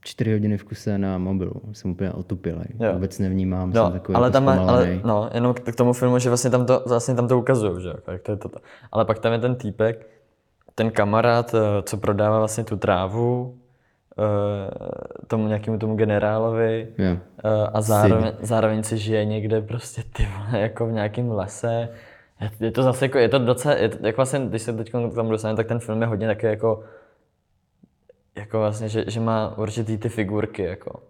čtyři 0.00 0.32
hodiny 0.32 0.58
v 0.58 0.64
kuse 0.64 0.98
na 0.98 1.18
mobilu. 1.18 1.62
Jsem 1.72 1.90
úplně 1.90 2.12
otupělej. 2.12 2.66
Jo. 2.80 2.92
Vůbec 2.92 3.18
nevnímám, 3.18 3.72
jsem 3.72 3.82
No, 3.82 3.90
takový 3.90 4.16
ale 4.16 4.26
jako 4.26 4.32
tam 4.32 4.44
má, 4.44 4.52
ale, 4.52 5.00
no, 5.04 5.30
jenom 5.34 5.54
k 5.54 5.76
tomu 5.76 5.92
filmu, 5.92 6.18
že 6.18 6.30
vlastně 6.30 6.50
tam 6.50 6.66
to, 6.66 6.82
vlastně 6.86 7.14
tam 7.14 7.28
to 7.28 7.38
ukazují, 7.38 7.82
že 7.82 7.88
jo, 7.88 7.94
jak 8.12 8.22
to 8.22 8.30
je 8.30 8.36
toto. 8.36 8.58
Ale 8.92 9.04
pak 9.04 9.18
tam 9.18 9.32
je 9.32 9.38
ten 9.38 9.54
týpek, 9.54 10.06
ten 10.74 10.90
kamarád, 10.90 11.54
eh, 11.54 11.82
co 11.82 11.96
prodává 11.96 12.38
vlastně 12.38 12.64
tu 12.64 12.76
trávu, 12.76 13.54
eh, 14.18 14.70
tomu 15.26 15.48
nějakému 15.48 15.78
tomu 15.78 15.96
generálovi 15.96 16.88
eh, 16.98 17.18
a 17.72 17.80
zároveň, 17.80 18.32
zároveň 18.40 18.82
si 18.82 18.98
žije 18.98 19.24
někde 19.24 19.60
prostě 19.62 20.02
ty 20.12 20.28
vole, 20.36 20.60
jako 20.60 20.86
v 20.86 20.92
nějakém 20.92 21.30
lese. 21.30 21.88
Je, 22.60 22.70
to 22.70 22.82
zase 22.82 23.04
jako, 23.04 23.18
je 23.18 23.28
to 23.28 23.38
docela, 23.38 23.74
je 23.74 23.88
to, 23.88 24.06
jako 24.06 24.16
vlastně, 24.16 24.40
když 24.40 24.62
se 24.62 24.72
teď 24.72 24.88
k 24.88 25.14
tomu 25.14 25.30
dostaneme, 25.30 25.56
tak 25.56 25.66
ten 25.66 25.78
film 25.78 26.00
je 26.00 26.06
hodně 26.06 26.26
taky 26.26 26.46
jako, 26.46 26.82
jako 28.40 28.58
vlastně, 28.58 28.88
že, 28.88 29.04
že 29.06 29.20
má 29.20 29.58
určitý 29.58 29.98
ty 29.98 30.08
figurky, 30.08 30.62
jako. 30.62 31.00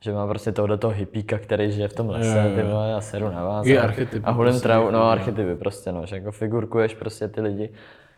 Že 0.00 0.12
má 0.12 0.26
prostě 0.26 0.52
tohle 0.52 0.78
toho 0.78 0.92
hippíka, 0.94 1.38
který 1.38 1.72
žije 1.72 1.88
v 1.88 1.92
tom 1.92 2.08
lese, 2.10 2.52
ty 2.54 2.62
vole, 2.62 2.94
a 2.94 3.00
seru 3.00 3.30
na 3.30 3.44
vás. 3.44 3.66
A- 3.66 3.80
archetypy 3.82 4.24
A 4.24 4.32
prostě, 4.32 4.62
trávu, 4.62 4.82
jako, 4.84 4.92
no 4.92 4.98
no. 4.98 5.10
archetypy 5.10 5.54
prostě, 5.54 5.92
no, 5.92 6.06
že 6.06 6.16
jako 6.16 6.32
figurkuješ 6.32 6.94
prostě 6.94 7.28
ty 7.28 7.40
lidi. 7.40 7.70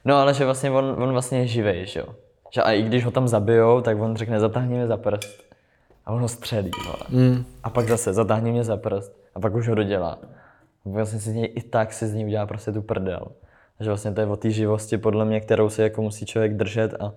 No 0.04 0.16
ale 0.16 0.34
že 0.34 0.44
vlastně 0.44 0.70
on, 0.70 0.84
on 0.98 1.12
vlastně 1.12 1.38
je 1.38 1.46
živej, 1.46 1.86
že 1.86 2.00
jo. 2.00 2.06
Že 2.54 2.62
a 2.62 2.72
i 2.72 2.82
když 2.82 3.04
ho 3.04 3.10
tam 3.10 3.28
zabijou, 3.28 3.80
tak 3.80 4.00
on 4.00 4.16
řekne, 4.16 4.40
zatáhni 4.40 4.74
mě 4.74 4.86
za 4.86 4.96
prst. 4.96 5.44
A 6.06 6.12
on 6.12 6.20
ho 6.20 6.28
střelí, 6.28 6.70
vole. 6.86 7.26
Mm. 7.26 7.44
A 7.62 7.70
pak 7.70 7.88
zase, 7.88 8.12
zatáhni 8.12 8.52
mě 8.52 8.64
za 8.64 8.76
prst. 8.76 9.12
A 9.34 9.40
pak 9.40 9.54
už 9.54 9.68
ho 9.68 9.74
dodělá. 9.74 10.18
A 10.86 10.88
vlastně 10.88 11.20
si 11.20 11.30
z 11.30 11.34
něj 11.34 11.52
i 11.54 11.62
tak 11.62 11.92
si 11.92 12.06
z 12.06 12.14
ní 12.14 12.24
udělá 12.24 12.46
prostě 12.46 12.72
tu 12.72 12.82
prdel. 12.82 13.26
Že 13.80 13.90
vlastně 13.90 14.12
to 14.12 14.20
je 14.20 14.26
o 14.26 14.36
té 14.36 14.50
živosti, 14.50 14.98
podle 14.98 15.24
mě, 15.24 15.40
kterou 15.40 15.70
si 15.70 15.82
jako 15.82 16.02
musí 16.02 16.26
člověk 16.26 16.54
držet 16.56 16.94
a 17.00 17.12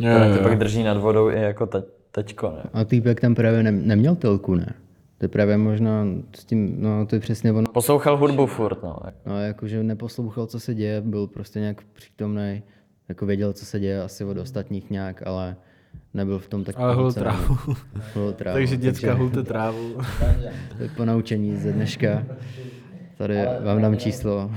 Jo, 0.00 0.10
jo, 0.10 0.34
jo. 0.34 0.42
pak 0.42 0.58
drží 0.58 0.82
nad 0.82 0.96
vodou 0.98 1.30
i 1.30 1.40
jako 1.40 1.66
te, 1.66 1.82
teďko, 2.12 2.50
ne? 2.50 2.62
A 2.72 2.84
týpek 2.84 3.20
tam 3.20 3.34
právě 3.34 3.62
ne, 3.62 3.72
neměl 3.72 4.14
telku, 4.16 4.54
ne? 4.54 4.74
To 5.18 5.24
je 5.24 5.28
právě 5.28 5.56
možná 5.56 6.06
s 6.34 6.44
tím, 6.44 6.76
no 6.78 7.06
to 7.06 7.16
je 7.16 7.20
přesně 7.20 7.52
ono. 7.52 7.72
Poslouchal 7.72 8.16
hudbu 8.16 8.46
furt, 8.46 8.82
no. 8.82 8.96
No, 9.26 9.42
jakože 9.42 9.82
neposlouchal, 9.82 10.46
co 10.46 10.60
se 10.60 10.74
děje, 10.74 11.00
byl 11.00 11.26
prostě 11.26 11.60
nějak 11.60 11.82
přítomný, 11.92 12.62
jako 13.08 13.26
věděl, 13.26 13.52
co 13.52 13.64
se 13.64 13.80
děje 13.80 14.02
asi 14.02 14.24
od 14.24 14.36
ostatních 14.38 14.90
nějak, 14.90 15.26
ale 15.26 15.56
nebyl 16.14 16.38
v 16.38 16.48
tom 16.48 16.64
tak 16.64 16.74
Ale 16.78 16.94
hul 16.94 17.12
trávu. 17.12 17.56
Hulil 18.14 18.32
trávu. 18.32 18.54
Takže 18.58 18.76
děcka 18.76 19.14
hulte 19.14 19.42
trávu. 19.42 19.94
To 20.76 20.82
je 20.82 20.88
ponaučení 20.96 21.56
ze 21.56 21.72
dneška. 21.72 22.26
Tady 23.20 23.46
vám 23.60 23.82
dám 23.82 23.96
číslo, 23.96 24.50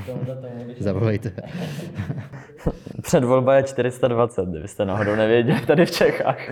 zavolejte. 0.80 1.32
Předvolba 3.02 3.56
je 3.56 3.64
420, 3.64 4.50
kdybyste 4.50 4.86
náhodou 4.86 5.16
nevěděli 5.16 5.66
tady 5.66 5.86
v 5.86 5.92
Čechách. 5.92 6.38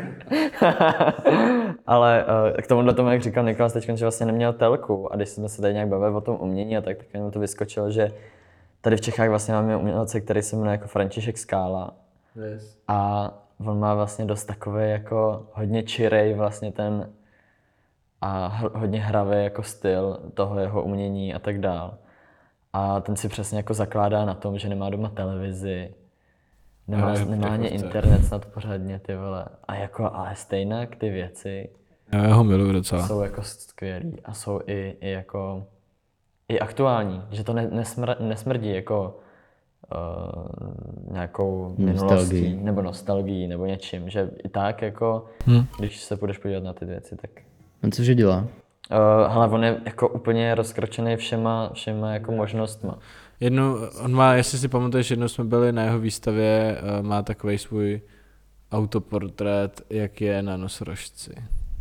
Ale 1.87 2.25
eh, 2.57 2.61
k 2.61 2.67
tomuhle 2.67 2.93
tomu, 2.93 3.09
jak 3.09 3.21
říkal 3.21 3.43
Nikolas 3.43 3.73
teď, 3.73 3.85
že 3.85 4.05
vlastně 4.05 4.25
neměl 4.25 4.53
telku 4.53 5.13
a 5.13 5.15
když 5.15 5.29
jsme 5.29 5.49
se 5.49 5.61
tady 5.61 5.73
nějak 5.73 5.89
bavili 5.89 6.15
o 6.15 6.21
tom 6.21 6.37
umění 6.39 6.77
a 6.77 6.81
tak, 6.81 6.97
tak 6.97 7.07
jenom 7.13 7.31
to 7.31 7.39
vyskočilo, 7.39 7.91
že 7.91 8.11
tady 8.81 8.97
v 8.97 9.01
Čechách 9.01 9.29
vlastně 9.29 9.53
máme 9.53 9.77
umělce, 9.77 10.21
který 10.21 10.41
se 10.41 10.55
jmenuje 10.55 10.71
jako 10.71 10.87
František 10.87 11.37
Skála 11.37 11.93
Yes. 12.35 12.77
a 12.87 13.31
on 13.65 13.79
má 13.79 13.95
vlastně 13.95 14.25
dost 14.25 14.45
takový 14.45 14.89
jako 14.89 15.45
hodně 15.53 15.83
čirej 15.83 16.33
vlastně 16.33 16.71
ten 16.71 17.09
a 18.21 18.47
hodně 18.73 18.99
hravý 19.01 19.43
jako 19.43 19.63
styl 19.63 20.19
toho 20.33 20.59
jeho 20.59 20.83
umění 20.83 21.33
a 21.33 21.39
tak 21.39 21.59
dál. 21.59 21.97
A 22.73 23.01
ten 23.01 23.15
si 23.15 23.29
přesně 23.29 23.57
jako 23.57 23.73
zakládá 23.73 24.25
na 24.25 24.33
tom, 24.33 24.57
že 24.57 24.69
nemá 24.69 24.89
doma 24.89 25.09
televizi, 25.09 25.93
nemá, 26.87 27.13
v 27.13 27.29
nemá 27.29 27.47
ani 27.49 27.67
internet 27.67 28.25
snad 28.25 28.45
pořádně, 28.45 28.99
ty 28.99 29.15
vole. 29.15 29.45
A 29.67 29.75
jako, 29.75 30.09
ale 30.13 30.35
stejně 30.35 30.87
ty 30.97 31.09
věci 31.09 31.69
Já 32.13 32.33
ho 32.33 32.43
miluju 32.43 32.71
docela. 32.73 33.07
jsou 33.07 33.21
jako 33.21 33.41
skvělý 33.43 34.17
a 34.23 34.33
jsou 34.33 34.59
i, 34.67 34.97
i 35.01 35.09
jako 35.11 35.67
i 36.49 36.59
aktuální, 36.59 37.21
že 37.31 37.43
to 37.43 37.53
ne, 37.53 37.67
nesmr, 37.71 38.21
nesmrdí 38.21 38.73
jako 38.75 39.19
uh, 39.95 41.13
nějakou 41.13 41.75
minulostí 41.77 42.05
Nostalgií. 42.15 42.53
nebo 42.63 42.81
nostalgií 42.81 43.47
nebo 43.47 43.65
něčím, 43.65 44.09
že 44.09 44.29
i 44.43 44.49
tak 44.49 44.81
jako, 44.81 45.25
Hm. 45.47 45.65
když 45.79 46.01
se 46.01 46.15
budeš 46.15 46.37
podívat 46.37 46.63
na 46.63 46.73
ty 46.73 46.85
věci, 46.85 47.15
tak 47.15 47.29
On 47.83 47.91
cože 47.91 48.15
dělá? 48.15 48.47
uh, 48.91 49.33
hele, 49.33 49.47
on 49.47 49.63
je 49.63 49.77
jako 49.85 50.09
úplně 50.09 50.55
rozkročený 50.55 51.15
všema, 51.15 51.69
všema 51.73 52.13
jako 52.13 52.31
možnostma. 52.31 52.97
Jednu, 53.39 53.75
on 54.03 54.13
má, 54.13 54.33
jestli 54.33 54.57
si 54.57 54.67
pamatuješ, 54.67 55.11
jednou 55.11 55.27
jsme 55.27 55.43
byli 55.43 55.71
na 55.71 55.83
jeho 55.83 55.99
výstavě, 55.99 56.77
eh, 56.77 57.01
má 57.01 57.21
takový 57.21 57.57
svůj 57.57 58.01
autoportrét, 58.71 59.81
jak 59.89 60.21
je 60.21 60.41
na 60.41 60.57
nosorožci. 60.57 61.31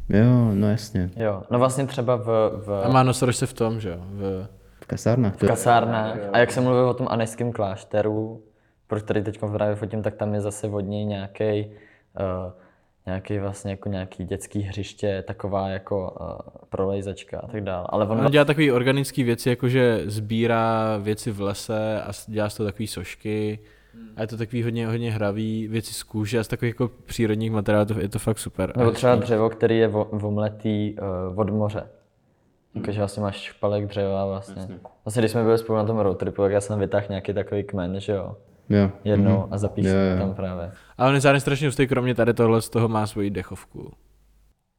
Jo, 0.09 0.51
no 0.55 0.71
jasně. 0.71 1.11
Jo, 1.17 1.43
no 1.51 1.59
vlastně 1.59 1.87
třeba 1.87 2.17
v, 2.17 2.27
v, 2.67 2.83
A 2.85 2.89
má 2.89 3.03
nosorožce 3.03 3.47
v 3.47 3.53
tom, 3.53 3.81
že 3.81 3.89
jo? 3.89 3.97
V, 4.01 4.47
V 4.83 4.87
kasárnách. 4.87 5.37
To 5.37 5.47
v 5.47 5.49
kasárnách. 5.49 6.19
A 6.33 6.39
jak 6.39 6.53
jsem 6.53 6.65
mluvil 6.65 6.89
o 6.89 6.95
tom 6.95 7.07
aneském 7.11 7.53
klášteru, 7.53 8.43
pro 8.87 9.01
který 9.01 9.23
teď 9.23 9.41
právě 9.53 9.77
fotím, 9.77 10.03
tak 10.03 10.15
tam 10.15 10.35
je 10.35 10.41
zase 10.41 10.67
od 10.67 10.81
něj 10.81 11.05
nějaký 11.05 11.67
uh, 11.67 12.53
nějaký 13.07 13.39
vlastně 13.39 13.71
jako 13.71 13.89
nějaký 13.89 14.25
dětský 14.25 14.61
hřiště, 14.61 15.25
taková 15.27 15.69
jako 15.69 16.17
uh, 16.21 16.27
prolejzačka 16.69 17.41
a 17.41 17.47
tak 17.47 17.65
dále. 17.65 17.87
Ale 17.91 18.07
on, 18.07 18.21
on 18.21 18.31
dělá 18.31 18.45
takové 18.45 18.73
organické 18.73 19.25
věci, 19.25 19.49
jakože 19.49 20.03
sbírá 20.07 20.97
věci 20.97 21.31
v 21.31 21.41
lese 21.41 22.03
a 22.03 22.11
dělá 22.27 22.49
z 22.49 22.57
toho 22.57 22.67
takové 22.67 22.87
sošky. 22.87 23.59
A 24.17 24.21
je 24.21 24.27
to 24.27 24.37
takový 24.37 24.63
hodně, 24.63 24.87
hodně 24.87 25.13
hravý, 25.13 25.69
věci 25.69 25.95
z 25.95 26.03
kůže 26.03 26.39
a 26.39 26.45
z 26.45 26.49
takových 26.49 26.75
jako 26.75 26.91
přírodních 27.07 27.51
materiálů, 27.51 27.87
je 27.99 28.09
to 28.09 28.19
fakt 28.19 28.39
super. 28.39 28.77
nebo 28.77 28.91
třeba 28.91 29.15
dřevo, 29.15 29.51
který 29.51 29.79
je 29.79 29.89
vo- 29.89 30.27
omletý 30.27 30.97
uh, 31.33 31.41
od 31.41 31.51
moře. 31.51 31.87
Jakože 32.75 32.99
vlastně 32.99 33.23
máš 33.23 33.37
špalek 33.37 33.87
dřeva 33.87 34.27
vlastně. 34.27 34.69
Vlastně 35.05 35.23
když 35.23 35.31
jsme 35.33 35.43
byli 35.43 35.59
spolu 35.59 35.79
na 35.79 35.85
tom 35.85 35.99
road 35.99 36.19
tripu, 36.19 36.43
tak 36.43 36.53
já 36.53 36.61
jsem 36.61 36.79
vytáhl 36.79 37.07
nějaký 37.09 37.35
takový 37.35 37.63
kmen, 37.63 38.01
že 38.01 38.13
jo, 38.13 38.37
Jo. 38.71 38.91
jednou 39.05 39.49
a 39.51 39.59
zapíšu 39.59 39.89
Jo, 39.89 39.95
jo. 39.95 40.19
tam 40.19 40.35
právě. 40.35 40.71
A 40.99 41.09
on 41.09 41.15
je 41.15 41.21
zároveň 41.21 41.41
strašně 41.41 41.69
hustý, 41.69 41.87
kromě 41.87 42.15
tady 42.15 42.35
tohle 42.35 42.63
z 42.63 42.69
toho 42.69 42.89
má 42.89 43.07
svoji 43.07 43.31
dechovku. 43.31 43.93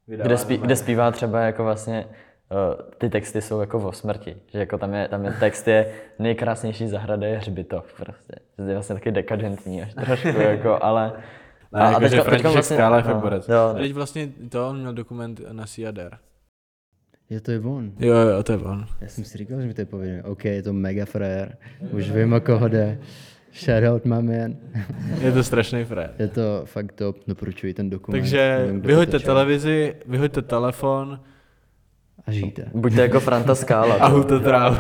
Kde, 0.06 0.38
spí, 0.38 0.58
kde 0.58 0.76
zpívá 0.76 1.12
třeba 1.12 1.42
jako 1.42 1.64
vlastně, 1.64 2.06
uh, 2.06 2.86
ty 2.98 3.10
texty 3.10 3.42
jsou 3.42 3.60
jako 3.60 3.78
o 3.78 3.92
smrti, 3.92 4.36
že 4.48 4.60
jako 4.60 4.78
tam 4.78 4.94
je, 4.94 5.08
tam 5.08 5.26
je 5.26 5.32
text 5.32 5.68
je 5.68 5.94
nejkrásnější 6.20 6.88
zahrada 6.88 7.28
je 7.28 7.38
hřbitov 7.38 7.94
prostě. 7.94 8.36
Že 8.58 8.64
je 8.64 8.74
vlastně 8.74 8.96
taky 8.96 9.12
dekadentní 9.12 9.82
až 9.84 9.94
trošku 9.94 10.28
jako, 10.28 10.84
ale... 10.84 11.12
A, 11.74 11.88
a 11.88 11.92
jako, 11.92 12.08
že 12.08 12.22
František 12.22 12.64
Skála 12.64 12.98
je 12.98 13.04
fakt 13.04 13.24
no, 13.24 13.56
jo, 13.56 13.62
A 13.62 13.74
teď 13.74 13.94
vlastně 13.94 14.30
to, 14.50 14.70
on 14.70 14.80
měl 14.80 14.94
dokument 14.94 15.42
na 15.52 15.66
Siader. 15.66 16.18
Je 17.30 17.42
to 17.42 17.52
je 17.52 17.60
on. 17.60 17.92
Jo, 18.00 18.16
jo, 18.16 18.44
to 18.44 18.52
je 18.52 18.58
on. 18.58 18.86
Já 19.02 19.08
jsem 19.08 19.24
si 19.24 19.38
říkal, 19.38 19.62
že 19.62 19.68
mi 19.68 19.74
to 19.74 19.82
je 19.82 19.86
povinné. 19.86 20.24
OK, 20.24 20.46
je 20.46 20.64
to 20.64 20.74
mega 20.74 21.06
frajer. 21.06 21.58
Už 21.92 22.12
vím, 22.12 22.34
o 22.34 22.42
koho 22.42 22.68
jde. 22.68 23.00
Shoutout, 23.54 24.06
my 24.06 24.22
man. 24.22 24.56
Je 25.22 25.32
to 25.32 25.44
strašný 25.44 25.86
frér. 25.86 26.14
Je 26.20 26.28
to 26.28 26.62
fakt 26.66 26.92
top, 26.92 27.18
doporučuji 27.28 27.74
ten 27.74 27.90
dokument. 27.90 28.20
Takže 28.20 28.58
Nevím, 28.66 28.82
vyhoďte 28.82 29.20
televizi, 29.20 29.96
vyhoďte 30.06 30.42
telefon 30.42 31.20
A 32.28 32.32
žijte. 32.32 32.66
Buďte 32.74 33.02
jako 33.02 33.20
Franta 33.20 33.56
Skála. 33.56 33.96
a 34.00 34.08
hulte 34.08 34.40
trávu. 34.40 34.78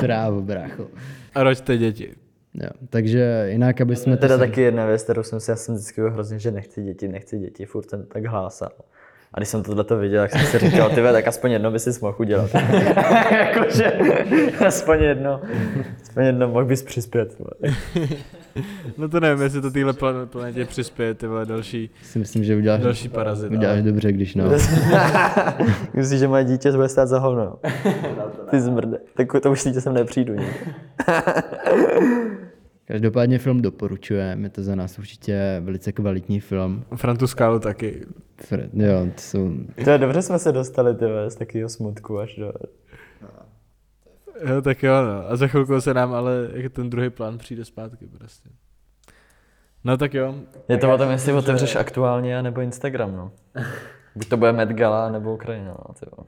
Trávu, 0.00 0.42
brácho. 0.42 0.86
A 1.34 1.42
roďte 1.42 1.78
děti. 1.78 2.14
Jo, 2.54 2.70
takže 2.90 3.46
jinak, 3.50 3.80
aby 3.80 3.96
jsme 3.96 4.16
to... 4.16 4.20
Teda 4.20 4.38
taky 4.38 4.60
jedna 4.60 4.86
věc, 4.86 5.02
kterou 5.02 5.22
jsem 5.22 5.40
si, 5.40 5.50
já 5.50 5.56
jsem 5.56 5.74
vždycky 5.74 6.00
byl 6.00 6.10
hrozně, 6.10 6.38
že 6.38 6.50
nechci 6.50 6.82
děti, 6.82 7.08
nechci 7.08 7.38
děti, 7.38 7.66
furt 7.66 7.90
jsem 7.90 8.06
tak 8.06 8.26
hlásal. 8.26 8.70
A 9.34 9.38
když 9.38 9.48
jsem 9.48 9.62
tohle 9.62 9.84
viděl, 10.00 10.22
tak 10.22 10.30
jsem 10.30 10.40
si 10.40 10.58
říkal, 10.70 10.90
ty 10.90 11.02
tak 11.12 11.28
aspoň 11.28 11.50
jedno 11.50 11.70
by 11.70 11.78
si 11.78 11.90
mohl 12.02 12.16
udělat. 12.20 12.50
Jakože, 13.30 13.92
aspoň 14.66 14.98
jedno, 15.02 15.40
aspoň 16.02 16.24
jedno 16.24 16.48
mohl 16.48 16.64
bys 16.64 16.82
přispět. 16.82 17.36
No 18.98 19.08
to 19.08 19.20
nevím, 19.20 19.42
jestli 19.42 19.60
to 19.62 19.70
téhle 19.70 19.92
plan- 19.92 20.26
planetě 20.26 20.64
přispěje, 20.64 21.14
ty 21.14 21.26
vole 21.26 21.46
další, 21.46 21.90
si 22.02 22.18
myslím, 22.18 22.44
že 22.44 22.56
uděláš, 22.56 22.80
další 22.80 23.08
parazit. 23.08 23.50
uděláš 23.52 23.74
ale- 23.78 23.82
dobře, 23.82 24.12
když 24.12 24.34
no. 24.34 24.44
Myslíš, 25.94 26.20
že 26.20 26.28
moje 26.28 26.44
dítě 26.44 26.72
bude 26.72 26.88
stát 26.88 27.06
za 27.08 27.18
hovno? 27.18 27.56
Ty 28.50 28.60
zmrde. 28.60 28.98
Tak 29.14 29.28
to 29.42 29.50
už 29.52 29.64
dítě 29.64 29.80
sem 29.80 29.94
nepřijdu. 29.94 30.34
Každopádně 32.90 33.38
film 33.38 33.62
doporučujeme, 33.62 34.46
je 34.46 34.50
to 34.50 34.62
za 34.62 34.74
nás 34.74 34.98
určitě 34.98 35.60
velice 35.60 35.92
kvalitní 35.92 36.40
film. 36.40 36.84
Frantu 36.96 37.26
Skálu 37.26 37.58
taky. 37.58 38.06
Fred, 38.36 38.70
jo, 38.74 39.06
to 39.14 39.20
jsou... 39.20 39.50
To 39.84 39.90
je 39.90 39.98
dobře 39.98 40.22
jsme 40.22 40.38
se 40.38 40.52
dostali, 40.52 40.94
ty 40.94 41.04
z 41.28 41.34
takového 41.34 41.68
smutku 41.68 42.18
až 42.18 42.36
do... 42.36 42.52
Jo, 44.48 44.62
tak 44.62 44.82
jo, 44.82 44.92
no. 44.92 45.30
A 45.30 45.36
za 45.36 45.46
chvilku 45.46 45.80
se 45.80 45.94
nám 45.94 46.14
ale 46.14 46.48
ten 46.70 46.90
druhý 46.90 47.10
plán 47.10 47.38
přijde 47.38 47.64
zpátky 47.64 48.06
prostě. 48.06 48.48
No 49.84 49.96
tak 49.96 50.14
jo. 50.14 50.34
Je 50.68 50.78
to 50.78 50.94
o 50.94 50.98
tom, 50.98 51.10
jestli 51.10 51.32
otevřeš 51.32 51.76
aktuálně, 51.76 52.42
nebo 52.42 52.60
Instagram, 52.60 53.16
no. 53.16 53.32
Buď 54.16 54.28
to 54.28 54.36
bude 54.36 54.52
Met 54.52 54.68
Gala, 54.68 55.10
nebo 55.10 55.34
Ukrajina, 55.34 55.76
no, 55.88 56.24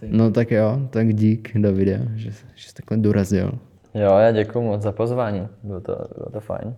ty. 0.00 0.06
No 0.10 0.30
tak 0.30 0.50
jo, 0.50 0.88
tak 0.90 1.14
dík 1.14 1.58
Davide, 1.58 2.08
že, 2.14 2.30
že 2.54 2.68
jsi 2.68 2.74
takhle 2.74 2.96
dorazil. 2.96 3.58
Jo, 3.94 4.18
já 4.18 4.32
děkuji 4.32 4.62
moc 4.62 4.82
za 4.82 4.92
pozvání, 4.92 5.48
bylo 5.62 5.80
to, 5.80 5.96
bylo 6.16 6.30
to 6.32 6.40
fajn. 6.40 6.76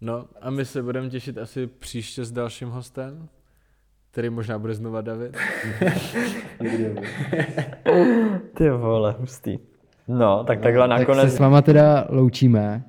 No 0.00 0.24
a 0.40 0.50
my 0.50 0.64
se 0.64 0.82
budeme 0.82 1.10
těšit 1.10 1.38
asi 1.38 1.66
příště 1.66 2.24
s 2.24 2.32
dalším 2.32 2.68
hostem, 2.68 3.28
který 4.10 4.30
možná 4.30 4.58
bude 4.58 4.74
znova 4.74 5.00
David. 5.00 5.34
Ty 8.56 8.70
vole, 8.70 9.14
hustý. 9.18 9.58
No, 10.08 10.44
tak 10.44 10.60
takhle 10.60 10.88
Tak 10.88 10.98
se 10.98 11.00
nakonec... 11.00 11.34
s 11.34 11.38
váma 11.38 11.62
teda 11.62 12.06
loučíme, 12.10 12.84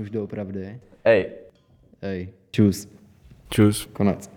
už 0.00 0.10
doopravdy. 0.10 0.80
Ej, 1.04 1.30
Ej, 2.02 2.28
čus, 2.50 2.88
Čus. 3.48 3.86
konec. 3.92 4.30